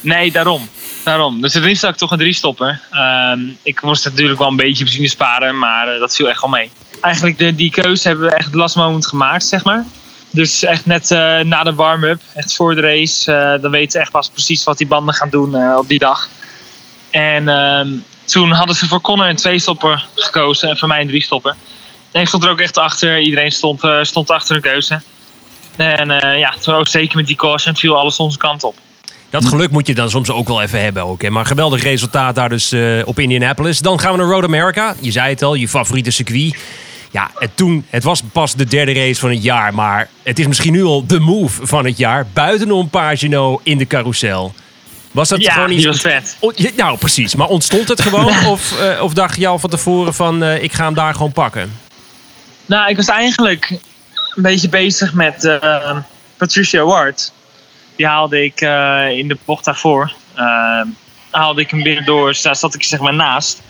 Nee, 0.00 0.32
daarom. 0.32 0.68
daarom. 1.04 1.40
Dus 1.40 1.54
het 1.54 1.64
liefst 1.64 1.82
had 1.82 1.90
ik 1.92 1.96
toch 1.96 2.10
een 2.10 2.18
drie 2.18 2.32
stopper. 2.34 2.80
Ehm, 2.90 3.40
ik 3.62 3.82
moest 3.82 4.04
natuurlijk 4.04 4.38
wel 4.38 4.48
een 4.48 4.56
beetje 4.56 4.84
benzine 4.84 5.08
sparen, 5.08 5.58
maar 5.58 5.88
eh, 5.94 5.98
dat 6.00 6.16
viel 6.16 6.28
echt 6.28 6.40
wel 6.40 6.50
mee. 6.50 6.70
Eigenlijk 7.04 7.38
de, 7.38 7.54
die 7.54 7.70
keuze 7.70 8.08
hebben 8.08 8.26
we 8.26 8.34
echt 8.34 8.54
last 8.54 8.76
moment 8.76 9.06
gemaakt, 9.06 9.44
zeg 9.44 9.64
maar. 9.64 9.84
Dus 10.30 10.62
echt 10.62 10.86
net 10.86 11.10
eh, 11.10 11.40
na 11.40 11.62
de 11.62 11.74
warm-up, 11.74 12.20
echt 12.34 12.54
voor 12.54 12.74
de 12.74 12.80
race, 12.80 13.32
eh, 13.32 13.62
dan 13.62 13.70
weten 13.70 13.90
ze 13.90 13.98
echt 13.98 14.10
pas 14.10 14.28
precies 14.28 14.64
wat 14.64 14.78
die 14.78 14.86
banden 14.86 15.14
gaan 15.14 15.28
doen 15.30 15.54
eh, 15.54 15.76
op 15.78 15.88
die 15.88 15.98
dag. 15.98 16.28
En 17.10 17.48
ehm, 17.48 17.88
toen 18.24 18.50
hadden 18.50 18.76
ze 18.76 18.86
voor 18.86 19.00
Connor 19.00 19.28
een 19.28 19.36
twee-stopper 19.36 20.06
gekozen 20.14 20.68
en 20.68 20.78
voor 20.78 20.88
mij 20.88 21.00
een 21.00 21.06
drie-stopper. 21.06 21.54
En 22.12 22.20
ik 22.20 22.28
stond 22.28 22.44
er 22.44 22.50
ook 22.50 22.60
echt 22.60 22.78
achter, 22.78 23.20
iedereen 23.20 23.52
stond, 23.52 23.80
stond 24.02 24.30
achter 24.30 24.56
een 24.56 24.62
keuze. 24.62 25.00
En 25.76 26.08
ja, 26.38 26.54
toen 26.60 26.74
ook 26.74 26.88
zeker 26.88 27.16
met 27.16 27.26
die 27.26 27.36
caution 27.36 27.76
viel 27.76 27.98
alles 27.98 28.16
onze 28.16 28.38
kant 28.38 28.64
op. 28.64 28.76
Dat 29.30 29.44
geluk 29.44 29.70
moet 29.70 29.86
je 29.86 29.94
dan 29.94 30.10
soms 30.10 30.30
ook 30.30 30.48
wel 30.48 30.62
even 30.62 30.82
hebben. 30.82 31.04
Ook. 31.04 31.28
Maar 31.28 31.46
geweldig 31.46 31.82
resultaat 31.82 32.34
daar 32.34 32.48
dus 32.48 32.74
op 33.04 33.18
Indianapolis. 33.18 33.78
Dan 33.78 34.00
gaan 34.00 34.12
we 34.12 34.18
naar 34.18 34.26
Road 34.26 34.44
America. 34.44 34.94
Je 35.00 35.10
zei 35.10 35.28
het 35.30 35.42
al, 35.42 35.54
je 35.54 35.68
favoriete 35.68 36.10
circuit. 36.10 36.56
Ja, 37.14 37.30
het, 37.38 37.56
toen, 37.56 37.86
het 37.90 38.02
was 38.02 38.22
pas 38.32 38.54
de 38.54 38.64
derde 38.64 38.92
race 38.92 39.20
van 39.20 39.30
het 39.30 39.42
jaar. 39.42 39.74
Maar 39.74 40.08
het 40.22 40.38
is 40.38 40.46
misschien 40.46 40.72
nu 40.72 40.84
al 40.84 41.06
de 41.06 41.20
move 41.20 41.66
van 41.66 41.84
het 41.84 41.98
jaar. 41.98 42.26
Buitenom 42.32 42.88
Pagino 42.88 43.60
in 43.62 43.78
de 43.78 43.86
carousel. 43.86 44.54
Was 45.10 45.28
dat 45.28 45.40
Ja, 45.40 45.52
gewoon 45.52 45.68
die 45.68 45.76
iets... 45.78 45.86
was 45.86 46.00
vet. 46.00 46.36
Nou, 46.76 46.98
precies. 46.98 47.34
Maar 47.34 47.48
ontstond 47.48 47.88
het 47.88 48.00
gewoon? 48.00 48.46
of, 48.46 48.78
eh, 48.80 49.02
of 49.02 49.14
dacht 49.14 49.36
je 49.38 49.46
al 49.46 49.58
van 49.58 49.70
tevoren 49.70 50.14
van... 50.14 50.42
eh, 50.42 50.62
ik 50.62 50.72
ga 50.72 50.84
hem 50.84 50.94
daar 50.94 51.14
gewoon 51.14 51.32
pakken? 51.32 51.78
Nou, 52.66 52.90
ik 52.90 52.96
was 52.96 53.06
eigenlijk 53.06 53.70
een 54.34 54.42
beetje 54.42 54.68
bezig 54.68 55.12
met 55.12 55.44
eh, 55.44 55.96
Patricia 56.36 56.84
Ward. 56.84 57.32
Die 57.96 58.06
haalde 58.06 58.44
ik 58.44 58.60
in 59.18 59.28
de 59.28 59.36
bocht 59.44 59.64
daarvoor. 59.64 60.12
haalde 61.30 61.60
ik 61.60 61.70
hem 61.70 61.82
binnendoor, 61.82 62.28
dus 62.28 62.42
daar 62.42 62.56
zat 62.56 62.74
ik 62.74 62.82
zeg 62.82 63.00
maar 63.00 63.14
naast. 63.14 63.62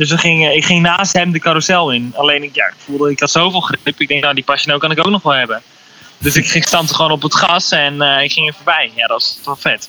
Dus 0.00 0.10
we 0.10 0.18
gingen, 0.18 0.56
ik 0.56 0.64
ging 0.64 0.82
naast 0.82 1.12
hem 1.12 1.32
de 1.32 1.38
carousel 1.38 1.92
in. 1.92 2.12
Alleen 2.16 2.42
ik, 2.42 2.54
ja, 2.54 2.66
ik 2.66 2.74
voelde, 2.78 3.10
ik 3.10 3.20
had 3.20 3.30
zoveel 3.30 3.60
grip. 3.60 4.00
Ik 4.00 4.08
denk, 4.08 4.22
nou 4.22 4.34
die 4.34 4.44
Pagino 4.44 4.78
kan 4.78 4.90
ik 4.90 4.98
ook 4.98 5.10
nog 5.10 5.22
wel 5.22 5.32
hebben. 5.32 5.62
Dus 6.18 6.36
ik 6.36 6.46
ging 6.46 6.64
standen 6.64 6.94
gewoon 6.94 7.10
op 7.10 7.22
het 7.22 7.34
gas 7.34 7.70
en 7.70 8.00
eh, 8.00 8.22
ik 8.22 8.32
ging 8.32 8.48
er 8.48 8.54
voorbij. 8.54 8.90
Ja, 8.94 9.06
dat 9.06 9.10
was 9.10 9.38
wel 9.44 9.56
vet. 9.56 9.88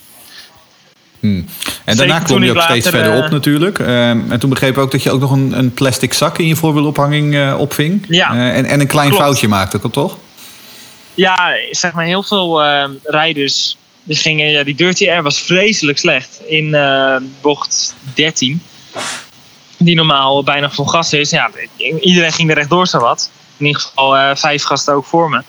Hmm. 1.19 1.45
En 1.85 1.97
daarna 1.97 2.19
kwam 2.19 2.43
je 2.43 2.51
ook 2.51 2.61
steeds 2.61 2.89
verder 2.89 3.17
op 3.17 3.23
eh, 3.23 3.29
natuurlijk. 3.29 3.79
Ehm, 3.79 4.31
en 4.31 4.39
toen 4.39 4.49
begreep 4.49 4.71
ik 4.71 4.77
ook 4.77 4.91
dat 4.91 5.03
je 5.03 5.11
ook 5.11 5.19
nog 5.19 5.31
een, 5.31 5.57
een 5.57 5.73
plastic 5.73 6.13
zak 6.13 6.37
in 6.37 6.47
je 6.47 6.55
voorwielophanging 6.55 7.35
eh, 7.35 7.55
opving. 7.59 8.05
Ja, 8.07 8.29
en, 8.53 8.65
en 8.65 8.79
een 8.79 8.87
klein 8.87 9.09
klopt. 9.09 9.23
foutje 9.23 9.47
maakte, 9.47 9.79
klopt 9.79 9.93
toch? 9.93 10.17
Ja, 11.13 11.55
zeg 11.71 11.93
maar 11.93 12.05
heel 12.05 12.23
veel 12.23 12.63
eh, 12.63 12.89
rijders 13.03 13.77
die 14.03 14.15
gingen, 14.15 14.51
ja, 14.51 14.63
die 14.63 14.75
Dirty 14.75 15.09
Air 15.09 15.23
was 15.23 15.39
vreselijk 15.39 15.97
slecht 15.97 16.41
in 16.47 16.77
bocht 17.41 17.95
13. 18.13 18.61
Die 19.83 19.95
normaal 19.95 20.43
bijna 20.43 20.69
vol 20.69 20.85
gas 20.85 21.13
is. 21.13 21.29
Ja, 21.29 21.49
iedereen 21.99 22.31
ging 22.31 22.49
er 22.49 22.55
rechtdoor 22.55 22.87
zo 22.87 22.99
wat. 22.99 23.31
In 23.57 23.65
ieder 23.65 23.81
geval 23.81 24.17
eh, 24.17 24.35
vijf 24.35 24.63
gasten 24.63 24.93
ook 24.93 25.05
voor 25.05 25.29
me. 25.29 25.43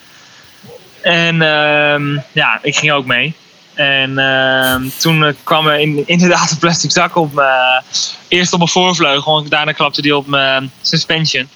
En 1.03 1.43
ehm, 1.43 2.19
ja, 2.33 2.59
ik 2.63 2.77
ging 2.77 2.93
ook 2.93 3.07
mee. 3.07 3.35
En 3.75 4.19
ehm, 4.19 4.83
toen 4.99 5.25
eh, 5.25 5.33
kwam 5.43 5.67
er 5.67 5.79
in, 5.79 6.03
inderdaad 6.07 6.51
een 6.51 6.59
plastic 6.59 6.91
zak 6.91 7.17
op 7.17 7.33
me. 7.33 7.83
Eerst 8.29 8.53
op 8.53 8.59
mijn 8.59 8.71
voorvleugel 8.71 9.39
en 9.39 9.49
daarna 9.49 9.73
klapte 9.73 10.03
die 10.03 10.17
op 10.17 10.27
mijn 10.27 10.73
suspension. 10.81 11.49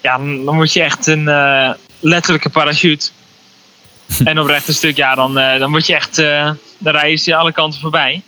Ja, 0.00 0.16
dan 0.16 0.44
dan 0.44 0.56
word 0.56 0.72
je 0.72 0.82
echt 0.82 1.06
een 1.06 1.28
eh, 1.28 1.70
letterlijke 2.00 2.48
parachute. 2.48 3.10
en 4.24 4.38
op 4.38 4.46
rechte 4.46 4.74
stuk, 4.74 4.96
ja, 4.96 5.14
dan, 5.14 5.38
eh, 5.38 5.58
dan 5.58 5.70
word 5.70 5.86
je 5.86 5.94
echt, 5.94 6.18
eh 6.18 6.50
dan 6.78 7.18
ze 7.18 7.30
je 7.30 7.36
alle 7.36 7.52
kanten 7.52 7.80
voorbij. 7.80 8.22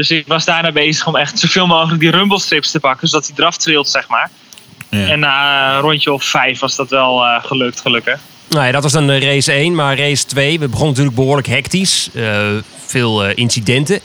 Dus 0.00 0.10
ik 0.10 0.26
was 0.26 0.44
daarna 0.44 0.72
bezig 0.72 1.06
om 1.06 1.16
echt 1.16 1.38
zoveel 1.38 1.66
mogelijk 1.66 2.00
die 2.00 2.10
rumble 2.10 2.40
strips 2.40 2.70
te 2.70 2.80
pakken, 2.80 3.08
zodat 3.08 3.26
hij 3.26 3.36
eraf 3.36 3.56
trilt, 3.56 3.88
zeg 3.88 4.08
maar. 4.08 4.30
En 4.88 5.18
na 5.18 5.74
een 5.74 5.80
rondje 5.80 6.12
of 6.12 6.24
vijf 6.24 6.58
was 6.58 6.76
dat 6.76 6.90
wel 6.90 7.24
eh, 7.24 7.44
gelukt, 7.44 7.80
gelukkig. 7.80 8.20
Nou 8.48 8.66
ja, 8.66 8.72
dat 8.72 8.82
was 8.82 8.92
dan 8.92 9.10
eh, 9.10 9.22
race 9.22 9.52
1. 9.52 9.74
Maar 9.74 9.98
race 9.98 10.26
2, 10.26 10.58
we 10.58 10.68
begonnen 10.68 10.88
natuurlijk 10.88 11.16
behoorlijk 11.16 11.46
hectisch. 11.46 12.10
Eh, 12.14 12.48
veel 12.86 13.24
eh, 13.24 13.32
incidenten. 13.34 14.00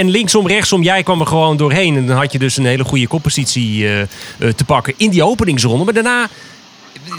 En 0.00 0.10
linksom, 0.10 0.46
rechtsom, 0.46 0.82
jij 0.82 1.02
kwam 1.02 1.20
er 1.20 1.26
gewoon 1.26 1.56
doorheen. 1.56 1.96
En 1.96 2.06
dan 2.06 2.16
had 2.16 2.32
je 2.32 2.38
dus 2.38 2.56
een 2.56 2.64
hele 2.64 2.84
goede 2.84 3.06
koppositie 3.06 3.86
eh, 3.86 4.00
eh, 4.00 4.08
te 4.56 4.64
pakken 4.64 4.94
in 4.96 5.10
die 5.10 5.24
openingsronde. 5.24 5.84
Maar 5.84 5.94
daarna, 5.94 6.28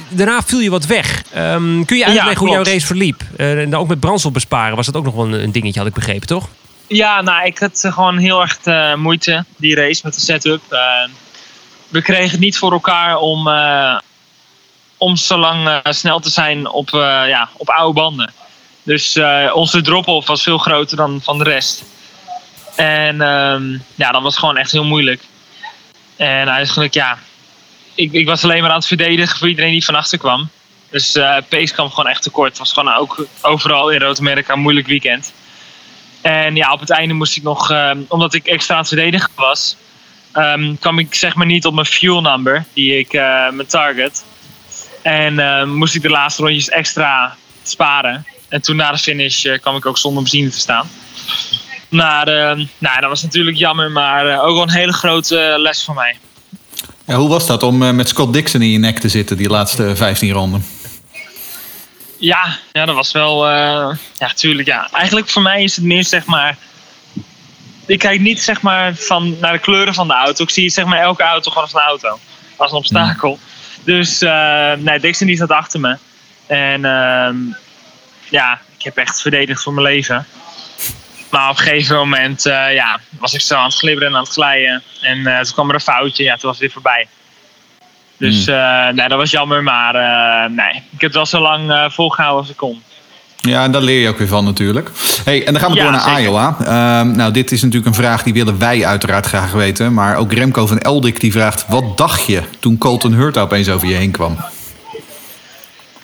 daarna 0.09 0.41
viel 0.41 0.59
je 0.59 0.69
wat 0.69 0.85
weg. 0.85 1.23
Ehm, 1.33 1.83
kun 1.83 1.97
je 1.97 2.05
uitleggen 2.05 2.37
hoe 2.37 2.49
jouw 2.49 2.63
race 2.63 2.85
verliep? 2.85 3.23
Eh, 3.37 3.61
en 3.61 3.69
dan 3.69 3.79
ook 3.79 3.87
met 3.87 3.99
brandstof 3.99 4.31
besparen 4.31 4.75
was 4.75 4.85
dat 4.85 4.95
ook 4.95 5.03
nog 5.03 5.15
wel 5.15 5.25
een, 5.25 5.43
een 5.43 5.51
dingetje, 5.51 5.79
had 5.79 5.87
ik 5.87 5.93
begrepen, 5.93 6.27
toch? 6.27 6.49
Ja, 6.93 7.21
nou, 7.21 7.45
ik 7.45 7.57
had 7.57 7.83
gewoon 7.87 8.17
heel 8.17 8.41
erg 8.41 8.57
moeite, 8.95 9.45
die 9.57 9.75
race 9.75 10.01
met 10.03 10.13
de 10.13 10.19
setup. 10.19 10.61
Eh, 10.69 11.09
we 11.87 12.01
kregen 12.01 12.31
het 12.31 12.39
niet 12.39 12.57
voor 12.57 12.71
elkaar 12.71 13.17
om, 13.17 13.47
eh, 13.47 13.99
om 14.97 15.15
zo 15.15 15.37
lang 15.37 15.67
eh, 15.67 15.91
snel 15.91 16.19
te 16.19 16.29
zijn 16.29 16.67
op, 16.67 16.89
ja, 16.89 17.49
op 17.57 17.69
oude 17.69 17.93
banden. 17.93 18.33
Dus 18.83 19.19
onze 19.53 19.81
drop-off 19.81 20.27
was 20.27 20.43
veel 20.43 20.57
groter 20.57 20.97
dan 20.97 21.19
van 21.23 21.37
de 21.37 21.43
rest. 21.43 21.83
En 22.75 23.21
ehm, 23.21 23.77
ja, 23.95 24.11
dat 24.11 24.21
was 24.21 24.37
gewoon 24.37 24.57
echt 24.57 24.71
heel 24.71 24.85
moeilijk. 24.85 25.23
En 26.15 26.47
eigenlijk, 26.47 26.93
ja, 26.93 27.17
ik, 27.95 28.11
ik 28.11 28.25
was 28.25 28.43
alleen 28.43 28.61
maar 28.61 28.69
aan 28.69 28.77
het 28.77 28.87
verdedigen 28.87 29.37
voor 29.37 29.49
iedereen 29.49 29.71
die 29.71 29.85
van 29.85 29.95
achter 29.95 30.17
kwam. 30.17 30.49
Dus 30.89 31.11
pace 31.49 31.73
kwam 31.73 31.89
gewoon 31.89 32.09
echt 32.11 32.23
tekort. 32.23 32.49
Het 32.49 32.57
was 32.57 32.73
gewoon 32.73 32.93
ook 32.93 33.25
overal 33.41 33.89
in 33.89 34.01
Rood-Amerika 34.01 34.53
een 34.53 34.59
moeilijk 34.59 34.87
weekend. 34.87 35.33
En 36.21 36.55
ja, 36.55 36.73
op 36.73 36.79
het 36.79 36.89
einde 36.89 37.13
moest 37.13 37.37
ik 37.37 37.43
nog, 37.43 37.71
ehm, 37.71 37.97
omdat 38.07 38.33
ik 38.33 38.45
extra 38.45 38.73
aan 38.73 38.79
het 38.79 38.89
verdedigen 38.89 39.29
was, 39.35 39.75
ehm, 40.31 40.75
kwam 40.79 40.99
ik 40.99 41.13
zeg 41.13 41.35
maar 41.35 41.45
niet 41.45 41.65
op 41.65 41.73
mijn 41.73 41.85
fuel 41.85 42.21
number, 42.21 42.65
die 42.73 42.97
ik, 42.97 43.13
eh, 43.13 43.49
mijn 43.49 43.67
target. 43.67 44.23
En 45.01 45.39
ehm, 45.39 45.69
moest 45.69 45.95
ik 45.95 46.01
de 46.01 46.09
laatste 46.09 46.41
rondjes 46.41 46.69
extra 46.69 47.35
sparen. 47.63 48.25
En 48.49 48.61
toen 48.61 48.75
na 48.75 48.91
de 48.91 48.97
finish 48.97 49.45
eh, 49.45 49.59
kwam 49.59 49.75
ik 49.75 49.85
ook 49.85 49.97
zonder 49.97 50.21
benzine 50.21 50.49
te 50.49 50.59
staan. 50.59 50.89
Maar 51.89 52.25
nou, 52.77 52.99
dat 52.99 53.09
was 53.09 53.23
natuurlijk 53.23 53.57
jammer, 53.57 53.91
maar 53.91 54.27
eh, 54.27 54.43
ook 54.43 54.53
wel 54.53 54.61
een 54.61 54.69
hele 54.69 54.93
grote 54.93 55.55
les 55.57 55.83
voor 55.83 55.95
mij. 55.95 56.17
Ja, 57.05 57.15
hoe 57.15 57.29
was 57.29 57.47
dat 57.47 57.63
om 57.63 57.95
met 57.95 58.09
Scott 58.09 58.33
Dixon 58.33 58.61
in 58.61 58.69
je 58.69 58.77
nek 58.77 58.99
te 58.99 59.09
zitten 59.09 59.37
die 59.37 59.49
laatste 59.49 59.95
15 59.95 60.31
ronden? 60.31 60.63
Ja, 62.21 62.57
ja, 62.71 62.85
dat 62.85 62.95
was 62.95 63.11
wel. 63.11 63.47
eh, 63.49 63.95
ja, 64.17 64.27
tuurlijk. 64.35 64.67
Ja. 64.67 64.89
Eigenlijk 64.91 65.29
voor 65.29 65.41
mij 65.41 65.63
is 65.63 65.75
het 65.75 65.85
meer 65.85 66.03
zeg 66.03 66.25
maar. 66.25 66.57
Ik 67.85 67.99
kijk 67.99 68.19
niet 68.19 68.41
zeg 68.41 68.61
maar 68.61 68.95
van 68.95 69.39
naar 69.39 69.51
de 69.51 69.59
kleuren 69.59 69.93
van 69.93 70.07
de 70.07 70.13
auto. 70.13 70.43
Ik 70.43 70.49
zie 70.49 70.69
zeg 70.69 70.85
maar 70.85 70.99
elke 70.99 71.23
auto 71.23 71.51
gewoon 71.51 71.63
als 71.63 71.73
een 71.73 71.79
auto. 71.81 72.19
Als 72.55 72.71
een 72.71 72.77
obstakel. 72.77 73.39
Dus 73.83 74.21
eh 74.21 74.73
nee, 74.73 74.99
Dixon 74.99 75.27
die 75.27 75.37
zat 75.37 75.51
achter 75.51 75.79
me. 75.79 75.97
En 76.47 76.85
ehm, 76.85 77.35
ja, 78.29 78.59
ik 78.77 78.83
heb 78.83 78.97
echt 78.97 79.21
verdedigd 79.21 79.63
voor 79.63 79.73
mijn 79.73 79.85
leven. 79.85 80.25
Maar 81.29 81.49
op 81.49 81.57
een 81.57 81.63
gegeven 81.63 81.95
moment 81.95 82.45
eh, 82.45 82.73
ja, 82.73 82.99
was 83.09 83.33
ik 83.33 83.41
zo 83.41 83.55
aan 83.55 83.65
het 83.65 83.75
glibberen 83.75 84.09
en 84.09 84.15
aan 84.15 84.23
het 84.23 84.33
glijden. 84.33 84.83
En 85.01 85.23
toen 85.23 85.53
kwam 85.53 85.69
er 85.69 85.75
een 85.75 85.81
foutje. 85.81 86.23
Ja, 86.23 86.31
toen 86.33 86.41
was 86.49 86.51
het 86.51 86.59
weer 86.59 86.71
voorbij. 86.71 87.07
Dus 88.21 88.47
eh, 88.47 88.87
nee, 88.87 89.07
dat 89.07 89.17
was 89.17 89.31
jammer. 89.31 89.63
Maar 89.63 89.95
eh, 89.95 90.49
nee, 90.49 90.75
ik 90.75 91.01
heb 91.01 91.01
het 91.01 91.13
wel 91.13 91.25
zo 91.25 91.39
lang 91.39 91.71
eh, 91.71 91.89
volgehouden 91.89 92.41
als 92.41 92.49
ik 92.49 92.57
kon. 92.57 92.81
Ja, 93.35 93.63
en 93.63 93.71
daar 93.71 93.81
leer 93.81 94.01
je 94.01 94.09
ook 94.09 94.17
weer 94.17 94.27
van 94.27 94.43
natuurlijk. 94.43 94.91
Hey, 95.23 95.45
en 95.45 95.53
dan 95.53 95.61
gaan 95.61 95.71
we 95.71 95.77
Ja, 95.77 95.83
door 95.83 95.91
naar. 95.91 96.21
Iowa. 96.21 96.55
Ehm, 96.59 97.11
nou, 97.15 97.31
dit 97.31 97.51
is 97.51 97.61
natuurlijk 97.61 97.87
een 97.87 98.03
vraag 98.03 98.23
die 98.23 98.33
willen 98.33 98.59
wij 98.59 98.85
uiteraard 98.85 99.25
graag 99.25 99.51
weten. 99.51 99.93
Maar 99.93 100.15
ook 100.15 100.33
Remco 100.33 100.67
van 100.67 100.79
Eldik 100.79 101.19
die 101.19 101.31
vraagt... 101.31 101.65
wat 101.67 101.97
dacht 101.97 102.25
je 102.25 102.41
toen 102.59 102.77
Colton 102.77 103.13
Hurta 103.13 103.41
opeens 103.41 103.69
over 103.69 103.87
je 103.87 103.95
heen 103.95 104.11
kwam? 104.11 104.37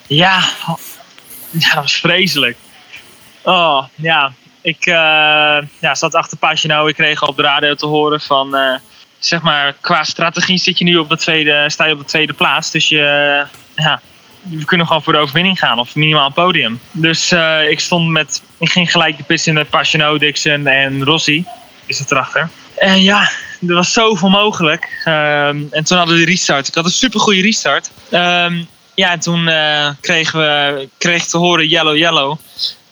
Ja, 0.06 0.40
ja 1.50 1.74
dat 1.74 1.82
was 1.82 1.96
vreselijk. 1.96 2.56
Oh, 3.42 3.84
ja. 3.94 4.32
Ik 4.62 4.84
ja, 4.84 5.94
zat 5.94 6.14
achter 6.14 6.38
Pagino. 6.38 6.86
Ik 6.86 6.94
kreeg 6.94 7.22
op 7.22 7.36
de 7.36 7.42
radio 7.42 7.74
te 7.74 7.86
horen 7.86 8.20
van... 8.20 8.56
zeg 9.18 9.42
maar, 9.42 9.74
qua 9.80 10.04
strategie 10.04 10.58
zit 10.58 10.78
je 10.78 10.84
nu 10.84 10.96
op 10.96 11.08
de 11.08 11.16
tweede, 11.16 11.70
sta 11.70 11.84
je 11.84 11.92
op 11.92 11.98
de 11.98 12.04
tweede 12.04 12.32
plaats. 12.32 12.70
Dus 12.70 12.88
je, 12.88 13.44
ja, 13.76 14.00
we 14.42 14.64
kunnen 14.64 14.86
gewoon 14.86 15.02
voor 15.02 15.12
de 15.12 15.18
overwinning 15.18 15.58
gaan. 15.58 15.78
Of 15.78 15.94
minimaal 15.94 16.32
podium. 16.32 16.80
Dus 16.92 17.30
eh, 17.30 17.70
ik 17.70 17.80
stond 17.80 18.08
met... 18.08 18.42
Ik 18.58 18.70
ging 18.70 18.90
gelijk 18.90 19.16
de 19.16 19.22
pits 19.22 19.46
in 19.46 19.54
met 19.54 19.70
Pagino, 19.70 20.18
Dixon 20.18 20.66
en 20.66 21.04
Rossi. 21.04 21.44
Is 21.86 21.98
het 21.98 22.10
erachter. 22.10 22.48
En 22.76 23.02
ja, 23.02 23.30
er 23.68 23.74
was 23.74 23.92
zoveel 23.92 24.28
mogelijk. 24.28 25.00
Ehm, 25.04 25.62
en 25.70 25.84
toen 25.84 25.96
hadden 25.96 26.14
we 26.14 26.24
de 26.24 26.30
restart. 26.30 26.68
Ik 26.68 26.74
had 26.74 26.84
een 26.84 26.90
supergoeie 26.90 27.42
restart. 27.42 27.90
Ehm, 28.10 28.62
ja, 28.94 29.10
en 29.10 29.20
toen 29.20 29.48
eh, 29.48 29.88
kregen 30.00 30.38
we 30.38 30.88
kreeg 30.98 31.26
te 31.26 31.36
horen 31.36 31.66
yellow, 31.66 31.96
yellow. 31.96 32.38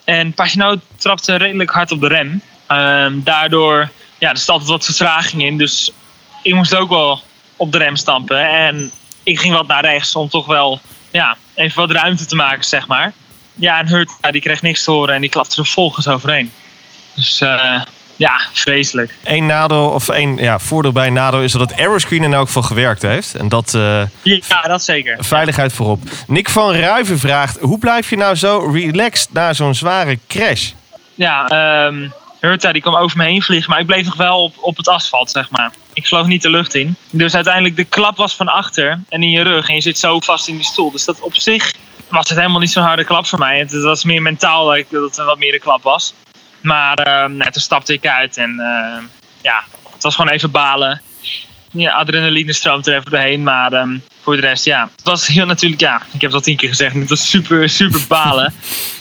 En 0.03 0.33
Pagino 0.33 0.75
trapte 0.97 1.35
redelijk 1.35 1.69
hard 1.69 1.91
op 1.91 2.01
de 2.01 2.07
rem. 2.07 2.41
Ehm, 2.67 3.13
daardoor, 3.23 3.89
ja, 4.17 4.29
er 4.29 4.37
zat 4.37 4.49
altijd 4.49 4.69
wat 4.69 4.85
vertraging 4.85 5.43
in. 5.43 5.57
Dus 5.57 5.91
ik 6.47 6.55
moest 6.55 6.75
ook 6.75 6.89
wel 6.89 7.21
op 7.55 7.71
de 7.71 7.77
rem 7.77 7.95
stampen. 7.95 8.49
En 8.49 8.91
ik 9.23 9.39
ging 9.39 9.53
wat 9.53 9.67
naar 9.67 9.85
rechts 9.85 10.15
om 10.15 10.29
toch 10.29 10.45
wel 10.45 10.79
ja, 11.11 11.37
even 11.55 11.79
wat 11.81 11.91
ruimte 11.91 12.25
te 12.25 12.35
maken, 12.35 12.63
zeg 12.63 12.87
maar. 12.87 13.13
Ja, 13.55 13.79
en 13.79 13.87
Hurt, 13.87 14.11
ja, 14.21 14.31
die 14.31 14.41
kreeg 14.41 14.61
niks 14.61 14.83
te 14.83 14.91
horen 14.91 15.15
en 15.15 15.21
die 15.21 15.29
klapte 15.29 15.61
er 15.61 15.67
volgens 15.67 16.07
overheen. 16.07 16.51
Dus 17.15 17.41
eh, 17.41 17.81
ja, 18.15 18.39
vreselijk. 18.53 19.13
Eén 19.23 19.45
nadeel, 19.45 19.89
of 19.89 20.09
één 20.09 20.37
ja, 20.37 20.59
voordeel 20.59 20.91
bij 20.91 21.07
een 21.07 21.13
nadeel 21.13 21.41
is 21.41 21.51
dat 21.51 21.61
het 21.69 21.79
aeroscreen 21.79 22.23
in 22.23 22.33
elk 22.33 22.45
geval 22.47 22.61
gewerkt 22.61 23.01
heeft. 23.01 23.35
En 23.35 23.49
dat 23.49 23.73
eh, 23.73 24.01
Ja, 24.23 24.61
dat 24.61 24.83
zeker. 24.83 25.17
veiligheid 25.19 25.73
voorop. 25.73 26.01
Nick 26.27 26.49
van 26.49 26.73
Ruiven 26.75 27.19
vraagt, 27.19 27.59
hoe 27.59 27.79
blijf 27.79 28.09
je 28.09 28.17
nou 28.17 28.35
zo 28.35 28.69
relaxed 28.73 29.33
na 29.33 29.53
zo'n 29.53 29.75
zware 29.75 30.19
crash? 30.27 30.71
Ja, 31.15 31.47
ehm 31.47 32.07
Hurta 32.39 32.71
die 32.71 32.81
kwam 32.81 32.95
over 32.95 33.17
me 33.17 33.23
heen 33.23 33.41
vliegen, 33.41 33.69
maar 33.69 33.79
ik 33.79 33.85
bleef 33.85 34.05
nog 34.05 34.15
wel 34.15 34.43
op, 34.43 34.55
op 34.59 34.77
het 34.77 34.87
asfalt, 34.87 35.31
zeg 35.31 35.49
maar. 35.49 35.71
Ik 35.93 36.07
vloog 36.07 36.27
niet 36.27 36.41
de 36.41 36.49
lucht 36.49 36.75
in. 36.75 36.95
Dus 37.09 37.35
uiteindelijk, 37.35 37.75
de 37.75 37.83
klap 37.83 38.17
was 38.17 38.35
van 38.35 38.47
achter 38.47 38.99
en 39.09 39.23
in 39.23 39.29
je 39.29 39.41
rug. 39.41 39.67
En 39.69 39.75
je 39.75 39.81
zit 39.81 39.99
zo 39.99 40.19
vast 40.19 40.47
in 40.47 40.55
die 40.55 40.65
stoel. 40.65 40.91
Dus 40.91 41.05
dat 41.05 41.19
op 41.19 41.35
zich 41.35 41.73
was 42.09 42.29
het 42.29 42.37
helemaal 42.37 42.59
niet 42.59 42.71
zo'n 42.71 42.83
harde 42.83 43.03
klap 43.03 43.25
voor 43.25 43.39
mij. 43.39 43.59
Het, 43.59 43.81
was 43.81 44.03
meer 44.03 44.21
mentaal 44.21 44.65
dat, 44.65 44.83
dat 44.89 45.03
het 45.03 45.17
een 45.17 45.25
wat 45.25 45.37
meer 45.37 45.53
een 45.53 45.59
klap 45.59 45.83
was. 45.83 46.13
Maar 46.61 46.95
nou, 47.29 47.51
toen 47.51 47.61
stapte 47.61 47.93
ik 47.93 48.07
uit 48.07 48.37
en 48.37 48.59
ehm, 48.59 49.03
ja, 49.41 49.63
het 49.93 50.03
was 50.03 50.15
gewoon 50.15 50.31
even 50.31 50.51
balen. 50.51 51.01
Ja, 51.71 51.91
adrenaline 51.91 52.53
stroomt 52.53 52.87
er 52.87 52.95
even 52.95 53.11
doorheen, 53.11 53.43
maar 53.43 53.73
ehm, 53.73 53.97
voor 54.21 54.35
de 54.35 54.41
rest, 54.41 54.65
ja. 54.65 54.89
Het 54.95 55.05
was 55.05 55.27
heel 55.27 55.45
natuurlijk, 55.45 55.81
ja, 55.81 55.95
ik 55.95 56.21
heb 56.21 56.21
het 56.21 56.33
al 56.33 56.39
tien 56.39 56.57
keer 56.57 56.69
gezegd, 56.69 56.95
het 56.95 57.09
was 57.09 57.29
super, 57.29 57.69
super 57.69 58.01
balen. 58.07 58.53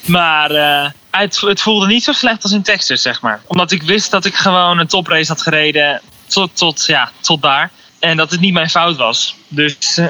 maar 0.06 0.50
eh, 0.50 0.90
het, 1.20 1.40
het 1.40 1.60
voelde 1.60 1.86
niet 1.86 2.04
zo 2.04 2.12
slecht 2.12 2.42
als 2.42 2.52
in 2.52 2.62
Texas, 2.62 3.02
zeg 3.02 3.20
maar. 3.20 3.40
Omdat 3.46 3.70
ik 3.70 3.82
wist 3.82 4.10
dat 4.10 4.24
ik 4.24 4.34
gewoon 4.34 4.78
een 4.78 4.86
toprace 4.86 5.32
had 5.32 5.42
gereden 5.42 6.00
tot, 6.26 6.56
tot, 6.56 6.84
ja, 6.86 7.10
tot 7.20 7.42
daar. 7.42 7.70
En 7.98 8.16
dat 8.16 8.30
het 8.30 8.40
niet 8.40 8.52
mijn 8.52 8.70
fout 8.70 8.96
was. 8.96 9.36
Dus 9.48 9.96
eh, 9.96 10.06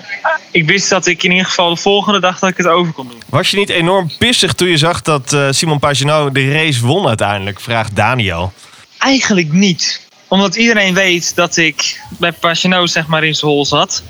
ik 0.50 0.66
wist 0.66 0.88
dat 0.88 1.06
ik 1.06 1.22
in 1.22 1.30
ieder 1.30 1.46
geval 1.46 1.74
de 1.74 1.80
volgende 1.80 2.20
dag 2.20 2.38
dat 2.38 2.50
ik 2.50 2.56
het 2.56 2.66
over 2.66 2.92
kon 2.92 3.08
doen. 3.08 3.22
Was 3.28 3.50
je 3.50 3.56
niet 3.56 3.68
enorm 3.68 4.10
pissig 4.18 4.52
toen 4.52 4.68
je 4.68 4.76
zag 4.76 5.02
dat 5.02 5.32
eh, 5.32 5.48
Simon 5.50 5.78
Pagenaud 5.78 6.34
de 6.34 6.52
race 6.52 6.86
won 6.86 7.06
uiteindelijk? 7.06 7.60
Vraagt 7.60 7.96
Daniel. 7.96 8.52
Eigenlijk 8.98 9.52
niet. 9.52 10.08
Omdat 10.28 10.56
iedereen 10.56 10.94
weet 10.94 11.34
dat 11.34 11.56
ik 11.56 12.00
bij 12.18 12.32
Pagino 12.32 12.86
zeg 12.86 13.06
maar 13.06 13.24
in 13.24 13.34
zijn 13.34 13.50
hol 13.50 13.66
zat. 13.66 14.02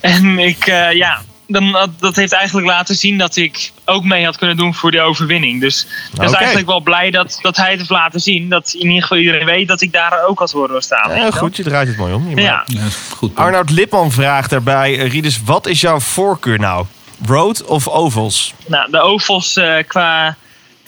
En 0.00 0.38
ik, 0.38 0.66
eh, 0.66 0.92
ja, 0.92 1.22
dan, 1.46 1.90
dat, 1.98 2.16
heeft 2.16 2.32
eigenlijk 2.32 2.66
laten 2.66 2.94
zien 2.94 3.18
dat 3.18 3.36
ik 3.36 3.72
ook 3.84 4.04
mee 4.04 4.24
had 4.24 4.36
kunnen 4.36 4.56
doen 4.56 4.74
voor 4.74 4.90
die 4.90 5.00
overwinning. 5.00 5.60
Dus 5.60 5.86
ik 6.12 6.18
was 6.18 6.28
Oké. 6.28 6.36
eigenlijk 6.36 6.66
wel 6.66 6.80
blij 6.80 7.10
dat, 7.10 7.38
dat 7.42 7.56
hij 7.56 7.68
het 7.68 7.78
heeft 7.78 7.90
laten 7.90 8.20
zien. 8.20 8.48
Dat 8.48 8.72
in 8.72 8.86
ieder 8.86 9.02
geval 9.02 9.18
iedereen 9.18 9.46
weet 9.46 9.68
dat 9.68 9.80
ik 9.80 9.92
daar 9.92 10.24
ook 10.26 10.40
als 10.40 10.52
horen 10.52 10.82
staan. 10.82 11.08
weet 11.08 11.18
Ja, 11.18 11.30
goed, 11.30 11.56
je 11.56 11.62
draait 11.62 11.88
het 11.88 11.96
mooi 11.96 12.12
om. 12.12 12.28
Je 12.28 12.40
Ja. 12.40 12.64
goed. 13.10 13.36
Arnoud 13.36 13.70
Lipman 13.70 14.12
vraagt 14.12 14.50
daarbij, 14.50 14.98
eh, 14.98 15.10
Rieders, 15.10 15.42
wat 15.44 15.66
is 15.66 15.80
jouw 15.80 16.00
voorkeur 16.00 16.58
nou? 16.58 16.86
Road 17.26 17.64
of 17.64 17.88
ovals? 17.88 18.54
Nou, 18.66 18.90
de 18.90 19.00
ovals 19.00 19.56
eh, 19.56 19.74
qua 19.86 20.36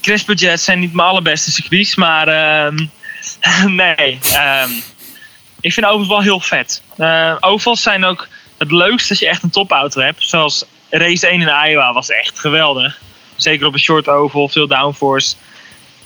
crashbudget 0.00 0.60
zijn 0.60 0.78
niet 0.78 0.92
mijn 0.92 1.08
allerbeste 1.08 1.50
circuits, 1.50 1.94
maar 1.94 2.28
ehm, 2.28 2.76
nee. 3.66 4.18
ehm, 4.32 4.70
ik 5.60 5.72
vind 5.72 5.86
ovals 5.86 6.08
wel 6.08 6.20
heel 6.20 6.40
vet. 6.40 6.82
Eh, 6.96 7.36
ovals 7.40 7.82
zijn 7.82 8.04
ook 8.04 8.28
het 8.58 8.70
leukste 8.70 9.10
als 9.10 9.18
je 9.18 9.28
echt 9.28 9.42
een 9.42 9.50
topauto 9.50 10.00
hebt. 10.00 10.28
Zoals 10.28 10.64
race 10.90 11.26
1 11.26 11.40
in 11.40 11.70
Iowa 11.70 11.92
was 11.92 12.10
echt 12.10 12.38
geweldig. 12.38 13.00
Zeker 13.36 13.66
op 13.66 13.72
een 13.72 13.78
short 13.78 14.08
oval, 14.08 14.48
veel 14.48 14.66
downforce. 14.66 15.36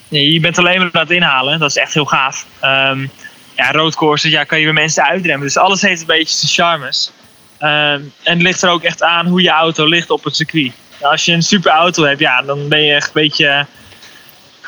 Je 0.09 0.41
bent 0.41 0.59
alleen 0.59 0.79
maar 0.79 0.89
aan 0.93 1.01
het 1.01 1.11
inhalen, 1.11 1.59
dat 1.59 1.71
is 1.71 1.77
echt 1.77 1.95
heel 1.95 2.05
gaaf. 2.05 2.47
Ehm 2.61 3.07
ja, 3.59 4.11
ja, 4.23 4.45
kan 4.45 4.59
je 4.59 4.65
weer 4.65 4.75
mensen 4.75 5.05
uitremmen. 5.05 5.47
Dus 5.47 5.57
alles 5.57 5.83
heeft 5.83 6.01
een 6.01 6.07
beetje 6.07 6.35
zijn 6.35 6.53
charmes. 6.53 7.13
Ehm, 7.59 8.03
en 8.23 8.43
ligt 8.43 8.63
er 8.63 8.71
ook 8.71 8.83
echt 8.83 9.03
aan 9.03 9.27
hoe 9.27 9.43
je 9.43 9.51
auto 9.51 9.87
ligt 9.87 10.11
op 10.11 10.25
het 10.25 10.37
circuit. 10.37 10.73
Als 11.01 11.25
je 11.25 11.33
een 11.33 11.43
super 11.43 11.71
auto 11.71 12.03
hebt, 12.03 12.21
ja, 12.21 12.43
dan 12.43 12.69
ben 12.69 12.83
je 12.83 12.95
echt 12.95 13.07
een 13.07 13.13
beetje, 13.13 13.67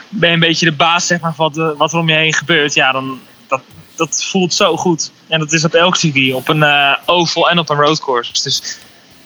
ben 0.09 0.33
een 0.33 0.41
beetje 0.41 0.67
de 0.67 0.73
baas 0.73 1.07
zeg 1.07 1.21
maar, 1.21 1.35
van 1.35 1.53
wat, 1.53 1.77
wat 1.77 1.93
er 1.93 1.99
om 1.99 2.09
je 2.09 2.15
heen 2.15 2.35
gebeurt. 2.35 2.75
Ja, 2.75 2.93
dan, 2.93 3.21
dat, 3.49 3.63
dat 4.09 4.25
voelt 4.31 4.55
zo 4.55 4.77
goed. 4.77 5.11
En 5.29 5.39
dat 5.39 5.53
is 5.53 5.65
op 5.65 5.75
elk 5.75 5.97
circuit, 5.97 6.35
op 6.35 6.49
een 6.49 6.63
eh, 6.63 6.93
oval 7.07 7.51
en 7.51 7.59
op 7.59 7.71
een 7.71 7.77
roadcourse. 7.77 8.33
Dus 8.43 8.79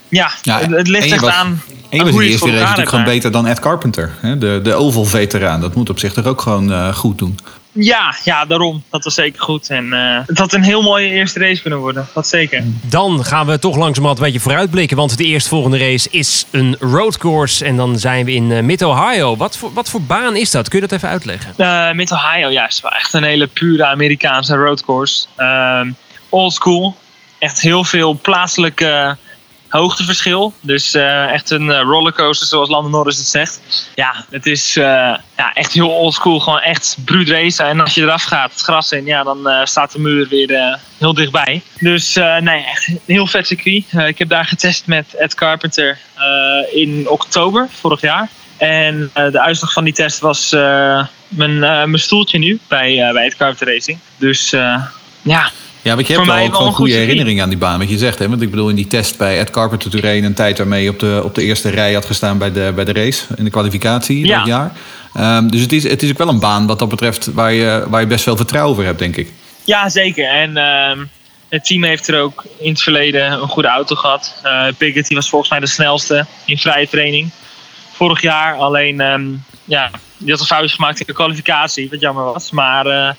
ja, 0.08 0.30
Ja, 0.42 0.58
het, 0.58 0.70
het 0.70 0.88
ligt 0.88 1.10
echt 1.12 1.20
was- 1.20 1.30
aan, 1.32 1.62
En 1.88 1.98
je 1.98 2.04
was 2.04 2.12
in 2.12 2.18
de 2.18 2.24
eerste 2.24 2.46
race 2.46 2.60
natuurlijk 2.60 2.88
gewoon 2.88 3.04
beter 3.04 3.30
dan 3.30 3.46
Ed 3.46 3.60
Carpenter. 3.60 4.12
Hè? 4.20 4.38
De, 4.38 4.60
de 4.62 4.74
oval-veteraan. 4.74 5.60
Dat 5.60 5.74
moet 5.74 5.90
op 5.90 5.98
zich 5.98 6.12
toch 6.12 6.26
ook 6.26 6.40
gewoon 6.40 6.72
eh, 6.72 6.94
goed 6.94 7.18
doen. 7.18 7.38
Ja, 7.76 8.14
ja, 8.24 8.44
daarom. 8.44 8.82
Dat 8.90 9.04
was 9.04 9.14
zeker 9.14 9.42
goed. 9.42 9.70
En 9.70 9.92
eh, 9.92 10.18
het 10.26 10.38
had 10.38 10.52
een 10.52 10.62
heel 10.62 10.82
mooie 10.82 11.08
eerste 11.08 11.38
race 11.38 11.60
kunnen 11.60 11.78
worden. 11.78 12.08
Dat 12.14 12.28
zeker. 12.28 12.64
Dan 12.82 13.24
gaan 13.24 13.46
we 13.46 13.58
toch 13.58 13.76
langzamerhand 13.76 14.18
een 14.18 14.24
beetje 14.24 14.40
vooruitblikken. 14.40 14.96
Want 14.96 15.16
de 15.16 15.24
eerstvolgende 15.24 15.78
race 15.78 16.08
is 16.10 16.46
een 16.50 16.76
roadcourse. 16.80 17.64
En 17.64 17.76
dan 17.76 17.98
zijn 17.98 18.24
we 18.24 18.32
in 18.32 18.52
eh, 18.52 18.62
Mid-Ohio. 18.62 19.36
Wat 19.36 19.56
voor, 19.56 19.72
wat 19.72 19.88
voor 19.88 20.02
baan 20.02 20.36
is 20.36 20.50
dat? 20.50 20.68
Kun 20.68 20.80
je 20.80 20.86
dat 20.86 20.96
even 20.96 21.08
uitleggen? 21.08 21.54
Eh 21.56 21.92
Mid-Ohio, 21.92 22.48
ja, 22.48 22.68
is 22.68 22.80
wel 22.80 22.90
echt 22.90 23.12
een 23.12 23.24
hele 23.24 23.46
pure 23.46 23.86
Amerikaanse 23.86 24.54
roadcourse. 24.54 25.26
Ehm 25.36 25.90
old 26.34 26.52
school. 26.52 26.96
Echt 27.38 27.60
heel 27.60 27.84
veel 27.84 28.18
plaatselijke 28.22 29.16
hoogteverschil. 29.78 30.54
Dus 30.60 30.94
eh, 30.94 31.32
echt 31.32 31.50
een 31.50 31.70
eh, 31.70 31.80
rollercoaster 31.80 32.46
zoals 32.46 32.68
Lando 32.68 32.88
Norris 32.88 33.16
het 33.16 33.26
zegt. 33.26 33.60
Ja, 33.94 34.24
het 34.30 34.46
is 34.46 34.76
eh, 34.76 34.84
ja, 35.36 35.52
echt 35.54 35.72
heel 35.72 35.88
old 35.88 36.14
school. 36.14 36.40
Gewoon 36.40 36.60
echt 36.60 36.96
bruut 37.04 37.28
racen. 37.28 37.66
En 37.66 37.80
als 37.80 37.94
je 37.94 38.02
eraf 38.02 38.22
gaat, 38.22 38.50
het 38.50 38.60
gras 38.60 38.92
in, 38.92 39.06
ja, 39.06 39.22
dan 39.22 39.48
staat 39.64 39.92
de 39.92 40.00
muur 40.00 40.28
weer 40.28 40.78
heel 40.98 41.14
dichtbij. 41.14 41.62
Dus 41.78 42.14
nee, 42.40 42.64
echt 42.64 42.88
een 42.88 43.00
heel 43.06 43.26
vet 43.26 43.46
circuit. 43.46 43.84
Ik 44.06 44.18
heb 44.18 44.28
daar 44.28 44.44
getest 44.44 44.86
met 44.86 45.14
Ed 45.14 45.34
Carpenter 45.34 45.98
in 46.72 47.08
oktober 47.08 47.68
vorig 47.70 48.00
jaar. 48.00 48.28
En 48.56 49.10
de 49.14 49.40
uitslag 49.40 49.72
van 49.72 49.84
die 49.84 49.92
test 49.92 50.18
was 50.18 50.50
mijn, 51.28 51.58
mijn 51.58 51.98
stoeltje 51.98 52.38
nu 52.38 52.60
bij, 52.68 53.10
bij 53.12 53.26
Ed 53.26 53.36
Carpenter 53.36 53.74
Racing. 53.74 53.98
Dus 54.16 54.50
ja, 55.22 55.50
Ja, 55.84 55.94
want 55.94 56.06
je 56.06 56.14
hebt 56.14 56.26
wel 56.26 56.34
ook 56.36 56.40
wel 56.40 56.50
gewoon 56.50 56.66
een 56.66 56.72
goed 56.72 56.74
goede 56.76 56.90
circuit. 56.90 57.08
herinneringen 57.08 57.42
aan 57.42 57.48
die 57.48 57.58
baan, 57.58 57.78
wat 57.78 57.90
je 57.90 57.98
zegt. 57.98 58.18
Hè? 58.18 58.28
Want 58.28 58.42
ik 58.42 58.50
bedoel, 58.50 58.68
in 58.68 58.76
die 58.76 58.86
test 58.86 59.18
bij 59.18 59.38
Ed 59.38 59.50
Carpenter 59.50 59.90
toen 59.90 60.00
reed 60.00 60.24
een 60.24 60.34
tijd 60.34 60.58
waarmee 60.58 60.82
je 60.82 60.90
op 60.90 60.98
de, 60.98 61.20
op 61.24 61.34
de 61.34 61.42
eerste 61.42 61.70
rij 61.70 61.92
had 61.94 62.04
gestaan 62.04 62.38
bij 62.38 62.52
de, 62.52 62.72
bij 62.74 62.84
de 62.84 62.92
race, 62.92 63.24
in 63.36 63.44
de 63.44 63.50
kwalificatie 63.50 64.26
Ja. 64.26 64.38
dat 64.38 64.46
jaar. 64.46 64.72
Ehm, 65.14 65.48
dus 65.48 65.60
het 65.60 65.72
is, 65.72 65.82
het 65.88 66.02
is 66.02 66.10
ook 66.10 66.18
wel 66.18 66.28
een 66.28 66.38
baan 66.40 66.66
wat 66.66 66.78
dat 66.78 66.88
betreft 66.88 67.32
waar 67.32 67.52
je, 67.52 67.84
waar 67.88 68.00
je 68.00 68.06
best 68.06 68.24
veel 68.24 68.36
vertrouwen 68.36 68.74
voor 68.74 68.84
hebt, 68.84 68.98
denk 68.98 69.16
ik. 69.16 69.32
Ja, 69.64 69.88
zeker. 69.88 70.28
En 70.28 70.56
ehm, 70.56 71.04
het 71.48 71.64
team 71.64 71.84
heeft 71.84 72.08
er 72.08 72.20
ook 72.20 72.44
in 72.58 72.70
het 72.70 72.82
verleden 72.82 73.32
een 73.32 73.48
goede 73.48 73.68
auto 73.68 73.94
gehad. 73.96 74.34
Eh 74.42 74.66
Piggott 74.76 75.08
die 75.08 75.16
was 75.16 75.28
volgens 75.28 75.50
mij 75.50 75.60
de 75.60 75.66
snelste 75.66 76.26
in 76.44 76.58
vrije 76.58 76.88
training. 76.88 77.30
Vorig 77.92 78.22
jaar 78.22 78.54
alleen, 78.56 79.00
ehm, 79.00 79.22
ja, 79.64 79.90
die 80.24 80.32
had 80.32 80.40
een 80.40 80.46
foutje 80.46 80.74
gemaakt 80.74 81.00
in 81.00 81.06
de 81.06 81.12
kwalificatie, 81.12 81.88
wat 81.90 82.00
jammer 82.00 82.24
was. 82.24 82.50
Maar 82.50 82.86
eh, 82.86 83.10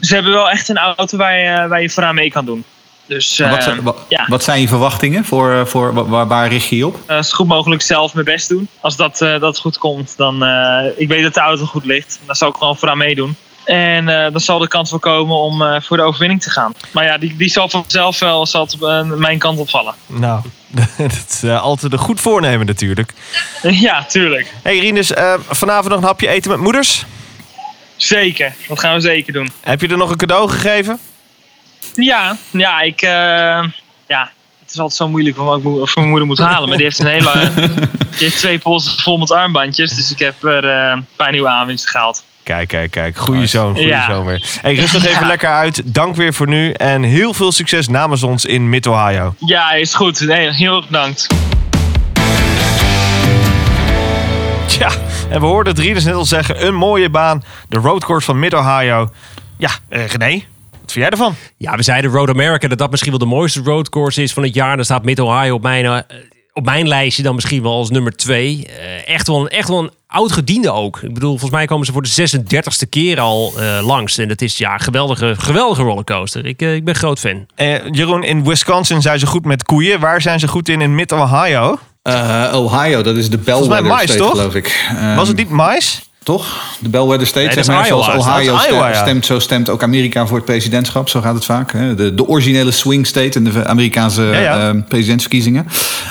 ze 0.00 0.14
hebben 0.14 0.32
wel 0.32 0.50
echt 0.50 0.68
een 0.68 0.78
auto 0.78 1.16
waar 1.18 1.38
je, 1.38 1.68
waar 1.68 1.82
je 1.82 1.90
vooraan 1.90 2.14
mee 2.14 2.30
kan 2.30 2.44
doen. 2.44 2.64
Dus 3.06 3.38
wat, 3.38 3.48
ehm, 3.50 3.60
zijn- 3.62 3.82
ja, 4.08 4.24
wat 4.28 4.44
zijn 4.44 4.60
je 4.60 4.68
verwachtingen? 4.68 5.24
Voor, 5.24 5.52
eh, 5.52 5.64
voor, 5.64 5.94
wa- 5.94 6.04
waar, 6.04 6.26
waar 6.26 6.48
richt 6.48 6.68
je 6.68 6.76
je 6.76 6.86
op? 6.86 6.98
eh, 7.06 7.22
zo 7.22 7.36
goed 7.36 7.46
mogelijk 7.46 7.82
zelf 7.82 8.14
mijn 8.14 8.24
best 8.26 8.48
doen. 8.48 8.68
Als 8.80 8.96
dat, 8.96 9.20
eh, 9.20 9.40
dat 9.40 9.58
goed 9.58 9.78
komt, 9.78 10.16
dan 10.16 10.42
uh, 10.44 10.78
ik 10.96 11.08
weet 11.08 11.22
dat 11.22 11.34
de 11.34 11.40
auto 11.40 11.64
goed 11.64 11.84
ligt. 11.84 12.20
Dan 12.26 12.34
zal 12.34 12.48
ik 12.48 12.54
gewoon 12.56 12.76
vooraan 12.76 12.98
meedoen. 12.98 13.36
En 13.64 14.08
uh, 14.08 14.22
dan 14.30 14.40
zal 14.40 14.58
de 14.58 14.68
kans 14.68 14.90
wel 14.90 14.98
komen 14.98 15.36
om 15.36 15.62
uh, 15.62 15.76
voor 15.80 15.96
de 15.96 16.02
overwinning 16.02 16.42
te 16.42 16.50
gaan. 16.50 16.74
Maar 16.90 17.04
ja, 17.04 17.18
die, 17.18 17.36
die 17.36 17.48
zal 17.48 17.68
vanzelf 17.68 18.18
wel 18.18 18.46
zal 18.46 18.64
het, 18.64 18.76
uh, 18.80 19.02
mijn 19.02 19.38
kant 19.38 19.58
opvallen. 19.58 19.94
Nou, 20.06 20.42
dat 20.96 21.40
is 21.42 21.50
altijd 21.50 21.92
een 21.92 21.98
goed 21.98 22.20
voornemen 22.20 22.66
natuurlijk. 22.66 23.12
Ja, 23.62 24.04
tuurlijk. 24.04 24.52
Hey 24.62 24.78
Rinus, 24.78 25.12
vanavond 25.48 25.88
nog 25.88 25.98
een 25.98 26.04
hapje 26.04 26.28
eten 26.28 26.50
met 26.50 26.60
moeders? 26.60 27.04
Zeker, 27.96 28.54
dat 28.68 28.80
gaan 28.80 28.94
we 28.94 29.00
zeker 29.00 29.32
doen. 29.32 29.50
Heb 29.60 29.80
je 29.80 29.88
er 29.88 29.96
nog 29.96 30.10
een 30.10 30.16
cadeau 30.16 30.50
gegeven? 30.50 30.98
Ja, 31.94 32.36
ja, 32.50 32.80
ik... 32.80 33.00
Ja, 34.06 34.30
het 34.60 34.70
is 34.70 34.78
altijd 34.78 34.98
zo 34.98 35.08
moeilijk 35.08 35.36
wat 35.36 35.56
ik 35.56 35.62
voor 35.62 35.88
mijn 35.94 36.08
moeder 36.08 36.26
moet 36.26 36.38
halen. 36.48 36.68
Maar 36.68 36.76
die 36.76 36.86
heeft 36.86 36.98
een 36.98 37.06
hele... 37.06 37.50
die 37.88 38.18
heeft 38.18 38.38
twee 38.38 38.58
polsen 38.58 39.02
vol 39.02 39.18
met 39.18 39.30
armbandjes. 39.30 39.94
Dus 39.94 40.10
ik 40.10 40.18
heb 40.18 40.44
er 40.44 40.64
een 40.64 41.06
paar 41.16 41.30
nieuwe 41.32 41.48
aanwinsten 41.48 41.90
gehaald. 41.90 42.24
Kijk, 42.44 42.68
kijk, 42.68 42.90
kijk. 42.90 43.16
Goeie 43.16 43.46
zoon, 43.46 43.72
goeie 43.74 43.88
Ja. 43.88 44.06
zoon 44.10 44.24
weer. 44.24 44.42
Hey, 44.62 44.74
rust 44.74 44.92
nog 44.92 45.04
even 45.10 45.20
Ja. 45.20 45.26
lekker 45.26 45.48
uit. 45.48 45.82
Dank 45.84 46.16
weer 46.16 46.34
voor 46.34 46.48
nu. 46.48 46.70
En 46.72 47.02
heel 47.02 47.34
veel 47.34 47.52
succes 47.52 47.88
namens 47.88 48.22
ons 48.22 48.44
in 48.44 48.68
Mid-Ohio. 48.68 49.34
Ja, 49.38 49.70
is 49.72 49.94
goed. 49.94 50.20
Nee, 50.20 50.50
heel 50.50 50.76
erg 50.76 50.86
bedankt. 50.86 51.26
Tja, 54.66 54.90
en 55.30 55.40
we 55.40 55.46
hoorden 55.46 55.72
het 55.72 55.82
Rieders 55.82 56.04
net 56.04 56.14
al 56.14 56.24
zeggen. 56.24 56.66
Een 56.66 56.74
mooie 56.74 57.10
baan. 57.10 57.42
De 57.68 57.78
roadcourse 57.78 58.26
van 58.26 58.38
Mid-Ohio. 58.38 59.10
Ja, 59.58 59.70
eh, 59.88 60.06
René, 60.06 60.32
wat 60.80 60.92
vind 60.92 60.94
jij 61.04 61.08
ervan? 61.08 61.34
Ja, 61.56 61.76
we 61.76 61.82
zeiden 61.82 62.10
Road 62.10 62.28
America 62.28 62.68
dat 62.68 62.78
dat 62.78 62.90
misschien 62.90 63.10
wel 63.10 63.20
de 63.20 63.26
mooiste 63.34 63.60
roadcourse 63.64 64.22
is 64.22 64.32
van 64.32 64.42
het 64.42 64.54
jaar. 64.54 64.76
Dan 64.76 64.84
staat 64.84 65.04
Mid-Ohio 65.04 65.54
op 65.54 65.62
mijn, 65.62 65.84
eh, 65.84 65.98
op 66.54 66.64
mijn 66.64 66.88
lijstje 66.88 67.22
dan 67.22 67.34
misschien 67.34 67.62
wel 67.62 67.72
als 67.72 67.90
nummer 67.90 68.16
twee. 68.16 68.66
Eh, 68.66 69.14
echt, 69.14 69.26
wel 69.26 69.40
een, 69.40 69.48
echt 69.48 69.68
wel 69.68 69.78
een 69.78 69.90
oud 70.06 70.32
gediende 70.32 70.70
ook. 70.70 71.00
Ik 71.02 71.14
bedoel, 71.14 71.30
volgens 71.30 71.50
mij 71.50 71.66
komen 71.66 71.86
ze 71.86 71.92
voor 71.92 72.02
de 72.02 72.42
36e 72.42 72.88
keer 72.88 73.20
al 73.20 73.52
eh, 73.58 73.86
langs. 73.86 74.18
En 74.18 74.28
dat 74.28 74.40
is 74.40 74.58
ja, 74.58 74.78
geweldige, 74.78 75.34
geweldige 75.38 75.82
rollercoaster. 75.82 76.46
Ik, 76.46 76.62
eh, 76.62 76.74
ik 76.74 76.84
ben 76.84 76.94
groot 76.94 77.18
fan. 77.18 77.46
Eh, 77.54 77.90
Jeroen, 77.90 78.24
in 78.24 78.44
Wisconsin 78.44 79.02
zijn 79.02 79.18
ze 79.18 79.26
goed 79.26 79.44
met 79.44 79.62
koeien. 79.62 80.00
Waar 80.00 80.20
zijn 80.20 80.40
ze 80.40 80.48
goed 80.48 80.68
in 80.68 80.80
in 80.80 80.94
Mid-Ohio? 80.94 81.78
Eh, 82.02 82.52
Ohio, 82.54 83.02
dat 83.02 83.16
is 83.16 83.30
de 83.30 83.38
Volgens 83.44 83.68
mij 83.68 83.82
Bellwether 83.82 84.06
mais, 84.06 84.10
State, 84.10 84.18
toch? 84.18 84.30
geloof 84.30 84.54
ik. 84.54 84.86
Ehm, 84.96 85.16
Was 85.16 85.28
het 85.28 85.36
niet 85.36 85.50
mais? 85.50 86.10
Toch? 86.24 86.62
De 86.78 86.88
Bellwether 86.88 87.26
State, 87.26 87.46
Nee, 87.46 87.54
zeg 87.64 87.66
maar. 87.66 87.86
Zoals. 87.86 88.08
Ohio 88.08 88.56
Iowa, 88.68 88.88
ja. 88.88 88.94
stemt, 88.94 89.26
zo 89.26 89.38
stemt 89.38 89.68
ook 89.68 89.82
Amerika 89.82 90.26
voor 90.26 90.36
het 90.36 90.46
presidentschap. 90.46 91.08
Zo 91.08 91.20
gaat 91.20 91.34
het 91.34 91.44
vaak. 91.44 91.72
Hè? 91.72 91.94
De, 91.94 92.14
de 92.14 92.28
originele 92.28 92.70
swing 92.70 93.06
state 93.06 93.38
in 93.38 93.44
de 93.44 93.66
Amerikaanse 93.66 94.22
Ja, 94.22 94.38
ja. 94.38 94.68
eh, 94.70 94.80
presidentsverkiezingen. 94.88 95.66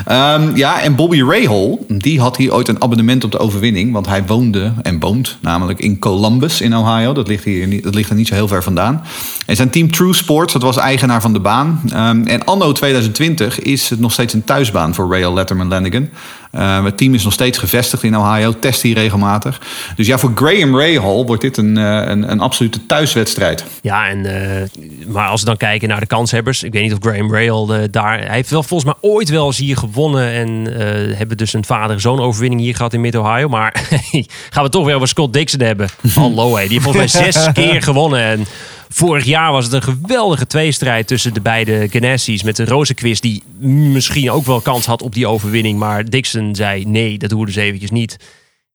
Ehm, 0.05 0.55
ja, 0.55 0.81
en 0.81 0.95
Bobby 0.95 1.21
Rahal, 1.21 1.85
die 1.87 2.19
had 2.19 2.37
hier 2.37 2.53
ooit 2.53 2.67
een 2.67 2.81
abonnement 2.81 3.23
op 3.23 3.31
de 3.31 3.39
overwinning. 3.39 3.91
Want 3.93 4.07
hij 4.07 4.23
woonde 4.25 4.71
en 4.81 4.99
woont 4.99 5.37
namelijk 5.41 5.79
in 5.79 5.99
Columbus 5.99 6.61
in 6.61 6.75
Ohio. 6.75 7.13
Dat 7.13 7.27
ligt, 7.27 7.43
hier 7.43 7.67
niet, 7.67 7.83
dat 7.83 7.95
ligt 7.95 8.09
er 8.09 8.15
niet 8.15 8.27
zo 8.27 8.33
heel 8.33 8.47
ver 8.47 8.63
vandaan. 8.63 9.03
En 9.45 9.55
zijn 9.55 9.69
team 9.69 9.91
True 9.91 10.13
Sports, 10.13 10.53
dat 10.53 10.61
was 10.61 10.77
eigenaar 10.77 11.21
van 11.21 11.33
de 11.33 11.39
baan. 11.39 11.81
Ehm, 11.93 12.23
en 12.23 12.43
anno 12.45 12.71
2020 12.71 13.59
is 13.59 13.89
het 13.89 13.99
nog 13.99 14.11
steeds 14.11 14.33
een 14.33 14.43
thuisbaan 14.43 14.93
voor 14.93 15.15
Rahal 15.15 15.33
Letterman 15.33 15.67
Lanigan. 15.67 16.09
Eh, 16.53 16.83
het 16.83 16.97
team 16.97 17.13
is 17.13 17.23
nog 17.23 17.33
steeds 17.33 17.57
gevestigd 17.57 18.03
in 18.03 18.17
Ohio, 18.17 18.59
test 18.59 18.81
hier 18.81 18.95
regelmatig. 18.95 19.61
Dus 19.95 20.07
ja, 20.07 20.17
voor 20.17 20.31
Graham 20.35 20.79
Rahal 20.79 21.25
wordt 21.25 21.41
dit 21.41 21.57
een, 21.57 21.77
eh, 21.77 21.83
een, 21.83 22.31
een 22.31 22.39
absolute 22.39 22.85
thuiswedstrijd. 22.85 23.65
Ja, 23.81 24.07
en, 24.07 24.25
eh, 24.25 24.69
maar 25.07 25.27
als 25.27 25.39
we 25.39 25.45
dan 25.45 25.57
kijken 25.57 25.87
naar 25.87 25.99
de 25.99 26.05
kanshebbers. 26.05 26.63
Ik 26.63 26.73
weet 26.73 26.83
niet 26.83 26.93
of 26.93 26.97
Graham 27.01 27.35
eh, 27.35 27.79
daar... 27.91 28.19
Hij 28.19 28.35
heeft 28.35 28.49
wel 28.49 28.63
volgens 28.63 28.93
mij 28.93 29.11
ooit 29.11 29.29
wel 29.29 29.45
eens 29.45 29.57
hier 29.57 29.77
gewonnen. 29.77 30.31
En 30.31 30.73
hebben 31.15 31.37
dus 31.37 31.53
een 31.53 31.65
vader-zoon 31.65 32.19
overwinning 32.19 32.61
hier 32.61 32.75
gehad 32.75 32.93
in 32.93 33.01
Mid-Ohio. 33.01 33.49
Maar 33.49 33.87
gaan 34.49 34.63
we 34.63 34.69
toch 34.69 34.85
weer 34.85 34.95
over 34.95 35.07
Scott 35.07 35.33
Dixon 35.33 35.61
hebben. 35.61 35.89
Hallo, 36.15 36.55
hé. 36.55 36.61
Die 36.61 36.71
heeft 36.71 36.83
volgens 36.83 37.13
mij 37.13 37.31
zes 37.31 37.51
keer 37.53 37.81
gewonnen. 37.81 38.21
En 38.21 38.45
vorig 38.93 39.25
jaar 39.25 39.51
was 39.51 39.65
het 39.65 39.73
een 39.73 39.81
geweldige 39.81 40.47
tweestrijd 40.47 41.07
tussen 41.07 41.33
de 41.33 41.41
beide 41.41 41.87
Genesis. 41.89 42.43
Met 42.43 42.55
de 42.55 42.65
Rozenquist 42.65 43.21
die 43.21 43.43
misschien 43.59 44.31
ook 44.31 44.45
wel 44.45 44.61
kans 44.61 44.85
had 44.85 45.01
op 45.01 45.13
die 45.13 45.27
overwinning. 45.27 45.79
Maar 45.79 46.09
Dixon 46.09 46.55
zei 46.55 46.85
nee, 46.85 47.17
dat 47.17 47.31
we 47.31 47.45
dus 47.45 47.55
eventjes 47.55 47.91
niet. 47.91 48.17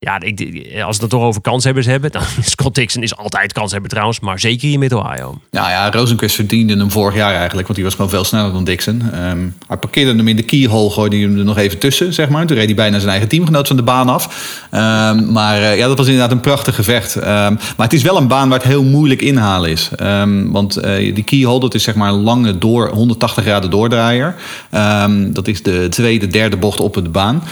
Ja, 0.00 0.20
ik, 0.20 0.40
als 0.84 0.96
we 0.96 1.02
het 1.02 1.10
toch 1.10 1.22
over 1.22 1.40
kanshebbers 1.40 1.86
hebben. 1.86 2.10
Dan, 2.10 2.22
Scott 2.40 2.74
Dixon 2.74 3.02
is 3.02 3.16
altijd 3.16 3.52
kanshebber 3.52 3.90
trouwens. 3.90 4.20
Maar 4.20 4.40
zeker 4.40 4.68
hier 4.68 4.78
met 4.78 4.92
Ohio. 4.92 5.40
Nou 5.50 5.70
ja, 5.70 5.90
Rosenquist 5.90 6.34
verdiende 6.34 6.76
hem 6.76 6.90
vorig 6.90 7.14
jaar 7.14 7.34
eigenlijk, 7.34 7.62
want 7.66 7.74
die 7.74 7.84
was 7.84 7.94
gewoon 7.94 8.10
veel 8.10 8.24
sneller 8.24 8.52
dan 8.52 8.64
Dixon. 8.64 9.02
Ehm, 9.12 9.46
hij 9.66 9.76
parkeerde 9.76 10.16
hem 10.16 10.28
in 10.28 10.36
de 10.36 10.42
keyhole, 10.42 10.90
gooide 10.90 11.16
hem 11.16 11.38
er 11.38 11.44
nog 11.44 11.56
even 11.56 11.78
tussen, 11.78 12.14
zeg 12.14 12.28
maar. 12.28 12.46
Toen 12.46 12.56
reed 12.56 12.66
hij 12.66 12.74
bijna 12.74 12.98
zijn 12.98 13.10
eigen 13.10 13.28
teamgenoot 13.28 13.66
van 13.66 13.76
de 13.76 13.82
baan 13.82 14.08
af. 14.08 14.56
Ehm, 14.70 15.32
maar 15.32 15.62
eh, 15.62 15.76
ja, 15.76 15.86
dat 15.86 15.98
was 15.98 16.06
inderdaad 16.06 16.32
een 16.32 16.40
prachtig 16.40 16.74
gevecht. 16.74 17.16
Ehm, 17.16 17.52
maar 17.76 17.86
het 17.86 17.92
is 17.92 18.02
wel 18.02 18.16
een 18.16 18.28
baan 18.28 18.48
waar 18.48 18.58
het 18.58 18.68
heel 18.68 18.84
moeilijk 18.84 19.22
inhalen 19.22 19.70
is. 19.70 19.90
Want 20.46 20.76
eh, 20.76 21.14
die 21.14 21.24
keyhole, 21.24 21.60
dat 21.60 21.74
is 21.74 21.82
zeg 21.82 21.94
maar 21.94 22.08
een 22.08 22.22
lange 22.22 22.58
door, 22.58 22.88
180 22.88 23.44
graden 23.44 23.70
doordraaier. 23.70 24.34
Dat 25.32 25.48
is 25.48 25.62
de 25.62 25.86
tweede, 25.90 26.26
derde 26.26 26.56
bocht 26.56 26.80
op 26.80 26.94
de 26.94 27.08
baan. 27.08 27.42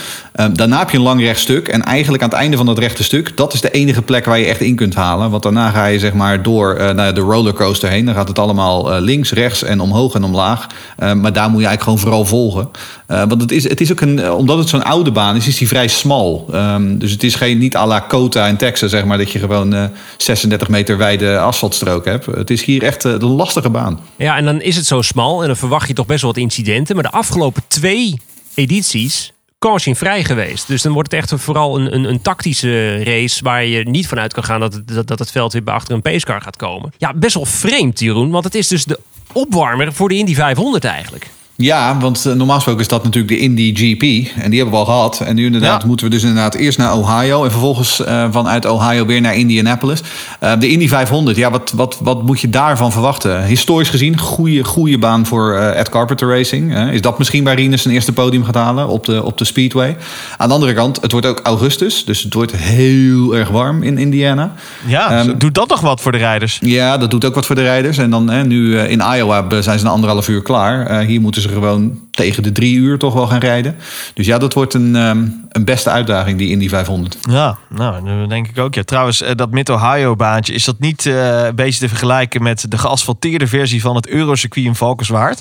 Daarna 0.53 0.79
heb 0.79 0.91
je 0.91 0.97
een 0.97 1.03
lang 1.03 1.21
rechtstuk. 1.21 1.69
En 1.69 1.83
eigenlijk 1.83 2.23
aan 2.23 2.29
het 2.29 2.36
einde 2.37 2.57
van 2.57 2.67
dat 2.67 2.79
rechte 2.79 3.05
stuk, 3.05 3.37
dat 3.37 3.53
is 3.53 3.61
de 3.61 3.71
enige 3.71 4.03
plek 4.03 4.25
waar 4.25 4.39
je 4.39 4.47
echt 4.47 4.61
in 4.61 4.77
kunt 4.77 4.95
halen. 4.95 5.31
Want 5.31 5.43
daarna 5.43 5.71
ga 5.71 5.87
je 5.87 5.99
zeg 5.99 6.13
maar 6.13 6.43
door 6.43 6.75
eh, 6.75 6.95
naar 6.95 7.15
de 7.15 7.21
rollercoaster 7.21 7.89
heen. 7.89 8.05
Dan 8.05 8.15
gaat 8.15 8.29
het 8.29 8.39
allemaal 8.39 8.93
eh, 8.93 9.01
links, 9.01 9.33
rechts 9.33 9.63
en 9.63 9.81
omhoog 9.81 10.15
en 10.15 10.25
omlaag. 10.25 10.67
Ehm, 10.97 11.21
maar 11.21 11.33
daar 11.33 11.51
moet 11.51 11.61
je 11.61 11.67
eigenlijk 11.67 11.83
gewoon 11.83 11.99
vooral 11.99 12.25
volgen. 12.25 12.71
Eh, 13.07 13.23
want 13.29 13.41
het 13.41 13.53
is, 13.53 13.69
het 13.69 13.81
is 13.81 13.93
ook 13.93 14.01
een, 14.01 14.19
eh, 14.19 14.37
omdat 14.37 14.59
het 14.59 14.69
zo'n 14.69 14.85
oude 14.85 15.11
baan 15.11 15.37
is, 15.37 15.47
is 15.47 15.59
die 15.59 15.69
vrij 15.69 15.89
smal. 15.89 16.47
Ehm, 16.53 16.99
dus 16.99 17.11
het 17.11 17.23
is 17.23 17.35
geen, 17.35 17.59
niet 17.59 17.77
à 17.77 17.87
la 17.87 18.01
Kota 18.01 18.47
in 18.47 18.57
Texas, 18.57 18.91
zeg 18.91 19.05
maar, 19.05 19.19
dat 19.19 19.31
je 19.31 19.39
gewoon 19.39 19.75
eh, 19.75 19.85
36 20.17 20.69
meter 20.69 20.99
wijde 20.99 21.39
asfaltstrook 21.39 22.05
hebt. 22.05 22.27
Het 22.27 22.51
is 22.51 22.65
hier 22.65 22.83
echt 22.83 23.05
eh, 23.05 23.13
een 23.13 23.25
lastige 23.25 23.71
baan. 23.71 24.01
Ja, 24.17 24.37
en 24.37 24.45
dan 24.45 24.61
is 24.61 24.77
het 24.77 24.87
zo 24.87 25.03
smal. 25.03 25.41
En 25.41 25.47
dan 25.47 25.57
verwacht 25.57 25.89
je 25.89 25.95
toch 25.95 26.07
best 26.07 26.23
wel 26.23 26.33
wat 26.33 26.41
incidenten. 26.41 26.95
Maar 26.95 27.05
de 27.05 27.11
afgelopen 27.11 27.63
twee 27.69 28.21
edities 28.55 29.33
caution 29.59 29.97
vrij 29.97 30.25
geweest. 30.25 30.67
Dus 30.67 30.83
dan 30.83 30.93
wordt 30.93 31.11
het 31.13 31.21
echt 31.21 31.43
vooral 31.43 31.79
een, 31.79 31.95
een, 31.95 32.05
een 32.05 32.23
tactische 32.23 33.05
race... 33.05 33.43
waar 33.45 33.65
je 33.65 33.89
niet 33.89 34.09
vanuit 34.09 34.33
kan 34.33 34.45
gaan 34.45 34.61
dat 34.61 34.73
het, 34.73 34.89
dat, 34.89 35.07
dat 35.07 35.19
het 35.19 35.31
veld 35.31 35.53
weer 35.53 35.63
achter 35.65 35.95
een 35.95 36.03
pacecar 36.03 36.41
gaat 36.41 36.57
komen. 36.57 36.93
Ja, 36.99 37.15
best 37.15 37.35
wel 37.35 37.45
vreemd, 37.45 38.01
Jeroen. 38.01 38.31
Want 38.31 38.45
het 38.45 38.55
is 38.55 38.69
dus 38.69 38.85
de 38.85 39.01
opwarmer 39.33 39.93
voor 39.93 40.09
de 40.09 40.15
Indy 40.15 40.35
500 40.35 40.85
eigenlijk. 40.85 41.31
Ja, 41.59 41.99
want 42.01 42.27
eh, 42.27 42.33
normaal 42.33 42.55
gesproken 42.57 42.81
is 42.83 42.89
dat 42.89 43.05
natuurlijk 43.05 43.33
de 43.33 43.39
Indy 43.39 43.75
GP. 43.75 44.03
En 44.43 44.51
die 44.51 44.61
hebben 44.61 44.71
we 44.79 44.85
al 44.87 44.93
gehad. 44.95 45.21
En 45.21 45.35
nu 45.35 45.45
inderdaad 45.45 45.81
Ja. 45.83 45.87
moeten 45.89 46.07
we 46.07 46.13
dus 46.13 46.23
inderdaad 46.23 46.55
eerst 46.55 46.79
naar 46.79 46.97
Ohio. 46.97 47.45
En 47.45 47.51
vervolgens 47.51 48.05
eh, 48.05 48.25
vanuit 48.31 48.67
Ohio 48.67 49.07
weer 49.07 49.21
naar 49.21 49.35
Indianapolis. 49.37 50.01
Eh, 50.41 50.53
de 50.59 50.69
Indy 50.69 50.89
500, 50.89 51.37
ja, 51.37 51.51
wat, 51.51 51.73
wat, 51.75 51.99
wat 52.01 52.23
moet 52.23 52.41
je 52.41 52.51
daarvan 52.51 52.93
verwachten? 52.93 53.45
Historisch 53.45 53.89
gezien, 53.89 54.19
goede, 54.19 54.65
goede 54.65 54.99
baan 54.99 55.27
voor 55.27 55.55
Ed 55.55 55.89
Carpenter 55.89 56.29
Racing. 56.29 56.77
Is 56.93 57.01
dat 57.01 57.19
misschien 57.19 57.45
waar 57.45 57.55
Rinus 57.55 57.83
zijn 57.83 57.95
eerste 57.95 58.13
podium 58.13 58.45
gaat 58.45 58.55
halen 58.55 58.89
op 58.89 59.05
de, 59.05 59.23
op 59.25 59.39
de 59.39 59.45
Speedway? 59.45 59.97
Aan 60.37 60.49
de 60.49 60.55
andere 60.55 60.75
kant, 60.75 60.99
het 61.03 61.13
wordt 61.13 61.27
ook 61.27 61.41
augustus. 61.43 62.05
Dus 62.05 62.23
het 62.23 62.35
wordt 62.35 62.57
heel 62.57 63.37
erg 63.37 63.49
warm 63.49 63.83
in 63.83 63.99
Indiana. 63.99 64.53
Ja, 64.87 65.11
Ehm, 65.11 65.39
doet 65.39 65.55
dat 65.55 65.69
nog 65.69 65.81
wat 65.81 66.01
voor 66.01 66.13
de 66.13 66.19
rijders? 66.19 66.59
Ja, 66.61 66.99
dat 66.99 67.11
doet 67.11 67.25
ook 67.25 67.35
wat 67.35 67.47
voor 67.47 67.55
de 67.55 67.63
rijders. 67.63 67.99
En 67.99 68.11
dan 68.11 68.47
nu 68.47 68.79
in 68.79 69.03
Iowa 69.17 69.45
zijn 69.63 69.79
ze 69.79 69.85
na 69.85 69.91
anderhalf 69.91 70.29
uur 70.29 70.43
klaar. 70.43 71.01
Hier 71.01 71.21
moeten 71.21 71.43
ze 71.43 71.46
gewoon 71.49 72.01
tegen 72.11 72.43
de 72.43 72.53
drie 72.53 72.77
uur 72.77 72.99
toch 72.99 73.15
wel 73.15 73.27
gaan 73.27 73.41
rijden. 73.41 73.77
Dus 74.15 74.27
ja, 74.27 74.39
dat 74.39 74.53
wordt 74.53 74.75
een, 74.75 74.97
ehm, 74.97 75.27
een 75.49 75.65
beste 75.65 75.91
uitdaging, 75.91 76.39
die 76.39 76.51
Indy 76.51 76.69
500. 76.69 77.17
Ja, 77.31 77.59
nou, 77.69 78.19
dat 78.19 78.29
denk 78.29 78.49
ik 78.49 78.59
ook. 78.59 78.75
Ja. 78.75 78.83
Trouwens, 78.83 79.23
eh, 79.23 79.35
dat 79.35 79.51
Mid-Ohio-baantje, 79.51 80.53
is 80.53 80.65
dat 80.65 80.79
niet 80.79 81.07
eh, 81.07 81.45
een 81.45 81.55
beetje 81.55 81.81
te 81.81 81.89
vergelijken 81.89 82.43
met 82.43 82.65
de 82.69 82.79
geasfalteerde 82.79 83.47
versie 83.47 83.81
van 83.81 83.97
het 83.97 84.09
Eurocircuit 84.09 84.67
in 84.67 84.75
Valkenswaard? 84.75 85.41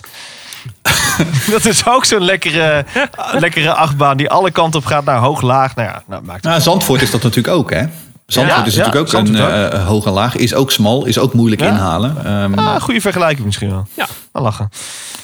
dat 1.52 1.66
is 1.66 1.88
ook 1.88 2.06
zo'n 2.06 2.24
lekkere, 2.24 2.86
lekkere 3.40 3.74
achtbaan 3.74 4.18
die 4.18 4.30
alle 4.30 4.52
kanten 4.52 4.80
op 4.80 4.86
gaat 4.86 5.06
naar 5.06 5.18
hoog-laag. 5.18 5.76
Nou 5.76 5.88
ja, 5.88 6.04
nou, 6.08 6.24
maakt 6.24 6.42
het 6.42 6.52
Nou, 6.52 6.62
Zandvoort 6.62 7.02
is 7.02 7.12
dat 7.12 7.24
natuurlijk 7.24 7.56
ook, 7.56 7.72
hè? 7.74 7.86
Zandvoort 8.26 8.60
Ja, 8.60 8.66
is 8.66 8.74
ja, 8.76 8.80
natuurlijk 8.80 9.06
ook 9.06 9.12
Zandvoort 9.12 9.40
een 9.52 9.66
ook. 9.66 9.72
eh, 9.72 9.88
hoog 9.88 10.06
en 10.06 10.12
laag. 10.12 10.36
Is 10.36 10.54
ook 10.54 10.72
smal, 10.72 11.06
is 11.06 11.18
ook 11.20 11.34
moeilijk 11.34 11.62
Ja. 11.62 11.68
inhalen. 11.68 12.26
Ehm, 12.26 12.54
Ah, 12.54 12.82
goede 12.82 13.02
vergelijking 13.02 13.46
misschien 13.46 13.70
wel. 13.70 13.88
Ja. 13.94 14.08
Wel 14.32 14.44
lachen. 14.44 14.70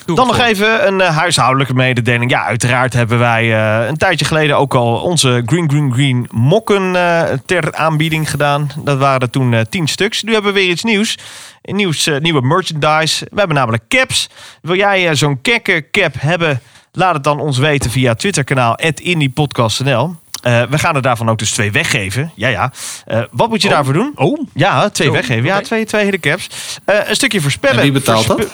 Doe 0.05 0.15
Dan 0.15 0.27
nog 0.27 0.35
voor. 0.35 0.45
even 0.45 0.87
een 0.87 1.01
eh, 1.01 1.17
huishoudelijke 1.17 1.73
mededeling. 1.73 2.31
Ja, 2.31 2.43
uiteraard 2.45 2.93
hebben 2.93 3.19
wij 3.19 3.53
eh, 3.81 3.87
een 3.87 3.97
tijdje 3.97 4.25
geleden 4.25 4.57
ook 4.57 4.75
al 4.75 4.95
onze 4.95 5.41
Green 5.45 5.69
Green 5.69 5.93
Green 5.93 6.27
mokken 6.31 6.95
eh, 6.95 7.23
ter 7.45 7.73
aanbieding 7.75 8.29
gedaan. 8.29 8.67
Dat 8.83 8.97
waren 8.97 9.19
er 9.19 9.29
toen 9.29 9.65
tien 9.69 9.87
stuks. 9.87 10.23
Nu 10.23 10.33
hebben 10.33 10.53
we 10.53 10.59
weer 10.59 10.69
iets 10.69 10.83
nieuws. 10.83 11.17
Nieuws, 11.61 12.07
eh, 12.07 12.19
nieuwe 12.19 12.41
merchandise. 12.41 13.27
We 13.31 13.37
hebben 13.39 13.55
namelijk 13.57 13.83
caps. 13.87 14.29
Wil 14.61 14.75
jij 14.75 15.15
zo'n 15.15 15.41
kekke 15.41 15.85
cap 15.91 16.13
hebben? 16.17 16.61
Laat 16.91 17.13
het 17.13 17.23
dan 17.23 17.39
ons 17.39 17.57
weten 17.57 17.91
via 17.91 18.13
Twitterkanaal 18.15 18.75
@indiepodcastnl. 19.01 20.15
Eh 20.41 20.63
we 20.69 20.79
gaan 20.79 20.95
er 20.95 21.01
daarvan 21.01 21.29
ook 21.29 21.39
dus 21.39 21.51
twee 21.51 21.71
weggeven. 21.71 22.31
Ja, 22.35 22.47
ja. 22.47 22.71
Eh, 23.05 23.21
wat 23.31 23.49
moet 23.49 23.61
je 23.61 23.69
daarvoor 23.69 23.93
doen? 23.93 24.11
Oh, 24.15 24.39
Ja, 24.53 24.89
twee 24.89 25.07
Oh, 25.07 25.13
weggeven. 25.13 25.43
Ja, 25.43 25.61
twee, 25.61 25.85
twee 25.85 26.03
hele 26.03 26.19
caps. 26.19 26.49
Eh, 26.85 26.95
een 27.05 27.15
stukje 27.15 27.41
voorspellen. 27.41 27.77
En 27.77 27.81
wie 27.83 27.91
betaalt 27.91 28.27
dat? 28.27 28.47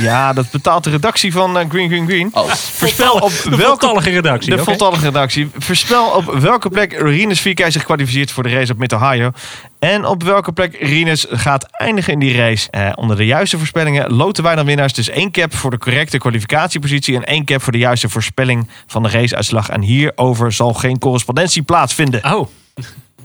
Ja, 0.00 0.32
dat 0.32 0.50
betaalt 0.50 0.84
de 0.84 0.90
redactie 0.90 1.32
van 1.32 1.70
Green 1.70 1.88
Green 1.88 2.06
Green. 2.06 2.30
Oh. 2.32 2.50
Voorspel 2.52 3.12
op 3.12 3.32
de 3.44 3.50
welke... 3.50 3.64
voltallige 3.64 4.10
redactie. 4.10 4.56
De 4.56 4.64
voltallige 4.64 5.04
redactie. 5.04 5.50
Voorspel 5.58 6.04
op 6.04 6.24
welke 6.24 6.68
plek 6.68 6.92
Rinus 6.92 7.40
Vierkei 7.40 7.70
zich 7.70 7.84
kwalificeert 7.84 8.30
voor 8.30 8.42
de 8.42 8.48
race 8.48 8.72
op 8.72 8.78
Mid-Ohio. 8.78 9.30
En 9.78 10.04
op 10.04 10.22
welke 10.22 10.52
plek 10.52 10.76
Rinus 10.80 11.26
gaat 11.30 11.66
eindigen 11.70 12.12
in 12.12 12.18
die 12.18 12.36
race. 12.36 12.70
Eh, 12.70 12.90
onder 12.94 13.16
de 13.16 13.26
juiste 13.26 13.58
voorspellingen 13.58 14.12
loten 14.12 14.44
wij 14.44 14.54
dan 14.54 14.66
winnaars. 14.66 14.92
Dus 14.92 15.08
één 15.08 15.30
cap 15.30 15.54
voor 15.54 15.70
de 15.70 15.78
correcte 15.78 16.18
kwalificatiepositie. 16.18 17.16
En 17.16 17.24
één 17.24 17.44
cap 17.44 17.62
voor 17.62 17.72
de 17.72 17.78
juiste 17.78 18.08
voorspelling 18.08 18.68
van 18.86 19.02
de 19.02 19.08
raceuitslag. 19.08 19.68
En 19.68 19.80
hierover 19.80 20.52
zal 20.52 20.74
geen 20.74 20.98
correspondentie 21.30 21.62
plaatsvinden. 21.62 22.24
Oh, 22.34 22.48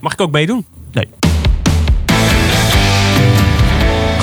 mag 0.00 0.12
ik 0.12 0.20
ook 0.20 0.30
meedoen? 0.30 0.66
Nee. 0.92 1.25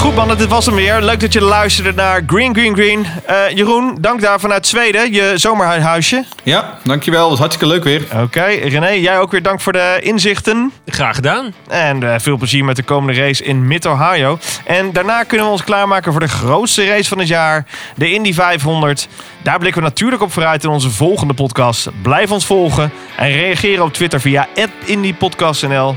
Goed 0.04 0.16
mannen, 0.16 0.38
dit 0.38 0.50
was 0.50 0.66
hem 0.66 0.76
weer. 0.76 1.02
Leuk 1.02 1.20
dat 1.20 1.34
je 1.34 1.42
luisterde 1.42 1.94
naar 1.94 2.24
Green 2.28 2.54
Green 2.54 2.76
Green. 2.76 3.06
Eh, 3.26 3.50
Jeroen, 3.50 3.98
dank 4.02 4.22
daar 4.22 4.40
vanuit 4.40 4.68
Zweden, 4.68 5.14
je 5.14 5.34
zomerhuisje. 5.36 6.26
Ja, 6.44 6.78
dankjewel. 6.84 7.30
Was 7.30 7.40
hartstikke 7.40 7.74
leuk 7.74 7.84
weer. 7.84 8.02
Oké, 8.22 8.44
René, 8.44 8.90
jij 8.90 9.20
ook 9.20 9.32
weer 9.32 9.42
dank 9.42 9.62
voor 9.62 9.74
de 9.74 10.00
inzichten. 10.02 10.72
Graag 10.86 11.16
gedaan. 11.16 11.54
En 11.68 12.14
eh, 12.14 12.20
veel 12.20 12.38
plezier 12.38 12.66
met 12.66 12.76
de 12.76 12.84
komende 12.84 13.22
race 13.22 13.44
in 13.44 13.68
Mid-Ohio. 13.68 14.38
En 14.66 14.92
daarna 14.92 15.24
kunnen 15.24 15.46
we 15.46 15.52
ons 15.52 15.64
klaarmaken 15.64 16.12
voor 16.12 16.22
de 16.22 16.28
grootste 16.28 16.86
race 16.86 17.10
van 17.10 17.20
het 17.20 17.28
jaar, 17.28 17.66
de 17.96 18.14
Indy 18.14 18.34
500. 18.34 19.08
Daar 19.44 19.60
blikken 19.60 19.82
we 19.82 19.88
natuurlijk 19.88 20.22
op 20.22 20.32
vooruit 20.32 20.64
in 20.64 20.70
onze 20.70 20.90
volgende 20.90 21.34
podcast. 21.34 21.90
Blijf 22.02 22.32
ons 22.32 22.46
volgen 22.46 22.92
en 23.18 23.32
reageer 23.32 23.84
op 23.84 23.94
Twitter 23.94 24.22
via 24.22 24.48
@indypodcastnl. 24.86 25.96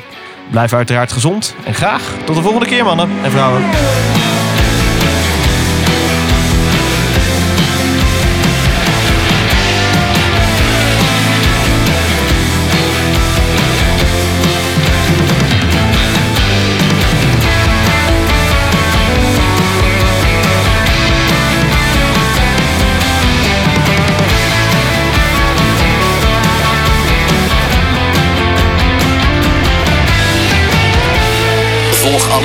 Blijf 0.50 0.72
uiteraard 0.72 1.12
gezond 1.12 1.54
en 1.64 1.74
graag 1.74 2.12
tot 2.24 2.36
de 2.36 2.42
volgende 2.42 2.66
keer 2.66 2.84
mannen 2.84 3.08
en 3.22 3.30
vrouwen. 3.30 3.62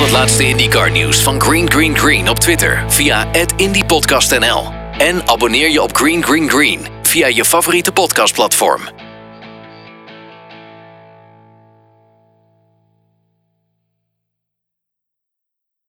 Het 0.02 0.10
laatste 0.10 0.48
IndyCar 0.48 0.90
nieuws 0.90 1.22
van 1.22 1.40
Green 1.40 1.70
Green 1.70 1.98
Green 1.98 2.28
op 2.28 2.38
Twitter 2.38 2.84
via 2.88 3.26
@indypodcastnl 3.56 4.72
en 4.98 5.28
abonneer 5.28 5.70
je 5.70 5.82
op 5.82 5.96
Green 5.96 6.24
Green 6.24 6.50
Green 6.50 6.86
via 7.02 7.26
je 7.26 7.44
favoriete 7.44 7.92
podcastplatform. 7.92 9.01